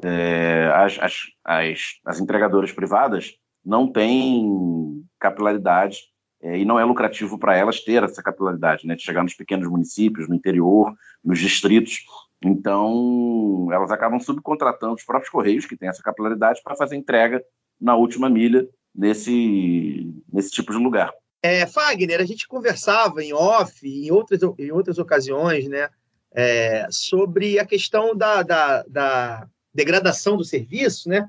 é, 0.03 0.71
as, 0.75 0.99
as, 0.99 1.15
as, 1.45 1.81
as, 2.05 2.21
entregadoras 2.21 2.73
privadas 2.73 3.35
não 3.65 3.91
têm 3.91 5.03
capilaridade 5.19 5.99
é, 6.43 6.59
e 6.59 6.65
não 6.65 6.79
é 6.79 6.85
lucrativo 6.85 7.39
para 7.39 7.57
elas 7.57 7.81
ter 7.81 8.03
essa 8.03 8.23
capilaridade, 8.23 8.87
né, 8.87 8.95
de 8.95 9.03
chegar 9.03 9.23
nos 9.23 9.35
pequenos 9.35 9.69
municípios, 9.69 10.29
no 10.29 10.35
interior, 10.35 10.95
nos 11.25 11.39
distritos. 11.39 12.05
Então, 12.45 13.69
elas 13.73 13.91
acabam 13.91 14.21
subcontratando 14.21 14.95
os 14.95 15.05
próprios 15.05 15.31
Correios, 15.31 15.65
que 15.65 15.77
têm 15.77 15.89
essa 15.89 16.03
capilaridade, 16.03 16.61
para 16.63 16.77
fazer 16.77 16.97
entrega 16.97 17.43
na 17.81 17.97
última 17.97 18.29
milha 18.29 18.69
nesse, 18.95 20.13
nesse 20.33 20.51
tipo 20.51 20.73
de 20.73 20.79
lugar. 20.79 21.13
É, 21.43 21.67
Fagner, 21.67 22.21
a 22.21 22.25
gente 22.25 22.47
conversava 22.47 23.23
em 23.23 23.33
off, 23.33 23.87
em 23.87 24.11
outras, 24.11 24.41
em 24.59 24.71
outras 24.71 24.99
ocasiões, 24.99 25.69
né, 25.69 25.89
é, 26.35 26.87
sobre 26.91 27.59
a 27.59 27.65
questão 27.65 28.15
da, 28.15 28.43
da, 28.43 28.83
da 28.83 29.49
degradação 29.77 30.37
do 30.37 30.45
serviço, 30.45 31.09
né? 31.09 31.29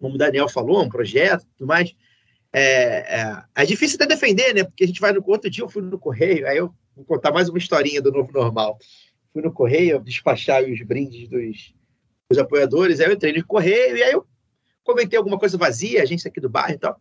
Como 0.00 0.14
o 0.14 0.18
Daniel 0.18 0.48
falou, 0.48 0.82
um 0.82 0.88
projeto 0.88 1.42
e 1.42 1.46
tudo 1.56 1.68
mais. 1.68 1.94
É, 2.52 3.20
é, 3.20 3.44
é, 3.54 3.66
difícil 3.66 3.96
até 3.96 4.06
defender, 4.06 4.54
né? 4.54 4.64
Porque 4.64 4.84
a 4.84 4.86
gente 4.86 5.00
vai 5.00 5.12
no 5.12 5.22
outro 5.26 5.50
dia 5.50 5.62
eu 5.62 5.68
fui 5.68 5.82
no 5.82 5.98
correio, 5.98 6.48
aí 6.48 6.56
eu 6.56 6.74
vou 6.96 7.04
contar 7.04 7.30
mais 7.30 7.48
uma 7.48 7.58
historinha 7.58 8.00
do 8.00 8.10
novo 8.10 8.32
normal. 8.32 8.78
Fui 9.32 9.42
no 9.42 9.52
correio 9.52 10.00
despachar 10.00 10.64
os 10.64 10.80
brindes 10.82 11.28
dos, 11.28 11.74
os 12.30 12.38
apoiadores, 12.38 13.00
aí 13.00 13.06
eu 13.06 13.12
entrei 13.12 13.32
no 13.32 13.46
correio 13.46 13.96
e 13.96 14.02
aí 14.02 14.12
eu 14.12 14.26
comentei 14.82 15.18
alguma 15.18 15.38
coisa 15.38 15.58
vazia, 15.58 16.02
agência 16.02 16.28
aqui 16.28 16.40
do 16.40 16.48
bairro 16.48 16.74
e 16.74 16.78
tal, 16.78 16.98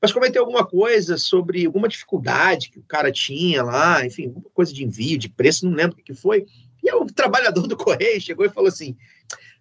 mas 0.00 0.12
comentei 0.12 0.38
alguma 0.38 0.66
coisa 0.66 1.16
sobre 1.16 1.64
alguma 1.64 1.88
dificuldade 1.88 2.70
que 2.70 2.78
o 2.78 2.84
cara 2.84 3.10
tinha 3.10 3.62
lá, 3.62 4.04
enfim, 4.04 4.26
alguma 4.26 4.50
coisa 4.52 4.72
de 4.72 4.84
envio, 4.84 5.18
de 5.18 5.30
preço, 5.30 5.66
não 5.66 5.74
lembro 5.74 5.98
o 5.98 6.02
que 6.02 6.12
foi. 6.12 6.46
E 6.82 6.90
aí 6.90 6.96
o 6.96 7.06
trabalhador 7.06 7.66
do 7.66 7.76
correio 7.76 8.20
chegou 8.20 8.44
e 8.44 8.50
falou 8.50 8.68
assim: 8.68 8.96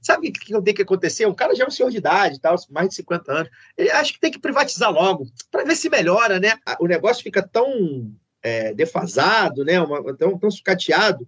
sabe 0.01 0.29
o 0.29 0.31
que, 0.31 0.61
tem 0.61 0.73
que 0.73 0.81
acontecer? 0.81 1.25
O 1.25 1.35
cara 1.35 1.55
já 1.55 1.63
é 1.63 1.67
um 1.67 1.71
senhor 1.71 1.89
de 1.89 1.97
idade, 1.97 2.39
tal, 2.39 2.55
mais 2.69 2.89
de 2.89 2.95
50 2.95 3.31
anos. 3.31 3.49
Ele 3.77 3.91
acha 3.91 4.13
que 4.13 4.19
tem 4.19 4.31
que 4.31 4.39
privatizar 4.39 4.91
logo, 4.91 5.27
para 5.51 5.63
ver 5.63 5.75
se 5.75 5.89
melhora, 5.89 6.39
né? 6.39 6.53
O 6.79 6.87
negócio 6.87 7.23
fica 7.23 7.41
tão 7.41 8.11
é, 8.41 8.73
defasado, 8.73 9.63
né? 9.63 9.79
Uma, 9.81 10.15
tão, 10.15 10.37
tão 10.37 10.51
sucateado, 10.51 11.27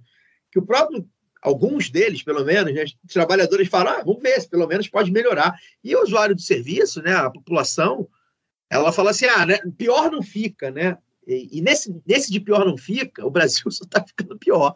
que 0.52 0.60
o 0.60 0.66
próprio 0.66 1.08
alguns 1.42 1.90
deles, 1.90 2.22
pelo 2.22 2.46
menos, 2.46 2.74
né, 2.74 2.84
os 2.84 2.96
trabalhadores 3.12 3.68
falam, 3.68 3.94
ah, 3.94 4.04
vamos 4.06 4.22
ver 4.22 4.40
se 4.40 4.48
pelo 4.48 4.68
menos 4.68 4.88
pode 4.88 5.12
melhorar. 5.12 5.58
E 5.84 5.96
o 5.96 6.04
usuário 6.04 6.36
do 6.36 6.42
serviço, 6.42 7.02
né, 7.02 7.16
a 7.16 7.32
população, 7.32 8.08
ela 8.70 8.92
fala 8.92 9.10
assim, 9.10 9.26
ah, 9.26 9.46
né, 9.46 9.58
pior 9.78 10.12
não 10.12 10.22
fica, 10.22 10.70
né? 10.70 10.98
E, 11.28 11.58
e 11.58 11.62
nesse, 11.62 12.00
nesse 12.06 12.32
de 12.32 12.40
pior 12.40 12.66
não 12.66 12.78
fica, 12.78 13.26
o 13.26 13.32
Brasil 13.32 13.64
só 13.72 13.84
está 13.84 14.04
ficando 14.06 14.38
pior. 14.38 14.76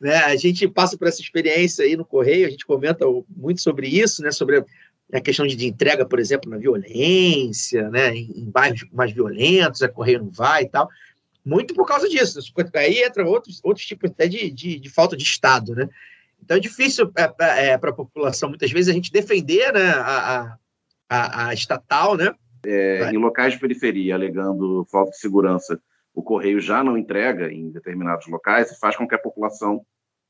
Né? 0.00 0.16
A 0.16 0.36
gente 0.36 0.68
passa 0.68 0.96
por 0.96 1.08
essa 1.08 1.20
experiência 1.20 1.84
aí 1.84 1.96
no 1.96 2.04
Correio, 2.04 2.46
a 2.46 2.50
gente 2.50 2.66
comenta 2.66 3.04
muito 3.34 3.62
sobre 3.62 3.88
isso, 3.88 4.22
né, 4.22 4.30
sobre 4.30 4.64
a 5.12 5.20
questão 5.20 5.46
de, 5.46 5.56
de 5.56 5.66
entrega, 5.66 6.04
por 6.04 6.18
exemplo, 6.18 6.50
na 6.50 6.58
violência, 6.58 7.88
né, 7.90 8.14
em, 8.14 8.30
em 8.36 8.50
bairros 8.50 8.84
mais 8.92 9.12
violentos, 9.12 9.82
a 9.82 9.88
Correio 9.88 10.18
não 10.18 10.30
vai 10.30 10.64
e 10.64 10.68
tal 10.68 10.88
muito 11.46 11.72
por 11.74 11.86
causa 11.86 12.08
disso. 12.08 12.40
Aí 12.74 13.04
entra 13.04 13.24
outros, 13.24 13.60
outros 13.62 13.86
tipos 13.86 14.10
até 14.10 14.26
de, 14.26 14.50
de, 14.50 14.80
de 14.80 14.90
falta 14.90 15.16
de 15.16 15.22
Estado, 15.22 15.76
né? 15.76 15.88
Então 16.42 16.56
é 16.56 16.60
difícil 16.60 17.10
é, 17.16 17.32
é, 17.40 17.66
é 17.68 17.78
para 17.78 17.90
a 17.90 17.94
população, 17.94 18.48
muitas 18.48 18.70
vezes, 18.70 18.90
a 18.90 18.92
gente 18.92 19.12
defender 19.12 19.72
né, 19.72 19.90
a, 19.90 20.58
a, 21.08 21.48
a 21.48 21.54
estatal, 21.54 22.16
né? 22.16 22.34
É, 22.64 23.10
em 23.12 23.16
locais 23.16 23.54
de 23.54 23.60
periferia, 23.60 24.14
alegando 24.14 24.84
falta 24.90 25.12
de 25.12 25.18
segurança, 25.18 25.80
o 26.16 26.22
correio 26.22 26.58
já 26.58 26.82
não 26.82 26.96
entrega 26.96 27.52
em 27.52 27.70
determinados 27.70 28.26
locais 28.26 28.72
e 28.72 28.80
faz 28.80 28.96
com 28.96 29.06
que 29.06 29.14
a 29.14 29.18
população 29.18 29.84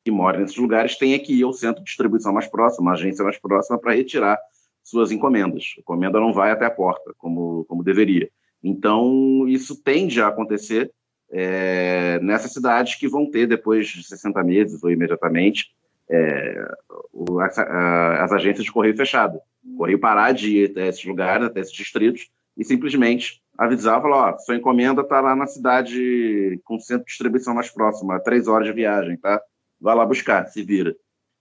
que 0.04 0.10
mora 0.10 0.40
nesses 0.40 0.56
lugares 0.56 0.96
tenha 0.98 1.16
que 1.16 1.32
ir 1.32 1.44
ao 1.44 1.52
centro 1.52 1.80
de 1.80 1.86
distribuição 1.86 2.32
mais 2.32 2.48
próximo, 2.48 2.90
a 2.90 2.94
agência 2.94 3.24
mais 3.24 3.38
próxima, 3.38 3.78
para 3.78 3.94
retirar 3.94 4.36
suas 4.82 5.12
encomendas. 5.12 5.74
A 5.76 5.80
encomenda 5.80 6.18
não 6.18 6.32
vai 6.32 6.50
até 6.50 6.66
a 6.66 6.70
porta, 6.70 7.14
como, 7.16 7.64
como 7.66 7.84
deveria. 7.84 8.28
Então, 8.62 9.46
isso 9.46 9.80
tende 9.80 10.20
a 10.20 10.26
acontecer 10.26 10.90
é, 11.30 12.18
nessas 12.20 12.52
cidades 12.52 12.96
que 12.96 13.08
vão 13.08 13.30
ter, 13.30 13.46
depois 13.46 13.86
de 13.86 14.02
60 14.02 14.42
meses 14.42 14.82
ou 14.82 14.90
imediatamente, 14.90 15.66
é, 16.10 16.68
o, 17.12 17.38
as, 17.38 17.56
as, 17.58 18.32
agências 18.32 18.64
de 18.64 18.72
correio 18.72 18.96
fechado. 18.96 19.38
O 19.64 19.76
correio 19.76 20.00
parar 20.00 20.32
de 20.32 20.58
ir 20.58 20.70
até 20.70 20.88
esses 20.88 21.04
lugares, 21.04 21.46
até 21.46 21.60
esses 21.60 21.72
distritos, 21.72 22.28
e 22.56 22.64
simplesmente 22.64 23.40
avisar, 23.58 24.00
falar, 24.00 24.34
ó, 24.34 24.38
sua 24.38 24.56
encomenda 24.56 25.02
está 25.02 25.20
lá 25.20 25.34
na 25.34 25.46
cidade 25.46 26.60
com 26.64 26.78
centro 26.78 27.04
de 27.04 27.10
distribuição 27.10 27.54
mais 27.54 27.70
próximo, 27.70 28.12
a 28.12 28.20
três 28.20 28.48
horas 28.48 28.66
de 28.66 28.72
viagem, 28.72 29.16
tá? 29.16 29.40
Vai 29.80 29.94
lá 29.94 30.06
buscar, 30.06 30.46
se 30.46 30.62
vira. 30.62 30.94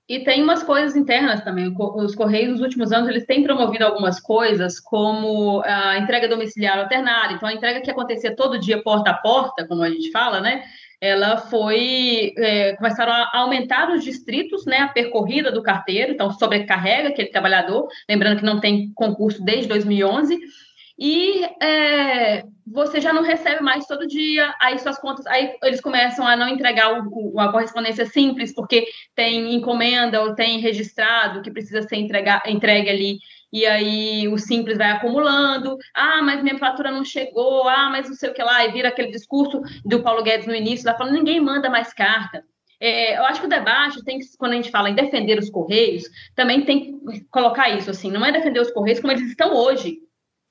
E 0.07 0.23
tem 0.23 0.43
umas 0.43 0.61
coisas 0.61 0.95
internas 0.95 1.43
também. 1.43 1.73
Os 1.77 2.13
Correios, 2.13 2.51
nos 2.51 2.61
últimos 2.61 2.91
anos, 2.91 3.09
eles 3.09 3.25
têm 3.25 3.43
promovido 3.43 3.85
algumas 3.85 4.19
coisas, 4.19 4.79
como 4.79 5.63
a 5.65 5.97
entrega 5.97 6.27
domiciliar 6.27 6.77
alternada. 6.77 7.33
Então, 7.33 7.49
a 7.49 7.53
entrega 7.53 7.81
que 7.81 7.89
acontecia 7.89 8.35
todo 8.35 8.59
dia, 8.59 8.83
porta 8.83 9.09
a 9.09 9.15
porta, 9.15 9.67
como 9.67 9.81
a 9.81 9.89
gente 9.89 10.11
fala, 10.11 10.39
né? 10.41 10.63
Ela 11.01 11.37
foi. 11.37 12.33
É, 12.37 12.75
começaram 12.75 13.11
a 13.11 13.31
aumentar 13.33 13.89
os 13.89 14.03
distritos, 14.03 14.63
né? 14.67 14.77
A 14.77 14.89
percorrida 14.89 15.51
do 15.51 15.63
carteiro, 15.63 16.11
então 16.11 16.29
sobrecarrega 16.29 17.09
aquele 17.09 17.29
trabalhador. 17.29 17.87
Lembrando 18.07 18.37
que 18.37 18.45
não 18.45 18.59
tem 18.59 18.93
concurso 18.93 19.43
desde 19.43 19.67
2011 19.67 20.39
e 20.97 21.43
é, 21.61 22.43
você 22.65 23.01
já 23.01 23.11
não 23.11 23.22
recebe 23.22 23.61
mais 23.61 23.85
todo 23.85 24.07
dia, 24.07 24.53
aí 24.59 24.80
suas 24.80 24.97
contas, 24.97 25.26
aí 25.27 25.55
eles 25.63 25.81
começam 25.81 26.26
a 26.26 26.35
não 26.35 26.47
entregar 26.47 26.99
o, 26.99 27.34
o, 27.34 27.39
a 27.39 27.51
correspondência 27.51 28.05
simples, 28.05 28.53
porque 28.53 28.88
tem 29.13 29.53
encomenda 29.53 30.22
ou 30.22 30.34
tem 30.34 30.59
registrado 30.59 31.41
que 31.41 31.51
precisa 31.51 31.81
ser 31.81 31.97
entregar, 31.97 32.43
entregue 32.47 32.89
ali, 32.89 33.17
e 33.51 33.65
aí 33.65 34.27
o 34.27 34.38
simples 34.38 34.77
vai 34.77 34.91
acumulando, 34.91 35.77
ah, 35.93 36.22
mas 36.22 36.41
minha 36.41 36.57
fatura 36.57 36.91
não 36.91 37.05
chegou, 37.05 37.67
ah, 37.67 37.89
mas 37.89 38.07
não 38.07 38.15
sei 38.15 38.30
o 38.30 38.34
que 38.34 38.43
lá, 38.43 38.65
e 38.65 38.72
vira 38.72 38.89
aquele 38.89 39.11
discurso 39.11 39.61
do 39.85 40.01
Paulo 40.01 40.23
Guedes 40.23 40.47
no 40.47 40.55
início, 40.55 40.85
lá 40.85 40.97
falando, 40.97 41.13
ninguém 41.13 41.39
manda 41.39 41.69
mais 41.69 41.93
carta. 41.93 42.43
É, 42.80 43.17
eu 43.17 43.23
acho 43.23 43.39
que 43.39 43.47
o 43.47 43.49
debate 43.49 44.03
tem 44.03 44.19
que, 44.19 44.26
quando 44.38 44.51
a 44.51 44.55
gente 44.55 44.72
fala 44.72 44.89
em 44.89 44.95
defender 44.95 45.39
os 45.39 45.49
Correios, 45.49 46.03
também 46.35 46.61
tem 46.65 46.80
que 46.81 47.22
colocar 47.31 47.69
isso, 47.69 47.89
assim, 47.89 48.11
não 48.11 48.26
é 48.26 48.31
defender 48.31 48.59
os 48.59 48.72
Correios 48.72 48.99
como 48.99 49.13
eles 49.13 49.30
estão 49.30 49.55
hoje, 49.55 49.99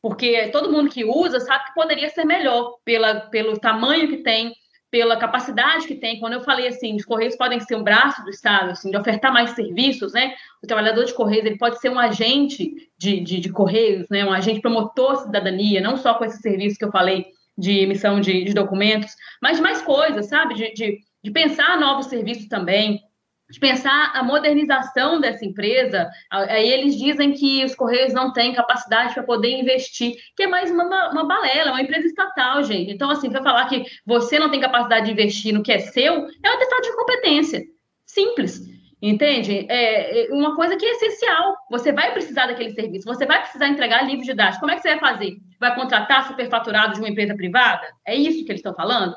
porque 0.05 0.49
todo 0.49 0.71
mundo 0.71 0.91
que 0.91 1.03
usa 1.03 1.41
sabe 1.41 1.65
que 1.65 1.75
poderia 1.75 2.11
ser 2.11 2.27
melhor 2.27 2.75
pela, 2.85 3.21
pelo 3.21 3.59
tamanho 3.59 4.07
que 4.07 4.19
tem, 4.19 4.53
pela 4.91 5.17
capacidade 5.17 5.87
que 5.87 5.95
tem. 5.95 6.21
Quando 6.21 6.35
eu 6.35 6.43
falei 6.43 6.67
assim, 6.67 6.95
os 6.95 7.07
correios 7.07 7.35
podem 7.37 7.59
ser 7.59 7.75
um 7.75 7.83
braço 7.83 8.23
do 8.23 8.29
Estado, 8.29 8.73
assim, 8.73 8.91
de 8.91 8.99
ofertar 8.99 9.33
mais 9.33 9.53
serviços, 9.53 10.13
né? 10.13 10.35
O 10.63 10.67
trabalhador 10.67 11.07
de 11.07 11.15
correios 11.15 11.47
ele 11.47 11.57
pode 11.57 11.81
ser 11.81 11.89
um 11.89 11.99
agente 11.99 12.75
de, 12.99 13.19
de, 13.21 13.41
de 13.41 13.49
correios, 13.49 14.07
né? 14.11 14.23
Um 14.27 14.33
agente 14.35 14.61
promotor 14.61 15.15
de 15.15 15.23
cidadania, 15.23 15.81
não 15.81 15.97
só 15.97 16.13
com 16.13 16.27
esse 16.27 16.37
serviço 16.37 16.77
que 16.77 16.85
eu 16.85 16.93
falei 16.93 17.29
de 17.57 17.79
emissão 17.79 18.21
de, 18.21 18.45
de 18.45 18.53
documentos, 18.53 19.11
mas 19.41 19.59
mais 19.59 19.81
coisas, 19.81 20.27
sabe? 20.27 20.53
De, 20.53 20.75
de, 20.75 20.99
de 21.23 21.31
pensar 21.31 21.81
novos 21.81 22.09
serviços 22.09 22.47
também, 22.47 23.01
de 23.51 23.61
pensar 23.61 24.13
a 24.15 24.23
modernização 24.23 25.21
dessa 25.21 25.45
empresa. 25.45 26.09
Aí 26.31 26.69
eles 26.69 26.97
dizem 26.97 27.33
que 27.33 27.65
os 27.65 27.75
Correios 27.75 28.13
não 28.13 28.33
têm 28.33 28.55
capacidade 28.55 29.15
para 29.15 29.23
poder 29.23 29.51
investir, 29.61 30.15
que 30.37 30.45
é 30.45 30.47
mais 30.47 30.71
uma, 30.71 31.11
uma 31.11 31.25
balela, 31.27 31.73
uma 31.73 31.83
empresa 31.83 32.07
estatal, 32.07 32.63
gente. 32.63 32.91
Então, 32.91 33.11
assim, 33.11 33.31
para 33.31 33.43
falar 33.43 33.69
que 33.69 33.85
você 34.07 34.39
não 34.39 34.51
tem 34.51 34.61
capacidade 34.61 35.07
de 35.07 35.13
investir 35.13 35.53
no 35.53 35.63
que 35.63 35.73
é 35.73 35.79
seu, 35.79 36.27
é 36.43 36.51
uma 36.51 36.59
questão 36.59 36.81
de 36.81 36.97
competência. 36.97 37.63
Simples. 38.07 38.75
Entende? 39.03 39.67
É, 39.69 40.29
é 40.29 40.33
uma 40.33 40.57
coisa 40.57 40.77
que 40.77 40.87
é 40.87 40.93
essencial. 40.93 41.55
Você 41.71 41.93
vai 41.93 42.13
precisar 42.13 42.47
daquele 42.47 42.71
serviço, 42.71 43.05
você 43.05 43.27
vai 43.27 43.43
precisar 43.43 43.69
entregar 43.69 44.07
livros 44.07 44.25
didáticos. 44.25 44.61
Como 44.61 44.73
é 44.73 44.77
que 44.77 44.81
você 44.81 44.97
vai 44.97 45.01
fazer? 45.01 45.37
Vai 45.61 45.75
contratar 45.75 46.27
superfaturado 46.27 46.95
de 46.95 47.01
uma 47.01 47.09
empresa 47.11 47.35
privada? 47.35 47.87
É 48.07 48.17
isso 48.17 48.43
que 48.47 48.51
eles 48.51 48.61
estão 48.61 48.75
falando? 48.75 49.15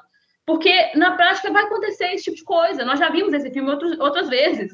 Porque 0.47 0.91
na 0.95 1.11
prática 1.11 1.51
vai 1.51 1.65
acontecer 1.65 2.13
esse 2.13 2.23
tipo 2.23 2.37
de 2.37 2.43
coisa. 2.45 2.85
Nós 2.85 2.97
já 2.97 3.09
vimos 3.09 3.33
esse 3.33 3.51
filme 3.51 3.69
outros, 3.69 3.99
outras 3.99 4.29
vezes. 4.29 4.71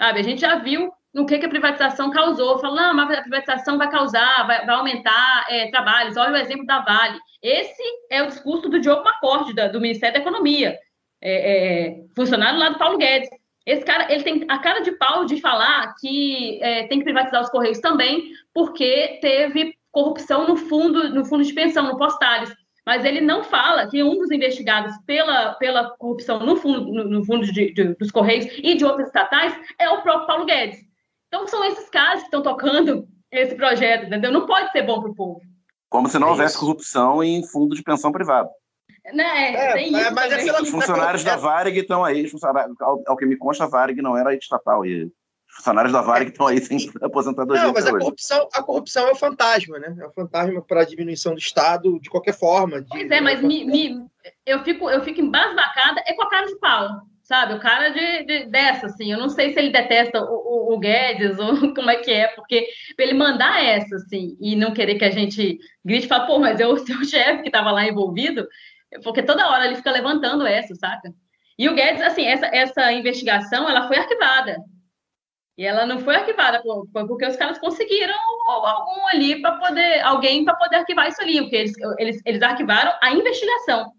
Sabe? 0.00 0.18
A 0.18 0.22
gente 0.22 0.40
já 0.40 0.56
viu 0.56 0.90
no 1.12 1.26
que, 1.26 1.38
que 1.38 1.44
a 1.44 1.50
privatização 1.50 2.10
causou. 2.10 2.58
Falando, 2.58 2.96
mas 2.96 3.18
a 3.18 3.20
privatização 3.20 3.76
vai 3.76 3.90
causar, 3.90 4.46
vai, 4.46 4.64
vai 4.64 4.74
aumentar 4.74 5.46
é, 5.50 5.70
trabalhos. 5.70 6.16
Olha 6.16 6.32
o 6.32 6.36
exemplo 6.36 6.64
da 6.64 6.80
Vale. 6.80 7.18
Esse 7.42 7.82
é 8.10 8.22
o 8.22 8.28
discurso 8.28 8.70
do 8.70 8.80
Diogo 8.80 9.04
Macorde, 9.04 9.52
do 9.52 9.80
Ministério 9.80 10.14
da 10.14 10.20
Economia, 10.20 10.78
é, 11.20 11.88
é, 11.90 12.04
funcionário 12.16 12.58
lá 12.58 12.70
do 12.70 12.78
Paulo 12.78 12.96
Guedes. 12.96 13.28
Esse 13.66 13.84
cara, 13.84 14.10
ele 14.10 14.22
tem 14.22 14.46
a 14.48 14.58
cara 14.58 14.80
de 14.80 14.92
pau 14.92 15.26
de 15.26 15.38
falar 15.38 15.94
que 16.00 16.58
é, 16.62 16.84
tem 16.86 16.98
que 16.98 17.04
privatizar 17.04 17.42
os 17.42 17.50
Correios 17.50 17.78
também, 17.78 18.32
porque 18.54 19.18
teve 19.20 19.74
corrupção 19.92 20.48
no 20.48 20.56
fundo, 20.56 21.10
no 21.10 21.26
fundo 21.26 21.44
de 21.44 21.52
pensão, 21.52 21.84
no 21.84 21.98
Postales 21.98 22.50
mas 22.90 23.04
ele 23.04 23.20
não 23.20 23.44
fala 23.44 23.88
que 23.88 24.02
um 24.02 24.18
dos 24.18 24.32
investigados 24.32 24.92
pela, 25.06 25.54
pela 25.54 25.90
corrupção 25.90 26.40
no 26.40 26.56
fundo, 26.56 26.92
no, 26.92 27.04
no 27.04 27.24
fundo 27.24 27.46
de, 27.46 27.72
de, 27.72 27.94
dos 27.94 28.10
Correios 28.10 28.46
e 28.58 28.74
de 28.74 28.84
outras 28.84 29.06
estatais 29.06 29.56
é 29.78 29.88
o 29.88 30.02
próprio 30.02 30.26
Paulo 30.26 30.44
Guedes. 30.44 30.80
Então, 31.28 31.46
são 31.46 31.64
esses 31.66 31.88
casos 31.88 32.22
que 32.22 32.24
estão 32.24 32.42
tocando 32.42 33.06
esse 33.30 33.54
projeto, 33.54 34.06
entendeu? 34.06 34.32
Não 34.32 34.44
pode 34.44 34.72
ser 34.72 34.82
bom 34.82 35.00
para 35.00 35.08
o 35.08 35.14
povo. 35.14 35.40
Como 35.88 36.08
se 36.08 36.18
não 36.18 36.26
é 36.26 36.30
houvesse 36.32 36.58
corrupção 36.58 37.22
em 37.22 37.46
fundo 37.46 37.76
de 37.76 37.82
pensão 37.84 38.10
privada. 38.10 38.50
Né? 39.14 39.54
É, 39.54 39.88
é 39.88 40.10
mas 40.10 40.32
é 40.32 40.60
Os 40.60 40.68
funcionários 40.68 41.22
da 41.22 41.36
Varig 41.36 41.78
estão 41.78 42.04
aí, 42.04 42.28
ao, 42.80 43.04
ao 43.06 43.16
que 43.16 43.24
me 43.24 43.36
consta, 43.36 43.66
a 43.66 43.68
Varig 43.68 44.02
não 44.02 44.16
era 44.16 44.34
estatal, 44.34 44.84
e 44.84 45.08
funcionários 45.56 45.92
da 45.92 46.00
Varig 46.00 46.30
estão 46.30 46.46
aí 46.46 46.60
sem 46.60 46.78
aposentadoria. 47.02 47.62
Não, 47.62 47.72
mas 47.72 47.86
a 47.86 47.90
corrupção, 47.90 48.48
a 48.52 48.62
corrupção 48.62 49.08
é 49.08 49.12
o 49.12 49.16
fantasma, 49.16 49.78
né? 49.78 49.94
É 50.00 50.06
o 50.06 50.12
fantasma 50.12 50.62
para 50.62 50.82
a 50.82 50.84
diminuição 50.84 51.32
do 51.34 51.38
Estado 51.38 51.98
de 52.00 52.08
qualquer 52.08 52.36
forma. 52.36 52.80
De, 52.80 52.88
pois 52.88 53.10
é, 53.10 53.20
mas 53.20 53.42
me, 53.42 53.64
me, 53.64 54.06
eu, 54.46 54.62
fico, 54.64 54.88
eu 54.88 55.02
fico 55.02 55.20
embasbacada 55.20 56.02
é 56.06 56.14
com 56.14 56.22
a 56.22 56.30
cara 56.30 56.46
de 56.46 56.58
pau, 56.58 56.88
sabe? 57.22 57.54
O 57.54 57.60
cara 57.60 57.90
de, 57.90 58.24
de, 58.24 58.46
dessa, 58.46 58.86
assim. 58.86 59.12
Eu 59.12 59.18
não 59.18 59.28
sei 59.28 59.52
se 59.52 59.58
ele 59.58 59.70
detesta 59.70 60.22
o, 60.22 60.70
o, 60.70 60.74
o, 60.74 60.78
Guedes 60.78 61.38
ou 61.38 61.56
como 61.74 61.90
é 61.90 61.96
que 61.96 62.10
é, 62.10 62.28
porque 62.28 62.66
para 62.96 63.04
ele 63.04 63.14
mandar 63.14 63.62
essa, 63.62 63.96
assim, 63.96 64.36
e 64.40 64.56
não 64.56 64.72
querer 64.72 64.96
que 64.96 65.04
a 65.04 65.10
gente 65.10 65.58
grite 65.84 66.06
e 66.06 66.08
fale, 66.08 66.26
pô, 66.26 66.38
mas 66.38 66.60
é 66.60 66.66
o 66.66 66.78
seu 66.84 67.04
chefe 67.04 67.42
que 67.42 67.48
estava 67.48 67.70
lá 67.70 67.86
envolvido, 67.86 68.46
porque 69.02 69.22
toda 69.22 69.48
hora 69.48 69.66
ele 69.66 69.76
fica 69.76 69.90
levantando 69.90 70.46
essa, 70.46 70.74
saca? 70.74 71.12
E 71.58 71.68
o 71.68 71.74
Guedes, 71.74 72.00
assim, 72.00 72.24
essa, 72.24 72.46
essa 72.46 72.90
investigação, 72.90 73.68
ela 73.68 73.86
foi 73.86 73.98
arquivada. 73.98 74.56
E 75.60 75.66
ela 75.66 75.84
não 75.84 76.00
foi 76.00 76.16
arquivada 76.16 76.62
porque 76.90 77.26
os 77.26 77.36
caras 77.36 77.58
conseguiram 77.58 78.14
algum 78.48 79.06
ali 79.08 79.42
para 79.42 79.58
poder, 79.58 80.00
alguém 80.00 80.42
para 80.42 80.54
poder 80.54 80.76
arquivar 80.76 81.06
isso 81.06 81.20
ali. 81.20 81.38
Porque 81.42 81.56
eles, 81.56 81.72
eles, 81.98 82.22
eles 82.24 82.40
arquivaram 82.40 82.94
a 82.98 83.12
investigação, 83.12 83.92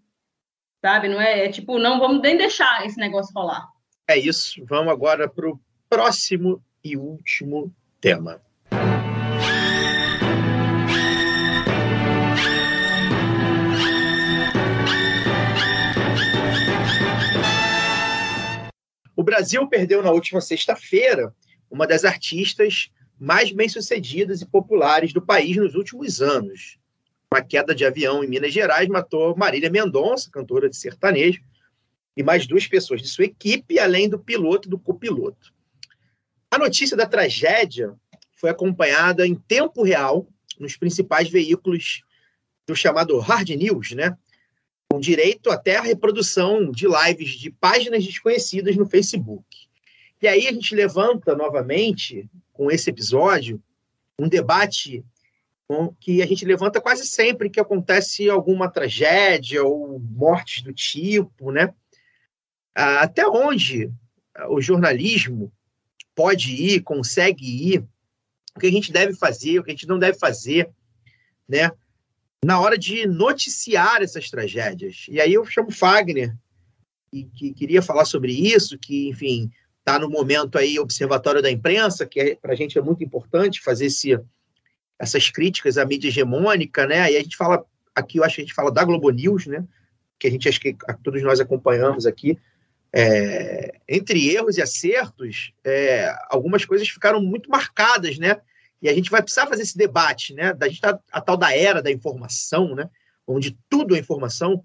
sabe? 0.84 1.06
Não 1.06 1.20
é, 1.20 1.44
é 1.44 1.48
tipo, 1.52 1.78
não 1.78 2.00
vamos 2.00 2.20
nem 2.20 2.36
deixar 2.36 2.84
esse 2.84 2.98
negócio 2.98 3.32
rolar. 3.32 3.64
É 4.08 4.18
isso. 4.18 4.60
Vamos 4.66 4.92
agora 4.92 5.28
para 5.28 5.48
o 5.48 5.60
próximo 5.88 6.60
e 6.82 6.96
último 6.96 7.72
tema. 8.00 8.42
O 19.14 19.22
Brasil 19.22 19.68
perdeu 19.68 20.02
na 20.02 20.10
última 20.10 20.40
sexta-feira 20.40 21.32
uma 21.72 21.86
das 21.86 22.04
artistas 22.04 22.90
mais 23.18 23.50
bem-sucedidas 23.50 24.42
e 24.42 24.46
populares 24.46 25.12
do 25.12 25.22
país 25.22 25.56
nos 25.56 25.74
últimos 25.74 26.20
anos. 26.20 26.76
Uma 27.32 27.42
queda 27.42 27.74
de 27.74 27.84
avião 27.84 28.22
em 28.22 28.28
Minas 28.28 28.52
Gerais 28.52 28.86
matou 28.88 29.34
Marília 29.34 29.70
Mendonça, 29.70 30.30
cantora 30.30 30.68
de 30.68 30.76
sertanejo, 30.76 31.40
e 32.14 32.22
mais 32.22 32.46
duas 32.46 32.66
pessoas 32.66 33.00
de 33.00 33.08
sua 33.08 33.24
equipe, 33.24 33.78
além 33.78 34.06
do 34.06 34.18
piloto 34.18 34.68
e 34.68 34.70
do 34.70 34.78
copiloto. 34.78 35.52
A 36.50 36.58
notícia 36.58 36.94
da 36.94 37.06
tragédia 37.06 37.94
foi 38.36 38.50
acompanhada 38.50 39.26
em 39.26 39.34
tempo 39.34 39.82
real 39.82 40.28
nos 40.60 40.76
principais 40.76 41.30
veículos 41.30 42.02
do 42.66 42.76
chamado 42.76 43.18
Hard 43.18 43.48
News, 43.48 43.92
né? 43.92 44.14
com 44.90 45.00
direito 45.00 45.50
até 45.50 45.76
a 45.76 45.82
reprodução 45.82 46.70
de 46.70 46.86
lives 46.86 47.30
de 47.30 47.50
páginas 47.50 48.04
desconhecidas 48.04 48.76
no 48.76 48.86
Facebook. 48.86 49.61
E 50.22 50.28
aí 50.28 50.46
a 50.46 50.52
gente 50.52 50.74
levanta 50.74 51.34
novamente, 51.34 52.30
com 52.52 52.70
esse 52.70 52.88
episódio, 52.88 53.60
um 54.18 54.28
debate 54.28 55.04
que 55.98 56.22
a 56.22 56.26
gente 56.26 56.44
levanta 56.44 56.80
quase 56.80 57.06
sempre 57.06 57.48
que 57.48 57.58
acontece 57.58 58.28
alguma 58.28 58.70
tragédia 58.70 59.64
ou 59.64 59.98
mortes 59.98 60.62
do 60.62 60.72
tipo, 60.72 61.50
né? 61.50 61.74
Até 62.74 63.26
onde 63.26 63.90
o 64.48 64.60
jornalismo 64.60 65.52
pode 66.14 66.54
ir, 66.54 66.82
consegue 66.82 67.72
ir, 67.72 67.84
o 68.54 68.60
que 68.60 68.66
a 68.66 68.70
gente 68.70 68.92
deve 68.92 69.14
fazer, 69.14 69.58
o 69.58 69.64
que 69.64 69.70
a 69.70 69.74
gente 69.74 69.88
não 69.88 69.98
deve 69.98 70.18
fazer, 70.18 70.70
né? 71.48 71.70
na 72.44 72.60
hora 72.60 72.76
de 72.76 73.06
noticiar 73.06 74.02
essas 74.02 74.28
tragédias. 74.28 75.06
E 75.08 75.20
aí 75.20 75.32
eu 75.32 75.44
chamo 75.46 75.70
Fagner, 75.70 76.36
e 77.12 77.24
que 77.24 77.52
queria 77.54 77.80
falar 77.80 78.04
sobre 78.04 78.32
isso, 78.32 78.78
que, 78.78 79.08
enfim, 79.08 79.50
está 79.82 79.98
no 79.98 80.08
momento 80.08 80.56
aí 80.56 80.78
observatório 80.78 81.42
da 81.42 81.50
imprensa, 81.50 82.06
que 82.06 82.20
é, 82.20 82.34
para 82.36 82.52
a 82.52 82.56
gente 82.56 82.78
é 82.78 82.80
muito 82.80 83.02
importante 83.02 83.60
fazer 83.60 83.86
esse, 83.86 84.18
essas 84.98 85.28
críticas 85.28 85.76
à 85.76 85.84
mídia 85.84 86.08
hegemônica, 86.08 86.86
né? 86.86 87.00
Aí 87.00 87.16
a 87.16 87.22
gente 87.22 87.36
fala, 87.36 87.64
aqui 87.94 88.18
eu 88.18 88.24
acho 88.24 88.36
que 88.36 88.42
a 88.42 88.44
gente 88.44 88.54
fala 88.54 88.70
da 88.70 88.84
Globo 88.84 89.10
News, 89.10 89.46
né? 89.46 89.64
Que 90.18 90.28
a 90.28 90.30
gente 90.30 90.48
acho 90.48 90.60
que 90.60 90.76
todos 91.02 91.20
nós 91.22 91.40
acompanhamos 91.40 92.06
aqui. 92.06 92.38
É, 92.94 93.74
entre 93.88 94.30
erros 94.30 94.56
e 94.56 94.62
acertos, 94.62 95.52
é, 95.64 96.14
algumas 96.30 96.64
coisas 96.64 96.88
ficaram 96.88 97.20
muito 97.20 97.50
marcadas, 97.50 98.18
né? 98.18 98.40
E 98.80 98.88
a 98.88 98.94
gente 98.94 99.10
vai 99.10 99.22
precisar 99.22 99.46
fazer 99.46 99.62
esse 99.62 99.76
debate, 99.76 100.32
né? 100.32 100.54
Da 100.54 100.68
gente 100.68 100.80
tá 100.80 100.98
a 101.10 101.20
tal 101.20 101.36
da 101.36 101.56
era 101.56 101.82
da 101.82 101.90
informação, 101.90 102.74
né? 102.74 102.88
Onde 103.26 103.58
tudo 103.68 103.96
é 103.96 103.98
informação. 103.98 104.64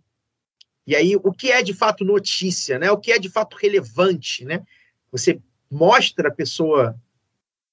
E 0.85 0.95
aí, 0.95 1.15
o 1.15 1.31
que 1.31 1.51
é 1.51 1.63
de 1.63 1.73
fato 1.73 2.05
notícia, 2.05 2.77
né? 2.77 2.91
O 2.91 2.97
que 2.97 3.11
é 3.11 3.17
de 3.17 3.29
fato 3.29 3.57
relevante, 3.57 4.45
né? 4.45 4.63
Você 5.11 5.41
mostra 5.69 6.29
a 6.29 6.33
pessoa 6.33 6.99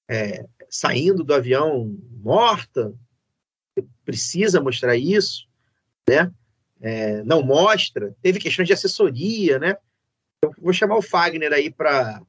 é, 0.09 0.45
saindo 0.69 1.23
do 1.23 1.33
avião 1.33 1.97
morta, 2.11 2.93
precisa 4.03 4.61
mostrar 4.61 4.95
isso, 4.95 5.47
né? 6.07 6.31
É, 6.81 7.23
não 7.23 7.41
mostra. 7.41 8.15
Teve 8.21 8.39
questões 8.39 8.67
de 8.67 8.73
assessoria, 8.73 9.59
né? 9.59 9.77
Eu 10.41 10.53
vou 10.59 10.73
chamar 10.73 10.97
o 10.97 11.01
Fagner 11.01 11.51
aí 11.51 11.71
para 11.71 12.21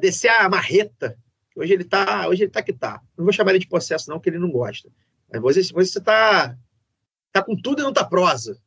descer 0.00 0.28
a 0.28 0.48
marreta 0.48 1.18
Hoje 1.54 1.72
ele 1.72 1.84
tá, 1.84 2.28
hoje 2.28 2.44
ele 2.44 2.50
tá 2.50 2.62
que 2.62 2.72
tá. 2.72 3.02
Não 3.16 3.24
vou 3.24 3.32
chamar 3.32 3.50
ele 3.50 3.58
de 3.58 3.68
processo 3.68 4.08
não, 4.08 4.18
que 4.18 4.30
ele 4.30 4.38
não 4.38 4.50
gosta. 4.50 4.90
Mas 5.30 5.40
você, 5.40 5.62
você 5.72 6.00
tá, 6.00 6.56
tá 7.30 7.42
com 7.42 7.56
tudo 7.56 7.80
e 7.80 7.84
não 7.84 7.92
tá 7.92 8.04
prosa. 8.04 8.58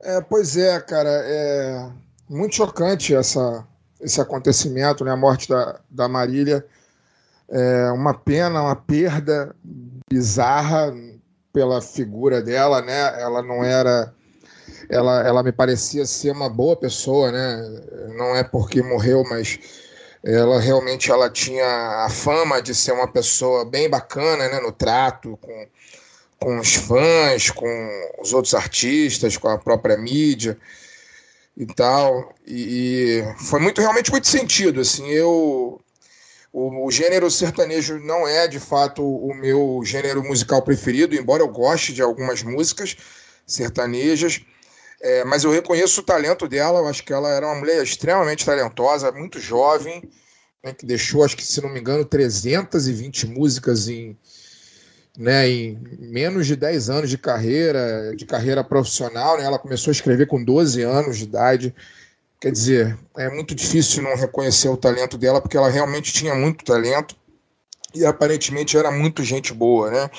É, 0.00 0.20
pois 0.20 0.56
é, 0.56 0.80
cara, 0.80 1.10
é 1.10 1.92
muito 2.32 2.56
chocante 2.56 3.14
essa, 3.14 3.66
esse 4.00 4.20
acontecimento, 4.20 5.04
né? 5.04 5.12
A 5.12 5.16
morte 5.16 5.48
da, 5.48 5.78
da 5.90 6.08
Marília. 6.08 6.64
É 7.48 7.90
uma 7.92 8.14
pena, 8.14 8.62
uma 8.62 8.74
perda 8.76 9.54
bizarra 10.10 10.94
pela 11.52 11.82
figura 11.82 12.40
dela, 12.40 12.80
né? 12.80 13.20
Ela 13.20 13.42
não 13.42 13.62
era 13.62 14.12
ela, 14.88 15.26
ela 15.26 15.42
me 15.42 15.52
parecia 15.52 16.06
ser 16.06 16.32
uma 16.32 16.48
boa 16.48 16.74
pessoa, 16.74 17.30
né? 17.30 17.82
Não 18.16 18.34
é 18.34 18.42
porque 18.42 18.82
morreu, 18.82 19.22
mas 19.28 19.58
ela 20.24 20.58
realmente 20.58 21.10
ela 21.10 21.28
tinha 21.28 22.04
a 22.06 22.08
fama 22.08 22.62
de 22.62 22.74
ser 22.74 22.92
uma 22.92 23.08
pessoa 23.08 23.66
bem 23.66 23.90
bacana 23.90 24.48
né, 24.48 24.60
no 24.60 24.72
trato 24.72 25.36
com, 25.42 25.66
com 26.40 26.58
os 26.58 26.74
fãs, 26.76 27.50
com 27.50 28.10
os 28.22 28.32
outros 28.32 28.54
artistas, 28.54 29.36
com 29.36 29.48
a 29.48 29.58
própria 29.58 29.98
mídia 29.98 30.56
e 31.56 31.66
tal. 31.66 32.34
E, 32.46 33.22
e 33.22 33.44
foi 33.44 33.60
muito 33.60 33.80
realmente 33.80 34.10
muito 34.10 34.28
sentido. 34.28 34.80
Assim, 34.80 35.08
eu 35.08 35.80
o, 36.52 36.86
o, 36.86 36.90
gênero 36.90 37.30
sertanejo 37.30 37.98
não 37.98 38.28
é 38.28 38.46
de 38.46 38.60
fato 38.60 39.02
o 39.02 39.34
meu 39.34 39.80
gênero 39.84 40.22
musical 40.22 40.62
preferido, 40.62 41.14
embora 41.14 41.42
eu 41.42 41.48
goste 41.48 41.94
de 41.94 42.02
algumas 42.02 42.42
músicas 42.42 42.96
sertanejas. 43.46 44.40
É, 45.00 45.24
mas 45.24 45.42
eu 45.42 45.50
reconheço 45.50 46.00
o 46.00 46.04
talento 46.04 46.46
dela, 46.46 46.78
eu 46.78 46.86
acho 46.86 47.02
que 47.02 47.12
ela 47.12 47.28
era 47.30 47.46
uma 47.46 47.56
mulher 47.56 47.82
extremamente 47.82 48.46
talentosa, 48.46 49.10
muito 49.10 49.40
jovem, 49.40 50.08
né, 50.62 50.72
que 50.72 50.86
deixou, 50.86 51.24
acho 51.24 51.36
que 51.36 51.44
se 51.44 51.60
não 51.60 51.68
me 51.70 51.80
engano, 51.80 52.04
320 52.04 53.26
músicas 53.26 53.88
em, 53.88 54.16
né, 55.16 55.48
em 55.48 55.78
menos 55.98 56.46
de 56.46 56.56
10 56.56 56.90
anos 56.90 57.10
de 57.10 57.18
carreira, 57.18 58.14
de 58.16 58.24
carreira 58.24 58.64
profissional. 58.64 59.38
Né, 59.38 59.44
ela 59.44 59.58
começou 59.58 59.90
a 59.90 59.92
escrever 59.92 60.26
com 60.26 60.42
12 60.42 60.82
anos 60.82 61.18
de 61.18 61.24
idade. 61.24 61.74
Quer 62.40 62.50
dizer, 62.50 62.98
é 63.16 63.30
muito 63.30 63.54
difícil 63.54 64.02
não 64.02 64.16
reconhecer 64.16 64.68
o 64.68 64.76
talento 64.76 65.16
dela, 65.16 65.40
porque 65.40 65.56
ela 65.56 65.70
realmente 65.70 66.12
tinha 66.12 66.34
muito 66.34 66.64
talento 66.64 67.16
e 67.94 68.04
aparentemente 68.04 68.76
era 68.76 68.90
muito 68.90 69.22
gente 69.22 69.52
boa, 69.52 69.90
né? 69.90 70.10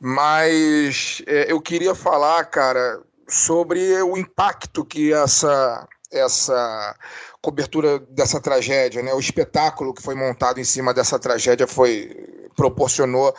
Mas 0.00 1.22
é, 1.26 1.50
eu 1.50 1.60
queria 1.60 1.94
falar, 1.94 2.44
cara, 2.44 3.00
sobre 3.28 4.00
o 4.02 4.16
impacto 4.16 4.84
que 4.84 5.12
essa 5.12 5.86
essa 6.12 6.96
cobertura 7.42 7.98
dessa 7.98 8.40
tragédia, 8.40 9.02
né? 9.02 9.12
O 9.12 9.20
espetáculo 9.20 9.92
que 9.92 10.02
foi 10.02 10.14
montado 10.14 10.60
em 10.60 10.64
cima 10.64 10.94
dessa 10.94 11.18
tragédia 11.18 11.66
foi 11.66 12.14
proporcionou 12.56 13.34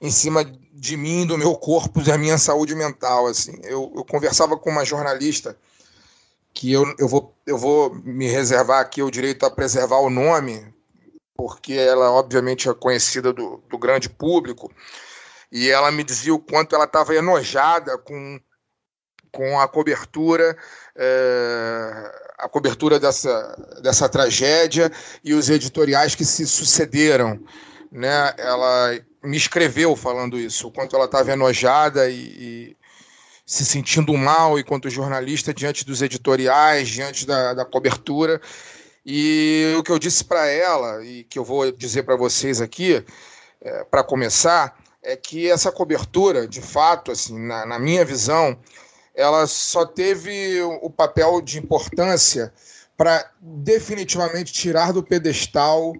em 0.00 0.10
cima 0.10 0.44
de 0.72 0.96
mim, 0.96 1.26
do 1.26 1.36
meu 1.36 1.56
corpo, 1.56 2.02
da 2.02 2.16
minha 2.16 2.38
saúde 2.38 2.74
mental, 2.74 3.26
assim. 3.26 3.58
Eu, 3.64 3.92
eu 3.96 4.04
conversava 4.04 4.56
com 4.56 4.70
uma 4.70 4.84
jornalista 4.84 5.56
que 6.54 6.72
eu, 6.72 6.94
eu, 6.98 7.08
vou, 7.08 7.34
eu 7.46 7.58
vou 7.58 7.94
me 7.94 8.26
reservar 8.26 8.80
aqui 8.80 9.02
o 9.02 9.10
direito 9.10 9.44
a 9.44 9.50
preservar 9.50 9.98
o 9.98 10.10
nome, 10.10 10.72
porque 11.36 11.74
ela 11.74 12.10
obviamente 12.10 12.68
é 12.68 12.74
conhecida 12.74 13.32
do, 13.32 13.62
do 13.68 13.78
grande 13.78 14.08
público, 14.08 14.72
e 15.50 15.68
ela 15.68 15.90
me 15.90 16.04
dizia 16.04 16.34
o 16.34 16.38
quanto 16.38 16.74
ela 16.74 16.84
estava 16.84 17.14
enojada 17.14 17.96
com 17.98 18.40
com 19.32 19.60
a 19.60 19.68
cobertura, 19.68 20.56
é, 20.96 22.12
a 22.38 22.48
cobertura 22.48 22.98
dessa, 22.98 23.78
dessa 23.82 24.08
tragédia 24.08 24.90
e 25.22 25.34
os 25.34 25.50
editoriais 25.50 26.14
que 26.14 26.24
se 26.24 26.46
sucederam. 26.46 27.38
Né? 27.90 28.34
Ela 28.36 28.98
me 29.28 29.36
escreveu 29.36 29.94
falando 29.94 30.38
isso, 30.38 30.68
o 30.68 30.72
quanto 30.72 30.96
ela 30.96 31.04
estava 31.04 31.32
enojada 31.32 32.08
e, 32.08 32.14
e, 32.16 32.76
se 33.44 33.62
sentindo 33.62 34.16
mal 34.16 34.58
enquanto 34.58 34.88
jornalista 34.88 35.52
diante 35.52 35.84
dos 35.84 36.00
editoriais, 36.00 36.88
diante 36.88 37.26
da, 37.26 37.52
da 37.52 37.64
cobertura. 37.64 38.40
E 39.04 39.74
o 39.78 39.82
que 39.82 39.92
eu 39.92 39.98
disse 39.98 40.24
para 40.24 40.46
ela, 40.46 41.04
e 41.04 41.24
que 41.24 41.38
eu 41.38 41.44
vou 41.44 41.70
dizer 41.70 42.04
para 42.04 42.16
vocês 42.16 42.62
aqui, 42.62 43.04
é, 43.60 43.84
para 43.84 44.02
começar, 44.02 44.78
é 45.02 45.14
que 45.14 45.50
essa 45.50 45.70
cobertura, 45.70 46.48
de 46.48 46.62
fato, 46.62 47.12
assim, 47.12 47.38
na, 47.38 47.66
na 47.66 47.78
minha 47.78 48.04
visão, 48.06 48.58
ela 49.14 49.46
só 49.46 49.84
teve 49.84 50.62
o 50.62 50.88
papel 50.88 51.42
de 51.42 51.58
importância 51.58 52.52
para 52.96 53.30
definitivamente 53.40 54.52
tirar 54.54 54.92
do 54.92 55.02
pedestal 55.02 55.94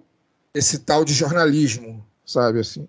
esse 0.55 0.79
tal 0.79 1.05
de 1.05 1.13
jornalismo, 1.13 2.07
sabe 2.25 2.61
assim. 2.61 2.89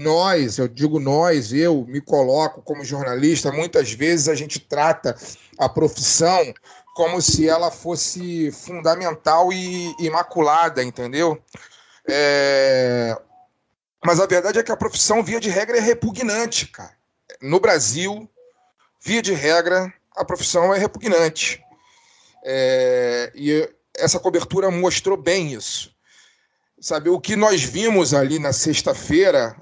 Nós, 0.00 0.56
eu 0.56 0.66
digo 0.66 0.98
nós, 0.98 1.52
eu 1.52 1.84
me 1.86 2.00
coloco 2.00 2.62
como 2.62 2.82
jornalista, 2.82 3.52
muitas 3.52 3.92
vezes 3.92 4.28
a 4.28 4.34
gente 4.34 4.58
trata 4.58 5.14
a 5.58 5.68
profissão 5.68 6.54
como 6.94 7.20
se 7.20 7.46
ela 7.46 7.70
fosse 7.70 8.50
fundamental 8.50 9.52
e 9.52 9.94
imaculada, 9.98 10.82
entendeu? 10.82 11.38
É... 12.08 13.14
Mas 14.02 14.18
a 14.18 14.24
verdade 14.24 14.58
é 14.58 14.62
que 14.62 14.72
a 14.72 14.76
profissão, 14.76 15.22
via 15.22 15.38
de 15.38 15.50
regra, 15.50 15.76
é 15.76 15.80
repugnante, 15.80 16.68
cara. 16.68 16.96
No 17.42 17.60
Brasil, 17.60 18.26
via 19.04 19.20
de 19.20 19.34
regra, 19.34 19.92
a 20.16 20.24
profissão 20.24 20.74
é 20.74 20.78
repugnante. 20.78 21.62
É, 22.42 23.30
e 23.34 23.70
essa 23.94 24.18
cobertura 24.18 24.70
mostrou 24.70 25.18
bem 25.18 25.52
isso. 25.52 25.94
Sabe, 26.80 27.10
o 27.10 27.20
que 27.20 27.36
nós 27.36 27.62
vimos 27.62 28.14
ali 28.14 28.38
na 28.38 28.54
sexta-feira, 28.54 29.54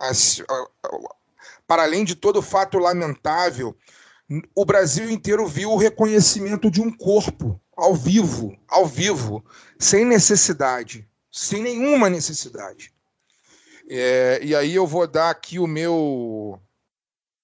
para 1.67 1.83
além 1.83 2.05
de 2.05 2.15
todo 2.15 2.39
o 2.39 2.43
fato 2.43 2.79
lamentável, 2.79 3.77
o 4.55 4.65
Brasil 4.65 5.11
inteiro 5.11 5.45
viu 5.45 5.73
o 5.73 5.77
reconhecimento 5.77 6.71
de 6.71 6.81
um 6.81 6.97
corpo 6.97 7.61
ao 7.77 7.93
vivo, 7.93 8.57
ao 8.69 8.87
vivo, 8.87 9.45
sem 9.79 10.05
necessidade, 10.05 11.09
sem 11.31 11.61
nenhuma 11.61 12.09
necessidade. 12.09 12.93
É, 13.91 14.39
e 14.41 14.55
aí 14.55 14.75
eu 14.75 14.87
vou 14.87 15.05
dar 15.07 15.31
aqui 15.31 15.59
o 15.59 15.67
meu, 15.67 16.61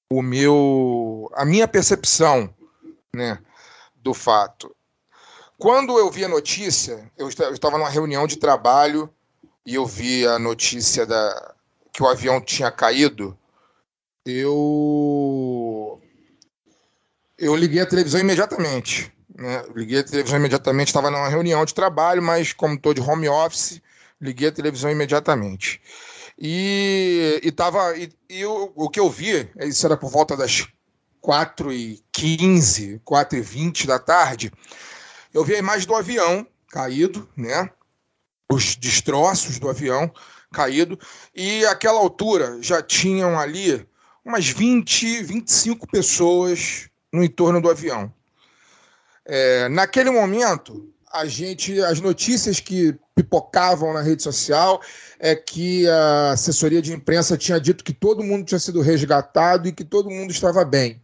o 0.08 0.22
meu, 0.22 1.28
a 1.34 1.44
minha 1.44 1.66
percepção, 1.66 2.54
né, 3.12 3.40
do 3.96 4.14
fato. 4.14 4.74
Quando 5.58 5.98
eu 5.98 6.10
vi 6.10 6.24
a 6.24 6.28
notícia, 6.28 7.10
eu 7.16 7.28
estava 7.28 7.76
numa 7.76 7.88
reunião 7.88 8.26
de 8.26 8.36
trabalho 8.36 9.12
e 9.66 9.74
eu 9.74 9.86
vi 9.86 10.26
a 10.26 10.38
notícia 10.38 11.06
da, 11.06 11.54
que 11.92 12.02
o 12.02 12.08
avião 12.08 12.40
tinha 12.40 12.70
caído, 12.70 13.36
eu 14.26 16.00
eu 17.38 17.54
liguei 17.56 17.80
a 17.80 17.86
televisão 17.86 18.20
imediatamente. 18.20 19.12
Né? 19.34 19.64
Liguei 19.74 20.00
a 20.00 20.04
televisão 20.04 20.38
imediatamente, 20.38 20.88
estava 20.88 21.10
numa 21.10 21.28
reunião 21.28 21.64
de 21.64 21.74
trabalho, 21.74 22.22
mas 22.22 22.52
como 22.52 22.74
estou 22.74 22.94
de 22.94 23.00
home 23.00 23.28
office, 23.28 23.80
liguei 24.20 24.48
a 24.48 24.52
televisão 24.52 24.90
imediatamente. 24.90 25.80
E, 26.38 27.40
e, 27.42 27.52
tava, 27.52 27.96
e, 27.96 28.12
e 28.28 28.44
o, 28.44 28.72
o 28.74 28.88
que 28.88 28.98
eu 29.00 29.10
vi, 29.10 29.48
isso 29.60 29.86
era 29.86 29.96
por 29.96 30.10
volta 30.10 30.36
das 30.36 30.66
4h15, 31.22 33.00
4h20 33.00 33.86
da 33.86 33.98
tarde, 33.98 34.52
eu 35.32 35.44
vi 35.44 35.54
a 35.54 35.58
imagem 35.58 35.86
do 35.86 35.94
avião 35.94 36.46
caído, 36.68 37.28
né? 37.36 37.70
Os 38.54 38.76
destroços 38.76 39.58
do 39.58 39.68
avião 39.68 40.12
caído, 40.52 40.96
e 41.34 41.66
àquela 41.66 41.98
altura 41.98 42.58
já 42.62 42.80
tinham 42.80 43.36
ali 43.38 43.84
umas 44.24 44.48
20, 44.48 45.24
25 45.24 45.88
pessoas 45.88 46.88
no 47.12 47.24
entorno 47.24 47.60
do 47.60 47.68
avião. 47.68 48.12
É, 49.26 49.68
naquele 49.68 50.10
momento, 50.10 50.88
a 51.12 51.26
gente, 51.26 51.80
as 51.82 52.00
notícias 52.00 52.60
que 52.60 52.96
pipocavam 53.14 53.92
na 53.92 54.02
rede 54.02 54.22
social 54.22 54.80
é 55.18 55.34
que 55.34 55.88
a 55.88 56.30
assessoria 56.32 56.80
de 56.80 56.92
imprensa 56.92 57.36
tinha 57.36 57.60
dito 57.60 57.82
que 57.82 57.92
todo 57.92 58.22
mundo 58.22 58.44
tinha 58.44 58.58
sido 58.58 58.80
resgatado 58.80 59.68
e 59.68 59.72
que 59.72 59.84
todo 59.84 60.10
mundo 60.10 60.30
estava 60.30 60.64
bem. 60.64 61.02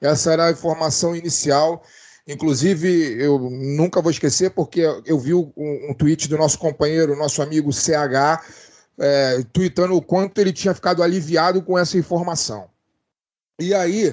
Essa 0.00 0.32
era 0.32 0.46
a 0.46 0.50
informação 0.52 1.16
inicial 1.16 1.82
Inclusive, 2.26 3.22
eu 3.22 3.38
nunca 3.38 4.02
vou 4.02 4.10
esquecer, 4.10 4.50
porque 4.50 4.80
eu 5.04 5.18
vi 5.18 5.32
um, 5.32 5.52
um 5.56 5.94
tweet 5.94 6.26
do 6.28 6.36
nosso 6.36 6.58
companheiro, 6.58 7.16
nosso 7.16 7.40
amigo 7.40 7.72
CH, 7.72 8.42
é, 8.98 9.44
tweetando 9.52 9.94
o 9.94 10.02
quanto 10.02 10.40
ele 10.40 10.52
tinha 10.52 10.74
ficado 10.74 11.02
aliviado 11.02 11.62
com 11.62 11.78
essa 11.78 11.96
informação. 11.96 12.68
E 13.60 13.72
aí, 13.72 14.12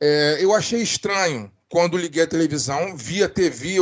é, 0.00 0.38
eu 0.40 0.54
achei 0.54 0.80
estranho 0.80 1.50
quando 1.68 1.98
liguei 1.98 2.22
a 2.22 2.28
televisão, 2.28 2.96
vi 2.96 3.22
a 3.24 3.28
TV, 3.28 3.76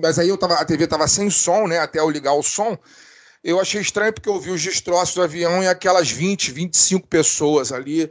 mas 0.00 0.18
aí 0.18 0.28
eu 0.28 0.38
tava, 0.38 0.54
a 0.54 0.64
TV 0.64 0.84
estava 0.84 1.08
sem 1.08 1.28
som, 1.28 1.66
né, 1.66 1.78
até 1.78 1.98
eu 1.98 2.08
ligar 2.08 2.32
o 2.32 2.42
som. 2.42 2.78
Eu 3.42 3.60
achei 3.60 3.80
estranho 3.80 4.12
porque 4.12 4.28
eu 4.28 4.40
vi 4.40 4.50
os 4.50 4.62
destroços 4.62 5.14
do 5.14 5.22
avião 5.22 5.62
e 5.62 5.68
aquelas 5.68 6.10
20, 6.10 6.52
25 6.52 7.06
pessoas 7.06 7.72
ali 7.72 8.10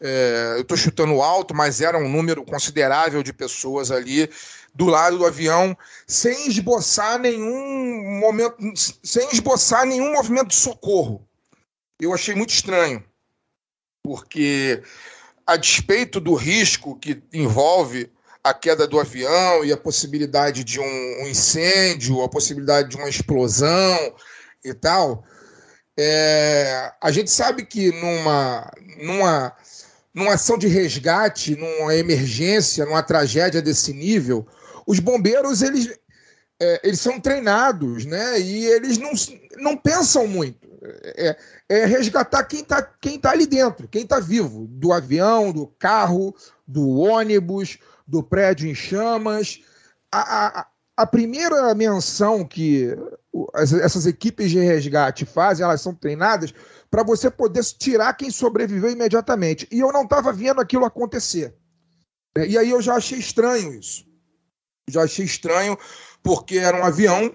é, 0.00 0.54
eu 0.56 0.62
estou 0.62 0.76
chutando 0.76 1.22
alto, 1.22 1.54
mas 1.54 1.80
era 1.80 1.98
um 1.98 2.08
número 2.08 2.44
considerável 2.44 3.22
de 3.22 3.32
pessoas 3.32 3.90
ali 3.90 4.30
do 4.74 4.86
lado 4.86 5.18
do 5.18 5.26
avião, 5.26 5.76
sem 6.06 6.48
esboçar 6.48 7.18
nenhum 7.18 8.20
momento, 8.20 8.56
sem 9.02 9.26
esboçar 9.32 9.86
nenhum 9.86 10.12
movimento 10.12 10.48
de 10.48 10.54
socorro. 10.54 11.26
Eu 11.98 12.12
achei 12.12 12.34
muito 12.34 12.50
estranho, 12.50 13.02
porque 14.02 14.82
a 15.46 15.56
despeito 15.56 16.20
do 16.20 16.34
risco 16.34 16.98
que 16.98 17.22
envolve 17.32 18.12
a 18.44 18.52
queda 18.52 18.86
do 18.86 19.00
avião 19.00 19.64
e 19.64 19.72
a 19.72 19.76
possibilidade 19.76 20.62
de 20.62 20.78
um, 20.78 21.26
incêndio, 21.26 22.22
a 22.22 22.28
possibilidade 22.28 22.90
de 22.90 22.96
uma 22.96 23.08
explosão 23.08 24.14
e 24.62 24.74
tal, 24.74 25.24
é, 25.96 26.92
a 27.00 27.10
gente 27.10 27.30
sabe 27.30 27.64
que 27.64 27.90
numa, 27.92 28.70
numa 28.98 29.56
numa 30.16 30.32
ação 30.32 30.56
de 30.56 30.66
resgate, 30.66 31.54
numa 31.54 31.94
emergência, 31.94 32.86
numa 32.86 33.02
tragédia 33.02 33.60
desse 33.60 33.92
nível, 33.92 34.46
os 34.86 34.98
bombeiros 34.98 35.60
eles, 35.60 35.94
é, 36.58 36.80
eles 36.82 36.98
são 36.98 37.20
treinados, 37.20 38.06
né? 38.06 38.40
E 38.40 38.64
eles 38.64 38.96
não, 38.96 39.10
não 39.58 39.76
pensam 39.76 40.26
muito. 40.26 40.66
É, 41.04 41.36
é 41.68 41.84
resgatar 41.84 42.44
quem 42.44 42.60
está 42.60 42.82
quem 42.82 43.18
tá 43.18 43.32
ali 43.32 43.44
dentro, 43.44 43.88
quem 43.88 44.04
está 44.04 44.18
vivo, 44.18 44.66
do 44.70 44.90
avião, 44.90 45.52
do 45.52 45.66
carro, 45.66 46.34
do 46.66 46.88
ônibus, 46.88 47.78
do 48.06 48.22
prédio 48.22 48.70
em 48.70 48.74
chamas. 48.74 49.60
A, 50.10 50.60
a, 50.60 50.66
a 50.96 51.06
primeira 51.06 51.74
menção 51.74 52.42
que 52.42 52.96
essas 53.54 54.06
equipes 54.06 54.50
de 54.50 54.60
resgate 54.60 55.26
fazem, 55.26 55.62
elas 55.62 55.82
são 55.82 55.94
treinadas 55.94 56.54
para 56.90 57.02
você 57.02 57.30
poder 57.30 57.64
tirar 57.64 58.14
quem 58.14 58.30
sobreviveu 58.30 58.90
imediatamente. 58.90 59.66
E 59.70 59.80
eu 59.80 59.92
não 59.92 60.02
estava 60.02 60.32
vendo 60.32 60.60
aquilo 60.60 60.84
acontecer. 60.84 61.54
E 62.36 62.56
aí 62.56 62.70
eu 62.70 62.82
já 62.82 62.94
achei 62.94 63.18
estranho 63.18 63.74
isso. 63.74 64.04
Já 64.88 65.02
achei 65.02 65.24
estranho, 65.24 65.76
porque 66.22 66.58
era 66.58 66.78
um 66.78 66.84
avião 66.84 67.34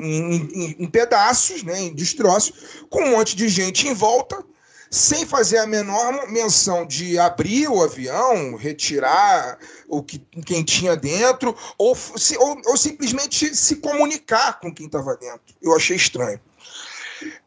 em, 0.00 0.34
em, 0.34 0.76
em 0.78 0.86
pedaços, 0.86 1.62
né, 1.62 1.80
em 1.80 1.94
destroços, 1.94 2.84
com 2.88 3.02
um 3.02 3.10
monte 3.10 3.36
de 3.36 3.48
gente 3.48 3.86
em 3.86 3.94
volta, 3.94 4.42
sem 4.90 5.26
fazer 5.26 5.58
a 5.58 5.66
menor 5.66 6.30
menção 6.30 6.86
de 6.86 7.18
abrir 7.18 7.68
o 7.68 7.82
avião, 7.82 8.56
retirar 8.56 9.58
o 9.88 10.02
que 10.02 10.18
quem 10.44 10.62
tinha 10.62 10.96
dentro, 10.96 11.56
ou, 11.78 11.96
ou, 12.38 12.62
ou 12.66 12.76
simplesmente 12.76 13.54
se 13.54 13.76
comunicar 13.76 14.60
com 14.60 14.72
quem 14.72 14.86
estava 14.86 15.16
dentro. 15.16 15.54
Eu 15.60 15.74
achei 15.74 15.96
estranho 15.96 16.40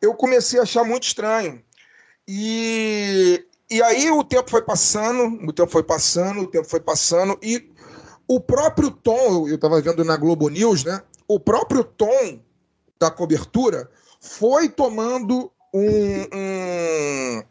eu 0.01 0.13
comecei 0.13 0.59
a 0.59 0.63
achar 0.63 0.83
muito 0.83 1.03
estranho. 1.03 1.61
E, 2.27 3.45
e 3.69 3.81
aí 3.81 4.09
o 4.11 4.23
tempo 4.23 4.49
foi 4.49 4.61
passando, 4.61 5.47
o 5.47 5.53
tempo 5.53 5.71
foi 5.71 5.83
passando, 5.83 6.41
o 6.41 6.47
tempo 6.47 6.67
foi 6.67 6.79
passando, 6.79 7.37
e 7.41 7.71
o 8.27 8.39
próprio 8.39 8.89
tom, 8.89 9.47
eu 9.47 9.55
estava 9.55 9.81
vendo 9.81 10.03
na 10.03 10.17
Globo 10.17 10.49
News, 10.49 10.83
né? 10.83 11.01
O 11.27 11.39
próprio 11.39 11.83
tom 11.83 12.39
da 12.99 13.11
cobertura 13.11 13.89
foi 14.19 14.69
tomando 14.69 15.51
um, 15.73 16.21
um, 16.33 17.43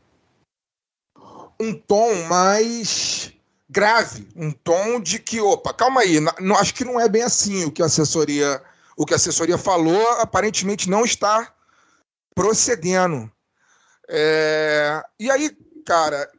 um 1.60 1.74
tom 1.74 2.14
mais 2.24 3.32
grave, 3.68 4.28
um 4.36 4.50
tom 4.50 5.00
de 5.00 5.18
que, 5.18 5.40
opa, 5.40 5.72
calma 5.72 6.00
aí, 6.00 6.18
não, 6.40 6.56
acho 6.56 6.74
que 6.74 6.84
não 6.84 7.00
é 7.00 7.08
bem 7.08 7.22
assim 7.22 7.64
o 7.64 7.70
que 7.70 7.82
a 7.82 7.86
assessoria, 7.86 8.62
o 8.96 9.04
que 9.04 9.12
a 9.12 9.16
assessoria 9.16 9.58
falou, 9.58 10.08
aparentemente 10.20 10.88
não 10.88 11.04
está 11.04 11.52
procedendo. 12.34 13.30
É... 14.08 15.02
E 15.18 15.30
aí, 15.30 15.56
cara, 15.86 16.30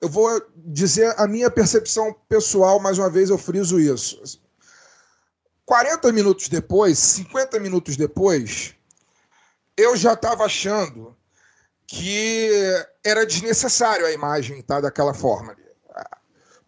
eu 0.00 0.08
vou 0.08 0.40
dizer 0.56 1.14
a 1.18 1.26
minha 1.26 1.50
percepção 1.50 2.14
pessoal, 2.28 2.80
mais 2.80 2.98
uma 2.98 3.10
vez 3.10 3.30
eu 3.30 3.38
friso 3.38 3.78
isso. 3.78 4.40
40 5.64 6.12
minutos 6.12 6.48
depois, 6.48 6.98
50 6.98 7.60
minutos 7.60 7.96
depois, 7.96 8.74
eu 9.76 9.96
já 9.96 10.14
estava 10.14 10.44
achando 10.44 11.16
que 11.86 12.50
era 13.04 13.26
desnecessário 13.26 14.06
a 14.06 14.12
imagem 14.12 14.62
tá, 14.62 14.80
daquela 14.80 15.14
forma. 15.14 15.56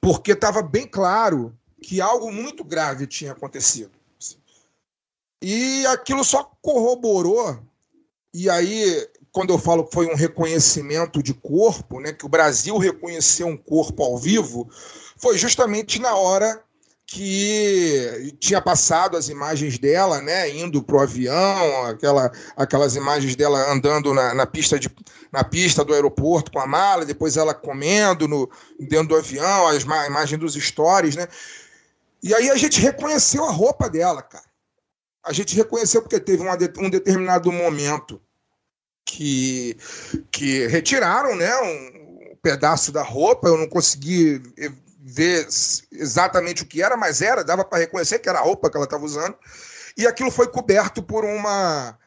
Porque 0.00 0.32
estava 0.32 0.62
bem 0.62 0.86
claro 0.86 1.56
que 1.82 2.00
algo 2.00 2.32
muito 2.32 2.64
grave 2.64 3.06
tinha 3.06 3.32
acontecido. 3.32 3.92
E 5.42 5.86
aquilo 5.86 6.24
só 6.24 6.44
corroborou 6.60 7.62
e 8.32 8.48
aí, 8.48 9.08
quando 9.32 9.52
eu 9.52 9.58
falo 9.58 9.84
que 9.84 9.94
foi 9.94 10.06
um 10.06 10.14
reconhecimento 10.14 11.22
de 11.22 11.34
corpo, 11.34 12.00
né, 12.00 12.12
que 12.12 12.24
o 12.24 12.28
Brasil 12.28 12.78
reconheceu 12.78 13.48
um 13.48 13.56
corpo 13.56 14.02
ao 14.02 14.16
vivo, 14.16 14.68
foi 15.16 15.36
justamente 15.36 16.00
na 16.00 16.14
hora 16.14 16.62
que 17.04 18.36
tinha 18.38 18.62
passado 18.62 19.16
as 19.16 19.28
imagens 19.28 19.78
dela, 19.78 20.20
né, 20.20 20.48
indo 20.48 20.80
pro 20.80 21.00
avião, 21.00 21.86
aquela, 21.86 22.30
aquelas 22.56 22.94
imagens 22.94 23.34
dela 23.34 23.68
andando 23.68 24.14
na, 24.14 24.32
na, 24.32 24.46
pista 24.46 24.78
de, 24.78 24.88
na 25.32 25.42
pista 25.42 25.84
do 25.84 25.92
aeroporto 25.92 26.52
com 26.52 26.60
a 26.60 26.68
mala, 26.68 27.04
depois 27.04 27.36
ela 27.36 27.52
comendo 27.52 28.28
no, 28.28 28.48
dentro 28.78 29.08
do 29.08 29.16
avião, 29.16 29.66
as 29.66 29.84
a 29.88 30.06
imagem 30.06 30.38
dos 30.38 30.54
stories, 30.54 31.16
né? 31.16 31.26
E 32.22 32.32
aí 32.32 32.48
a 32.48 32.56
gente 32.56 32.80
reconheceu 32.80 33.44
a 33.44 33.50
roupa 33.50 33.90
dela, 33.90 34.22
cara 34.22 34.49
a 35.24 35.32
gente 35.32 35.56
reconheceu 35.56 36.02
porque 36.02 36.18
teve 36.18 36.42
uma, 36.42 36.56
um 36.78 36.90
determinado 36.90 37.52
momento 37.52 38.20
que, 39.04 39.76
que 40.30 40.66
retiraram 40.66 41.34
né, 41.36 41.56
um 41.58 42.36
pedaço 42.42 42.92
da 42.92 43.02
roupa, 43.02 43.48
eu 43.48 43.56
não 43.56 43.68
consegui 43.68 44.40
ver 45.00 45.46
exatamente 45.92 46.62
o 46.62 46.66
que 46.66 46.82
era, 46.82 46.96
mas 46.96 47.20
era, 47.20 47.44
dava 47.44 47.64
para 47.64 47.78
reconhecer 47.78 48.18
que 48.18 48.28
era 48.28 48.38
a 48.38 48.42
roupa 48.42 48.70
que 48.70 48.76
ela 48.76 48.84
estava 48.84 49.04
usando. 49.04 49.36
e 49.96 50.06
aquilo 50.06 50.30
foi 50.30 50.48
coberto 50.48 51.02
por 51.02 51.24
uma 51.24 51.98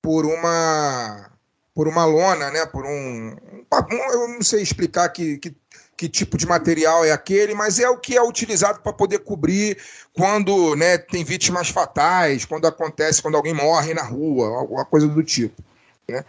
por 0.00 0.26
uma 0.26 1.30
por 1.74 1.88
uma 1.88 2.04
lona, 2.04 2.50
né? 2.50 2.66
Por 2.66 2.84
um, 2.84 3.30
um 3.30 4.12
eu 4.12 4.28
não 4.28 4.42
sei 4.42 4.62
explicar 4.62 5.08
que, 5.08 5.38
que, 5.38 5.56
que, 6.02 6.08
tipo 6.08 6.36
de 6.36 6.46
material 6.46 7.04
é 7.04 7.12
aquele, 7.12 7.54
mas 7.54 7.78
é 7.78 7.88
o 7.88 7.96
que 7.96 8.16
é 8.16 8.22
utilizado 8.22 8.80
para 8.80 8.92
poder 8.92 9.20
cobrir 9.20 9.78
quando, 10.12 10.74
né, 10.74 10.98
tem 10.98 11.22
vítimas 11.22 11.68
fatais, 11.68 12.44
quando 12.44 12.66
acontece, 12.66 13.22
quando 13.22 13.36
alguém 13.36 13.54
morre 13.54 13.94
na 13.94 14.02
rua, 14.02 14.48
alguma 14.48 14.84
coisa 14.84 15.06
do 15.06 15.22
tipo, 15.22 15.62
né? 16.08 16.24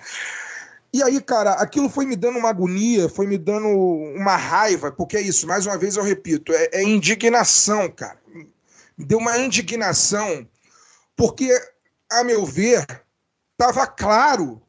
E 0.94 1.02
aí, 1.02 1.20
cara, 1.20 1.54
aquilo 1.54 1.90
foi 1.90 2.06
me 2.06 2.16
dando 2.16 2.38
uma 2.38 2.52
agonia, 2.52 3.10
foi 3.10 3.26
me 3.26 3.36
dando 3.36 3.68
uma 3.68 4.36
raiva, 4.36 4.92
porque 4.92 5.18
é 5.18 5.22
isso, 5.22 5.48
mais 5.48 5.66
uma 5.66 5.76
vez 5.76 5.98
eu 5.98 6.04
repito, 6.04 6.54
é, 6.54 6.70
é 6.72 6.84
indignação, 6.84 7.90
cara. 7.90 8.20
Me 8.96 9.04
deu 9.04 9.18
uma 9.18 9.40
indignação, 9.40 10.48
porque, 11.16 11.50
a 12.12 12.24
meu 12.24 12.46
ver, 12.46 12.86
estava 13.54 13.88
claro, 13.88 14.62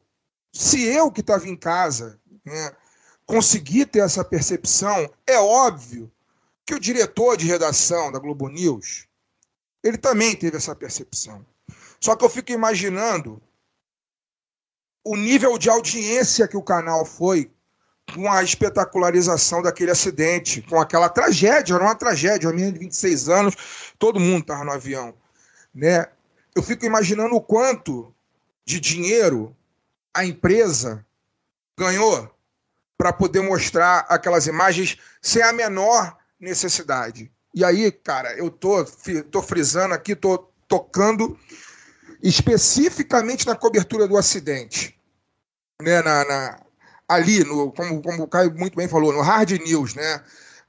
se 0.51 0.83
eu 0.83 1.11
que 1.11 1.21
estava 1.21 1.47
em 1.47 1.55
casa 1.55 2.19
né, 2.43 2.71
conseguir 3.25 3.87
ter 3.87 3.99
essa 3.99 4.23
percepção, 4.23 5.09
é 5.25 5.39
óbvio 5.39 6.11
que 6.65 6.73
o 6.73 6.79
diretor 6.79 7.37
de 7.37 7.47
redação 7.47 8.11
da 8.11 8.19
Globo 8.19 8.47
News, 8.49 9.07
ele 9.83 9.97
também 9.97 10.35
teve 10.35 10.57
essa 10.57 10.75
percepção. 10.75 11.45
Só 11.99 12.15
que 12.15 12.25
eu 12.25 12.29
fico 12.29 12.51
imaginando 12.51 13.41
o 15.03 15.15
nível 15.15 15.57
de 15.57 15.69
audiência 15.69 16.47
que 16.47 16.57
o 16.57 16.63
canal 16.63 17.05
foi 17.05 17.51
com 18.13 18.31
a 18.31 18.43
espetacularização 18.43 19.61
daquele 19.61 19.91
acidente, 19.91 20.61
com 20.61 20.79
aquela 20.79 21.09
tragédia, 21.09 21.73
era 21.73 21.83
uma 21.83 21.95
tragédia, 21.95 22.47
uma 22.47 22.55
menina 22.55 22.73
de 22.73 22.79
26 22.79 23.29
anos, 23.29 23.55
todo 23.97 24.19
mundo 24.19 24.41
estava 24.41 24.63
no 24.63 24.71
avião. 24.71 25.13
Né? 25.73 26.05
Eu 26.55 26.61
fico 26.61 26.85
imaginando 26.85 27.35
o 27.35 27.41
quanto 27.41 28.13
de 28.63 28.79
dinheiro 28.79 29.55
a 30.13 30.25
empresa 30.25 31.05
ganhou 31.77 32.34
para 32.97 33.11
poder 33.13 33.41
mostrar 33.41 34.05
aquelas 34.09 34.47
imagens 34.47 34.97
sem 35.21 35.41
a 35.41 35.51
menor 35.51 36.17
necessidade. 36.39 37.31
E 37.53 37.63
aí, 37.63 37.91
cara, 37.91 38.33
eu 38.37 38.49
tô, 38.49 38.83
tô 39.31 39.41
frisando 39.41 39.93
aqui, 39.93 40.15
tô 40.15 40.49
tocando 40.67 41.37
especificamente 42.21 43.45
na 43.45 43.55
cobertura 43.55 44.07
do 44.07 44.17
acidente, 44.17 44.99
né, 45.81 46.01
na, 46.01 46.25
na 46.25 46.65
ali, 47.07 47.43
no, 47.43 47.71
como, 47.71 48.01
como 48.01 48.23
o 48.23 48.27
Caio 48.27 48.53
muito 48.55 48.75
bem 48.75 48.87
falou, 48.87 49.13
no 49.13 49.21
hard 49.21 49.51
news, 49.61 49.93
né, 49.93 50.23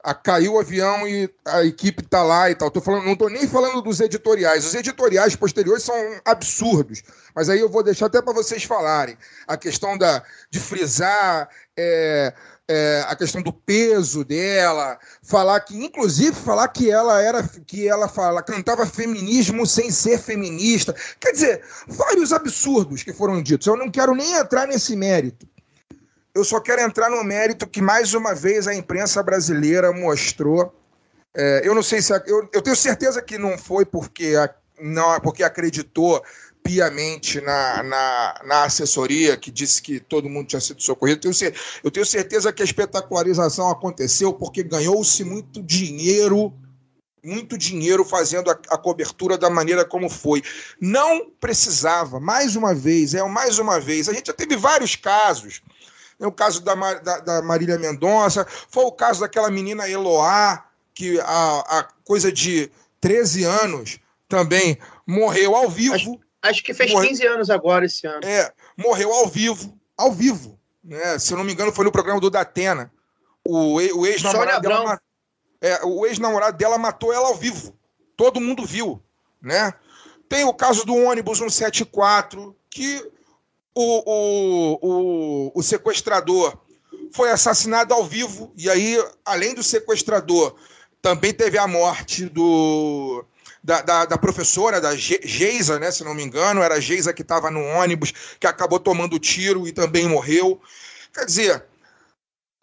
a, 0.07 0.15
caiu 0.15 0.55
o 0.55 0.61
avião 0.61 1.07
e 1.09 1.29
a 1.45 1.65
equipe 1.65 2.01
está 2.01 2.23
lá 2.23 2.49
e 2.49 2.55
tal. 2.55 2.71
Tô 2.71 2.81
falando, 2.81 3.05
não 3.05 3.15
estou 3.15 3.29
nem 3.29 3.49
falando 3.49 3.83
dos 3.83 3.99
editoriais. 3.99 4.65
Os 4.65 4.73
editoriais 4.73 5.35
posteriores 5.35 5.83
são 5.83 5.97
absurdos. 6.25 7.03
Mas 7.35 7.49
aí 7.49 7.59
eu 7.59 7.69
vou 7.69 7.83
deixar 7.83 8.07
até 8.07 8.23
para 8.23 8.33
vocês 8.33 8.63
falarem. 8.63 9.19
A 9.49 9.57
questão 9.57 9.99
da, 9.99 10.23
de 10.49 10.61
frisar 10.61 11.49
é, 11.77 12.33
é, 12.69 13.05
a 13.09 13.17
questão 13.17 13.43
do 13.43 13.53
peso 13.53 14.25
dela, 14.25 14.97
falar 15.25 15.59
que, 15.59 15.77
inclusive, 15.77 16.37
falar 16.37 16.69
que 16.69 16.89
ela 16.89 17.21
era 17.21 17.43
que 17.67 17.89
ela 17.89 18.07
fala, 18.07 18.45
cantava 18.45 18.87
feminismo 18.87 19.67
sem 19.67 19.91
ser 19.91 20.21
feminista. 20.21 20.95
Quer 21.19 21.33
dizer, 21.33 21.65
vários 21.89 22.33
absurdos 22.33 23.03
que 23.03 23.13
foram 23.13 23.43
ditos. 23.43 23.67
Eu 23.67 23.77
não 23.77 23.91
quero 23.91 24.15
nem 24.15 24.35
entrar 24.35 24.69
nesse 24.69 24.95
mérito. 24.95 25.49
Eu 26.37 26.45
só 26.45 26.61
quero 26.61 26.83
entrar 26.83 27.09
no 27.09 27.25
mérito 27.25 27.67
que, 27.67 27.81
mais 27.81 28.13
uma 28.13 28.35
vez, 28.35 28.69
a 28.69 28.75
imprensa 28.75 29.23
brasileira 29.23 29.91
mostrou. 29.91 30.71
É, 31.35 31.63
eu 31.65 31.75
não 31.75 31.83
sei 31.83 32.03
se. 32.03 32.13
Eu, 32.27 32.47
eu, 32.53 32.61
tenho 32.61 32.77
certeza 32.77 33.23
que 33.23 33.39
não 33.39 33.57
foi 33.57 33.87
porque, 33.87 34.35
não, 34.79 35.19
porque 35.21 35.43
acreditou 35.43 36.23
piamente 36.63 37.41
na, 37.41 37.83
na, 37.83 38.41
na, 38.45 38.65
assessoria, 38.65 39.35
que 39.39 39.51
disse 39.51 39.81
que 39.81 39.99
todo 39.99 40.29
mundo 40.29 40.49
tinha 40.49 40.61
sido 40.61 40.83
socorrido. 40.83 41.27
Eu 41.27 41.33
tenho, 41.33 41.55
eu 41.85 41.91
tenho 41.91 42.05
certeza 42.05 42.53
que 42.53 42.61
a 42.61 42.67
espetacularização 42.67 43.71
aconteceu 43.71 44.35
porque 44.35 44.63
ganhou-se 44.63 45.25
muito 45.25 45.63
dinheiro 45.63 46.53
muito 47.25 47.59
dinheiro 47.59 48.05
fazendo 48.05 48.51
a, 48.51 48.53
a, 48.53 48.79
cobertura 48.79 49.37
da 49.37 49.51
maneira 49.51 49.85
como 49.85 50.09
foi. 50.09 50.45
Não 50.81 51.29
precisava, 51.41 52.21
mais 52.21 52.55
uma 52.55 52.73
vez, 52.73 53.15
é 53.15 53.23
mais 53.25 53.59
uma 53.59 53.81
vez. 53.81 54.09
A 54.09 54.13
gente 54.13 54.29
já 54.29 54.33
teve 54.33 54.55
vários 54.55 54.95
casos 54.95 55.61
é 56.19 56.27
o 56.27 56.33
caso 56.33 56.63
da, 56.63 56.75
da, 56.75 57.19
da 57.21 57.43
Marília 57.43 57.79
Mendonça, 57.79 58.47
foi 58.71 58.85
o 58.85 58.93
caso 58.93 59.21
daquela 59.21 59.51
menina 59.51 59.89
Eloá, 59.89 60.65
que 60.95 61.21
a, 61.21 61.79
a 61.79 61.89
coisa 62.05 62.33
de 62.33 62.71
13 63.01 63.45
anos 63.45 64.01
também 64.29 64.79
morreu 65.07 65.55
ao 65.55 65.69
vivo. 65.69 65.95
Acho, 65.95 66.19
acho 66.43 66.65
que 66.65 66.73
fez 66.73 66.91
morreu, 66.93 67.09
15 67.09 67.27
anos 67.27 67.51
agora 67.51 67.85
esse 67.85 68.07
ano. 68.07 68.21
É, 68.25 68.53
morreu 68.77 69.13
ao 69.13 69.29
vivo, 69.29 69.79
ao 69.97 70.11
vivo. 70.13 70.59
Né? 70.83 71.19
Se 71.19 71.33
eu 71.33 71.39
não 71.39 71.45
me 71.45 71.53
engano, 71.53 71.73
foi 71.73 71.85
no 71.85 71.93
programa 71.93 72.21
do 72.21 72.31
Datena. 72.31 72.91
O, 73.45 73.75
o 73.75 74.07
ex-namorado 74.07 74.63
dela, 74.63 75.01
é, 75.61 75.85
o 75.85 76.07
ex-namorado 76.07 76.57
dela 76.57 76.79
matou 76.79 77.13
ela 77.13 77.29
ao 77.29 77.35
vivo. 77.35 77.77
Todo 78.17 78.41
mundo 78.41 78.65
viu, 78.65 79.03
né? 79.41 79.73
Tem 80.29 80.45
o 80.45 80.55
caso 80.55 80.85
do 80.85 80.97
ônibus 80.97 81.39
174, 81.39 82.57
que 82.69 83.13
o, 83.77 84.03
o, 84.07 84.79
o, 84.81 85.53
o 85.55 85.63
sequestrador 85.63 86.57
foi 87.13 87.31
assassinado 87.31 87.93
ao 87.93 88.07
vivo, 88.07 88.51
e 88.57 88.71
aí, 88.71 88.99
além 89.23 89.55
do 89.55 89.63
sequestrador, 89.63 90.57
também 91.03 91.33
teve 91.33 91.59
a 91.59 91.67
morte 91.67 92.25
do, 92.25 93.23
da, 93.63 93.83
da, 93.83 94.05
da, 94.07 94.19
professora, 94.19 94.81
da 94.81 94.97
Geisa, 94.97 95.79
né, 95.79 95.91
se 95.91 96.03
não 96.03 96.15
me 96.15 96.23
engano, 96.23 96.63
era 96.63 96.77
a 96.77 96.81
Geisa 96.81 97.13
que 97.13 97.21
estava 97.21 97.51
no 97.51 97.63
ônibus, 97.63 98.15
que 98.41 98.47
acabou 98.47 98.81
tomando 98.81 99.19
tiro 99.19 99.69
e 99.69 99.73
também 99.73 100.09
morreu. 100.09 100.59
Quer 101.13 101.27
dizer, 101.27 101.65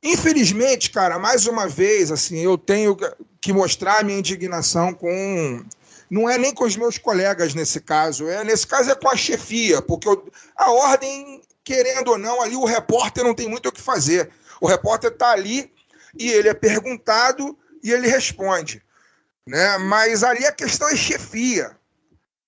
infelizmente, 0.01 0.89
cara, 0.89 1.19
mais 1.19 1.45
uma 1.45 1.67
vez, 1.67 2.11
assim, 2.11 2.39
eu 2.39 2.57
tenho 2.57 2.97
que 3.39 3.53
mostrar 3.53 3.99
a 3.99 4.03
minha 4.03 4.17
indignação 4.17 4.95
com 4.95 5.63
não 6.09 6.29
é 6.29 6.37
nem 6.37 6.53
com 6.53 6.63
os 6.63 6.75
meus 6.75 6.97
colegas 6.97 7.53
nesse 7.53 7.79
caso, 7.79 8.27
é 8.27 8.43
nesse 8.43 8.67
caso 8.67 8.91
é 8.91 8.95
com 8.95 9.09
a 9.09 9.15
chefia, 9.15 9.81
porque 9.81 10.07
eu, 10.07 10.31
a 10.55 10.71
ordem, 10.71 11.41
querendo 11.63 12.09
ou 12.09 12.17
não, 12.17 12.41
ali 12.41 12.55
o 12.55 12.65
repórter 12.65 13.23
não 13.23 13.33
tem 13.33 13.47
muito 13.47 13.69
o 13.69 13.71
que 13.71 13.81
fazer. 13.81 14.29
O 14.61 14.67
repórter 14.67 15.11
está 15.11 15.31
ali 15.31 15.71
e 16.17 16.29
ele 16.29 16.49
é 16.49 16.53
perguntado 16.53 17.57
e 17.83 17.91
ele 17.91 18.07
responde. 18.07 18.81
Né? 19.45 19.77
Mas 19.79 20.23
ali 20.23 20.45
a 20.45 20.51
questão 20.51 20.89
é 20.89 20.95
chefia. 20.95 21.75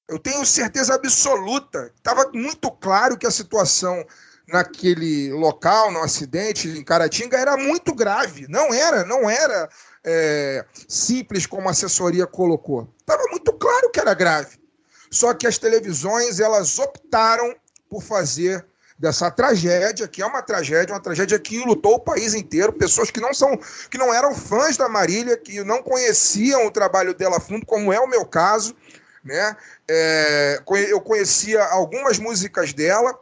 Eu 0.07 0.19
tenho 0.19 0.45
certeza 0.45 0.93
absoluta. 0.93 1.91
Estava 1.97 2.31
muito 2.33 2.71
claro 2.71 3.17
que 3.17 3.25
a 3.25 3.31
situação 3.31 4.05
naquele 4.47 5.31
local, 5.33 5.91
no 5.91 5.99
acidente 5.99 6.67
em 6.67 6.83
Caratinga, 6.83 7.37
era 7.37 7.57
muito 7.57 7.93
grave. 7.93 8.45
Não 8.47 8.73
era, 8.73 9.03
não 9.03 9.29
era 9.29 9.67
é, 10.03 10.63
simples 10.87 11.45
como 11.45 11.67
a 11.67 11.71
assessoria 11.71 12.27
colocou. 12.27 12.93
Estava 13.07 13.23
muito 13.29 13.53
claro 13.53 13.91
que 13.91 13.99
era 13.99 14.15
grave. 14.15 14.57
Só 15.11 15.33
que 15.33 15.45
as 15.45 15.59
televisões 15.59 16.39
elas 16.39 16.79
optaram 16.79 17.55
por 17.87 18.01
fazer 18.01 18.65
dessa 18.97 19.29
tragédia, 19.29 20.07
que 20.07 20.23
é 20.23 20.25
uma 20.25 20.41
tragédia, 20.41 20.95
uma 20.95 21.01
tragédia 21.01 21.37
que 21.37 21.63
lutou 21.65 21.95
o 21.95 21.99
país 21.99 22.33
inteiro, 22.33 22.73
pessoas 22.73 23.11
que 23.11 23.19
não 23.19 23.33
são, 23.33 23.57
que 23.91 23.97
não 23.97 24.11
eram 24.11 24.33
fãs 24.33 24.75
da 24.75 24.89
Marília, 24.89 25.37
que 25.37 25.63
não 25.63 25.83
conheciam 25.83 26.65
o 26.65 26.71
trabalho 26.71 27.13
dela 27.13 27.37
a 27.37 27.39
fundo, 27.39 27.65
como 27.65 27.93
é 27.93 27.99
o 27.99 28.07
meu 28.07 28.25
caso, 28.25 28.75
né? 29.23 29.55
É, 29.87 30.61
eu 30.87 30.99
conhecia 30.99 31.63
algumas 31.65 32.17
músicas 32.17 32.73
dela, 32.73 33.19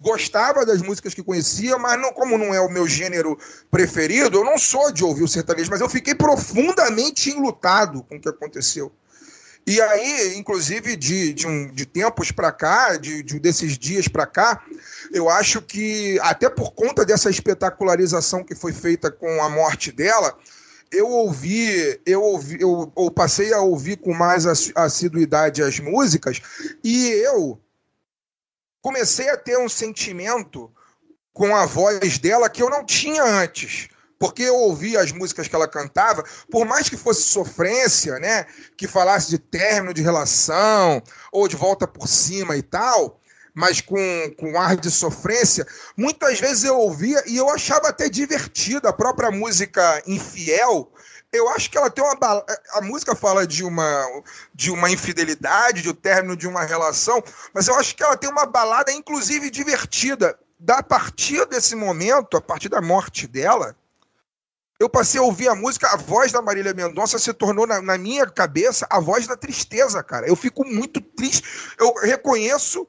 gostava 0.00 0.66
das 0.66 0.82
músicas 0.82 1.14
que 1.14 1.22
conhecia, 1.22 1.78
mas 1.78 2.00
não, 2.00 2.12
como 2.12 2.36
não 2.36 2.54
é 2.54 2.60
o 2.60 2.70
meu 2.70 2.86
gênero 2.86 3.38
preferido, 3.70 4.38
eu 4.38 4.44
não 4.44 4.58
sou 4.58 4.92
de 4.92 5.02
ouvir 5.02 5.22
o 5.22 5.28
sertanejo, 5.28 5.70
mas 5.70 5.80
eu 5.80 5.88
fiquei 5.88 6.14
profundamente 6.14 7.30
enlutado 7.30 8.02
com 8.02 8.16
o 8.16 8.20
que 8.20 8.28
aconteceu. 8.28 8.92
E 9.66 9.80
aí, 9.80 10.36
inclusive, 10.36 10.94
de, 10.94 11.32
de, 11.32 11.46
um, 11.46 11.66
de 11.66 11.84
tempos 11.84 12.30
para 12.30 12.52
cá, 12.52 12.96
de, 12.96 13.20
de, 13.22 13.40
desses 13.40 13.76
dias 13.76 14.06
para 14.06 14.24
cá, 14.24 14.62
eu 15.12 15.28
acho 15.28 15.60
que, 15.60 16.20
até 16.22 16.48
por 16.48 16.72
conta 16.72 17.04
dessa 17.04 17.28
espetacularização 17.28 18.44
que 18.44 18.54
foi 18.54 18.72
feita 18.72 19.10
com 19.10 19.42
a 19.42 19.48
morte 19.48 19.90
dela, 19.90 20.38
eu 20.92 21.08
ouvi, 21.08 22.00
eu 22.06 22.22
ouvi, 22.22 22.58
eu, 22.60 22.92
eu 22.96 23.10
passei 23.10 23.52
a 23.52 23.60
ouvir 23.60 23.96
com 23.96 24.14
mais 24.14 24.46
assiduidade 24.76 25.60
as 25.60 25.80
músicas, 25.80 26.40
e 26.84 27.08
eu 27.08 27.58
comecei 28.86 29.28
a 29.28 29.36
ter 29.36 29.58
um 29.58 29.68
sentimento 29.68 30.70
com 31.32 31.56
a 31.56 31.66
voz 31.66 32.18
dela 32.18 32.48
que 32.48 32.62
eu 32.62 32.70
não 32.70 32.86
tinha 32.86 33.20
antes. 33.20 33.88
Porque 34.16 34.44
eu 34.44 34.54
ouvia 34.54 35.00
as 35.00 35.10
músicas 35.10 35.48
que 35.48 35.56
ela 35.56 35.66
cantava, 35.66 36.24
por 36.52 36.64
mais 36.64 36.88
que 36.88 36.96
fosse 36.96 37.22
sofrência, 37.22 38.20
né? 38.20 38.46
Que 38.76 38.86
falasse 38.86 39.28
de 39.28 39.38
término 39.38 39.92
de 39.92 40.02
relação, 40.02 41.02
ou 41.32 41.48
de 41.48 41.56
volta 41.56 41.84
por 41.84 42.06
cima 42.06 42.56
e 42.56 42.62
tal, 42.62 43.20
mas 43.52 43.80
com, 43.80 43.98
com 44.38 44.56
ar 44.56 44.76
de 44.76 44.90
sofrência, 44.90 45.66
muitas 45.96 46.38
vezes 46.38 46.62
eu 46.62 46.78
ouvia 46.78 47.24
e 47.26 47.36
eu 47.36 47.50
achava 47.50 47.88
até 47.88 48.08
divertida 48.08 48.90
a 48.90 48.92
própria 48.92 49.32
música 49.32 50.00
Infiel. 50.06 50.92
Eu 51.32 51.48
acho 51.50 51.70
que 51.70 51.76
ela 51.76 51.90
tem 51.90 52.02
uma 52.04 52.44
a 52.72 52.80
música 52.80 53.14
fala 53.14 53.46
de 53.46 53.64
uma 53.64 54.22
de 54.54 54.70
uma 54.70 54.90
infidelidade, 54.90 55.82
de 55.82 55.90
um 55.90 55.94
término 55.94 56.36
de 56.36 56.46
uma 56.46 56.64
relação, 56.64 57.22
mas 57.52 57.68
eu 57.68 57.74
acho 57.74 57.94
que 57.94 58.02
ela 58.02 58.16
tem 58.16 58.30
uma 58.30 58.46
balada 58.46 58.92
inclusive 58.92 59.50
divertida. 59.50 60.38
Da 60.58 60.82
partir 60.82 61.44
desse 61.46 61.76
momento, 61.76 62.34
a 62.36 62.40
partir 62.40 62.70
da 62.70 62.80
morte 62.80 63.26
dela, 63.26 63.76
eu 64.78 64.88
passei 64.88 65.20
a 65.20 65.22
ouvir 65.22 65.48
a 65.48 65.54
música, 65.54 65.88
a 65.88 65.96
voz 65.96 66.32
da 66.32 66.40
Marília 66.40 66.72
Mendonça 66.72 67.18
se 67.18 67.32
tornou 67.32 67.66
na, 67.66 67.82
na 67.82 67.98
minha 67.98 68.26
cabeça 68.26 68.86
a 68.88 68.98
voz 69.00 69.26
da 69.26 69.36
tristeza, 69.36 70.02
cara. 70.02 70.26
Eu 70.26 70.36
fico 70.36 70.64
muito 70.64 71.00
triste. 71.00 71.74
Eu 71.78 71.94
reconheço 72.02 72.86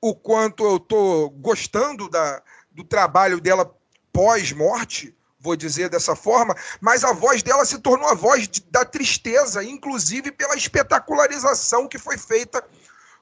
o 0.00 0.14
quanto 0.14 0.64
eu 0.64 0.78
tô 0.78 1.30
gostando 1.30 2.08
da, 2.08 2.42
do 2.70 2.84
trabalho 2.84 3.40
dela 3.40 3.72
pós-morte, 4.12 5.14
vou 5.40 5.56
dizer 5.56 5.88
dessa 5.88 6.16
forma, 6.16 6.54
mas 6.80 7.04
a 7.04 7.12
voz 7.12 7.42
dela 7.42 7.64
se 7.64 7.78
tornou 7.78 8.08
a 8.08 8.14
voz 8.14 8.48
de, 8.48 8.60
da 8.70 8.84
tristeza, 8.84 9.62
inclusive 9.62 10.32
pela 10.32 10.56
espetacularização 10.56 11.88
que 11.88 11.98
foi 11.98 12.18
feita 12.18 12.64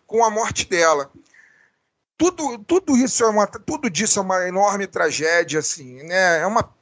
com 0.07 0.25
a 0.25 0.31
morte 0.31 0.69
dela. 0.69 1.11
Tudo, 2.17 2.59
tudo 2.59 2.97
isso 2.97 3.23
é 3.23 3.27
uma, 3.27 3.47
tudo 3.47 3.91
disso 3.91 4.19
é 4.19 4.23
uma 4.23 4.49
enorme 4.49 4.87
tragédia, 4.87 5.59
assim, 5.59 6.03
né? 6.05 6.41
É 6.41 6.47
uma 6.47 6.75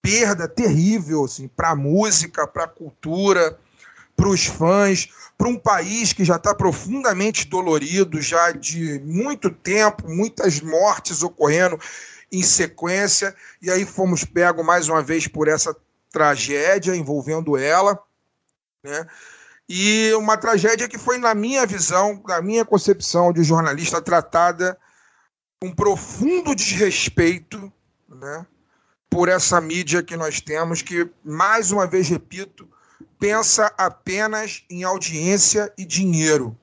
perda 0.00 0.48
terrível, 0.48 1.24
assim, 1.24 1.46
para 1.48 1.70
a 1.70 1.76
música, 1.76 2.46
para 2.46 2.64
a 2.64 2.68
cultura, 2.68 3.58
para 4.16 4.28
os 4.28 4.46
fãs, 4.46 5.08
para 5.36 5.48
um 5.48 5.58
país 5.58 6.14
que 6.14 6.24
já 6.24 6.36
está 6.36 6.54
profundamente 6.54 7.46
dolorido, 7.46 8.20
já 8.22 8.52
de 8.52 8.98
muito 9.00 9.50
tempo, 9.50 10.08
muitas 10.08 10.60
mortes 10.60 11.22
ocorrendo 11.22 11.78
em 12.32 12.42
sequência, 12.42 13.34
e 13.60 13.70
aí 13.70 13.84
fomos 13.84 14.24
pegos 14.24 14.64
mais 14.64 14.88
uma 14.88 15.02
vez 15.02 15.26
por 15.26 15.48
essa 15.48 15.74
tragédia 16.10 16.94
envolvendo 16.94 17.56
ela, 17.56 17.98
né? 18.82 19.06
E 19.68 20.12
uma 20.14 20.36
tragédia 20.36 20.88
que 20.88 20.98
foi, 20.98 21.16
na 21.16 21.32
minha 21.32 21.64
visão, 21.64 22.20
na 22.26 22.42
minha 22.42 22.64
concepção 22.64 23.32
de 23.32 23.44
jornalista, 23.44 24.02
tratada 24.02 24.76
com 25.60 25.72
profundo 25.72 26.54
desrespeito, 26.54 27.72
né? 28.08 28.46
Por 29.08 29.28
essa 29.28 29.60
mídia 29.60 30.02
que 30.02 30.16
nós 30.16 30.40
temos, 30.40 30.82
que, 30.82 31.08
mais 31.24 31.70
uma 31.70 31.86
vez 31.86 32.08
repito, 32.08 32.68
pensa 33.18 33.72
apenas 33.76 34.64
em 34.70 34.82
audiência 34.82 35.72
e 35.76 35.84
dinheiro. 35.84 36.56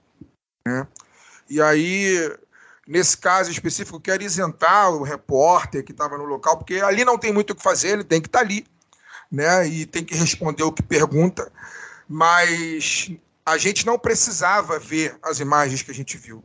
Né? 0.66 0.88
E 1.50 1.62
aí 1.62 2.36
Nesse 2.88 3.18
caso 3.18 3.52
específico, 3.52 4.00
quero 4.00 4.24
isentar 4.24 4.92
o 4.92 5.04
repórter 5.04 5.84
que 5.84 5.92
estava 5.92 6.18
no 6.18 6.24
local, 6.24 6.58
porque 6.58 6.76
ali 6.76 7.04
não 7.04 7.18
tem 7.18 7.34
muito 7.34 7.52
o 7.52 7.56
que 7.56 7.62
fazer, 7.62 7.90
ele 7.90 8.04
tem 8.04 8.22
que 8.22 8.30
estar 8.30 8.40
tá 8.40 8.46
ali, 8.46 8.66
né? 9.30 9.68
E 9.68 9.86
tem 9.86 10.06
que 10.06 10.16
responder 10.16 10.64
o 10.64 10.72
que 10.72 10.82
pergunta. 10.82 11.52
Mas 12.08 13.12
a 13.46 13.58
gente 13.58 13.86
não 13.86 14.00
precisava 14.00 14.80
ver 14.80 15.18
as 15.22 15.42
imagens 15.42 15.82
que 15.82 15.92
a 15.92 15.94
gente 15.94 16.18
viu. 16.18 16.42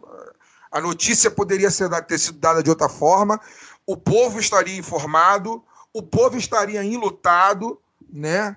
A 0.71 0.81
notícia 0.81 1.31
poderia 1.31 1.71
ser, 1.71 1.89
ter 2.07 2.19
sido 2.19 2.39
dada 2.39 2.61
de 2.61 2.71
outra 2.71 2.89
forma, 2.89 3.41
o 3.87 3.97
povo 3.97 4.41
estaria 4.41 4.77
informado, 4.77 5.63
o 5.93 6.03
povo 6.03 6.37
estaria 6.37 6.83
enlutado, 6.83 7.81
né? 8.13 8.57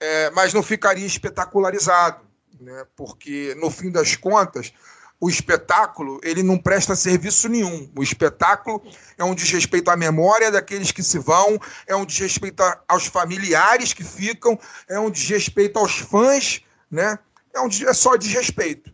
É, 0.00 0.30
mas 0.30 0.52
não 0.52 0.62
ficaria 0.62 1.06
espetacularizado, 1.06 2.26
né? 2.60 2.84
Porque, 2.96 3.54
no 3.58 3.70
fim 3.70 3.90
das 3.90 4.16
contas, 4.16 4.72
o 5.22 5.30
espetáculo 5.30 6.20
ele 6.24 6.42
não 6.42 6.58
presta 6.58 6.96
serviço 6.96 7.48
nenhum. 7.48 7.88
O 7.96 8.02
espetáculo 8.02 8.82
é 9.16 9.22
um 9.22 9.36
desrespeito 9.36 9.88
à 9.88 9.96
memória 9.96 10.50
daqueles 10.50 10.90
que 10.90 11.00
se 11.00 11.16
vão, 11.16 11.60
é 11.86 11.94
um 11.94 12.04
desrespeito 12.04 12.60
aos 12.88 13.06
familiares 13.06 13.92
que 13.92 14.02
ficam, 14.02 14.58
é 14.88 14.98
um 14.98 15.08
desrespeito 15.08 15.78
aos 15.78 15.96
fãs, 15.96 16.60
né? 16.90 17.16
É, 17.54 17.60
um, 17.60 17.68
é 17.68 17.92
só 17.92 18.16
desrespeito. 18.16 18.92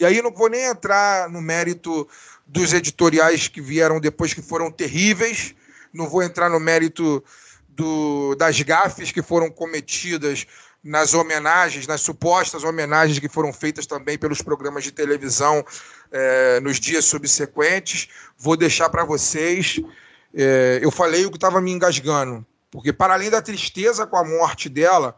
E 0.00 0.04
aí 0.04 0.20
não 0.20 0.34
vou 0.34 0.50
nem 0.50 0.64
entrar 0.64 1.30
no 1.30 1.40
mérito 1.40 2.08
dos 2.44 2.72
editoriais 2.72 3.46
que 3.46 3.60
vieram 3.60 4.00
depois 4.00 4.34
que 4.34 4.42
foram 4.42 4.72
terríveis, 4.72 5.54
não 5.94 6.08
vou 6.08 6.24
entrar 6.24 6.50
no 6.50 6.58
mérito 6.58 7.22
do, 7.68 8.34
das 8.34 8.60
gafes 8.60 9.12
que 9.12 9.22
foram 9.22 9.48
cometidas 9.48 10.48
nas 10.82 11.12
homenagens, 11.12 11.86
nas 11.86 12.00
supostas 12.00 12.64
homenagens 12.64 13.18
que 13.18 13.28
foram 13.28 13.52
feitas 13.52 13.86
também 13.86 14.18
pelos 14.18 14.40
programas 14.40 14.82
de 14.82 14.92
televisão 14.92 15.64
é, 16.10 16.60
nos 16.60 16.80
dias 16.80 17.04
subsequentes. 17.04 18.08
Vou 18.36 18.56
deixar 18.56 18.88
para 18.88 19.04
vocês. 19.04 19.80
É, 20.34 20.78
eu 20.82 20.90
falei 20.90 21.26
o 21.26 21.30
que 21.30 21.36
estava 21.36 21.60
me 21.60 21.70
engasgando, 21.70 22.46
porque 22.70 22.92
para 22.92 23.14
além 23.14 23.30
da 23.30 23.42
tristeza 23.42 24.06
com 24.06 24.16
a 24.16 24.24
morte 24.24 24.68
dela, 24.68 25.16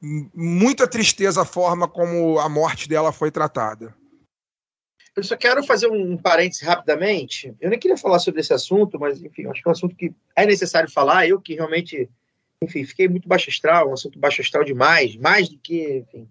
muita 0.00 0.86
tristeza 0.86 1.42
a 1.42 1.46
forma 1.46 1.88
como 1.88 2.38
a 2.38 2.48
morte 2.48 2.88
dela 2.88 3.12
foi 3.12 3.30
tratada. 3.30 3.94
Eu 5.16 5.24
só 5.24 5.36
quero 5.36 5.64
fazer 5.64 5.88
um 5.88 6.16
parêntese 6.16 6.64
rapidamente. 6.64 7.54
Eu 7.60 7.68
nem 7.68 7.78
queria 7.78 7.96
falar 7.96 8.18
sobre 8.20 8.40
esse 8.40 8.52
assunto, 8.52 8.98
mas 8.98 9.22
enfim, 9.22 9.46
acho 9.46 9.60
que 9.60 9.68
é 9.68 9.70
um 9.70 9.72
assunto 9.72 9.96
que 9.96 10.14
é 10.36 10.46
necessário 10.46 10.90
falar. 10.90 11.28
Eu 11.28 11.40
que 11.40 11.54
realmente 11.54 12.08
enfim, 12.62 12.84
fiquei 12.84 13.08
muito 13.08 13.28
baixo 13.28 13.48
astral, 13.48 13.90
um 13.90 13.94
assunto 13.94 14.18
baixo 14.18 14.42
astral 14.42 14.64
demais, 14.64 15.16
mais 15.16 15.48
do 15.48 15.58
que, 15.58 16.04
enfim, 16.06 16.28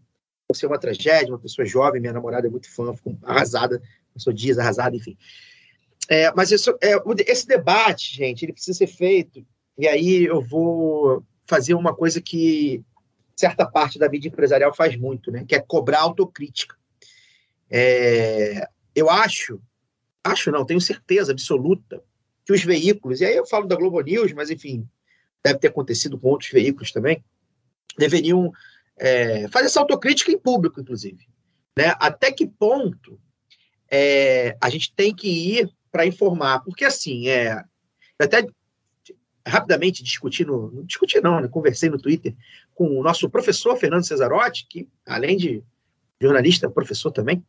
ser 0.54 0.68
uma 0.68 0.80
tragédia, 0.80 1.34
uma 1.34 1.40
pessoa 1.40 1.66
jovem, 1.66 2.02
minha 2.02 2.14
namorada 2.14 2.48
é 2.48 2.50
muito 2.50 2.70
fã, 2.70 2.94
arrasada, 3.24 3.82
passou 4.14 4.34
dias 4.34 4.58
arrasada, 4.58 4.96
enfim. 4.96 5.18
É, 6.08 6.32
mas 6.34 6.52
é, 6.52 6.56
esse 7.28 7.48
debate, 7.48 8.16
gente, 8.16 8.44
ele 8.46 8.54
precisa 8.54 8.78
ser 8.78 8.88
feito, 8.88 9.46
e 9.78 9.88
aí 9.88 10.26
eu 10.26 10.42
vou 10.42 11.24
fazer 11.46 11.74
uma 11.74 11.96
coisa 11.96 12.22
que 12.22 12.84
certa 13.36 13.66
parte 13.66 13.98
da 13.98 14.08
vida 14.08 14.28
empresarial 14.28 14.74
faz 14.74 14.96
muito, 14.96 15.32
né, 15.32 15.46
que 15.48 15.56
é 15.56 15.60
cobrar 15.60 16.02
autocrítica. 16.02 16.76
É, 17.72 18.68
eu 18.96 19.10
acho, 19.10 19.62
acho 20.24 20.52
não, 20.52 20.66
tenho 20.66 20.82
certeza 20.82 21.32
absoluta 21.32 22.04
que 22.46 22.54
os 22.54 22.64
veículos, 22.64 23.22
e 23.22 23.26
aí 23.26 23.36
eu 23.36 23.46
falo 23.46 23.68
da 23.68 23.76
Globo 23.76 24.02
News, 24.02 24.34
mas 24.34 24.50
enfim, 24.50 24.88
deve 25.44 25.60
ter 25.60 25.68
acontecido 25.68 26.18
com 26.18 26.30
outros 26.30 26.52
veículos 26.52 26.92
também, 26.92 27.24
deveriam 27.98 28.52
é, 28.98 29.48
fazer 29.50 29.68
essa 29.68 29.80
autocrítica 29.80 30.32
em 30.32 30.38
público, 30.38 30.82
inclusive. 30.82 31.28
Né? 31.78 31.94
Até 32.00 32.32
que 32.32 32.48
ponto 32.48 33.20
é, 33.90 34.58
a 34.62 34.70
gente 34.70 34.94
tem 34.94 35.16
que 35.16 35.28
ir 35.28 35.70
para 35.92 36.06
informar? 36.06 36.60
Porque, 36.60 36.86
assim, 36.86 37.28
é, 37.30 37.64
até 38.20 38.46
rapidamente 39.48 40.04
discuti 40.04 40.46
no, 40.46 40.70
não 40.72 40.84
discuti 40.84 41.20
não, 41.22 41.40
né? 41.40 41.48
conversei 41.48 41.90
no 41.90 41.98
Twitter 41.98 42.36
com 42.76 43.00
o 43.00 43.04
nosso 43.04 43.30
professor 43.30 43.76
Fernando 43.78 44.06
Cesarotti, 44.06 44.68
que 44.70 44.88
além 45.06 45.38
de 45.38 45.64
jornalista, 46.22 46.68
é 46.68 46.70
professor 46.70 47.12
também, 47.12 47.44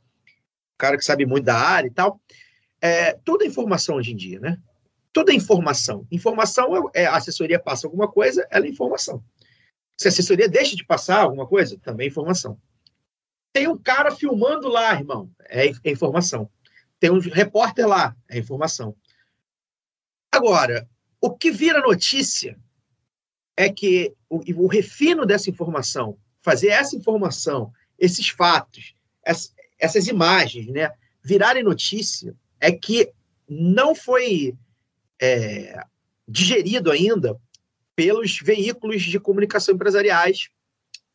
cara 0.78 0.96
que 0.96 1.04
sabe 1.04 1.26
muito 1.26 1.44
da 1.44 1.56
área 1.56 1.88
e 1.88 1.90
tal. 1.90 2.20
É, 2.80 3.12
toda 3.12 3.44
informação 3.44 3.96
hoje 3.96 4.12
em 4.12 4.16
dia, 4.16 4.40
né? 4.40 4.58
Toda 5.12 5.32
informação. 5.32 6.06
Informação 6.10 6.90
é, 6.94 7.02
é 7.02 7.06
a 7.06 7.16
assessoria 7.16 7.58
passa 7.58 7.86
alguma 7.86 8.10
coisa, 8.10 8.46
ela 8.50 8.66
é 8.66 8.68
informação. 8.68 9.22
Se 9.96 10.08
a 10.08 10.10
assessoria 10.10 10.48
deixa 10.48 10.76
de 10.76 10.84
passar 10.84 11.22
alguma 11.22 11.46
coisa, 11.46 11.78
também 11.78 12.06
é 12.06 12.10
informação. 12.10 12.58
Tem 13.52 13.68
um 13.68 13.76
cara 13.76 14.10
filmando 14.10 14.68
lá, 14.68 14.94
irmão, 14.94 15.30
é, 15.48 15.68
é 15.68 15.90
informação. 15.90 16.50
Tem 16.98 17.10
um 17.10 17.18
repórter 17.18 17.86
lá, 17.86 18.16
é 18.28 18.38
informação. 18.38 18.94
Agora, 20.32 20.88
o 21.20 21.36
que 21.36 21.50
vira 21.50 21.80
notícia 21.80 22.58
é 23.56 23.68
que 23.68 24.14
o, 24.28 24.40
o 24.64 24.66
refino 24.66 25.26
dessa 25.26 25.50
informação, 25.50 26.16
fazer 26.40 26.68
essa 26.68 26.96
informação, 26.96 27.72
esses 27.98 28.28
fatos, 28.28 28.94
essa, 29.22 29.50
essas 29.78 30.06
imagens, 30.06 30.68
né, 30.68 30.90
virarem 31.22 31.62
notícia, 31.62 32.34
é 32.58 32.72
que 32.72 33.12
não 33.48 33.94
foi 33.94 34.56
é, 35.20 35.84
digerido 36.26 36.90
ainda 36.90 37.38
pelos 37.94 38.38
veículos 38.40 39.02
de 39.02 39.20
comunicação 39.20 39.74
empresariais, 39.74 40.48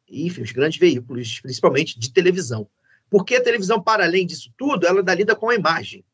enfim, 0.08 0.42
os 0.42 0.52
grandes 0.52 0.80
veículos, 0.80 1.40
principalmente 1.40 2.00
de 2.00 2.14
televisão. 2.14 2.70
Porque 3.10 3.36
a 3.36 3.44
televisão, 3.44 3.82
para 3.82 4.04
além 4.04 4.26
disso 4.26 4.54
tudo, 4.58 4.86
ela 4.86 5.02
lida 5.14 5.36
com 5.36 5.50
a 5.50 5.56
imagem. 5.56 6.06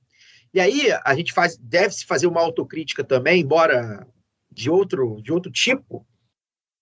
E 0.54 0.60
aí 0.60 0.90
a 1.04 1.16
gente 1.16 1.34
faz, 1.34 1.58
deve 1.58 1.94
se 1.94 2.06
fazer 2.06 2.28
uma 2.28 2.42
autocrítica 2.42 3.04
também, 3.04 3.42
embora 3.42 4.08
de 4.52 4.70
outro, 4.70 5.22
de 5.22 5.32
outro 5.32 5.52
tipo, 5.52 6.06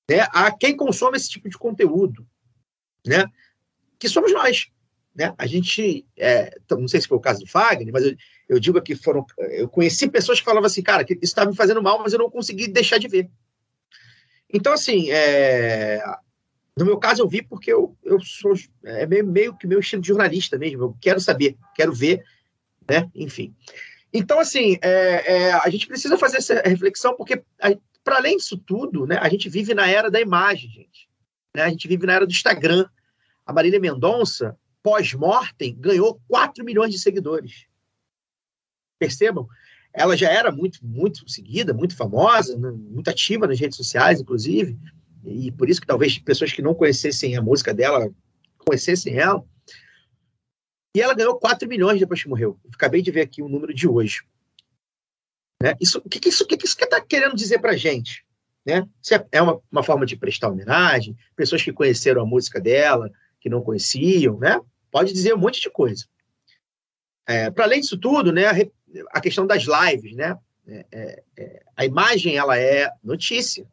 né, 0.09 0.27
a 0.31 0.51
quem 0.51 0.75
consome 0.75 1.17
esse 1.17 1.29
tipo 1.29 1.47
de 1.47 1.57
conteúdo, 1.57 2.27
né, 3.05 3.25
que 3.99 4.09
somos 4.09 4.33
nós. 4.33 4.67
Né? 5.15 5.33
A 5.37 5.45
gente, 5.45 6.05
é, 6.17 6.55
não 6.71 6.87
sei 6.87 7.01
se 7.01 7.07
foi 7.07 7.17
o 7.17 7.21
caso 7.21 7.41
do 7.41 7.47
Fagner, 7.47 7.93
mas 7.93 8.03
eu, 8.03 8.15
eu 8.49 8.59
digo 8.59 8.81
que 8.81 8.95
foram. 8.95 9.23
Eu 9.37 9.69
conheci 9.69 10.09
pessoas 10.09 10.39
que 10.39 10.45
falavam 10.45 10.65
assim, 10.65 10.81
cara, 10.81 11.05
que 11.05 11.13
isso 11.13 11.21
está 11.21 11.45
me 11.45 11.55
fazendo 11.55 11.83
mal, 11.83 11.99
mas 11.99 12.11
eu 12.11 12.19
não 12.19 12.31
consegui 12.31 12.67
deixar 12.67 12.97
de 12.97 13.07
ver. 13.07 13.29
Então, 14.51 14.73
assim, 14.73 15.11
é, 15.11 16.03
no 16.75 16.83
meu 16.83 16.97
caso, 16.97 17.21
eu 17.21 17.27
vi 17.27 17.43
porque 17.43 17.71
eu, 17.71 17.95
eu 18.03 18.19
sou. 18.19 18.55
É 18.83 19.05
meio, 19.05 19.27
meio 19.27 19.55
que 19.55 19.67
meu 19.67 19.79
estilo 19.79 20.01
de 20.01 20.07
jornalista 20.07 20.57
mesmo. 20.57 20.81
Eu 20.81 20.97
quero 20.99 21.21
saber, 21.21 21.55
quero 21.75 21.93
ver, 21.93 22.23
né? 22.89 23.07
Enfim. 23.13 23.53
Então, 24.11 24.39
assim, 24.39 24.79
é, 24.81 25.33
é, 25.33 25.53
a 25.53 25.69
gente 25.69 25.85
precisa 25.85 26.17
fazer 26.17 26.37
essa 26.37 26.59
reflexão, 26.65 27.15
porque, 27.15 27.43
para 28.03 28.17
além 28.17 28.37
disso 28.37 28.57
tudo, 28.57 29.05
né, 29.05 29.19
a 29.21 29.29
gente 29.29 29.47
vive 29.47 29.75
na 29.75 29.87
era 29.87 30.09
da 30.09 30.19
imagem, 30.19 30.71
gente. 30.71 31.07
né? 31.55 31.61
A 31.61 31.69
gente 31.69 31.87
vive 31.87 32.07
na 32.07 32.13
era 32.13 32.25
do 32.25 32.31
Instagram. 32.31 32.87
A 33.45 33.53
Marília 33.53 33.79
Mendonça, 33.79 34.57
pós-mortem, 34.81 35.75
ganhou 35.79 36.19
4 36.27 36.65
milhões 36.65 36.91
de 36.91 36.97
seguidores. 36.97 37.68
Percebam? 38.99 39.47
Ela 39.93 40.15
já 40.15 40.29
era 40.29 40.51
muito, 40.51 40.85
muito 40.85 41.27
seguida, 41.29 41.73
muito 41.73 41.95
famosa, 41.95 42.57
né? 42.57 42.69
muito 42.69 43.09
ativa 43.09 43.47
nas 43.47 43.59
redes 43.59 43.77
sociais, 43.77 44.21
inclusive, 44.21 44.77
e 45.25 45.51
por 45.51 45.69
isso 45.69 45.81
que 45.81 45.87
talvez 45.87 46.19
pessoas 46.19 46.51
que 46.51 46.61
não 46.61 46.75
conhecessem 46.75 47.35
a 47.35 47.41
música 47.41 47.73
dela 47.73 48.13
conhecessem 48.59 49.17
ela. 49.17 49.43
E 50.95 51.01
ela 51.01 51.13
ganhou 51.13 51.39
4 51.39 51.67
milhões 51.67 51.99
depois 51.99 52.21
que 52.21 52.29
morreu. 52.29 52.59
Eu 52.63 52.71
acabei 52.73 53.01
de 53.01 53.11
ver 53.11 53.21
aqui 53.21 53.41
o 53.41 53.49
número 53.49 53.73
de 53.73 53.87
hoje. 53.87 54.21
Né? 55.61 55.75
Isso, 55.79 55.99
o 55.99 56.09
que, 56.09 56.19
que 56.19 56.29
isso 56.29 56.43
está 56.43 56.49
que 56.49 56.57
que 56.57 56.67
isso 56.67 56.77
tá 56.77 57.01
querendo 57.01 57.35
dizer 57.35 57.59
para 57.59 57.75
gente? 57.75 58.25
Né? 58.65 58.87
Isso 59.01 59.13
é, 59.13 59.27
é 59.31 59.41
uma, 59.41 59.59
uma 59.71 59.83
forma 59.83 60.05
de 60.05 60.15
prestar 60.15 60.49
homenagem, 60.49 61.17
pessoas 61.35 61.61
que 61.61 61.73
conheceram 61.73 62.21
a 62.21 62.25
música 62.25 62.59
dela, 62.59 63.11
que 63.39 63.49
não 63.49 63.61
conheciam, 63.61 64.37
né? 64.37 64.59
Pode 64.91 65.13
dizer 65.13 65.33
um 65.33 65.37
monte 65.37 65.61
de 65.61 65.69
coisa. 65.69 66.05
É, 67.27 67.51
para 67.51 67.65
além 67.65 67.79
disso 67.79 67.97
tudo, 67.97 68.31
né, 68.31 68.45
a, 69.11 69.21
questão 69.21 69.45
das 69.45 69.63
lives, 69.63 70.15
né? 70.15 70.37
É, 70.67 70.85
é, 70.91 71.23
é, 71.37 71.63
a 71.75 71.85
imagem 71.85 72.37
ela 72.37 72.57
é 72.57 72.91
notícia, 73.03 73.67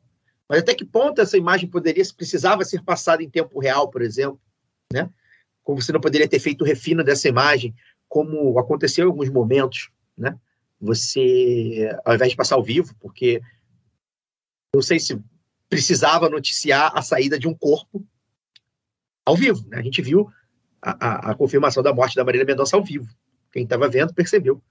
mas 0.48 0.60
até 0.60 0.74
que 0.74 0.84
ponto 0.84 1.20
essa 1.20 1.36
imagem 1.36 1.68
poderia, 1.68 2.02
precisava 2.16 2.64
ser 2.64 2.82
passada 2.82 3.22
em 3.22 3.28
tempo 3.28 3.58
real, 3.58 3.90
por 3.90 4.02
exemplo, 4.02 4.40
né? 4.92 5.10
Como 5.62 5.80
você 5.80 5.92
não 5.92 6.00
poderia 6.00 6.28
ter 6.28 6.38
feito 6.38 6.62
o 6.62 6.66
refino 6.66 7.02
dessa 7.02 7.28
imagem, 7.28 7.74
como 8.08 8.58
aconteceu 8.58 9.04
em 9.04 9.10
alguns 9.10 9.28
momentos, 9.28 9.90
né? 10.16 10.38
Você, 10.80 11.90
ao 12.04 12.14
invés 12.14 12.30
de 12.30 12.36
passar 12.36 12.54
ao 12.54 12.62
vivo, 12.62 12.94
porque 13.00 13.40
não 14.74 14.82
sei 14.82 15.00
se 15.00 15.18
precisava 15.68 16.28
noticiar 16.28 16.92
a 16.94 17.02
saída 17.02 17.38
de 17.38 17.48
um 17.48 17.54
corpo 17.54 18.06
ao 19.24 19.36
vivo, 19.36 19.66
né? 19.68 19.78
A 19.78 19.82
gente 19.82 20.00
viu 20.00 20.28
a, 20.80 21.06
a, 21.06 21.30
a 21.32 21.34
confirmação 21.34 21.82
da 21.82 21.92
morte 21.92 22.14
da 22.14 22.24
Marília 22.24 22.46
Mendonça 22.46 22.76
ao 22.76 22.84
vivo. 22.84 23.08
Quem 23.52 23.64
estava 23.64 23.88
vendo 23.88 24.14
percebeu 24.14 24.62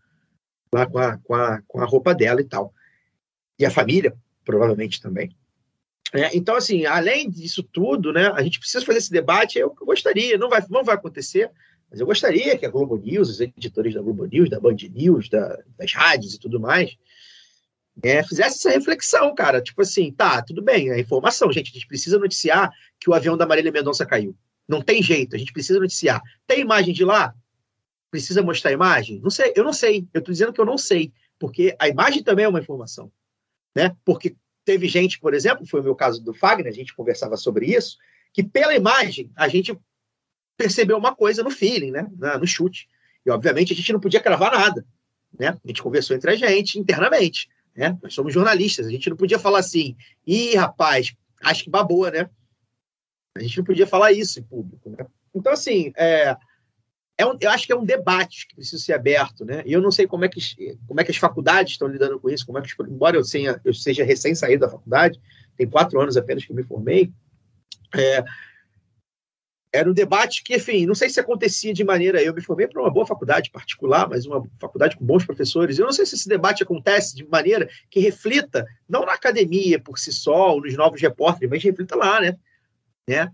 lá 0.76 0.85
com 0.85 0.99
a, 0.99 1.18
com, 1.18 1.34
a, 1.34 1.61
com 1.68 1.81
a 1.81 1.85
roupa 1.85 2.14
dela 2.14 2.41
e 2.41 2.43
tal. 2.43 2.73
E 3.57 3.65
a 3.65 3.72
família, 3.72 4.15
provavelmente 4.43 5.02
também. 5.02 5.35
É, 6.14 6.35
então, 6.35 6.56
assim, 6.56 6.85
além 6.85 7.30
disso 7.30 7.64
tudo, 7.64 8.14
né, 8.14 8.31
a 8.35 8.43
gente 8.43 8.60
precisa 8.60 8.85
fazer 8.85 8.99
esse 8.99 9.11
debate. 9.11 9.57
Eu 9.57 9.73
gostaria, 9.81 10.38
não 10.38 10.49
vai, 10.49 10.64
não 10.69 10.84
vai 10.84 10.95
acontecer, 10.95 11.49
mas 11.89 11.99
eu 11.99 12.06
gostaria 12.06 12.57
que 12.57 12.65
a 12.65 12.69
Globo 12.69 12.97
News, 12.97 13.30
os 13.30 13.41
editores 13.41 13.93
da 13.93 14.02
Globo 14.02 14.26
News, 14.26 14.49
da 14.49 14.60
Band 14.60 14.77
News, 14.91 15.30
da, 15.30 15.60
das 15.77 15.93
rádios 15.93 16.34
e 16.34 16.39
tudo 16.39 16.60
mais, 16.60 16.95
é, 18.03 18.23
fizesse 18.23 18.57
essa 18.57 18.69
reflexão, 18.69 19.34
cara. 19.34 19.61
Tipo 19.61 19.81
assim, 19.81 20.11
tá, 20.11 20.41
tudo 20.41 20.61
bem, 20.61 20.91
é 20.91 20.99
informação, 20.99 21.52
gente. 21.52 21.72
A 21.72 21.73
gente 21.73 21.88
precisa 21.88 22.19
noticiar 22.19 22.72
que 22.99 23.10
o 23.10 23.14
avião 23.14 23.38
da 23.38 23.47
Marília 23.47 23.72
Mendonça 23.72 24.06
caiu. 24.06 24.35
Não 24.68 24.81
tem 24.81 25.02
jeito, 25.02 25.35
a 25.35 25.39
gente 25.39 25.53
precisa 25.53 25.80
noticiar. 25.80 26.22
Tem 26.47 26.60
imagem 26.60 26.93
de 26.93 27.03
lá? 27.03 27.34
Precisa 28.16 28.42
mostrar 28.42 28.70
a 28.70 28.74
imagem? 28.74 29.20
Não 29.20 29.30
sei, 29.30 29.52
eu 29.58 29.64
não 29.66 29.74
sei. 29.74 30.08
Eu 30.14 30.20
estou 30.20 30.32
dizendo 30.32 30.54
que 30.54 30.62
eu 30.62 30.66
não 30.66 30.78
sei, 30.78 31.12
porque 31.38 31.76
a 31.78 31.90
imagem 31.90 32.24
também 32.24 32.46
é 32.46 32.48
uma 32.48 32.62
informação. 32.62 33.12
Né? 33.76 33.94
Porque 34.06 34.38
teve 34.64 34.88
gente, 34.88 35.20
por 35.20 35.34
exemplo, 35.34 35.68
foi 35.68 35.82
o 35.82 35.84
meu 35.84 35.94
caso 35.94 36.24
do 36.24 36.34
Fagner, 36.34 36.72
a 36.72 36.74
gente 36.74 36.96
conversava 36.96 37.36
sobre 37.36 37.76
isso, 37.76 37.98
que 38.32 38.42
pela 38.42 38.74
imagem 38.74 39.30
a 39.36 39.50
gente 39.50 39.78
percebeu 40.56 40.98
uma 40.98 41.14
coisa 41.14 41.44
no 41.44 41.52
feeling, 41.52 41.92
né? 41.92 42.10
no 42.40 42.48
chute. 42.48 42.88
E, 43.26 43.30
obviamente, 43.30 43.74
a 43.74 43.76
gente 43.76 43.92
não 43.92 44.00
podia 44.00 44.22
cravar 44.22 44.54
nada. 44.54 44.86
Né? 45.38 45.50
A 45.50 45.68
gente 45.68 45.84
conversou 45.84 46.16
entre 46.16 46.32
a 46.32 46.36
gente 46.38 46.80
internamente. 46.80 47.50
Né? 47.76 48.00
Nós 48.02 48.14
somos 48.14 48.34
jornalistas, 48.34 48.88
a 48.88 48.92
gente 48.92 49.10
não 49.10 49.18
podia 49.18 49.38
falar 49.38 49.60
assim, 49.60 49.98
ih, 50.26 50.56
rapaz, 50.56 51.14
acho 51.44 51.66
que 51.66 51.70
babou, 51.70 52.10
né? 52.10 52.30
A 53.36 53.42
gente 53.42 53.58
não 53.58 53.66
podia 53.66 53.86
falar 53.86 54.14
isso 54.14 54.40
em 54.40 54.44
público, 54.44 54.90
né? 54.90 55.06
Então, 55.34 55.52
assim, 55.52 55.92
é, 55.98 56.38
é 57.18 57.26
um, 57.26 57.38
eu 57.40 57.50
acho 57.50 57.66
que 57.66 57.72
é 57.72 57.76
um 57.76 57.86
debate 57.86 58.48
que 58.48 58.56
precisa 58.56 58.82
ser 58.82 58.94
aberto, 58.94 59.46
né? 59.46 59.64
E 59.66 59.72
eu 59.72 59.82
não 59.82 59.92
sei 59.92 60.06
como 60.06 60.26
é 60.26 60.30
que, 60.30 60.40
como 60.88 61.00
é 61.00 61.04
que 61.04 61.12
as 61.12 61.18
faculdades 61.18 61.74
estão 61.74 61.88
lidando 61.88 62.20
com 62.20 62.30
isso, 62.30 62.46
como 62.46 62.58
é 62.58 62.62
que, 62.62 62.70
embora 62.84 63.16
eu, 63.16 63.24
tenha, 63.24 63.60
eu 63.64 63.74
seja 63.74 64.04
recém 64.04 64.36
saído 64.36 64.66
da 64.66 64.72
faculdade, 64.72 65.20
tem 65.56 65.70
quatro 65.70 66.00
anos 66.00 66.18
apenas 66.18 66.44
que 66.44 66.52
eu 66.52 66.56
me 66.56 66.64
formei, 66.64 67.12
é, 67.94 68.24
era 69.76 69.90
um 69.90 69.94
debate 69.94 70.42
que, 70.44 70.56
enfim, 70.56 70.86
não 70.86 70.96
sei 70.96 71.10
se 71.10 71.20
acontecia 71.20 71.74
de 71.74 71.84
maneira. 71.84 72.22
Eu 72.22 72.34
me 72.34 72.42
formei 72.42 72.66
para 72.66 72.82
uma 72.82 72.90
boa 72.90 73.06
faculdade 73.06 73.52
particular, 73.52 74.08
mas 74.08 74.26
uma 74.26 74.42
faculdade 74.60 74.96
com 74.96 75.06
bons 75.06 75.26
professores. 75.26 75.78
Eu 75.78 75.86
não 75.86 75.92
sei 75.92 76.06
se 76.06 76.16
esse 76.16 76.30
debate 76.30 76.64
acontece 76.64 77.14
de 77.14 77.28
maneira 77.28 77.70
que 77.90 78.00
reflita, 78.00 78.66
não 78.88 79.06
na 79.06 79.14
academia 79.14 79.80
por 79.80 80.00
si 80.00 80.14
só, 80.14 80.54
ou 80.54 80.62
nos 80.62 80.76
novos 80.76 81.02
repórteres, 81.02 81.50
mas 81.50 81.64
reflita 81.64 81.96
lá, 81.96 82.22
né? 82.22 82.38
né? 83.08 83.30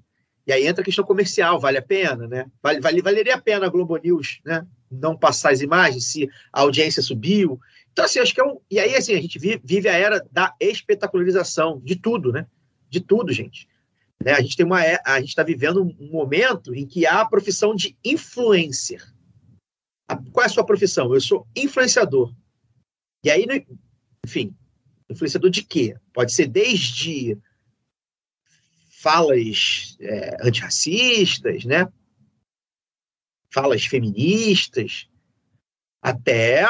E 0.45 0.51
aí 0.51 0.65
entra 0.65 0.81
a 0.81 0.85
questão 0.85 1.05
comercial, 1.05 1.59
vale 1.59 1.77
a 1.77 1.81
pena, 1.81 2.27
né? 2.27 2.51
Vale, 2.61 2.80
vale, 2.80 3.01
valeria 3.01 3.35
a 3.35 3.41
pena 3.41 3.65
a 3.65 3.69
Globo 3.69 3.97
News, 3.97 4.41
né? 4.43 4.65
Não 4.89 5.15
passar 5.15 5.51
as 5.51 5.61
imagens 5.61 6.05
se 6.05 6.30
a 6.51 6.61
audiência 6.61 7.01
subiu. 7.01 7.59
Então, 7.91 8.05
assim, 8.05 8.19
acho 8.19 8.34
que 8.34 8.41
é 8.41 8.43
um. 8.43 8.59
E 8.69 8.80
aí, 8.80 8.95
assim, 8.95 9.13
a 9.13 9.22
gente 9.22 9.38
vive, 9.38 9.61
vive 9.63 9.88
a 9.88 9.93
era 9.93 10.26
da 10.31 10.55
espetacularização 10.59 11.80
de 11.84 11.95
tudo, 11.95 12.31
né? 12.31 12.47
De 12.89 12.99
tudo, 12.99 13.31
gente. 13.31 13.68
Né? 14.23 14.34
A 14.34 14.41
gente 14.41 14.55
tem 14.55 14.65
uma. 14.65 14.84
É, 14.84 14.99
a 15.05 15.19
gente 15.19 15.30
está 15.30 15.43
vivendo 15.43 15.81
um 15.81 16.11
momento 16.11 16.73
em 16.73 16.85
que 16.85 17.05
há 17.05 17.22
a 17.22 17.30
profissão 17.30 17.76
de 17.76 17.95
influencer. 18.03 19.03
Qual 20.31 20.43
é 20.43 20.47
a 20.47 20.49
sua 20.49 20.65
profissão? 20.65 21.13
Eu 21.13 21.22
sou 21.22 21.47
influenciador. 21.55 22.34
E 23.23 23.30
aí, 23.30 23.45
enfim, 24.26 24.55
influenciador 25.09 25.49
de 25.49 25.63
quê? 25.63 25.95
Pode 26.13 26.34
ser 26.34 26.47
desde 26.47 27.38
falas 29.02 29.98
é, 29.99 30.38
antirracistas, 30.41 31.65
né? 31.65 31.88
falas 33.52 33.86
feministas, 33.86 35.07
até 36.02 36.65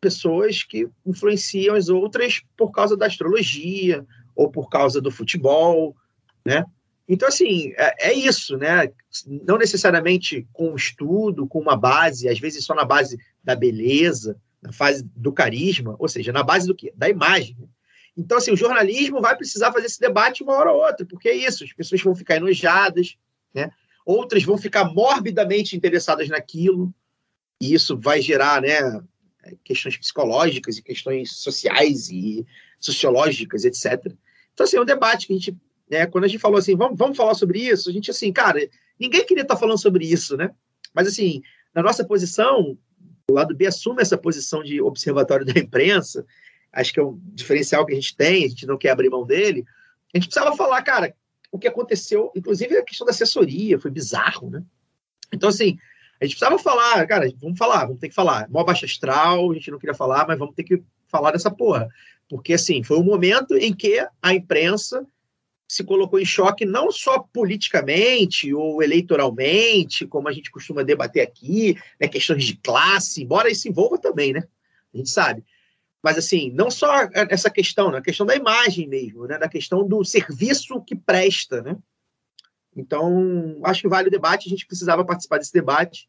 pessoas 0.00 0.62
que 0.62 0.88
influenciam 1.06 1.74
as 1.74 1.88
outras 1.88 2.42
por 2.56 2.70
causa 2.70 2.96
da 2.96 3.06
astrologia 3.06 4.04
ou 4.36 4.50
por 4.50 4.68
causa 4.68 5.00
do 5.00 5.10
futebol, 5.10 5.96
né? 6.44 6.64
Então, 7.08 7.28
assim, 7.28 7.72
é, 7.76 8.10
é 8.10 8.12
isso, 8.12 8.56
né? 8.56 8.88
Não 9.26 9.58
necessariamente 9.58 10.46
com 10.52 10.74
estudo, 10.74 11.46
com 11.46 11.60
uma 11.60 11.76
base, 11.76 12.28
às 12.28 12.38
vezes 12.38 12.64
só 12.64 12.74
na 12.74 12.84
base 12.84 13.18
da 13.42 13.56
beleza, 13.56 14.36
na 14.60 14.72
fase 14.72 15.02
do 15.16 15.32
carisma, 15.32 15.96
ou 15.98 16.08
seja, 16.08 16.32
na 16.32 16.42
base 16.42 16.66
do 16.66 16.74
quê? 16.74 16.92
Da 16.96 17.08
imagem. 17.08 17.56
Então, 18.16 18.38
assim, 18.38 18.52
o 18.52 18.56
jornalismo 18.56 19.20
vai 19.20 19.36
precisar 19.36 19.72
fazer 19.72 19.86
esse 19.86 20.00
debate 20.00 20.42
uma 20.42 20.54
hora 20.54 20.72
ou 20.72 20.84
outra, 20.84 21.06
porque 21.06 21.28
é 21.28 21.34
isso, 21.34 21.64
as 21.64 21.72
pessoas 21.72 22.02
vão 22.02 22.14
ficar 22.14 22.36
enojadas, 22.36 23.16
né? 23.54 23.70
outras 24.04 24.42
vão 24.42 24.58
ficar 24.58 24.84
morbidamente 24.84 25.76
interessadas 25.76 26.28
naquilo, 26.28 26.92
e 27.60 27.72
isso 27.72 27.96
vai 27.96 28.20
gerar 28.20 28.60
né, 28.60 29.00
questões 29.64 29.96
psicológicas 29.96 30.76
e 30.76 30.82
questões 30.82 31.36
sociais 31.36 32.10
e 32.10 32.44
sociológicas, 32.80 33.64
etc. 33.64 34.12
Então, 34.52 34.64
assim, 34.64 34.76
é 34.76 34.80
um 34.80 34.84
debate 34.84 35.26
que 35.26 35.32
a 35.32 35.36
gente, 35.36 35.56
né, 35.88 36.06
quando 36.06 36.24
a 36.24 36.28
gente 36.28 36.40
falou 36.40 36.58
assim, 36.58 36.76
vamos, 36.76 36.98
vamos 36.98 37.16
falar 37.16 37.34
sobre 37.34 37.60
isso, 37.60 37.88
a 37.88 37.92
gente, 37.92 38.10
assim, 38.10 38.32
cara, 38.32 38.58
ninguém 38.98 39.24
queria 39.24 39.42
estar 39.42 39.56
falando 39.56 39.80
sobre 39.80 40.04
isso, 40.04 40.36
né? 40.36 40.50
Mas, 40.92 41.06
assim, 41.06 41.40
na 41.74 41.82
nossa 41.82 42.04
posição, 42.04 42.76
o 43.30 43.34
lado 43.34 43.54
B 43.54 43.66
assume 43.66 44.02
essa 44.02 44.18
posição 44.18 44.62
de 44.62 44.80
observatório 44.82 45.46
da 45.46 45.58
imprensa, 45.58 46.26
acho 46.72 46.92
que 46.92 47.00
é 47.00 47.02
um 47.02 47.20
diferencial 47.34 47.84
que 47.84 47.92
a 47.92 47.94
gente 47.94 48.16
tem, 48.16 48.44
a 48.44 48.48
gente 48.48 48.66
não 48.66 48.78
quer 48.78 48.90
abrir 48.90 49.10
mão 49.10 49.24
dele. 49.26 49.64
A 50.14 50.18
gente 50.18 50.28
precisava 50.28 50.56
falar, 50.56 50.82
cara, 50.82 51.14
o 51.50 51.58
que 51.58 51.68
aconteceu, 51.68 52.32
inclusive 52.34 52.76
a 52.76 52.84
questão 52.84 53.06
da 53.06 53.10
assessoria, 53.10 53.78
foi 53.78 53.90
bizarro, 53.90 54.50
né? 54.50 54.62
Então, 55.32 55.48
assim, 55.48 55.78
a 56.20 56.24
gente 56.24 56.36
precisava 56.36 56.58
falar, 56.58 57.06
cara, 57.06 57.30
vamos 57.40 57.58
falar, 57.58 57.84
vamos 57.84 58.00
ter 58.00 58.08
que 58.08 58.14
falar. 58.14 58.48
Mó 58.48 58.64
baixa 58.64 58.86
astral, 58.86 59.50
a 59.50 59.54
gente 59.54 59.70
não 59.70 59.78
queria 59.78 59.94
falar, 59.94 60.26
mas 60.26 60.38
vamos 60.38 60.54
ter 60.54 60.64
que 60.64 60.82
falar 61.08 61.32
dessa 61.32 61.50
porra. 61.50 61.88
Porque, 62.28 62.54
assim, 62.54 62.82
foi 62.82 62.96
um 62.98 63.02
momento 63.02 63.54
em 63.56 63.74
que 63.74 64.06
a 64.22 64.32
imprensa 64.32 65.06
se 65.68 65.82
colocou 65.82 66.20
em 66.20 66.24
choque 66.24 66.66
não 66.66 66.90
só 66.90 67.18
politicamente 67.18 68.52
ou 68.52 68.82
eleitoralmente, 68.82 70.06
como 70.06 70.28
a 70.28 70.32
gente 70.32 70.50
costuma 70.50 70.82
debater 70.82 71.22
aqui, 71.22 71.76
né, 71.98 72.06
questões 72.08 72.44
de 72.44 72.56
classe, 72.56 73.22
embora 73.22 73.50
isso 73.50 73.68
envolva 73.68 73.98
também, 73.98 74.34
né? 74.34 74.44
A 74.92 74.96
gente 74.98 75.08
sabe. 75.08 75.42
Mas, 76.02 76.18
assim, 76.18 76.50
não 76.50 76.70
só 76.70 77.08
essa 77.14 77.48
questão, 77.48 77.90
né? 77.90 77.98
a 77.98 78.02
questão 78.02 78.26
da 78.26 78.34
imagem 78.34 78.88
mesmo, 78.88 79.26
né? 79.26 79.38
da 79.38 79.48
questão 79.48 79.86
do 79.86 80.02
serviço 80.04 80.82
que 80.82 80.96
presta. 80.96 81.62
Né? 81.62 81.76
Então, 82.76 83.60
acho 83.64 83.82
que 83.82 83.88
vale 83.88 84.08
o 84.08 84.10
debate, 84.10 84.48
a 84.48 84.50
gente 84.50 84.66
precisava 84.66 85.04
participar 85.04 85.38
desse 85.38 85.52
debate. 85.52 86.08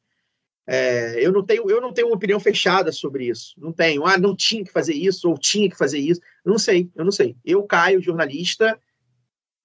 É, 0.66 1.16
eu, 1.24 1.32
não 1.32 1.46
tenho, 1.46 1.70
eu 1.70 1.82
não 1.82 1.94
tenho 1.94 2.08
uma 2.08 2.16
opinião 2.16 2.40
fechada 2.40 2.92
sobre 2.92 3.28
isso. 3.28 3.54
Não 3.58 3.72
tenho, 3.72 4.06
ah, 4.06 4.18
não 4.18 4.36
tinha 4.36 4.64
que 4.64 4.72
fazer 4.72 4.94
isso, 4.94 5.30
ou 5.30 5.38
tinha 5.38 5.70
que 5.70 5.78
fazer 5.78 6.00
isso. 6.00 6.22
Eu 6.44 6.52
não 6.52 6.60
sei, 6.60 6.90
eu 6.96 7.04
não 7.04 7.12
sei. 7.12 7.36
Eu, 7.46 7.64
Caio, 7.64 8.02
jornalista, 8.02 8.80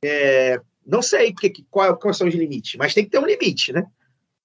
é, 0.05 0.61
não 0.85 1.01
sei 1.01 1.33
que, 1.33 1.65
qual, 1.71 1.97
quais 1.97 2.17
são 2.17 2.29
os 2.29 2.35
limites, 2.35 2.75
mas 2.77 2.95
tem 2.95 3.05
que 3.05 3.11
ter 3.11 3.19
um 3.19 3.27
limite, 3.27 3.73
né? 3.73 3.87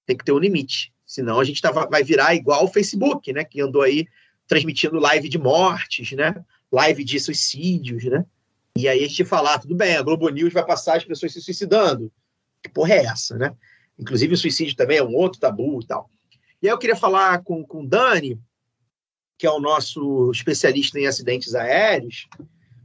Tem 0.06 0.16
que 0.16 0.24
ter 0.24 0.32
um 0.32 0.38
limite. 0.38 0.92
Senão 1.04 1.38
a 1.38 1.44
gente 1.44 1.60
tá, 1.60 1.70
vai 1.70 2.02
virar 2.02 2.34
igual 2.34 2.64
o 2.64 2.72
Facebook, 2.72 3.32
né? 3.32 3.44
Que 3.44 3.60
andou 3.60 3.82
aí 3.82 4.06
transmitindo 4.46 4.98
live 4.98 5.28
de 5.28 5.38
mortes, 5.38 6.12
né? 6.12 6.34
Live 6.70 7.04
de 7.04 7.18
suicídios, 7.20 8.04
né? 8.04 8.24
E 8.76 8.88
aí 8.88 9.04
a 9.04 9.08
gente 9.08 9.24
falar, 9.24 9.58
tudo 9.58 9.74
bem, 9.74 9.96
a 9.96 10.02
Globo 10.02 10.28
News 10.28 10.52
vai 10.52 10.64
passar 10.64 10.96
as 10.96 11.04
pessoas 11.04 11.32
se 11.32 11.40
suicidando. 11.40 12.12
Que 12.62 12.68
porra 12.68 12.94
é 12.94 13.04
essa, 13.04 13.36
né? 13.36 13.54
Inclusive 13.98 14.34
o 14.34 14.36
suicídio 14.36 14.74
também 14.74 14.98
é 14.98 15.04
um 15.04 15.14
outro 15.14 15.40
tabu 15.40 15.80
e 15.80 15.86
tal. 15.86 16.10
E 16.60 16.66
aí 16.66 16.72
eu 16.72 16.78
queria 16.78 16.96
falar 16.96 17.42
com, 17.42 17.64
com 17.64 17.82
o 17.82 17.86
Dani, 17.86 18.40
que 19.38 19.46
é 19.46 19.50
o 19.50 19.60
nosso 19.60 20.30
especialista 20.32 20.98
em 20.98 21.06
acidentes 21.06 21.54
aéreos, 21.54 22.26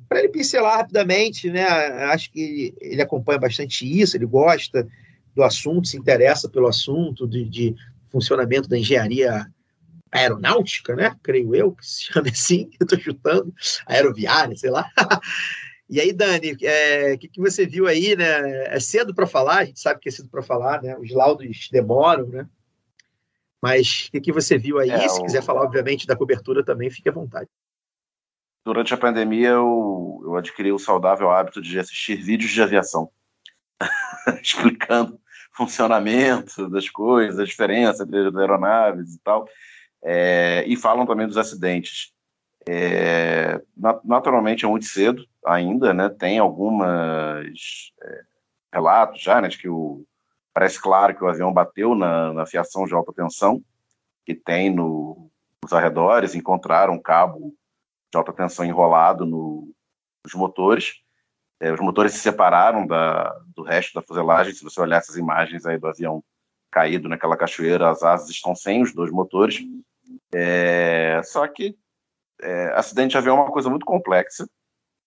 para 0.08 0.20
ele 0.20 0.30
pincelar 0.30 0.78
rapidamente, 0.78 1.50
né? 1.50 1.66
Acho 1.66 2.32
que 2.32 2.74
ele 2.82 3.02
acompanha 3.02 3.40
bastante 3.40 3.86
isso, 3.86 4.18
ele 4.18 4.26
gosta 4.26 4.88
do 5.36 5.44
assunto, 5.44 5.88
se 5.88 5.98
interessa 5.98 6.50
pelo 6.50 6.68
assunto 6.68 7.28
de, 7.28 7.46
de 7.46 7.76
funcionamento 8.10 8.68
da 8.68 8.78
engenharia 8.78 9.46
aeronáutica, 10.12 10.96
né? 10.96 11.16
Creio 11.24 11.56
eu 11.56 11.72
que 11.74 11.86
se 11.86 12.04
chama 12.04 12.30
assim, 12.30 12.70
eu 12.80 12.84
estou 12.84 13.00
chutando, 13.00 13.54
aeroviária, 13.86 14.56
sei 14.56 14.70
lá. 14.70 14.90
E 15.92 16.00
aí, 16.00 16.14
Dani, 16.14 16.52
o 16.52 16.58
é, 16.62 17.18
que, 17.18 17.28
que 17.28 17.42
você 17.42 17.66
viu 17.66 17.88
aí, 17.88 18.16
né? 18.16 18.68
É 18.68 18.80
cedo 18.80 19.12
para 19.12 19.26
falar, 19.26 19.62
a 19.62 19.66
gente 19.66 19.80
sabe 19.80 20.00
que 20.00 20.08
é 20.08 20.12
cedo 20.12 20.30
para 20.30 20.44
falar, 20.44 20.84
né? 20.84 20.96
Os 21.00 21.12
laudos 21.12 21.68
demoram, 21.72 22.28
né? 22.28 22.48
Mas 23.60 24.06
o 24.08 24.12
que, 24.12 24.22
que 24.22 24.32
você 24.32 24.56
viu 24.56 24.78
aí? 24.78 24.92
É, 24.92 25.10
Se 25.10 25.20
o... 25.20 25.24
quiser 25.24 25.42
falar, 25.42 25.64
obviamente, 25.64 26.06
da 26.06 26.16
cobertura 26.16 26.64
também, 26.64 26.92
fique 26.92 27.10
à 27.10 27.12
vontade. 27.12 27.50
Durante 28.64 28.94
a 28.94 28.98
pandemia, 28.98 29.50
eu, 29.50 30.22
eu 30.26 30.36
adquiri 30.36 30.72
o 30.72 30.78
saudável 30.78 31.32
hábito 31.32 31.60
de 31.60 31.80
assistir 31.80 32.18
vídeos 32.18 32.52
de 32.52 32.62
aviação, 32.62 33.10
explicando 34.44 35.20
funcionamento 35.54 36.70
das 36.70 36.88
coisas, 36.88 37.40
a 37.40 37.46
diferença 37.46 38.04
entre 38.04 38.28
as 38.28 38.36
aeronaves 38.36 39.16
e 39.16 39.20
tal, 39.20 39.48
é, 40.04 40.64
e 40.68 40.76
falam 40.76 41.06
também 41.06 41.28
dos 41.28 41.38
acidentes. 41.38 42.12
É, 42.68 43.62
naturalmente 44.04 44.66
é 44.66 44.68
muito 44.68 44.86
cedo 44.86 45.26
ainda, 45.46 45.94
né? 45.94 46.10
Tem 46.10 46.40
algumas 46.40 47.92
é, 48.02 48.22
relatos 48.74 49.22
já, 49.22 49.42
né, 49.42 49.48
de 49.48 49.58
que 49.58 49.70
o 49.70 50.06
parece 50.54 50.82
claro 50.82 51.16
que 51.16 51.24
o 51.24 51.28
avião 51.28 51.54
bateu 51.54 51.96
na, 51.96 52.34
na 52.34 52.46
fiação 52.46 52.86
de 52.86 52.94
alta 52.94 53.14
tensão 53.14 53.64
que 54.26 54.36
tem 54.36 54.70
no, 54.70 55.32
nos 55.64 55.74
arredores, 55.74 56.36
encontraram 56.36 56.94
um 56.94 57.02
cabo 57.02 57.56
de 58.12 58.18
alta 58.18 58.34
tensão 58.34 58.66
enrolado 58.66 59.26
no, 59.26 59.72
nos 60.24 60.34
motores. 60.34 61.02
É, 61.60 61.72
os 61.72 61.80
motores 61.80 62.14
se 62.14 62.20
separaram 62.20 62.86
da, 62.86 63.36
do 63.56 63.64
resto 63.64 63.94
da 63.94 64.02
fuselagem. 64.02 64.54
Se 64.54 64.64
você 64.64 64.80
olhar 64.82 64.98
essas 64.98 65.18
imagens 65.18 65.66
aí 65.66 65.78
do 65.78 65.88
avião 65.88 66.24
caído 66.72 67.10
naquela 67.10 67.38
cachoeira, 67.38 67.90
as 67.90 68.04
asas 68.04 68.30
estão 68.30 68.56
sem 68.56 68.82
os 68.82 68.94
dois 68.94 69.12
motores. 69.12 69.60
É, 70.34 71.22
só 71.24 71.48
que 71.48 71.76
é, 72.42 72.74
acidente 72.74 73.12
de 73.12 73.18
avião 73.18 73.38
é 73.38 73.42
uma 73.42 73.52
coisa 73.52 73.70
muito 73.70 73.86
complexa. 73.86 74.48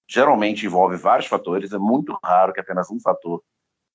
Geralmente 0.08 0.66
envolve 0.66 0.96
vários 0.96 1.26
fatores. 1.26 1.72
É 1.72 1.78
muito 1.78 2.18
raro 2.22 2.52
que 2.52 2.60
apenas 2.60 2.90
um 2.90 3.00
fator 3.00 3.42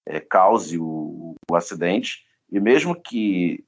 é, 0.06 0.20
cause 0.20 0.78
o, 0.80 1.36
o, 1.50 1.56
acidente. 1.56 2.24
E 2.50 2.60
mesmo 2.60 3.00
que 3.00 3.64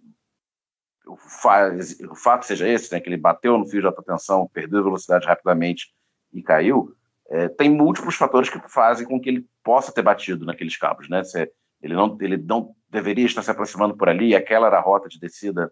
o, 1.05 1.13
o, 1.13 2.15
fato 2.15 2.45
seja 2.45 2.67
esse, 2.67 2.91
né, 2.93 2.99
que 2.99 3.09
ele 3.09 3.17
bateu 3.17 3.57
no 3.57 3.67
fio 3.67 3.81
de 3.81 3.87
alta 3.87 4.01
tensão, 4.01 4.49
perdeu 4.51 4.83
velocidade 4.83 5.27
rapidamente 5.27 5.93
e 6.31 6.41
caiu, 6.41 6.95
é, 7.29 7.47
tem 7.47 7.69
múltiplos 7.69 8.15
fatores 8.15 8.49
que 8.49 8.59
fazem 8.69 9.05
com 9.05 9.19
que 9.19 9.29
ele 9.29 9.47
possa 9.63 9.91
ter 9.91 10.01
batido 10.01 10.45
naqueles 10.45 10.75
cabos, 10.77 11.07
né? 11.09 11.23
Se 11.23 11.51
ele 11.81 11.93
não, 11.93 12.17
ele 12.21 12.37
não 12.37 12.75
deveria 12.89 13.25
estar 13.25 13.41
se 13.41 13.51
aproximando 13.51 13.95
por 13.95 14.09
ali, 14.09 14.35
aquela 14.35 14.67
era 14.67 14.77
a 14.77 14.81
rota 14.81 15.07
de 15.07 15.19
descida 15.19 15.71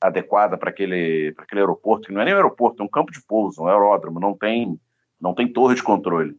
adequada 0.00 0.56
para 0.56 0.70
aquele, 0.70 1.34
aquele 1.36 1.60
aeroporto, 1.60 2.08
que 2.08 2.12
não 2.12 2.20
é 2.20 2.24
nem 2.24 2.34
um 2.34 2.36
aeroporto, 2.36 2.82
é 2.82 2.84
um 2.84 2.88
campo 2.88 3.12
de 3.12 3.22
pouso, 3.22 3.62
um 3.62 3.68
aeródromo, 3.68 4.20
não 4.20 4.36
tem, 4.36 4.78
não 5.20 5.34
tem 5.34 5.52
torre 5.52 5.74
de 5.74 5.82
controle. 5.82 6.36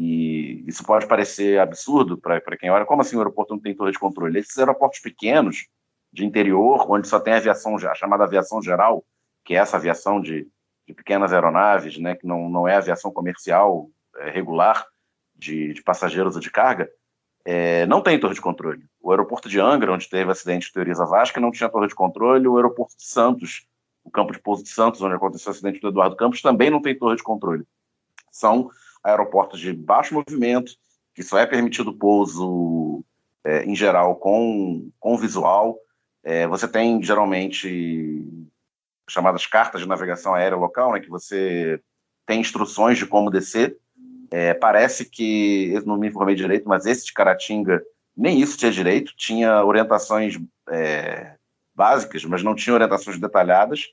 E 0.00 0.64
isso 0.66 0.84
pode 0.84 1.06
parecer 1.06 1.58
absurdo 1.58 2.18
para 2.18 2.56
quem 2.56 2.70
olha, 2.70 2.84
como 2.84 3.02
assim 3.02 3.16
o 3.16 3.18
aeroporto 3.18 3.54
não 3.54 3.60
tem 3.60 3.74
torre 3.74 3.92
de 3.92 3.98
controle? 3.98 4.38
Esses 4.38 4.56
aeroportos 4.58 5.00
pequenos, 5.00 5.66
de 6.12 6.24
interior, 6.24 6.90
onde 6.90 7.06
só 7.06 7.20
tem 7.20 7.34
aviação, 7.34 7.76
a 7.76 7.94
chamada 7.94 8.24
aviação 8.24 8.62
geral, 8.62 9.04
que 9.44 9.54
é 9.54 9.58
essa 9.58 9.76
aviação 9.76 10.20
de, 10.20 10.48
de 10.86 10.94
pequenas 10.94 11.32
aeronaves, 11.32 11.98
né, 11.98 12.14
que 12.14 12.26
não, 12.26 12.48
não 12.48 12.66
é 12.66 12.76
aviação 12.76 13.12
comercial 13.12 13.90
é, 14.16 14.30
regular 14.30 14.86
de, 15.36 15.74
de, 15.74 15.82
passageiros 15.82 16.34
ou 16.34 16.40
de 16.40 16.50
carga, 16.50 16.90
é, 17.50 17.86
não 17.86 18.02
tem 18.02 18.20
torre 18.20 18.34
de 18.34 18.42
controle. 18.42 18.84
O 19.00 19.10
aeroporto 19.10 19.48
de 19.48 19.58
Angra, 19.58 19.90
onde 19.90 20.06
teve 20.06 20.30
acidente 20.30 20.66
de 20.66 20.72
Teoriza 20.74 21.06
Vasca, 21.06 21.40
não 21.40 21.50
tinha 21.50 21.70
torre 21.70 21.88
de 21.88 21.94
controle. 21.94 22.46
O 22.46 22.56
aeroporto 22.56 22.94
de 22.94 23.04
Santos, 23.04 23.66
o 24.04 24.10
campo 24.10 24.34
de 24.34 24.38
pouso 24.38 24.62
de 24.62 24.68
Santos, 24.68 25.00
onde 25.00 25.14
aconteceu 25.14 25.50
o 25.50 25.54
acidente 25.54 25.80
do 25.80 25.88
Eduardo 25.88 26.14
Campos, 26.14 26.42
também 26.42 26.68
não 26.68 26.82
tem 26.82 26.94
torre 26.94 27.16
de 27.16 27.22
controle. 27.22 27.64
São 28.30 28.70
aeroportos 29.02 29.60
de 29.60 29.72
baixo 29.72 30.12
movimento, 30.12 30.72
que 31.14 31.22
só 31.22 31.38
é 31.38 31.46
permitido 31.46 31.90
pouso, 31.94 33.02
é, 33.42 33.64
em 33.64 33.74
geral, 33.74 34.16
com, 34.16 34.90
com 35.00 35.16
visual. 35.16 35.78
É, 36.22 36.46
você 36.46 36.68
tem, 36.68 37.02
geralmente, 37.02 38.26
chamadas 39.08 39.46
cartas 39.46 39.80
de 39.80 39.88
navegação 39.88 40.34
aérea 40.34 40.58
local, 40.58 40.92
né, 40.92 41.00
que 41.00 41.08
você 41.08 41.80
tem 42.26 42.42
instruções 42.42 42.98
de 42.98 43.06
como 43.06 43.30
descer, 43.30 43.78
é, 44.30 44.54
parece 44.54 45.04
que, 45.04 45.72
eu 45.72 45.84
não 45.84 45.96
me 45.96 46.08
informei 46.08 46.34
direito, 46.34 46.68
mas 46.68 46.86
esse 46.86 47.06
de 47.06 47.12
Caratinga 47.12 47.82
nem 48.16 48.40
isso 48.40 48.58
tinha 48.58 48.70
direito, 48.70 49.14
tinha 49.16 49.64
orientações 49.64 50.38
é, 50.68 51.36
básicas, 51.74 52.24
mas 52.24 52.42
não 52.42 52.54
tinha 52.54 52.74
orientações 52.74 53.18
detalhadas 53.18 53.86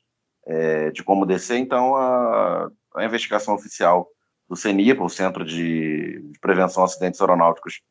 é, 0.46 0.92
de 0.92 1.04
como 1.04 1.26
descer, 1.26 1.58
então 1.58 1.96
a, 1.96 2.70
a, 2.96 3.06
investigação 3.06 3.54
oficial 3.54 4.08
do 4.50 4.56
CENIPA, 4.56 5.04
o 5.04 5.10
Centro 5.10 5.46
de, 5.46 6.24
Prevenção 6.42 6.84
a 6.84 6.86
Acidentes 6.86 7.22
Aeronáuticos, 7.22 7.82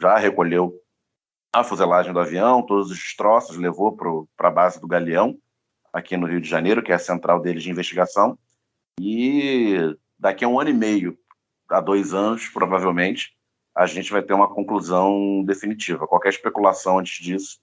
já 0.00 0.16
recolheu 0.16 0.74
a 1.52 1.62
fuselagem 1.62 2.12
do 2.12 2.20
avião, 2.20 2.64
todos 2.64 2.90
os 2.90 2.96
destroços, 2.96 3.56
levou 3.56 3.96
para 4.36 4.48
a 4.48 4.50
base 4.50 4.80
do 4.80 4.88
Galeão, 4.88 5.36
aqui 5.92 6.16
no 6.16 6.26
Rio 6.26 6.40
de 6.40 6.48
Janeiro, 6.48 6.82
que 6.82 6.92
é 6.92 6.94
a 6.94 6.98
central 6.98 7.40
deles 7.40 7.62
de 7.62 7.70
investigação, 7.70 8.38
e 8.98 9.76
daqui 10.18 10.44
a 10.44 10.48
um 10.48 10.58
ano 10.58 10.70
e 10.70 10.74
meio 10.74 11.18
a 11.72 11.80
dois 11.80 12.12
anos, 12.12 12.48
provavelmente, 12.48 13.34
a 13.74 13.86
gente 13.86 14.12
vai 14.12 14.22
ter 14.22 14.34
uma 14.34 14.52
conclusão 14.52 15.42
definitiva. 15.44 16.06
Qualquer 16.06 16.28
especulação 16.28 16.98
antes 16.98 17.24
disso 17.24 17.58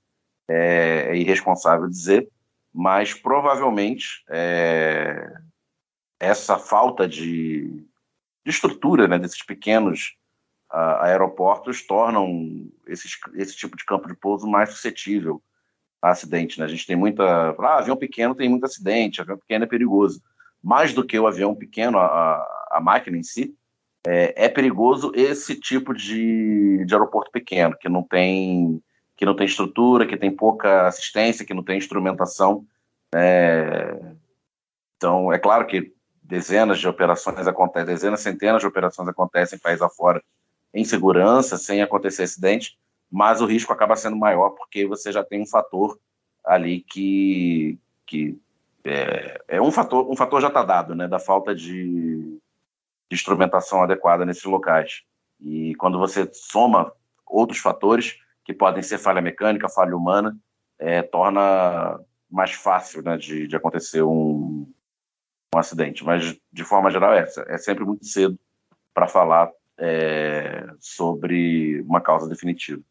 é, 0.50 1.10
é 1.10 1.18
irresponsável 1.18 1.88
dizer, 1.88 2.28
mas 2.74 3.14
provavelmente 3.14 4.24
é, 4.30 5.32
essa 6.20 6.58
falta 6.58 7.08
de, 7.08 7.86
de 8.44 8.50
estrutura 8.50 9.08
né, 9.08 9.18
desses 9.20 9.44
pequenos 9.44 10.16
uh, 10.74 11.02
aeroportos 11.02 11.86
tornam 11.86 12.70
esses, 12.88 13.18
esse 13.36 13.56
tipo 13.56 13.78
de 13.78 13.86
campo 13.86 14.08
de 14.08 14.16
pouso 14.16 14.48
mais 14.48 14.70
suscetível 14.72 15.42
a 16.02 16.12
acidente. 16.12 16.60
Né? 16.60 16.66
A 16.66 16.70
gente 16.70 16.86
tem 16.86 16.96
muita. 16.96 17.24
Ah, 17.60 17.80
avião 17.80 17.98
pequeno 17.98 18.36
tem 18.36 18.50
muito 18.50 18.66
acidente, 18.66 19.22
avião 19.22 19.38
pequeno 19.38 19.66
é 19.66 19.68
perigoso. 19.68 20.22
Mais 20.62 20.94
do 20.94 21.06
que 21.06 21.18
o 21.18 21.28
avião 21.28 21.56
pequeno, 21.56 21.98
a, 21.98 22.68
a 22.72 22.82
máquina 22.82 23.18
em 23.18 23.24
si, 23.24 23.56
é, 24.08 24.46
é 24.46 24.50
perigoso 24.50 25.12
esse 25.16 25.60
tipo 25.60 25.94
de, 25.94 26.86
de 26.86 26.94
aeroporto 26.94 27.32
pequeno, 27.32 27.76
que 27.80 27.90
não 27.90 28.04
tem 28.04 28.82
que 29.16 29.26
não 29.26 29.36
tem 29.36 29.46
estrutura, 29.46 30.08
que 30.08 30.16
tem 30.16 30.34
pouca 30.34 30.88
assistência, 30.88 31.46
que 31.46 31.54
não 31.54 31.62
tem 31.62 31.78
instrumentação. 31.78 32.66
É... 33.14 34.00
Então, 34.96 35.34
é 35.34 35.38
claro 35.38 35.68
que 35.68 35.94
dezenas 36.24 36.80
de 36.80 36.88
operações 36.88 37.46
acontecem, 37.46 37.94
dezenas, 37.94 38.22
centenas 38.22 38.62
de 38.62 38.68
operações 38.68 39.10
acontecem 39.10 39.58
em 39.58 39.62
país 39.62 39.82
afora 39.82 40.24
em 40.74 40.86
segurança, 40.86 41.58
sem 41.58 41.82
acontecer 41.82 42.24
acidente, 42.24 42.78
mas 43.12 43.42
o 43.42 43.46
risco 43.46 43.74
acaba 43.74 43.98
sendo 43.98 44.16
maior 44.16 44.52
porque 44.52 44.86
você 44.86 45.12
já 45.12 45.22
tem 45.24 45.42
um 45.42 45.46
fator 45.46 46.00
ali 46.46 46.80
que, 46.82 47.78
que 48.06 48.40
é, 48.86 49.42
é 49.50 49.62
um 49.62 49.72
fator, 49.72 50.10
um 50.10 50.16
fator 50.16 50.40
já 50.40 50.48
está 50.48 50.64
dado, 50.64 50.96
né, 50.96 51.08
da 51.10 51.20
falta 51.20 51.54
de, 51.54 52.40
de 53.10 53.16
instrumentação 53.16 53.82
adequada 53.82 54.26
nesses 54.26 54.44
locais. 54.44 55.02
E 55.40 55.74
quando 55.76 55.98
você 55.98 56.30
soma 56.32 56.92
outros 57.26 57.60
fatores, 57.60 58.18
que 58.44 58.54
podem 58.54 58.84
ser 58.84 58.98
falha 58.98 59.22
mecânica, 59.22 59.70
falha 59.70 59.96
humana, 59.96 60.38
é, 60.78 61.02
torna 61.02 62.00
mais 62.30 62.52
fácil 62.52 63.02
né, 63.02 63.18
de, 63.18 63.48
de 63.48 63.56
acontecer 63.56 64.02
um, 64.04 64.72
um 65.54 65.60
acidente. 65.60 66.04
Mas, 66.04 66.38
de 66.52 66.64
forma 66.64 66.92
geral, 66.92 67.14
é, 67.14 67.28
é 67.48 67.58
sempre 67.58 67.84
muito 67.84 68.06
cedo 68.06 68.38
para 68.94 69.08
falar 69.08 69.52
é, 69.78 70.66
sobre 70.80 71.82
uma 71.82 72.02
causa 72.02 72.28
definitiva. 72.28 72.82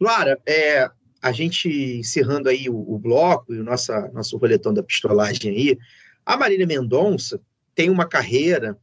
Luara, 0.00 0.40
é, 0.46 0.90
a 1.22 1.32
gente 1.32 1.68
encerrando 1.68 2.48
aí 2.48 2.68
o, 2.68 2.76
o, 2.76 2.98
bloco 2.98 3.52
e 3.52 3.60
o 3.60 3.64
nossa, 3.64 4.08
nosso 4.12 4.36
roletão 4.38 4.72
da 4.72 4.82
pistolagem 4.82 5.50
aí, 5.50 5.78
a 6.24 6.36
Marília 6.36 6.66
Mendonça 6.66 7.40
tem 7.74 7.90
uma 7.90 8.06
carreira 8.06 8.78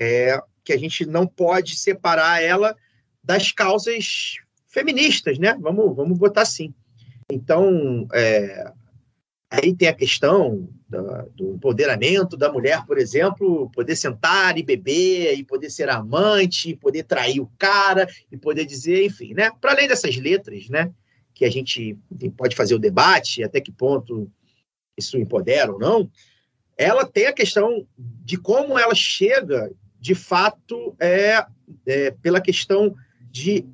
é, 0.00 0.40
que 0.64 0.72
a 0.72 0.78
gente 0.78 1.04
não 1.04 1.26
pode 1.26 1.76
separar 1.76 2.42
ela 2.42 2.74
das 3.22 3.52
causas 3.52 4.36
feministas, 4.66 5.38
né? 5.38 5.56
Vamos, 5.60 5.94
vamos 5.94 6.18
botar 6.18 6.42
assim. 6.42 6.74
Então, 7.30 8.08
é, 8.12 8.72
Aí 9.50 9.74
tem 9.74 9.88
a 9.88 9.94
questão 9.94 10.68
da, 10.88 11.26
do 11.34 11.54
empoderamento 11.54 12.36
da 12.36 12.52
mulher, 12.52 12.86
por 12.86 12.98
exemplo, 12.98 13.68
poder 13.70 13.96
sentar 13.96 14.56
e 14.56 14.62
beber, 14.62 15.36
e 15.36 15.42
poder 15.42 15.68
ser 15.70 15.88
amante, 15.88 16.70
e 16.70 16.76
poder 16.76 17.02
trair 17.02 17.40
o 17.40 17.50
cara, 17.58 18.08
e 18.30 18.36
poder 18.36 18.64
dizer, 18.64 19.04
enfim, 19.04 19.34
né? 19.34 19.50
Para 19.60 19.72
além 19.72 19.88
dessas 19.88 20.16
letras, 20.16 20.68
né? 20.68 20.92
Que 21.34 21.44
a 21.44 21.50
gente 21.50 21.98
pode 22.36 22.54
fazer 22.54 22.76
o 22.76 22.78
debate, 22.78 23.42
até 23.42 23.60
que 23.60 23.72
ponto 23.72 24.30
isso 24.96 25.18
empodera 25.18 25.72
ou 25.72 25.80
não, 25.80 26.08
ela 26.78 27.04
tem 27.04 27.26
a 27.26 27.32
questão 27.32 27.84
de 27.98 28.36
como 28.36 28.78
ela 28.78 28.94
chega, 28.94 29.72
de 30.00 30.14
fato, 30.14 30.96
é, 30.98 31.44
é 31.86 32.10
pela 32.10 32.40
questão 32.40 32.94
de 33.30 33.64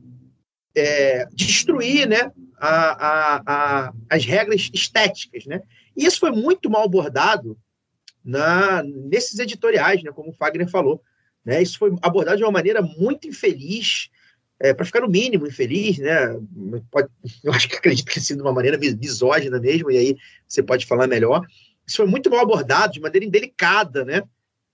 é, 0.74 1.26
destruir, 1.32 2.08
né? 2.08 2.30
a, 2.58 3.06
a, 3.06 3.42
a, 3.46 3.92
as 4.10 4.24
regras 4.24 4.70
estéticas, 4.72 5.46
né? 5.46 5.62
E 5.96 6.04
isso 6.04 6.18
foi 6.18 6.30
muito 6.30 6.70
mal 6.70 6.84
abordado 6.84 7.58
na, 8.24 8.82
nesses 8.82 9.38
editoriais, 9.38 10.02
né? 10.02 10.10
Como 10.12 10.30
o 10.30 10.34
Fagner 10.34 10.68
falou, 10.68 11.02
né? 11.44 11.62
Isso 11.62 11.78
foi 11.78 11.94
abordado 12.02 12.38
de 12.38 12.44
uma 12.44 12.52
maneira 12.52 12.82
muito 12.82 13.28
infeliz, 13.28 14.08
é, 14.58 14.72
para 14.72 14.86
ficar 14.86 15.00
no 15.00 15.08
mínimo 15.08 15.46
infeliz, 15.46 15.98
né? 15.98 16.34
Pode, 16.90 17.08
eu 17.44 17.52
acho 17.52 17.68
que 17.68 17.76
acredito 17.76 18.06
que 18.06 18.14
tenha 18.14 18.24
sido 18.24 18.38
de 18.38 18.42
uma 18.42 18.52
maneira 18.52 18.78
misógina 18.78 19.60
mesmo, 19.60 19.90
e 19.90 19.98
aí 19.98 20.16
você 20.48 20.62
pode 20.62 20.86
falar 20.86 21.06
melhor. 21.06 21.46
Isso 21.86 21.98
foi 21.98 22.06
muito 22.06 22.30
mal 22.30 22.40
abordado, 22.40 22.94
de 22.94 23.00
maneira 23.00 23.26
indelicada, 23.26 24.04
né? 24.04 24.22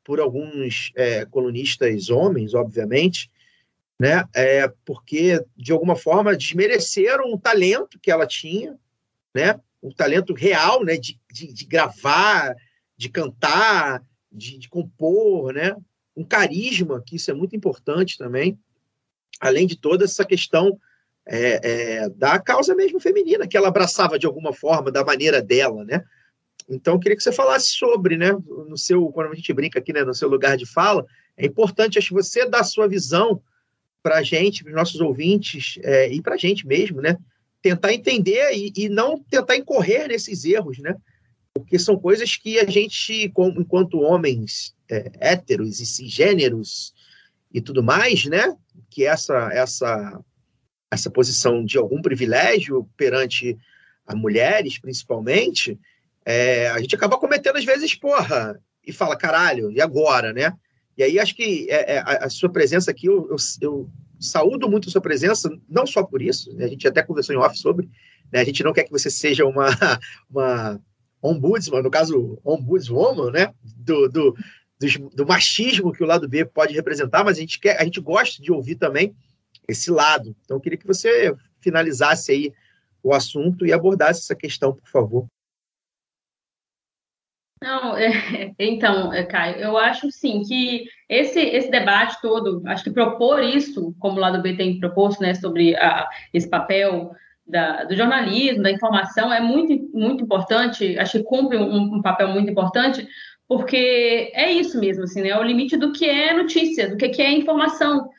Por 0.05 0.20
alguns 0.20 0.91
é, 0.97 1.24
colunistas 1.27 2.11
homens, 2.11 2.55
obviamente, 2.55 3.31
né? 4.03 4.24
É, 4.35 4.66
porque, 4.85 5.45
de 5.57 5.70
alguma 5.70 5.95
forma, 5.95 6.37
desmereceram 6.37 7.33
o 7.33 7.39
talento 7.39 8.01
que 8.01 8.11
ela 8.11 8.27
tinha, 8.27 8.77
né? 9.35 9.61
um 9.83 9.93
talento 9.93 10.33
real 10.35 10.85
né? 10.85 10.97
de, 10.97 11.20
de, 11.31 11.53
de 11.53 11.65
gravar, 11.65 12.55
de 12.97 13.09
cantar, 13.09 14.03
de, 14.31 14.59
de, 14.59 14.69
compor, 14.69 15.53
né? 15.53 15.77
um 16.16 16.24
carisma, 16.24 17.03
que 17.05 17.16
isso 17.16 17.31
é 17.31 17.35
muito 17.35 17.57
importante 17.57 18.19
também, 18.19 18.59
além 19.41 19.66
de 19.66 19.77
toda 19.77 20.05
essa 20.05 20.24
questão 20.24 20.79
é, 21.27 21.61
é, 21.62 22.09
da 22.11 22.39
causa 22.39 22.74
mesmo 22.74 23.01
feminina, 23.01 23.47
que 23.47 23.57
ela 23.57 23.69
abraçava 23.69 24.19
de 24.19 24.27
alguma 24.27 24.53
forma, 24.53 24.91
da 24.91 25.05
maneira 25.05 25.41
dela, 25.41 25.85
né? 25.85 26.05
Então, 26.69 26.95
eu 26.95 27.01
queria 27.01 27.17
que 27.17 27.23
você 27.23 27.33
falasse 27.33 27.69
sobre, 27.69 28.17
né, 28.17 28.33
no 28.33 28.77
seu, 28.77 29.07
quando 29.09 29.33
a 29.33 29.35
gente 29.35 29.53
brinca 29.53 29.79
aqui, 29.79 29.93
né, 29.93 30.05
no 30.05 30.15
seu 30.15 30.29
lugar 30.29 30.57
de 30.57 30.67
fala, 30.67 31.07
é 31.37 31.47
importante, 31.47 31.99
acho 31.99 32.15
você 32.15 32.47
dar 32.49 32.61
a 32.61 32.65
sua 32.65 32.89
visão 32.89 33.43
para 34.03 34.19
a 34.19 34.23
gente, 34.23 34.63
para 34.63 34.71
os 34.71 34.77
nossos 34.77 35.01
ouvintes 35.01 35.79
é, 35.83 36.13
e 36.13 36.21
para 36.21 36.35
a 36.35 36.39
gente 36.39 36.67
mesmo, 36.67 37.01
né? 37.01 37.17
Tentar 37.63 37.93
entender 37.93 38.53
e, 38.53 38.73
e, 38.77 38.89
não 38.89 39.23
tentar 39.23 39.57
incorrer 39.57 40.09
nesses 40.09 40.45
erros, 40.45 40.79
né? 40.79 40.97
Porque 41.55 41.79
são 41.79 41.97
coisas 41.97 42.37
que 42.37 42.59
a 42.59 42.69
gente, 42.69 43.33
enquanto 43.57 44.01
homens 44.01 44.75
é, 44.91 45.13
héteros 45.21 45.81
e 45.81 45.87
cisgêneros 45.87 46.93
e 47.53 47.61
tudo 47.61 47.83
mais, 47.83 48.25
né? 48.25 48.57
Que 48.91 49.05
essa, 49.05 49.51
essa, 49.53 50.21
essa 50.91 51.11
posição 51.11 51.65
de 51.65 51.79
algum 51.79 52.03
privilégio 52.03 52.89
perante 52.97 53.57
as 54.07 54.17
mulheres, 54.17 54.79
principalmente, 54.79 55.79
é, 56.24 56.69
a 56.69 56.81
gente 56.81 56.94
acaba 56.94 57.19
cometendo 57.19 57.57
às 57.57 57.65
vezes, 57.65 57.94
porra, 57.94 58.61
e 58.86 58.93
fala, 58.93 59.16
caralho, 59.16 59.70
e 59.70 59.81
agora, 59.81 60.32
né? 60.32 60.53
E 60.97 61.03
aí 61.03 61.19
acho 61.19 61.35
que 61.35 61.69
é, 61.70 61.94
é, 61.94 61.99
a, 61.99 62.28
sua 62.28 62.51
presença 62.51 62.90
aqui, 62.90 63.07
eu, 63.07 63.28
eu, 63.31 63.36
eu, 63.61 63.90
saúdo 64.20 64.69
muito 64.69 64.89
a 64.89 64.93
sua 64.93 65.01
presença, 65.01 65.51
não 65.69 65.86
só 65.86 66.03
por 66.03 66.20
isso, 66.20 66.53
né? 66.55 66.66
a 66.66 66.69
gente 66.69 66.86
até 66.86 67.03
conversou 67.03 67.35
em 67.35 67.39
off 67.39 67.59
sobre, 67.59 67.89
né? 68.31 68.40
a 68.40 68.44
gente 68.44 68.62
não 68.62 68.73
quer 68.73 68.85
que 68.85 68.90
você 68.90 69.11
seja 69.11 69.44
uma, 69.47 69.66
uma 70.31 70.81
ombudsman, 71.23 71.82
no 71.82 71.90
caso, 71.90 72.39
ombudswoman, 72.44 73.31
né? 73.31 73.53
Do, 73.62 74.09
do, 74.09 74.36
do, 74.78 75.11
do, 75.15 75.27
machismo 75.27 75.93
que 75.93 76.03
o 76.03 76.07
lado 76.07 76.28
B 76.28 76.44
pode 76.44 76.74
representar, 76.74 77.24
mas 77.24 77.39
a 77.39 77.40
gente, 77.40 77.59
quer, 77.59 77.81
a 77.81 77.85
gente 77.85 78.01
gosta 78.01 78.43
de 78.43 78.53
ouvir 78.53 78.74
também 78.74 79.15
esse 79.69 79.90
lado. 79.90 80.36
Então, 80.44 80.57
eu 80.57 80.61
queria 80.61 80.78
que 80.78 80.86
você 80.86 81.35
finalizasse 81.61 82.32
aí 82.32 82.53
o 83.03 83.15
assunto 83.15 83.65
e 83.65 83.73
abordasse 83.73 84.20
essa 84.20 84.35
questão, 84.35 84.74
por 84.74 84.89
favor. 84.89 85.27
Não, 87.63 87.97
é, 87.97 88.11
então, 88.59 89.13
é, 89.13 89.23
Caio, 89.23 89.57
eu 89.57 89.79
acho 89.79 90.11
sim 90.11 90.43
que 90.43 90.85
esse, 91.09 91.39
esse 91.39 91.71
debate 91.71 92.21
todo, 92.21 92.61
acho 92.67 92.83
que 92.83 92.91
propor 92.91 93.43
isso, 93.43 93.95
como 94.01 94.17
o 94.17 94.21
lado 94.21 94.43
B 94.43 94.57
tem 94.57 94.81
proposto, 94.81 95.23
né, 95.23 95.33
sobre 95.35 95.77
a, 95.77 96.09
esse 96.35 96.51
papel 96.51 97.13
da, 97.47 97.85
do 97.85 97.95
jornalismo, 97.95 98.65
da 98.65 98.71
informação, 98.71 99.33
é 99.33 99.41
muito, 99.41 99.89
muito 99.97 100.25
importante, 100.25 100.99
acho 100.99 101.19
que 101.19 101.25
cumpre 101.25 101.57
um, 101.57 101.97
um, 101.97 102.03
papel 102.03 102.29
muito 102.29 102.51
importante, 102.51 103.07
porque 103.47 104.33
é 104.35 104.51
isso 104.51 104.81
mesmo, 104.81 105.05
assim, 105.05 105.23
né, 105.23 105.29
é 105.29 105.39
o 105.39 105.43
limite 105.43 105.77
do 105.77 105.93
que 105.93 106.09
é 106.09 106.35
notícia, 106.35 106.91
do 106.91 106.97
que 106.97 107.23
é 107.23 107.31
informação. 107.31 108.11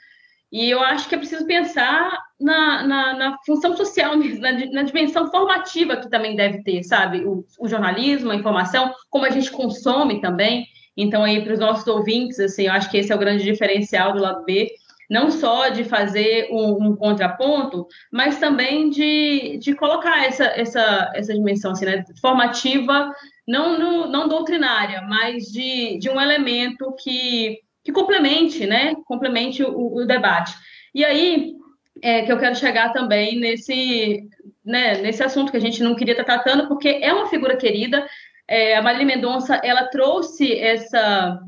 E 0.52 0.70
eu 0.70 0.80
acho 0.80 1.10
que 1.10 1.16
é 1.16 1.18
preciso 1.18 1.46
pensar 1.46 2.18
na, 2.44 2.86
na, 2.86 3.14
na 3.14 3.38
função 3.46 3.76
social 3.76 4.16
mesmo, 4.18 4.42
na, 4.42 4.52
na, 4.52 4.84
dimensão 4.84 5.30
formativa 5.30 5.98
que 5.98 6.10
também 6.10 6.36
deve 6.36 6.64
ter, 6.64 6.84
sabe? 6.84 7.26
O, 7.26 7.46
o, 7.60 7.68
jornalismo, 7.68 8.32
a 8.32 8.36
informação, 8.36 8.94
como 9.10 9.26
a 9.26 9.30
gente 9.30 9.52
consome 9.52 10.22
também. 10.22 10.66
Então, 10.96 11.24
aí, 11.24 11.44
para 11.44 11.54
os 11.54 11.60
nossos 11.60 11.88
ouvintes, 11.88 12.40
assim, 12.40 12.68
eu 12.68 12.74
acho 12.74 12.90
que 12.90 12.98
esse 12.98 13.12
é 13.12 13.16
o 13.16 13.20
grande 13.20 13.44
diferencial 13.44 14.14
do 14.14 14.22
lado 14.22 14.44
B, 14.46 14.72
não 15.10 15.32
só 15.32 15.70
de 15.70 15.84
fazer 15.84 16.50
um, 16.52 16.90
um 16.90 16.96
contraponto, 16.96 17.88
mas 18.12 18.40
também 18.40 18.90
de, 18.90 19.58
de 19.58 19.74
colocar 19.74 20.26
essa, 20.26 20.46
essa, 20.46 21.12
essa 21.16 21.34
dimensão 21.34 21.72
assim, 21.72 21.86
né, 21.86 22.04
formativa, 22.22 23.12
não, 23.48 23.78
no, 23.78 24.08
não 24.08 24.28
doutrinária, 24.28 25.02
mas 25.02 25.46
de, 25.46 25.98
de 25.98 26.10
um 26.10 26.22
elemento 26.22 26.96
que 27.02 27.60
que 27.84 27.92
complemente, 27.92 28.66
né? 28.66 28.96
Complemente 29.06 29.64
o, 29.64 29.98
o 29.98 30.06
debate. 30.06 30.54
E 30.96 31.04
aí 31.04 31.54
é 32.02 32.24
que 32.24 32.32
eu 32.32 32.38
quero 32.38 32.56
chegar 32.56 32.92
também 32.92 33.40
nesse, 33.40 34.28
né, 34.66 34.98
nesse 35.02 35.24
assunto 35.24 35.52
que 35.52 35.58
a 35.58 35.62
gente 35.62 35.84
não 35.84 35.96
queria 35.96 36.14
estar 36.14 36.24
tratando, 36.24 36.68
porque 36.68 36.88
é 37.02 37.14
uma 37.14 37.28
figura 37.28 37.56
querida. 37.56 38.06
É, 38.48 38.76
a 38.76 38.82
Marília 38.82 39.06
Mendonça, 39.06 39.56
ela 39.64 39.88
trouxe 39.88 40.54
essa 40.60 41.40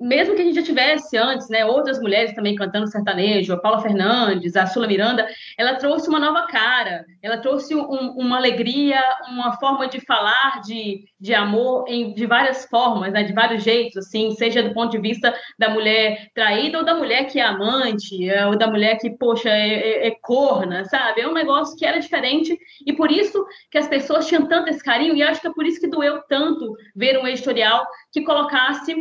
mesmo 0.00 0.34
que 0.34 0.42
a 0.42 0.44
gente 0.44 0.56
já 0.56 0.62
tivesse 0.62 1.16
antes, 1.16 1.48
né, 1.48 1.64
outras 1.64 2.00
mulheres 2.00 2.34
também 2.34 2.54
cantando 2.54 2.88
sertanejo, 2.88 3.52
a 3.52 3.60
Paula 3.60 3.80
Fernandes, 3.80 4.56
a 4.56 4.66
Sula 4.66 4.86
Miranda, 4.86 5.26
ela 5.56 5.76
trouxe 5.76 6.08
uma 6.08 6.18
nova 6.18 6.46
cara, 6.46 7.04
ela 7.22 7.38
trouxe 7.38 7.74
um, 7.74 8.10
uma 8.16 8.36
alegria, 8.36 9.00
uma 9.30 9.56
forma 9.58 9.86
de 9.86 10.00
falar 10.00 10.60
de, 10.62 11.04
de 11.20 11.32
amor 11.32 11.84
em, 11.88 12.12
de 12.12 12.26
várias 12.26 12.64
formas, 12.66 13.12
né, 13.12 13.22
de 13.22 13.32
vários 13.32 13.62
jeitos, 13.62 13.96
assim, 13.96 14.32
seja 14.32 14.62
do 14.62 14.74
ponto 14.74 14.90
de 14.90 14.98
vista 14.98 15.32
da 15.58 15.70
mulher 15.70 16.28
traída 16.34 16.78
ou 16.78 16.84
da 16.84 16.94
mulher 16.94 17.26
que 17.26 17.38
é 17.38 17.44
amante, 17.44 18.28
é, 18.28 18.46
ou 18.46 18.58
da 18.58 18.66
mulher 18.66 18.98
que, 18.98 19.10
poxa, 19.10 19.48
é, 19.48 19.74
é, 19.74 20.06
é 20.08 20.10
corna, 20.20 20.84
sabe? 20.86 21.20
É 21.20 21.28
um 21.28 21.34
negócio 21.34 21.76
que 21.76 21.86
era 21.86 22.00
diferente 22.00 22.58
e 22.84 22.92
por 22.92 23.12
isso 23.12 23.44
que 23.70 23.78
as 23.78 23.86
pessoas 23.86 24.26
tinham 24.26 24.46
tanto 24.48 24.70
esse 24.70 24.82
carinho 24.82 25.14
e 25.14 25.22
acho 25.22 25.40
que 25.40 25.46
é 25.46 25.52
por 25.52 25.64
isso 25.64 25.80
que 25.80 25.86
doeu 25.86 26.20
tanto 26.28 26.74
ver 26.94 27.18
um 27.18 27.26
editorial 27.26 27.86
que 28.12 28.22
colocasse 28.22 28.94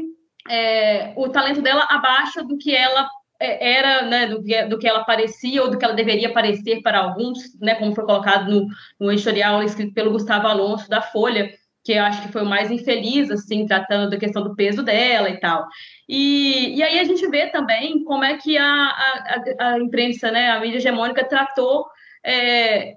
é, 0.49 1.13
o 1.15 1.29
talento 1.29 1.61
dela 1.61 1.87
abaixo 1.89 2.43
do 2.43 2.57
que 2.57 2.75
ela 2.75 3.09
é, 3.39 3.73
era, 3.77 4.01
né, 4.03 4.27
do 4.27 4.43
que, 4.43 4.63
do 4.65 4.79
que 4.79 4.87
ela 4.87 5.03
parecia 5.03 5.61
ou 5.61 5.69
do 5.69 5.77
que 5.77 5.85
ela 5.85 5.93
deveria 5.93 6.33
parecer 6.33 6.81
para 6.81 6.99
alguns, 6.99 7.59
né, 7.59 7.75
como 7.75 7.93
foi 7.93 8.05
colocado 8.05 8.49
no, 8.49 8.67
no 8.99 9.11
editorial 9.11 9.61
escrito 9.63 9.93
pelo 9.93 10.11
Gustavo 10.11 10.47
Alonso 10.47 10.89
da 10.89 11.01
Folha, 11.01 11.51
que 11.83 11.91
eu 11.91 12.03
acho 12.03 12.21
que 12.21 12.31
foi 12.31 12.43
o 12.43 12.49
mais 12.49 12.71
infeliz, 12.71 13.29
assim, 13.29 13.65
tratando 13.65 14.09
da 14.09 14.17
questão 14.17 14.41
do 14.41 14.55
peso 14.55 14.81
dela 14.83 15.29
e 15.29 15.37
tal. 15.39 15.67
E, 16.07 16.77
e 16.77 16.83
aí 16.83 16.97
a 16.99 17.03
gente 17.03 17.27
vê 17.27 17.47
também 17.47 18.03
como 18.05 18.23
é 18.23 18.37
que 18.37 18.57
a, 18.57 18.65
a, 18.65 19.43
a 19.59 19.79
imprensa, 19.79 20.31
né, 20.31 20.51
a 20.51 20.59
mídia 20.61 20.77
hegemônica 20.77 21.25
tratou 21.25 21.85
é, 22.25 22.95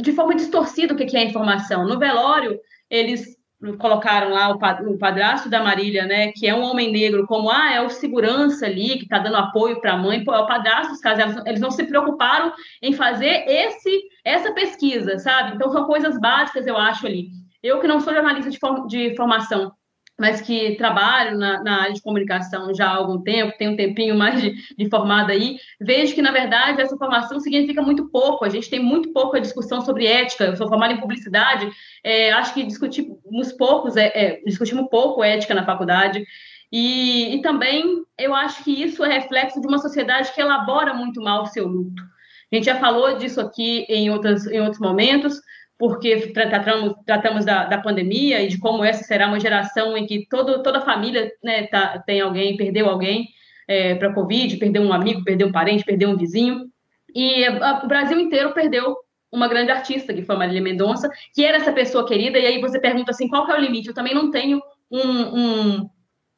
de 0.00 0.12
forma 0.12 0.34
distorcida 0.34 0.94
o 0.94 0.96
que 0.96 1.14
é 1.14 1.20
a 1.20 1.24
informação. 1.24 1.86
No 1.86 1.98
velório, 1.98 2.58
eles 2.88 3.36
colocaram 3.78 4.30
lá 4.30 4.50
o 4.50 4.98
padrasto 4.98 5.48
da 5.48 5.62
Marília, 5.62 6.04
né, 6.04 6.32
que 6.32 6.48
é 6.48 6.54
um 6.54 6.62
homem 6.62 6.90
negro, 6.90 7.26
como 7.26 7.50
ah, 7.50 7.72
é 7.72 7.80
o 7.80 7.88
segurança 7.88 8.66
ali 8.66 8.98
que 8.98 9.04
está 9.04 9.18
dando 9.18 9.36
apoio 9.36 9.80
para 9.80 9.92
a 9.92 9.96
mãe, 9.96 10.24
Pô, 10.24 10.34
é 10.34 10.38
o 10.38 10.46
padrasto 10.46 10.92
dos 10.92 11.00
casos, 11.00 11.44
eles 11.46 11.60
não 11.60 11.70
se 11.70 11.84
preocuparam 11.84 12.52
em 12.82 12.92
fazer 12.92 13.44
esse 13.46 14.10
essa 14.24 14.52
pesquisa, 14.52 15.18
sabe? 15.18 15.54
Então 15.54 15.70
são 15.70 15.84
coisas 15.84 16.18
básicas, 16.18 16.66
eu 16.66 16.76
acho 16.76 17.06
ali. 17.06 17.28
Eu 17.62 17.80
que 17.80 17.86
não 17.86 18.00
sou 18.00 18.12
jornalista 18.12 18.50
de, 18.50 18.58
form 18.58 18.86
de 18.86 19.14
formação, 19.16 19.72
mas 20.18 20.40
que 20.40 20.76
trabalho 20.76 21.38
na, 21.38 21.62
na, 21.62 21.82
área 21.82 21.94
de 21.94 22.02
comunicação 22.02 22.72
já 22.74 22.86
há 22.86 22.96
algum 22.96 23.20
tempo, 23.22 23.56
tenho 23.58 23.72
um 23.72 23.76
tempinho 23.76 24.14
mais 24.14 24.40
de, 24.40 24.54
de 24.76 24.88
formada 24.88 25.32
aí, 25.32 25.56
vejo 25.80 26.14
que, 26.14 26.22
na 26.22 26.30
verdade, 26.30 26.80
essa 26.80 26.96
formação 26.96 27.40
significa 27.40 27.82
muito 27.82 28.08
pouco. 28.10 28.44
A 28.44 28.48
gente 28.48 28.70
tem 28.70 28.80
muito 28.80 29.12
pouca 29.12 29.40
discussão 29.40 29.80
sobre 29.80 30.06
ética. 30.06 30.44
Eu 30.44 30.56
sou 30.56 30.68
formada 30.68 30.92
em 30.92 31.00
publicidade, 31.00 31.68
é, 32.04 32.32
acho 32.32 32.54
que 32.54 32.62
discutimos 32.62 33.52
poucos, 33.58 33.96
é, 33.96 34.12
é, 34.14 34.40
discutimos 34.44 34.88
pouco 34.90 35.24
ética 35.24 35.54
na 35.54 35.64
faculdade. 35.64 36.24
E, 36.70 37.34
e 37.34 37.42
também 37.42 38.02
eu 38.18 38.34
acho 38.34 38.64
que 38.64 38.70
isso 38.70 39.04
é 39.04 39.18
reflexo 39.18 39.60
de 39.60 39.66
uma 39.66 39.78
sociedade 39.78 40.32
que 40.32 40.40
elabora 40.40 40.94
muito 40.94 41.20
mal 41.20 41.42
o 41.42 41.46
seu 41.46 41.66
luto. 41.66 42.02
A 42.50 42.54
gente 42.54 42.64
já 42.64 42.78
falou 42.78 43.16
disso 43.16 43.40
aqui 43.40 43.86
em, 43.88 44.10
outras, 44.10 44.46
em 44.46 44.60
outros 44.60 44.80
momentos, 44.80 45.40
porque 45.82 46.28
tratamos, 46.28 46.94
tratamos 47.04 47.44
da, 47.44 47.64
da, 47.64 47.76
pandemia 47.76 48.40
e 48.40 48.46
de 48.46 48.56
como 48.56 48.84
essa 48.84 49.02
será 49.02 49.26
uma 49.26 49.40
geração 49.40 49.96
em 49.96 50.06
que 50.06 50.28
todo, 50.30 50.62
toda 50.62 50.78
a 50.78 50.82
família 50.82 51.28
né, 51.42 51.66
tá, 51.66 52.00
tem 52.06 52.20
alguém, 52.20 52.56
perdeu 52.56 52.88
alguém 52.88 53.26
é, 53.66 53.96
para 53.96 54.10
a 54.10 54.14
Covid, 54.14 54.58
perdeu 54.58 54.80
um 54.80 54.92
amigo, 54.92 55.24
perdeu 55.24 55.48
um 55.48 55.50
parente, 55.50 55.84
perdeu 55.84 56.08
um 56.08 56.16
vizinho. 56.16 56.66
E 57.12 57.44
a, 57.44 57.82
o 57.82 57.88
Brasil 57.88 58.20
inteiro 58.20 58.54
perdeu 58.54 58.96
uma 59.32 59.48
grande 59.48 59.72
artista, 59.72 60.14
que 60.14 60.22
foi 60.22 60.36
a 60.36 60.38
Marília 60.38 60.62
Mendonça, 60.62 61.10
que 61.34 61.44
era 61.44 61.56
essa 61.56 61.72
pessoa 61.72 62.06
querida, 62.06 62.38
e 62.38 62.46
aí 62.46 62.60
você 62.60 62.78
pergunta 62.78 63.10
assim, 63.10 63.26
qual 63.26 63.50
é 63.50 63.58
o 63.58 63.60
limite? 63.60 63.88
Eu 63.88 63.94
também 63.94 64.14
não 64.14 64.30
tenho 64.30 64.62
um, 64.88 65.00
um, 65.00 65.90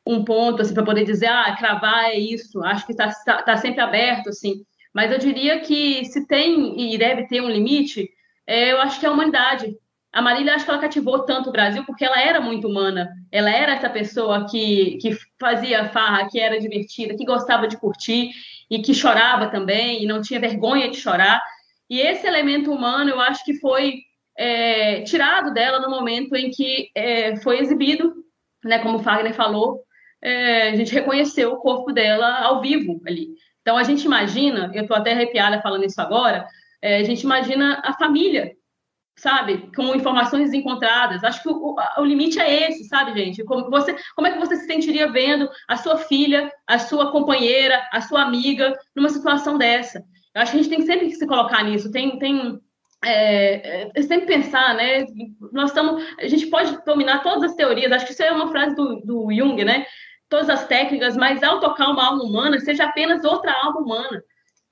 um 0.07 0.25
ponto 0.25 0.63
assim, 0.63 0.73
para 0.73 0.87
poder 0.87 1.05
dizer, 1.05 1.27
ah, 1.27 1.55
cravar 1.55 2.07
é 2.07 2.19
isso, 2.19 2.65
acho 2.65 2.87
que 2.87 2.93
está 2.93 3.13
tá, 3.27 3.43
tá 3.43 3.57
sempre 3.59 3.83
aberto, 3.83 4.31
assim. 4.31 4.65
Mas 4.95 5.13
eu 5.13 5.19
diria 5.19 5.61
que 5.61 6.03
se 6.07 6.27
tem 6.27 6.95
e 6.95 6.97
deve 6.97 7.27
ter 7.27 7.43
um 7.43 7.51
limite, 7.51 8.09
é, 8.47 8.73
eu 8.73 8.81
acho 8.81 9.01
que 9.01 9.07
é 9.07 9.09
a 9.09 9.13
humanidade. 9.13 9.77
A 10.13 10.23
Marília, 10.23 10.55
acho 10.55 10.65
que 10.65 10.71
ela 10.71 10.81
cativou 10.81 11.25
tanto 11.25 11.49
o 11.49 11.53
Brasil 11.53 11.85
porque 11.85 12.05
ela 12.05 12.21
era 12.21 12.41
muito 12.41 12.69
humana. 12.69 13.11
Ela 13.33 13.51
era 13.51 13.73
essa 13.73 13.91
pessoa 13.91 14.47
que, 14.49 14.97
que 14.99 15.17
fazia 15.41 15.89
farra, 15.89 16.29
que 16.31 16.39
era 16.39 16.61
divertida, 16.61 17.17
que 17.17 17.25
gostava 17.25 17.67
de 17.67 17.77
curtir 17.77 18.31
e 18.71 18.81
que 18.81 18.95
chorava 18.95 19.49
também 19.49 20.03
e 20.03 20.07
não 20.07 20.21
tinha 20.21 20.39
vergonha 20.39 20.89
de 20.89 20.99
chorar. 20.99 21.43
E 21.91 22.01
esse 22.01 22.27
elemento 22.27 22.73
humano, 22.73 23.11
eu 23.11 23.21
acho 23.21 23.45
que 23.45 23.59
foi 23.59 24.03
é, 24.39 25.03
tirado 25.03 25.53
dela 25.53 25.81
no 25.81 25.91
momento 25.91 26.35
em 26.37 26.51
que 26.51 26.91
é, 26.95 27.37
foi 27.37 27.59
exibido, 27.59 28.15
né, 28.65 28.79
como 28.79 28.99
o 28.99 29.03
Fagner 29.03 29.35
falou, 29.35 29.83
é, 30.23 30.71
a 30.71 30.77
gente 30.77 30.95
reconheceu 30.95 31.53
o 31.53 31.59
corpo 31.59 31.93
dela 31.93 32.39
ao 32.39 32.61
vivo 32.61 33.01
ali. 33.07 33.29
Então 33.61 33.77
a 33.77 33.83
gente 33.83 34.05
imagina, 34.05 34.71
eu 34.75 34.83
estou 34.83 34.97
até 34.97 35.13
arrepiada 35.13 35.61
falando 35.61 35.85
isso 35.85 36.01
agora, 36.01 36.47
é, 36.85 36.99
a 36.99 37.03
gente 37.03 37.23
imagina 37.23 37.81
a 37.83 37.95
família, 37.95 38.53
sabe, 39.17 39.71
com 39.75 39.95
informações 39.95 40.53
encontradas. 40.53 41.25
Acho 41.25 41.43
que 41.43 41.49
o, 41.49 41.77
o, 41.97 42.05
limite 42.05 42.39
é 42.39 42.69
esse, 42.69 42.85
sabe, 42.85 43.19
gente? 43.19 43.43
Como, 43.43 43.71
você, 43.71 43.97
como 44.15 44.27
é 44.27 44.33
que 44.33 44.39
você 44.39 44.55
se 44.57 44.67
sentiria 44.67 45.11
vendo 45.11 45.49
a 45.67 45.79
sua 45.79 45.97
filha, 45.97 46.53
a 46.67 46.79
sua 46.79 47.11
companheira, 47.11 47.83
a 47.91 48.03
sua 48.03 48.21
amiga 48.21 48.79
numa 48.95 49.09
situação 49.09 49.57
dessa? 49.57 50.05
Eu 50.35 50.43
acho 50.43 50.53
que 50.53 50.59
a 50.59 50.63
gente 50.63 50.77
tem 50.77 50.85
sempre 50.85 51.07
que 51.07 51.15
se 51.15 51.27
colocar 51.27 51.65
nisso. 51.65 51.91
Tem, 51.91 52.19
tem 52.19 52.61
é, 53.03 53.91
é, 53.95 54.03
sempre 54.03 54.27
pensar, 54.27 54.75
né? 54.75 55.07
Nós 55.53 55.71
estamos, 55.71 56.05
a 56.19 56.29
gente 56.29 56.49
pode 56.49 56.85
dominar 56.85 57.23
todas 57.23 57.45
as 57.51 57.57
teorias. 57.57 57.93
Acho 57.93 58.05
que 58.05 58.13
isso 58.13 58.23
é 58.23 58.31
uma 58.31 58.51
frase 58.51 58.77
do, 58.77 59.01
do 59.01 59.33
Jung, 59.33 59.65
né? 59.65 59.87
Todas 60.29 60.51
as 60.51 60.67
técnicas, 60.67 61.17
mas 61.17 61.43
ao 61.43 61.61
tocar 61.61 61.89
uma 61.89 62.09
alma 62.09 62.25
humana, 62.25 62.61
seja 62.61 62.85
apenas 62.85 63.25
outra 63.25 63.55
alma 63.63 63.81
humana 63.81 64.23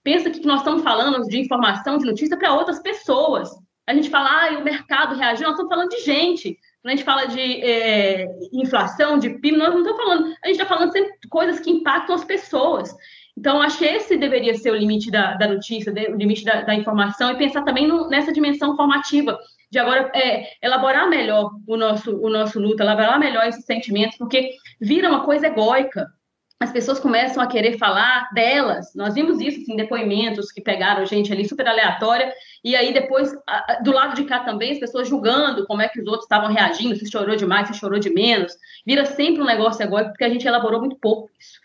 pensa 0.02 0.30
que 0.30 0.44
nós 0.46 0.60
estamos 0.60 0.82
falando 0.82 1.26
de 1.26 1.38
informação, 1.38 1.98
de 1.98 2.06
notícia 2.06 2.36
para 2.36 2.54
outras 2.54 2.80
pessoas. 2.80 3.50
A 3.86 3.94
gente 3.94 4.10
fala, 4.10 4.28
ah, 4.30 4.58
o 4.58 4.64
mercado 4.64 5.16
reagiu, 5.16 5.44
nós 5.44 5.52
estamos 5.52 5.72
falando 5.72 5.90
de 5.90 6.00
gente. 6.00 6.56
Quando 6.80 6.92
a 6.92 6.96
gente 6.96 7.04
fala 7.04 7.26
de 7.26 7.40
é, 7.40 8.26
inflação, 8.52 9.18
de 9.18 9.30
PIB, 9.30 9.56
nós 9.56 9.70
não 9.70 9.80
estamos 9.80 10.02
falando, 10.02 10.24
a 10.42 10.48
gente 10.48 10.60
está 10.60 10.66
falando 10.66 10.92
sempre 10.92 11.12
de 11.20 11.28
coisas 11.28 11.60
que 11.60 11.70
impactam 11.70 12.14
as 12.14 12.24
pessoas. 12.24 12.94
Então, 13.36 13.62
acho 13.62 13.78
que 13.78 13.84
esse 13.84 14.16
deveria 14.16 14.54
ser 14.54 14.70
o 14.70 14.76
limite 14.76 15.10
da, 15.10 15.34
da 15.34 15.48
notícia, 15.48 15.92
o 15.92 16.16
limite 16.16 16.44
da, 16.44 16.62
da, 16.62 16.74
informação, 16.74 17.30
e 17.30 17.38
pensar 17.38 17.62
também 17.62 17.86
no, 17.86 18.08
nessa 18.08 18.32
dimensão 18.32 18.76
formativa, 18.76 19.38
de 19.70 19.78
agora 19.78 20.10
é, 20.14 20.50
elaborar 20.62 21.08
melhor 21.08 21.50
o 21.66 21.76
nosso, 21.76 22.14
o 22.20 22.28
nosso 22.28 22.60
luta, 22.60 22.82
elaborar 22.82 23.18
melhor 23.18 23.46
esses 23.46 23.64
sentimentos, 23.64 24.18
porque 24.18 24.50
vira 24.80 25.08
uma 25.08 25.24
coisa 25.24 25.46
egóica 25.46 26.06
as 26.62 26.70
pessoas 26.70 27.00
começam 27.00 27.42
a 27.42 27.46
querer 27.48 27.76
falar 27.76 28.30
delas. 28.32 28.94
Nós 28.94 29.14
vimos 29.14 29.40
isso 29.40 29.58
em 29.58 29.62
assim, 29.62 29.76
depoimentos 29.76 30.52
que 30.52 30.60
pegaram 30.60 31.04
gente 31.04 31.32
ali 31.32 31.46
super 31.46 31.66
aleatória, 31.66 32.32
e 32.62 32.76
aí 32.76 32.94
depois, 32.94 33.32
do 33.82 33.90
lado 33.90 34.14
de 34.14 34.24
cá 34.24 34.40
também, 34.40 34.70
as 34.70 34.78
pessoas 34.78 35.08
julgando 35.08 35.66
como 35.66 35.82
é 35.82 35.88
que 35.88 36.00
os 36.00 36.06
outros 36.06 36.24
estavam 36.24 36.52
reagindo, 36.52 36.94
se 36.94 37.10
chorou 37.10 37.34
demais, 37.34 37.66
se 37.66 37.74
chorou 37.74 37.98
de 37.98 38.10
menos. 38.10 38.52
Vira 38.86 39.04
sempre 39.04 39.42
um 39.42 39.44
negócio 39.44 39.84
agora, 39.84 40.08
porque 40.08 40.22
a 40.22 40.28
gente 40.28 40.46
elaborou 40.46 40.78
muito 40.78 40.96
pouco 40.96 41.28
isso. 41.38 41.60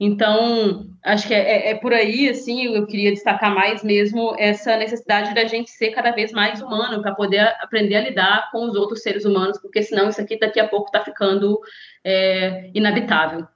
Então, 0.00 0.86
acho 1.04 1.26
que 1.26 1.34
é, 1.34 1.40
é, 1.40 1.70
é 1.70 1.74
por 1.74 1.92
aí, 1.92 2.28
assim, 2.28 2.66
eu 2.66 2.86
queria 2.86 3.10
destacar 3.10 3.52
mais 3.52 3.82
mesmo 3.82 4.36
essa 4.38 4.76
necessidade 4.76 5.34
da 5.34 5.44
gente 5.46 5.68
ser 5.70 5.90
cada 5.90 6.12
vez 6.12 6.30
mais 6.30 6.62
humano, 6.62 7.02
para 7.02 7.12
poder 7.12 7.40
aprender 7.60 7.96
a 7.96 8.02
lidar 8.02 8.48
com 8.52 8.68
os 8.68 8.76
outros 8.76 9.02
seres 9.02 9.24
humanos, 9.24 9.58
porque 9.58 9.82
senão 9.82 10.08
isso 10.08 10.20
aqui 10.20 10.38
daqui 10.38 10.60
a 10.60 10.68
pouco 10.68 10.86
está 10.86 11.00
ficando 11.00 11.58
é, 12.04 12.70
inabitável. 12.72 13.48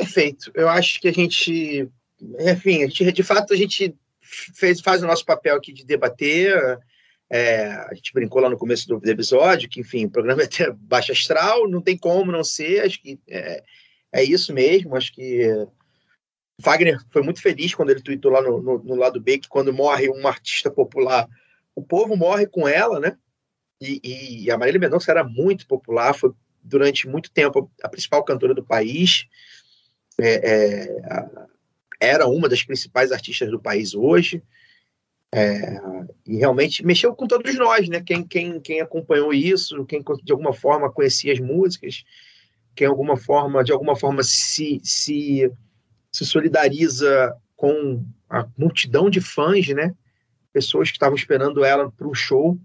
Perfeito. 0.00 0.50
Eu 0.54 0.68
acho 0.68 1.00
que 1.00 1.08
a 1.08 1.12
gente, 1.12 1.88
enfim, 2.38 2.82
a 2.82 2.86
gente, 2.86 3.12
de 3.12 3.22
fato, 3.22 3.52
a 3.52 3.56
gente 3.56 3.94
fez, 4.20 4.80
faz 4.80 5.02
o 5.02 5.06
nosso 5.06 5.24
papel 5.24 5.56
aqui 5.56 5.72
de 5.72 5.84
debater. 5.84 6.78
É, 7.28 7.66
a 7.66 7.94
gente 7.94 8.12
brincou 8.12 8.40
lá 8.40 8.48
no 8.48 8.58
começo 8.58 8.88
do 8.88 9.00
episódio 9.08 9.68
que, 9.68 9.80
enfim, 9.80 10.06
o 10.06 10.10
programa 10.10 10.40
é 10.42 10.46
até 10.46 10.70
baixa 10.72 11.12
astral, 11.12 11.68
não 11.68 11.82
tem 11.82 11.98
como 11.98 12.32
não 12.32 12.42
ser. 12.42 12.80
Acho 12.80 13.00
que 13.00 13.20
é, 13.28 13.62
é 14.12 14.24
isso 14.24 14.54
mesmo. 14.54 14.96
Acho 14.96 15.12
que 15.12 15.46
Wagner 16.58 16.98
foi 17.10 17.22
muito 17.22 17.42
feliz 17.42 17.74
quando 17.74 17.90
ele 17.90 18.02
tweetou 18.02 18.32
lá 18.32 18.40
no, 18.40 18.62
no, 18.62 18.82
no, 18.82 18.94
lado 18.94 19.20
B 19.20 19.38
que 19.38 19.48
quando 19.48 19.72
morre 19.72 20.08
um 20.08 20.26
artista 20.26 20.70
popular, 20.70 21.28
o 21.74 21.82
povo 21.82 22.16
morre 22.16 22.46
com 22.46 22.66
ela, 22.66 22.98
né? 22.98 23.16
E, 23.80 24.44
e 24.44 24.50
a 24.50 24.58
Marília 24.58 24.80
Mendonça 24.80 25.10
era 25.10 25.24
muito 25.24 25.66
popular, 25.66 26.14
foi 26.14 26.32
durante 26.62 27.08
muito 27.08 27.30
tempo 27.30 27.70
a 27.82 27.88
principal 27.88 28.22
cantora 28.24 28.54
do 28.54 28.64
país 28.64 29.26
é, 30.20 30.40
é, 30.44 31.02
era 32.00 32.26
uma 32.26 32.48
das 32.48 32.62
principais 32.62 33.12
artistas 33.12 33.50
do 33.50 33.60
país 33.60 33.94
hoje. 33.94 34.42
É, 35.32 35.80
e 36.26 36.38
realmente 36.38 36.84
mexeu 36.84 37.14
com 37.14 37.26
todos 37.26 37.54
nós, 37.56 37.88
né? 37.88 38.00
Quem, 38.00 38.26
quem, 38.26 38.60
quem 38.60 38.80
acompanhou 38.80 39.32
isso, 39.32 39.84
quem 39.84 40.02
de 40.24 40.32
alguma 40.32 40.52
forma 40.52 40.90
conhecia 40.90 41.32
as 41.32 41.38
músicas, 41.38 42.04
quem 42.74 42.86
alguma 42.86 43.16
forma, 43.16 43.62
de 43.62 43.70
alguma 43.70 43.94
forma 43.94 44.22
se, 44.24 44.80
se, 44.82 45.50
se 46.10 46.26
solidariza 46.26 47.32
com 47.54 48.04
a 48.28 48.46
multidão 48.56 49.08
de 49.08 49.20
fãs, 49.20 49.68
né? 49.68 49.94
Pessoas 50.52 50.88
que 50.88 50.96
estavam 50.96 51.14
esperando 51.14 51.64
ela 51.64 51.92
para 51.92 52.08
o 52.08 52.14
show. 52.14 52.58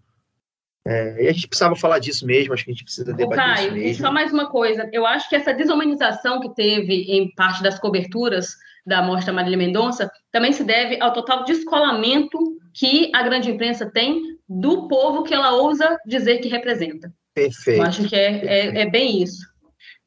É, 0.87 1.23
e 1.23 1.27
a 1.27 1.31
gente 1.31 1.47
precisava 1.47 1.75
falar 1.75 1.97
disso 1.97 2.27
mesmo, 2.27 2.53
acho 2.53 2.63
que 2.63 2.69
a 2.69 2.73
gente 2.73 2.83
precisa 2.83 3.11
debater 3.11 3.43
Caio, 3.43 3.67
isso 3.69 3.75
mesmo. 3.75 4.05
Só 4.05 4.11
mais 4.11 4.31
uma 4.31 4.49
coisa, 4.49 4.87
eu 4.93 5.05
acho 5.05 5.27
que 5.27 5.35
essa 5.35 5.51
desumanização 5.51 6.39
que 6.39 6.53
teve 6.53 6.93
em 7.11 7.33
parte 7.33 7.63
das 7.63 7.79
coberturas 7.79 8.55
da 8.85 9.01
morte 9.01 9.25
da 9.25 9.33
Marília 9.33 9.57
Mendonça 9.57 10.11
também 10.31 10.51
se 10.51 10.63
deve 10.63 11.01
ao 11.01 11.11
total 11.11 11.43
descolamento 11.43 12.37
que 12.71 13.11
a 13.15 13.23
grande 13.23 13.49
imprensa 13.49 13.89
tem 13.89 14.21
do 14.47 14.87
povo 14.87 15.23
que 15.23 15.33
ela 15.33 15.53
ousa 15.53 15.97
dizer 16.05 16.37
que 16.37 16.49
representa. 16.49 17.11
Perfeito. 17.33 17.81
Eu 17.81 17.83
acho 17.83 18.07
que 18.07 18.15
é, 18.15 18.45
é, 18.45 18.81
é 18.81 18.89
bem 18.89 19.23
isso. 19.23 19.43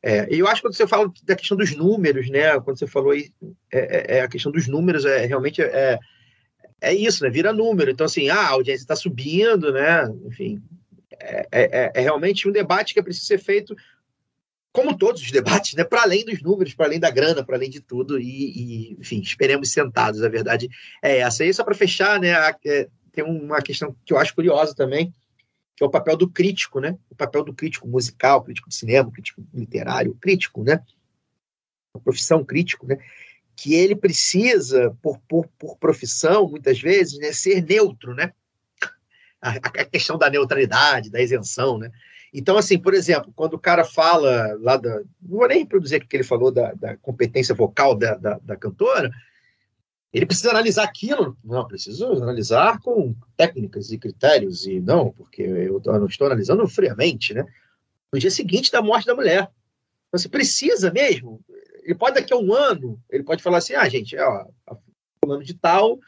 É, 0.03 0.33
e 0.33 0.39
eu 0.39 0.47
acho 0.47 0.57
que 0.57 0.69
quando 0.69 0.75
você 0.75 0.87
fala 0.87 1.11
da 1.25 1.35
questão 1.35 1.57
dos 1.57 1.75
números, 1.75 2.31
né? 2.31 2.59
Quando 2.61 2.79
você 2.79 2.87
falou 2.87 3.11
aí, 3.11 3.31
é, 3.73 4.15
é, 4.15 4.19
é 4.19 4.21
a 4.21 4.29
questão 4.29 4.53
dos 4.53 4.69
números, 4.69 5.05
é 5.05 5.27
realmente 5.27 5.61
é, 5.61 5.99
é 6.81 6.95
isso, 6.95 7.25
né? 7.25 7.31
Vira 7.31 7.53
número. 7.53 7.91
Então, 7.91 8.07
assim, 8.07 8.29
ah, 8.29 8.41
a 8.41 8.51
audiência 8.51 8.83
está 8.83 8.97
subindo, 8.97 9.73
né? 9.73 10.05
Enfim, 10.27 10.63
é, 11.21 11.49
é, 11.51 11.93
é, 11.95 12.01
realmente 12.01 12.49
um 12.49 12.53
debate 12.53 12.95
que 12.95 13.01
é 13.01 13.03
preciso 13.03 13.27
ser 13.27 13.39
feito, 13.39 13.77
como 14.73 14.97
todos 14.97 15.21
os 15.23 15.31
debates, 15.31 15.75
né? 15.75 15.83
Para 15.83 16.03
além 16.03 16.25
dos 16.25 16.41
números, 16.41 16.75
para 16.75 16.87
além 16.87 17.01
da 17.01 17.11
grana, 17.11 17.45
para 17.45 17.57
além 17.57 17.71
de 17.71 17.81
tudo. 17.81 18.19
E, 18.19 18.25
e, 18.25 18.93
enfim, 19.01 19.21
esperemos 19.21 19.73
sentados. 19.73 20.23
A 20.23 20.29
verdade 20.29 20.69
é 21.03 21.19
essa. 21.19 21.45
E 21.45 21.53
só 21.53 21.65
para 21.65 21.75
fechar, 21.75 22.21
né? 22.21 22.31
É, 22.65 22.89
tem 23.13 23.25
uma 23.25 23.61
questão 23.61 23.97
que 24.05 24.13
eu 24.13 24.19
acho 24.19 24.35
curiosa 24.35 24.75
também, 24.75 25.13
que 25.77 25.83
é 25.83 25.87
o 25.87 25.91
papel 25.91 26.17
do 26.17 26.31
crítico, 26.31 26.79
né? 26.79 26.97
O 27.11 27.17
papel 27.17 27.43
do 27.43 27.53
crítico 27.53 27.89
musical, 27.89 28.45
crítico 28.45 28.69
de 28.69 28.77
cinema, 28.77 29.11
crítico 29.11 29.45
literário, 29.53 30.17
crítico, 30.21 30.63
né? 30.63 30.81
A 31.95 31.99
profissão 31.99 32.45
crítico, 32.45 32.87
né? 32.87 32.99
Que 33.59 33.75
ele 33.75 33.97
precisa, 33.97 34.97
por, 35.03 35.19
por, 35.29 35.49
por 35.59 35.77
profissão, 35.79 36.49
muitas 36.49 36.81
vezes, 36.81 37.19
né, 37.19 37.33
ser 37.33 37.61
neutro, 37.61 38.15
né? 38.15 38.33
A, 39.43 39.51
a, 39.51 39.85
questão 39.85 40.17
da 40.17 40.31
neutralidade, 40.31 41.11
da 41.11 41.21
isenção, 41.21 41.77
né? 41.77 41.91
Então, 42.33 42.57
assim, 42.57 42.79
por 42.79 42.95
exemplo, 42.95 43.33
quando 43.35 43.55
o 43.55 43.59
cara 43.59 43.85
fala 43.85 44.57
lá 44.61 44.77
da. 44.77 45.01
Não 45.21 45.39
vou 45.39 45.49
nem 45.49 45.61
reproduzir 45.61 46.01
o 46.01 46.07
que 46.07 46.17
ele 46.17 46.23
falou 46.23 46.53
da, 46.53 46.73
da 46.75 46.97
competência 46.99 47.53
vocal 47.53 47.97
da, 47.97 48.15
da, 48.15 48.39
da, 48.39 48.57
cantora, 48.57 49.11
ele 50.13 50.27
precisa 50.27 50.51
analisar 50.51 50.85
aquilo. 50.85 51.37
Não, 51.43 51.67
preciso 51.67 52.13
analisar 52.13 52.79
com 52.81 53.13
técnicas 53.37 53.91
e 53.91 53.99
critérios, 53.99 54.67
e 54.67 54.79
não, 54.79 55.11
porque 55.11 55.43
eu, 55.43 55.83
não 55.85 56.07
estou 56.07 56.29
analisando 56.29 56.67
friamente, 56.69 57.35
né? 57.35 57.45
No 58.13 58.21
dia 58.21 58.31
seguinte 58.31 58.71
da 58.71 58.81
morte 58.81 59.07
da 59.07 59.17
mulher. 59.17 59.51
Você 60.13 60.29
precisa 60.29 60.93
mesmo 60.93 61.41
ele 61.89 61.99
pode 61.99 62.17
daqui 62.17 62.35
a 62.35 62.37
um 62.37 62.53
ano, 62.53 63.01
ele 63.09 63.25
pode 63.25 63.43
falar 63.43 63.59
assim, 63.59 63.75
ah, 63.75 63.89
gente, 63.89 64.15
ó, 64.19 64.45
a 64.67 64.77
fulano 65.25 65.43
de 65.43 65.55
tal, 65.55 65.99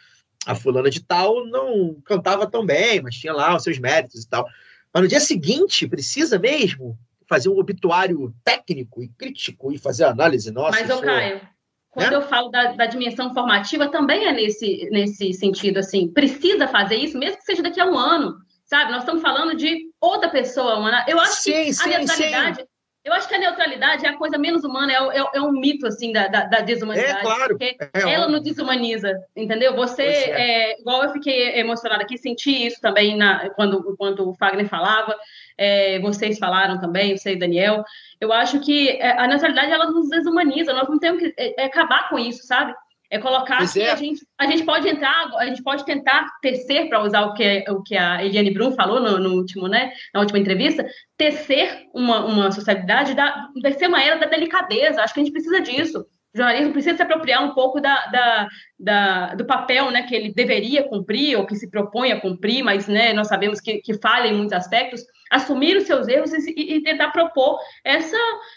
a 0.45 0.55
fulana 0.55 0.91
de 0.91 1.03
tal 1.03 1.47
não 1.47 1.97
cantava 2.05 2.47
tão 2.47 2.67
bem, 2.67 3.01
mas 3.01 3.15
tinha 3.15 3.33
lá 3.33 3.57
os 3.57 3.63
seus 3.63 3.79
méritos 3.79 4.25
e 4.25 4.29
tal. 4.29 4.47
Mas 4.93 5.03
no 5.03 5.09
dia 5.09 5.21
seguinte, 5.21 5.89
precisa 5.89 6.39
mesmo 6.39 6.99
fazer 7.27 7.49
um 7.49 7.59
obituário 7.59 8.35
técnico 8.45 9.03
e 9.03 9.09
crítico 9.09 9.73
e 9.73 9.79
fazer 9.79 10.05
análise 10.05 10.51
nossa. 10.51 10.79
Mas, 10.79 10.91
ô 10.91 11.01
Caio, 11.01 11.41
quando 11.89 12.11
né? 12.11 12.17
eu 12.17 12.23
falo 12.23 12.51
da, 12.51 12.73
da 12.73 12.85
dimensão 12.85 13.33
formativa, 13.33 13.89
também 13.89 14.27
é 14.27 14.33
nesse, 14.33 14.87
nesse 14.91 15.33
sentido, 15.33 15.79
assim, 15.79 16.09
precisa 16.09 16.69
fazer 16.69 16.97
isso, 16.97 17.17
mesmo 17.17 17.39
que 17.39 17.45
seja 17.45 17.63
daqui 17.63 17.81
a 17.81 17.87
um 17.87 17.97
ano, 17.97 18.37
sabe? 18.67 18.93
Nós 18.93 19.01
estamos 19.01 19.23
falando 19.23 19.57
de 19.57 19.89
outra 19.99 20.29
pessoa, 20.29 20.75
eu 21.09 21.19
acho 21.19 21.43
Sim, 21.43 21.53
que 21.53 21.73
sim, 21.73 21.95
a 21.95 21.99
neutralidade, 21.99 22.67
eu 23.03 23.15
acho 23.15 23.27
que 23.27 23.35
a 23.35 23.39
neutralidade 23.39 24.05
é 24.05 24.11
a 24.11 24.17
coisa 24.17 24.37
menos 24.37 24.63
humana, 24.63 24.93
é, 24.93 24.97
é, 24.97 25.25
é 25.35 25.41
um 25.41 25.53
mito, 25.53 25.87
assim, 25.87 26.13
da, 26.13 26.29
da, 26.29 26.45
da 26.45 26.61
desumanidade. 26.61 27.19
É, 27.19 27.23
claro. 27.23 27.49
Porque 27.59 27.77
É 27.95 28.01
ela 28.01 28.25
óbvio. 28.25 28.37
não 28.37 28.43
desumaniza, 28.43 29.19
entendeu? 29.35 29.75
Você, 29.75 30.03
é. 30.03 30.73
é, 30.73 30.81
igual 30.81 31.05
eu 31.05 31.13
fiquei 31.13 31.59
emocionada 31.59 32.03
aqui, 32.03 32.19
senti 32.19 32.67
isso 32.67 32.79
também 32.81 33.17
na, 33.17 33.49
quando, 33.51 33.97
quando 33.97 34.29
o 34.29 34.35
Fagner 34.35 34.69
falava, 34.69 35.17
é, 35.57 35.99
vocês 36.01 36.39
falaram 36.39 36.79
também, 36.79 37.17
você 37.17 37.33
e 37.33 37.39
Daniel. 37.39 37.83
Eu 38.21 38.33
acho 38.33 38.61
que 38.61 38.91
é, 38.91 39.19
a 39.19 39.27
neutralidade 39.27 39.73
ela 39.73 39.91
nos 39.91 40.11
desumaniza, 40.11 40.75
nós 40.75 40.89
não 40.89 40.99
temos 40.99 41.23
que 41.23 41.35
é, 41.39 41.63
é 41.63 41.65
acabar 41.65 42.11
com 42.11 42.19
isso, 42.19 42.47
sabe? 42.47 42.75
É 43.11 43.19
colocar 43.19 43.59
Pois 43.59 43.73
que 43.73 43.81
é. 43.81 43.91
a, 43.91 43.97
gente, 43.97 44.25
a 44.39 44.47
gente 44.47 44.63
pode 44.63 44.89
entrar, 44.89 45.29
a 45.37 45.47
gente 45.47 45.63
pode 45.65 45.85
tentar 45.85 46.27
tecer, 46.41 46.89
para 46.89 47.03
usar 47.03 47.23
o 47.23 47.35
que, 47.35 47.65
o 47.69 47.83
que 47.83 47.97
a 47.97 48.25
Eliane 48.25 48.53
Brum 48.55 48.73
falou 48.73 49.01
no, 49.01 49.19
no 49.19 49.35
último, 49.35 49.67
né, 49.67 49.91
na 50.15 50.21
última 50.21 50.39
entrevista, 50.39 50.87
tecer 51.19 51.87
uma, 51.93 52.25
uma 52.25 52.53
sociedade, 52.53 53.15
da, 53.15 53.49
tecer 53.63 53.89
uma 53.89 54.01
era 54.01 54.17
da 54.17 54.27
delicadeza. 54.27 55.03
Acho 55.03 55.13
que 55.13 55.21
a 55.21 55.25
gente 55.25 55.33
precisa 55.33 55.61
disso. 55.61 56.07
O 56.33 56.39
jornalismo 56.39 56.73
precisa 56.73 56.97
se 56.97 57.03
apropriar 57.03 57.43
um 57.45 57.53
pouco 57.53 57.81
da, 57.81 58.07
da, 58.07 58.49
da- 58.79 59.35
do 59.35 59.45
papel 59.45 59.91
né, 59.91 60.03
que 60.03 60.15
ele 60.15 60.33
deveria 60.33 60.85
cumprir, 60.89 61.37
ou 61.37 61.45
que 61.45 61.57
se 61.57 61.69
propõe 61.69 62.13
a 62.13 62.21
cumprir, 62.21 62.63
mas 62.63 62.87
né, 62.87 63.13
nós 63.13 63.27
sabemos 63.27 63.61
que, 63.61 63.79
que 63.79 63.95
falha 63.95 64.29
em 64.29 64.35
muitos 64.37 64.53
aspectos, 64.53 65.03
assumir 65.31 65.77
os 65.77 65.85
seus 65.85 66.09
erros 66.09 66.33
e, 66.33 66.77
e 66.77 66.83
tentar 66.83 67.11
propor 67.11 67.59
essa, 67.85 68.17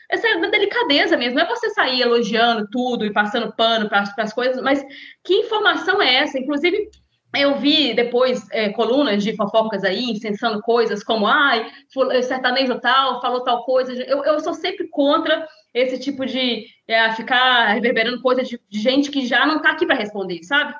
essa 0.09 0.27
delicadeza 0.49 1.15
mesmo. 1.15 1.35
Não 1.35 1.45
é 1.45 1.47
você 1.47 1.69
sair 1.69 2.01
elogiando 2.01 2.67
tudo 2.71 3.05
e 3.05 3.13
passando 3.13 3.53
pano 3.55 3.87
para 3.87 4.03
as 4.17 4.33
coisas, 4.33 4.61
mas 4.61 4.83
que 5.23 5.33
informação 5.35 6.01
é 6.01 6.15
essa? 6.15 6.39
Inclusive, 6.39 6.89
eu 7.35 7.55
vi 7.55 7.93
depois 7.93 8.47
é, 8.51 8.69
colunas 8.69 9.23
de 9.23 9.35
fofocas 9.35 9.83
aí, 9.83 10.03
incensando 10.03 10.61
coisas 10.61 11.03
como, 11.03 11.25
ai, 11.25 11.67
ful- 11.91 12.11
sertanejo 12.21 12.79
tal, 12.79 13.21
falou 13.21 13.43
tal 13.43 13.63
coisa. 13.65 13.91
Eu, 13.93 14.23
eu 14.23 14.39
sou 14.39 14.53
sempre 14.53 14.87
contra 14.89 15.47
esse 15.73 15.99
tipo 15.99 16.25
de 16.25 16.65
é, 16.87 17.11
ficar 17.13 17.67
reverberando 17.73 18.21
coisa 18.21 18.43
de, 18.43 18.59
de 18.69 18.79
gente 18.79 19.09
que 19.09 19.25
já 19.25 19.45
não 19.45 19.57
está 19.57 19.71
aqui 19.71 19.85
para 19.85 19.95
responder, 19.95 20.43
sabe? 20.43 20.75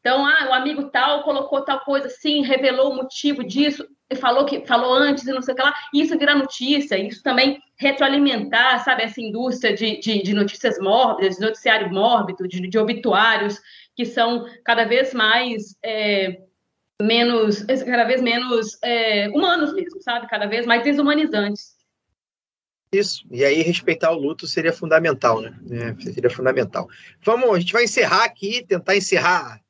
Então, 0.00 0.24
ah, 0.24 0.48
o 0.48 0.54
amigo 0.54 0.90
tal 0.90 1.22
colocou 1.22 1.62
tal 1.62 1.80
coisa 1.80 2.06
assim, 2.06 2.42
revelou 2.42 2.90
o 2.90 2.96
motivo 2.96 3.44
disso, 3.44 3.86
falou 4.16 4.46
que 4.46 4.66
falou 4.66 4.94
antes 4.94 5.26
e 5.26 5.32
não 5.32 5.42
sei 5.42 5.52
o 5.52 5.56
que 5.56 5.62
lá. 5.62 5.74
Isso 5.94 6.18
vira 6.18 6.34
notícia, 6.34 6.96
isso 6.96 7.22
também 7.22 7.62
retroalimentar, 7.76 8.82
sabe, 8.82 9.02
essa 9.02 9.20
indústria 9.20 9.74
de, 9.74 10.00
de, 10.00 10.22
de 10.22 10.34
notícias 10.34 10.78
mórbidas, 10.78 11.36
de 11.36 11.42
noticiário 11.42 11.92
mórbido, 11.92 12.48
de, 12.48 12.66
de 12.66 12.78
obituários 12.78 13.60
que 13.94 14.06
são 14.06 14.46
cada 14.64 14.84
vez 14.84 15.12
mais 15.12 15.76
é, 15.84 16.40
menos, 17.02 17.62
cada 17.62 18.04
vez 18.04 18.22
menos 18.22 18.78
é, 18.82 19.28
humanos 19.28 19.74
mesmo, 19.74 20.00
sabe? 20.02 20.28
Cada 20.28 20.46
vez 20.46 20.64
mais 20.64 20.82
desumanizantes. 20.82 21.78
Isso. 22.92 23.24
E 23.30 23.44
aí 23.44 23.62
respeitar 23.62 24.10
o 24.10 24.18
luto 24.18 24.46
seria 24.46 24.72
fundamental, 24.72 25.40
né? 25.40 25.54
É, 25.70 26.12
seria 26.12 26.30
fundamental. 26.30 26.88
Vamos, 27.22 27.50
a 27.50 27.60
gente 27.60 27.72
vai 27.72 27.84
encerrar 27.84 28.24
aqui, 28.24 28.64
tentar 28.66 28.96
encerrar 28.96 29.60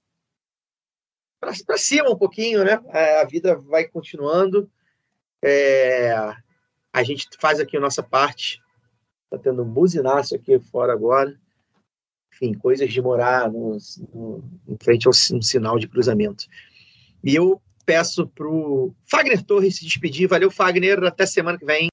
para 1.41 1.79
cima 1.79 2.11
um 2.11 2.17
pouquinho, 2.17 2.65
né? 2.65 2.79
É, 2.89 3.21
a 3.21 3.25
vida 3.25 3.57
vai 3.57 3.85
continuando. 3.85 4.71
É, 5.43 6.13
a 6.93 7.03
gente 7.03 7.29
faz 7.39 7.59
aqui 7.59 7.77
a 7.77 7.81
nossa 7.81 8.03
parte. 8.03 8.63
Tá 9.31 9.39
tendo 9.39 9.63
um 9.63 9.69
buzinaço 9.69 10.35
aqui 10.35 10.59
fora 10.61 10.93
agora. 10.93 11.35
Enfim, 12.35 12.53
coisas 12.55 12.93
de 12.93 13.01
morar 13.01 13.51
no, 13.51 13.79
no, 14.13 14.45
em 14.69 14.77
frente 14.83 15.07
a 15.07 15.11
um 15.11 15.43
sinal 15.43 15.79
de 15.79 15.89
cruzamento. 15.89 16.47
E 17.25 17.35
eu 17.35 17.61
peço 17.87 18.27
pro 18.27 18.95
Fagner 19.05 19.43
Torres 19.43 19.77
se 19.77 19.85
despedir. 19.85 20.29
Valeu, 20.29 20.51
Fagner. 20.51 21.03
Até 21.05 21.27
semana 21.27 21.59
que 21.59 21.65
vem. 21.65 21.89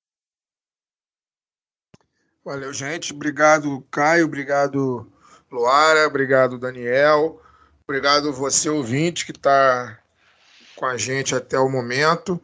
Valeu, 2.44 2.74
gente. 2.74 3.14
Obrigado, 3.14 3.82
Caio. 3.91 4.26
Obrigado, 4.26 5.11
Luara. 5.52 6.07
Obrigado, 6.07 6.57
Daniel. 6.57 7.41
Obrigado 7.90 8.34
você, 8.34 8.70
ouvinte, 8.70 9.26
que 9.26 9.32
está 9.32 9.98
com 10.76 10.86
a 10.86 10.98
gente 10.98 11.34
até 11.34 11.58
o 11.58 11.70
momento. 11.70 12.38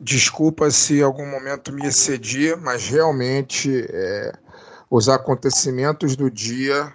Desculpa 0.00 0.70
se 0.70 1.00
em 1.00 1.02
algum 1.02 1.26
momento 1.26 1.70
me 1.70 1.86
excedi, 1.86 2.56
mas 2.56 2.88
realmente 2.88 3.86
é, 3.90 4.32
os 4.90 5.10
acontecimentos 5.10 6.16
do 6.16 6.30
dia, 6.30 6.94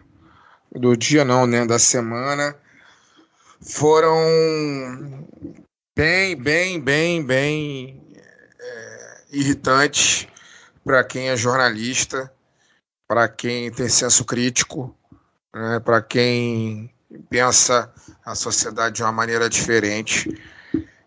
do 0.75 0.97
dia 0.97 1.23
não, 1.23 1.45
né, 1.45 1.63
da 1.63 1.77
semana, 1.77 2.55
foram 3.61 4.17
bem, 5.95 6.35
bem, 6.35 6.81
bem, 6.81 7.23
bem 7.23 8.15
é, 8.59 9.23
irritantes 9.31 10.27
para 10.83 11.03
quem 11.03 11.29
é 11.29 11.37
jornalista, 11.37 12.33
para 13.07 13.29
quem 13.29 13.71
tem 13.71 13.87
senso 13.87 14.25
crítico, 14.25 14.97
né, 15.53 15.79
para 15.79 16.01
quem 16.01 16.91
pensa 17.29 17.91
a 18.25 18.35
sociedade 18.35 18.95
de 18.95 19.03
uma 19.03 19.11
maneira 19.11 19.49
diferente. 19.49 20.29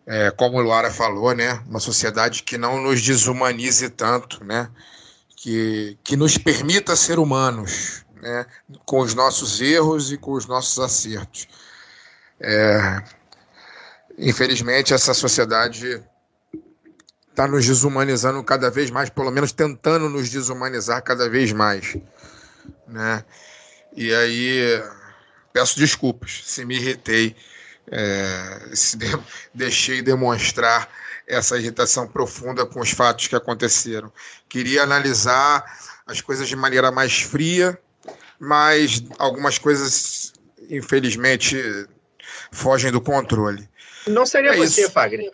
É, 0.06 0.30
como 0.30 0.58
o 0.58 0.62
Lara 0.62 0.90
falou, 0.90 1.34
né, 1.34 1.62
uma 1.66 1.80
sociedade 1.80 2.42
que 2.42 2.58
não 2.58 2.80
nos 2.80 3.00
desumanize 3.00 3.88
tanto, 3.88 4.44
né, 4.44 4.68
que, 5.36 5.98
que 6.04 6.16
nos 6.16 6.36
permita 6.36 6.94
ser 6.94 7.18
humanos, 7.18 8.04
né, 8.20 8.44
com 8.84 9.00
os 9.00 9.14
nossos 9.14 9.62
erros 9.62 10.12
e 10.12 10.18
com 10.18 10.32
os 10.32 10.46
nossos 10.46 10.78
acertos. 10.78 11.48
É, 12.38 13.02
infelizmente, 14.18 14.92
essa 14.92 15.14
sociedade 15.14 16.02
está 17.30 17.48
nos 17.48 17.66
desumanizando 17.66 18.44
cada 18.44 18.70
vez 18.70 18.90
mais, 18.90 19.08
pelo 19.08 19.30
menos 19.30 19.52
tentando 19.52 20.08
nos 20.08 20.28
desumanizar 20.28 21.02
cada 21.02 21.28
vez 21.28 21.50
mais, 21.52 21.96
né? 22.86 23.24
E 23.96 24.14
aí 24.14 24.82
peço 25.54 25.78
desculpas 25.78 26.42
se 26.44 26.64
me 26.64 26.74
irritei, 26.76 27.34
é, 27.90 28.70
se 28.74 28.96
de, 28.98 29.06
deixei 29.54 30.02
demonstrar 30.02 30.90
essa 31.26 31.56
irritação 31.56 32.06
profunda 32.08 32.66
com 32.66 32.80
os 32.80 32.90
fatos 32.90 33.28
que 33.28 33.36
aconteceram. 33.36 34.12
Queria 34.48 34.82
analisar 34.82 35.64
as 36.06 36.20
coisas 36.20 36.48
de 36.48 36.56
maneira 36.56 36.90
mais 36.90 37.22
fria, 37.22 37.78
mas 38.38 39.02
algumas 39.18 39.56
coisas, 39.56 40.32
infelizmente, 40.68 41.56
fogem 42.52 42.90
do 42.90 43.00
controle. 43.00 43.66
Não 44.08 44.26
seria 44.26 44.50
É 44.52 44.56
você, 44.56 44.82
isso. 44.82 44.90
Fagner. 44.90 45.32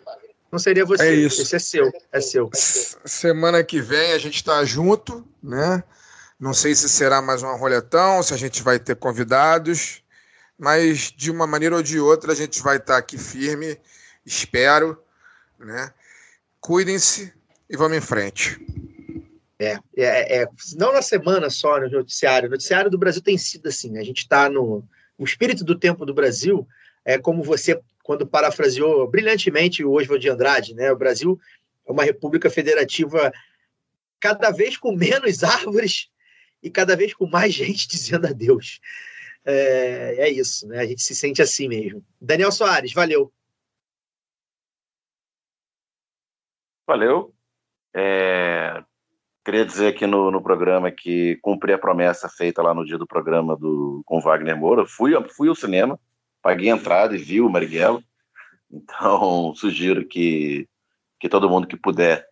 Não 0.51 0.59
seria 0.59 0.85
você. 0.85 1.03
É 1.03 1.13
isso. 1.13 1.41
Esse 1.41 1.55
é 1.55 1.59
seu. 1.59 1.91
É 2.11 2.21
seu. 2.21 2.49
S- 2.53 2.95
Semana 3.05 3.63
que 3.63 3.81
vem 3.81 4.13
a 4.13 4.17
gente 4.19 4.35
está 4.35 4.63
junto, 4.63 5.27
né? 5.41 5.83
Não 6.39 6.53
sei 6.53 6.73
se 6.75 6.87
será 6.87 7.21
mais 7.21 7.41
um 7.43 7.55
roletão, 7.55 8.21
se 8.23 8.33
a 8.33 8.37
gente 8.37 8.61
vai 8.63 8.79
ter 8.79 8.95
convidados, 8.95 10.01
mas 10.61 11.11
de 11.11 11.31
uma 11.31 11.47
maneira 11.47 11.75
ou 11.75 11.81
de 11.81 11.99
outra 11.99 12.33
a 12.33 12.35
gente 12.35 12.61
vai 12.61 12.77
estar 12.77 12.95
aqui 12.95 13.17
firme, 13.17 13.79
espero, 14.23 14.95
né? 15.57 15.91
Cuidem-se 16.59 17.33
e 17.67 17.75
vamos 17.75 17.97
em 17.97 18.01
frente. 18.01 18.63
É, 19.57 19.79
é, 19.97 20.41
é, 20.41 20.47
não 20.75 20.93
na 20.93 21.01
semana 21.01 21.49
só 21.49 21.79
no 21.79 21.89
noticiário. 21.89 22.47
O 22.47 22.51
noticiário 22.51 22.91
do 22.91 22.97
Brasil 22.99 23.23
tem 23.23 23.39
sido 23.39 23.69
assim. 23.69 23.89
né? 23.89 24.01
A 24.01 24.03
gente 24.03 24.19
está 24.19 24.47
no. 24.51 24.87
O 25.17 25.23
espírito 25.23 25.63
do 25.63 25.73
tempo 25.73 26.05
do 26.05 26.13
Brasil 26.13 26.67
é 27.03 27.17
como 27.17 27.41
você, 27.41 27.81
quando 28.03 28.27
parafraseou 28.27 29.09
brilhantemente 29.09 29.83
o 29.83 29.93
Oswald 29.93 30.21
de 30.21 30.29
Andrade, 30.29 30.75
né? 30.75 30.91
O 30.91 30.97
Brasil 30.97 31.39
é 31.87 31.91
uma 31.91 32.03
república 32.03 32.51
federativa 32.51 33.33
cada 34.19 34.51
vez 34.51 34.77
com 34.77 34.95
menos 34.95 35.41
árvores 35.43 36.07
e 36.61 36.69
cada 36.69 36.95
vez 36.95 37.15
com 37.15 37.25
mais 37.25 37.51
gente 37.51 37.87
dizendo 37.89 38.27
adeus. 38.27 38.79
É, 39.45 40.27
é 40.27 40.29
isso, 40.29 40.67
né? 40.67 40.79
A 40.79 40.85
gente 40.85 41.01
se 41.01 41.15
sente 41.15 41.41
assim 41.41 41.67
mesmo. 41.67 42.03
Daniel 42.19 42.51
Soares, 42.51 42.93
valeu. 42.93 43.31
Valeu. 46.87 47.33
É, 47.93 48.83
queria 49.43 49.65
dizer 49.65 49.87
aqui 49.87 50.05
no, 50.05 50.29
no 50.29 50.41
programa 50.41 50.91
que 50.91 51.37
cumpri 51.41 51.73
a 51.73 51.77
promessa 51.77 52.29
feita 52.29 52.61
lá 52.61 52.73
no 52.73 52.85
dia 52.85 52.97
do 52.97 53.07
programa 53.07 53.55
do, 53.55 54.01
com 54.05 54.21
Wagner 54.21 54.57
Moura. 54.57 54.85
Fui, 54.85 55.11
fui 55.29 55.49
ao 55.49 55.55
cinema, 55.55 55.99
paguei 56.41 56.69
a 56.69 56.75
entrada 56.75 57.15
e 57.15 57.17
vi 57.17 57.41
o 57.41 57.49
Marighella. 57.49 58.01
Então, 58.69 59.53
sugiro 59.55 60.05
que, 60.05 60.67
que 61.19 61.29
todo 61.29 61.49
mundo 61.49 61.67
que 61.67 61.77
puder, 61.77 62.27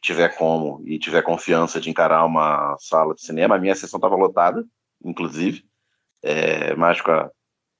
tiver 0.00 0.36
como 0.36 0.82
e 0.86 0.98
tiver 0.98 1.22
confiança 1.22 1.80
de 1.80 1.90
encarar 1.90 2.24
uma 2.24 2.76
sala 2.78 3.14
de 3.14 3.22
cinema, 3.22 3.56
a 3.56 3.58
minha 3.58 3.74
sessão 3.74 3.98
estava 3.98 4.16
lotada, 4.16 4.64
inclusive, 5.02 5.64
é, 6.24 6.74
mas 6.74 7.00
com 7.02 7.10
a- 7.12 7.30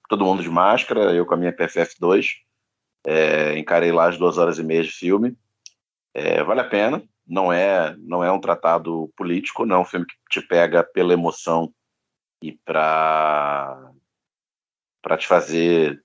todo 0.08 0.24
mundo 0.24 0.42
de 0.42 0.50
máscara, 0.50 1.14
eu 1.14 1.24
com 1.24 1.32
a 1.34 1.36
minha 1.36 1.52
PFF2, 1.52 2.34
é, 3.06 3.58
encarei 3.58 3.90
lá 3.90 4.08
as 4.08 4.18
duas 4.18 4.36
horas 4.38 4.58
e 4.58 4.62
meia 4.62 4.82
de 4.82 4.90
filme. 4.90 5.34
É, 6.14 6.44
vale 6.44 6.60
a 6.60 6.68
pena, 6.68 7.02
não 7.26 7.52
é, 7.52 7.96
não 7.98 8.22
é 8.22 8.30
um 8.30 8.40
tratado 8.40 9.10
político, 9.16 9.64
não 9.66 9.76
é 9.76 9.78
um 9.80 9.84
filme 9.84 10.06
que 10.06 10.14
te 10.30 10.46
pega 10.46 10.84
pela 10.84 11.14
emoção 11.14 11.72
e 12.42 12.52
para 12.64 13.90
para 15.02 15.18
te 15.18 15.26
fazer 15.26 16.02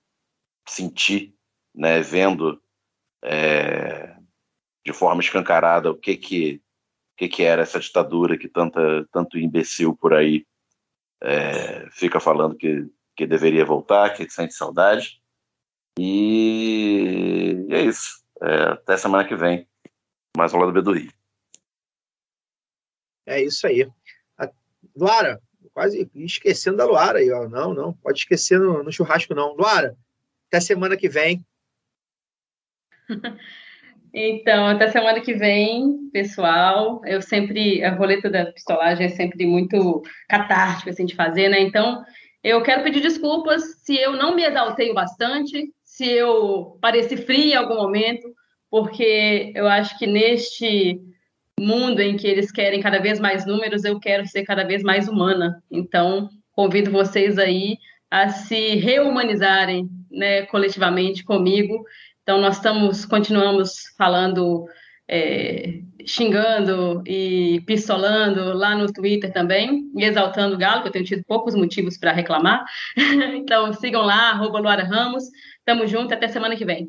sentir, 0.68 1.34
né, 1.74 2.00
vendo 2.00 2.60
é, 3.22 4.16
de 4.84 4.92
forma 4.92 5.22
escancarada 5.22 5.90
o 5.90 5.96
que 5.96 6.16
que 6.16 6.62
o 7.14 7.16
que 7.18 7.28
que 7.28 7.42
era 7.42 7.62
essa 7.62 7.80
ditadura 7.80 8.38
que 8.38 8.48
tanta 8.48 9.06
tanto 9.12 9.38
imbecil 9.38 9.96
por 9.96 10.14
aí 10.14 10.46
é, 11.22 11.88
fica 11.90 12.20
falando 12.20 12.56
que 12.56 12.88
que 13.20 13.26
deveria 13.26 13.66
voltar, 13.66 14.14
que 14.14 14.30
sente 14.30 14.54
saudade. 14.54 15.20
E, 15.98 17.66
e 17.68 17.74
é 17.74 17.82
isso. 17.82 18.24
É, 18.42 18.62
até 18.72 18.96
semana 18.96 19.28
que 19.28 19.36
vem. 19.36 19.68
Mais 20.34 20.54
um 20.54 20.58
lado 20.58 20.72
B 20.72 20.80
do 20.80 20.92
Rio. 20.92 21.12
É 23.26 23.42
isso 23.42 23.66
aí. 23.66 23.86
A 24.38 24.50
Luara, 24.96 25.38
quase 25.74 26.10
esquecendo 26.14 26.78
da 26.78 26.86
Luara 26.86 27.18
aí, 27.18 27.30
ó. 27.30 27.46
Não, 27.46 27.74
não, 27.74 27.92
pode 27.92 28.20
esquecer 28.20 28.58
no, 28.58 28.82
no 28.82 28.90
churrasco, 28.90 29.34
não. 29.34 29.52
Luara, 29.54 29.94
até 30.48 30.58
semana 30.58 30.96
que 30.96 31.10
vem. 31.10 31.44
Então, 34.12 34.66
até 34.66 34.88
semana 34.88 35.20
que 35.20 35.34
vem, 35.34 36.10
pessoal. 36.12 37.00
Eu 37.04 37.22
sempre, 37.22 37.82
a 37.84 37.94
roleta 37.94 38.28
da 38.28 38.46
pistolagem 38.46 39.06
é 39.06 39.08
sempre 39.08 39.46
muito 39.46 40.02
catártica 40.28 40.90
assim, 40.90 41.04
de 41.04 41.14
fazer, 41.14 41.48
né? 41.48 41.60
Então, 41.60 42.02
eu 42.42 42.62
quero 42.62 42.82
pedir 42.82 43.00
desculpas 43.00 43.62
se 43.82 43.96
eu 43.96 44.12
não 44.12 44.34
me 44.34 44.44
exaltei 44.44 44.92
bastante, 44.92 45.72
se 45.84 46.06
eu 46.06 46.78
pareci 46.80 47.16
fria 47.16 47.54
em 47.54 47.56
algum 47.56 47.74
momento, 47.74 48.26
porque 48.70 49.52
eu 49.54 49.68
acho 49.68 49.98
que 49.98 50.06
neste 50.06 51.00
mundo 51.58 52.00
em 52.00 52.16
que 52.16 52.26
eles 52.26 52.50
querem 52.50 52.80
cada 52.80 52.98
vez 52.98 53.20
mais 53.20 53.44
números, 53.44 53.84
eu 53.84 54.00
quero 54.00 54.26
ser 54.26 54.44
cada 54.44 54.64
vez 54.64 54.82
mais 54.82 55.08
humana. 55.08 55.62
Então, 55.70 56.30
convido 56.52 56.90
vocês 56.90 57.38
aí 57.38 57.76
a 58.10 58.30
se 58.30 58.76
rehumanizarem, 58.76 59.88
né, 60.10 60.46
coletivamente 60.46 61.22
comigo. 61.22 61.84
Então, 62.22 62.40
nós 62.40 62.56
estamos, 62.56 63.04
continuamos 63.04 63.94
falando, 63.96 64.66
é, 65.08 65.80
xingando 66.06 67.02
e 67.06 67.62
pistolando 67.66 68.52
lá 68.52 68.76
no 68.76 68.92
Twitter 68.92 69.32
também, 69.32 69.90
e 69.96 70.04
exaltando 70.04 70.54
o 70.54 70.58
Galo, 70.58 70.82
que 70.82 70.88
eu 70.88 70.92
tenho 70.92 71.04
tido 71.04 71.24
poucos 71.26 71.54
motivos 71.54 71.98
para 71.98 72.12
reclamar. 72.12 72.64
então, 73.36 73.72
sigam 73.72 74.02
lá, 74.02 74.30
arroba 74.30 74.60
Luara 74.60 74.84
Ramos. 74.84 75.24
Tamo 75.64 75.86
junto, 75.86 76.14
até 76.14 76.28
semana 76.28 76.56
que 76.56 76.64
vem. 76.64 76.88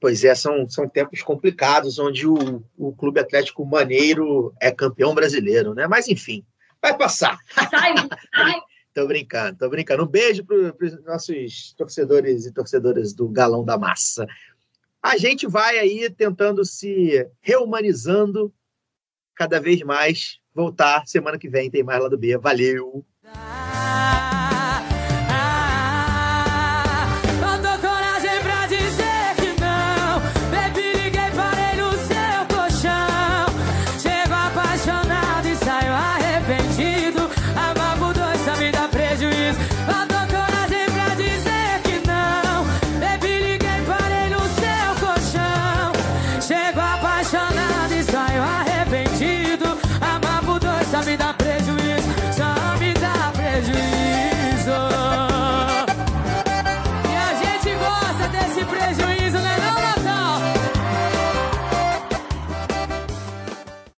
Pois 0.00 0.24
é, 0.24 0.34
são, 0.34 0.68
são 0.68 0.88
tempos 0.88 1.22
complicados, 1.22 1.98
onde 1.98 2.26
o, 2.26 2.62
o 2.76 2.92
Clube 2.94 3.20
Atlético 3.20 3.64
Maneiro 3.64 4.54
é 4.60 4.70
campeão 4.70 5.14
brasileiro, 5.14 5.74
né? 5.74 5.86
Mas 5.86 6.06
enfim, 6.06 6.44
vai 6.82 6.96
passar. 6.96 7.38
Sai, 7.50 7.94
sai. 8.34 8.54
tô 8.96 9.06
brincando, 9.06 9.58
tô 9.58 9.68
brincando. 9.68 10.04
Um 10.04 10.06
beijo 10.06 10.42
para 10.42 10.86
os 10.86 11.04
nossos 11.04 11.74
torcedores 11.76 12.46
e 12.46 12.52
torcedoras 12.52 13.12
do 13.12 13.28
Galão 13.28 13.62
da 13.62 13.76
Massa. 13.76 14.26
A 15.02 15.18
gente 15.18 15.46
vai 15.46 15.78
aí 15.78 16.08
tentando 16.08 16.64
se 16.64 17.28
reumanizando 17.42 18.50
cada 19.34 19.60
vez 19.60 19.82
mais. 19.82 20.40
Voltar 20.54 21.06
semana 21.06 21.38
que 21.38 21.50
vem 21.50 21.70
tem 21.70 21.82
mais 21.82 22.02
lá 22.02 22.08
do 22.08 22.16
B. 22.16 22.38
Valeu! 22.38 23.04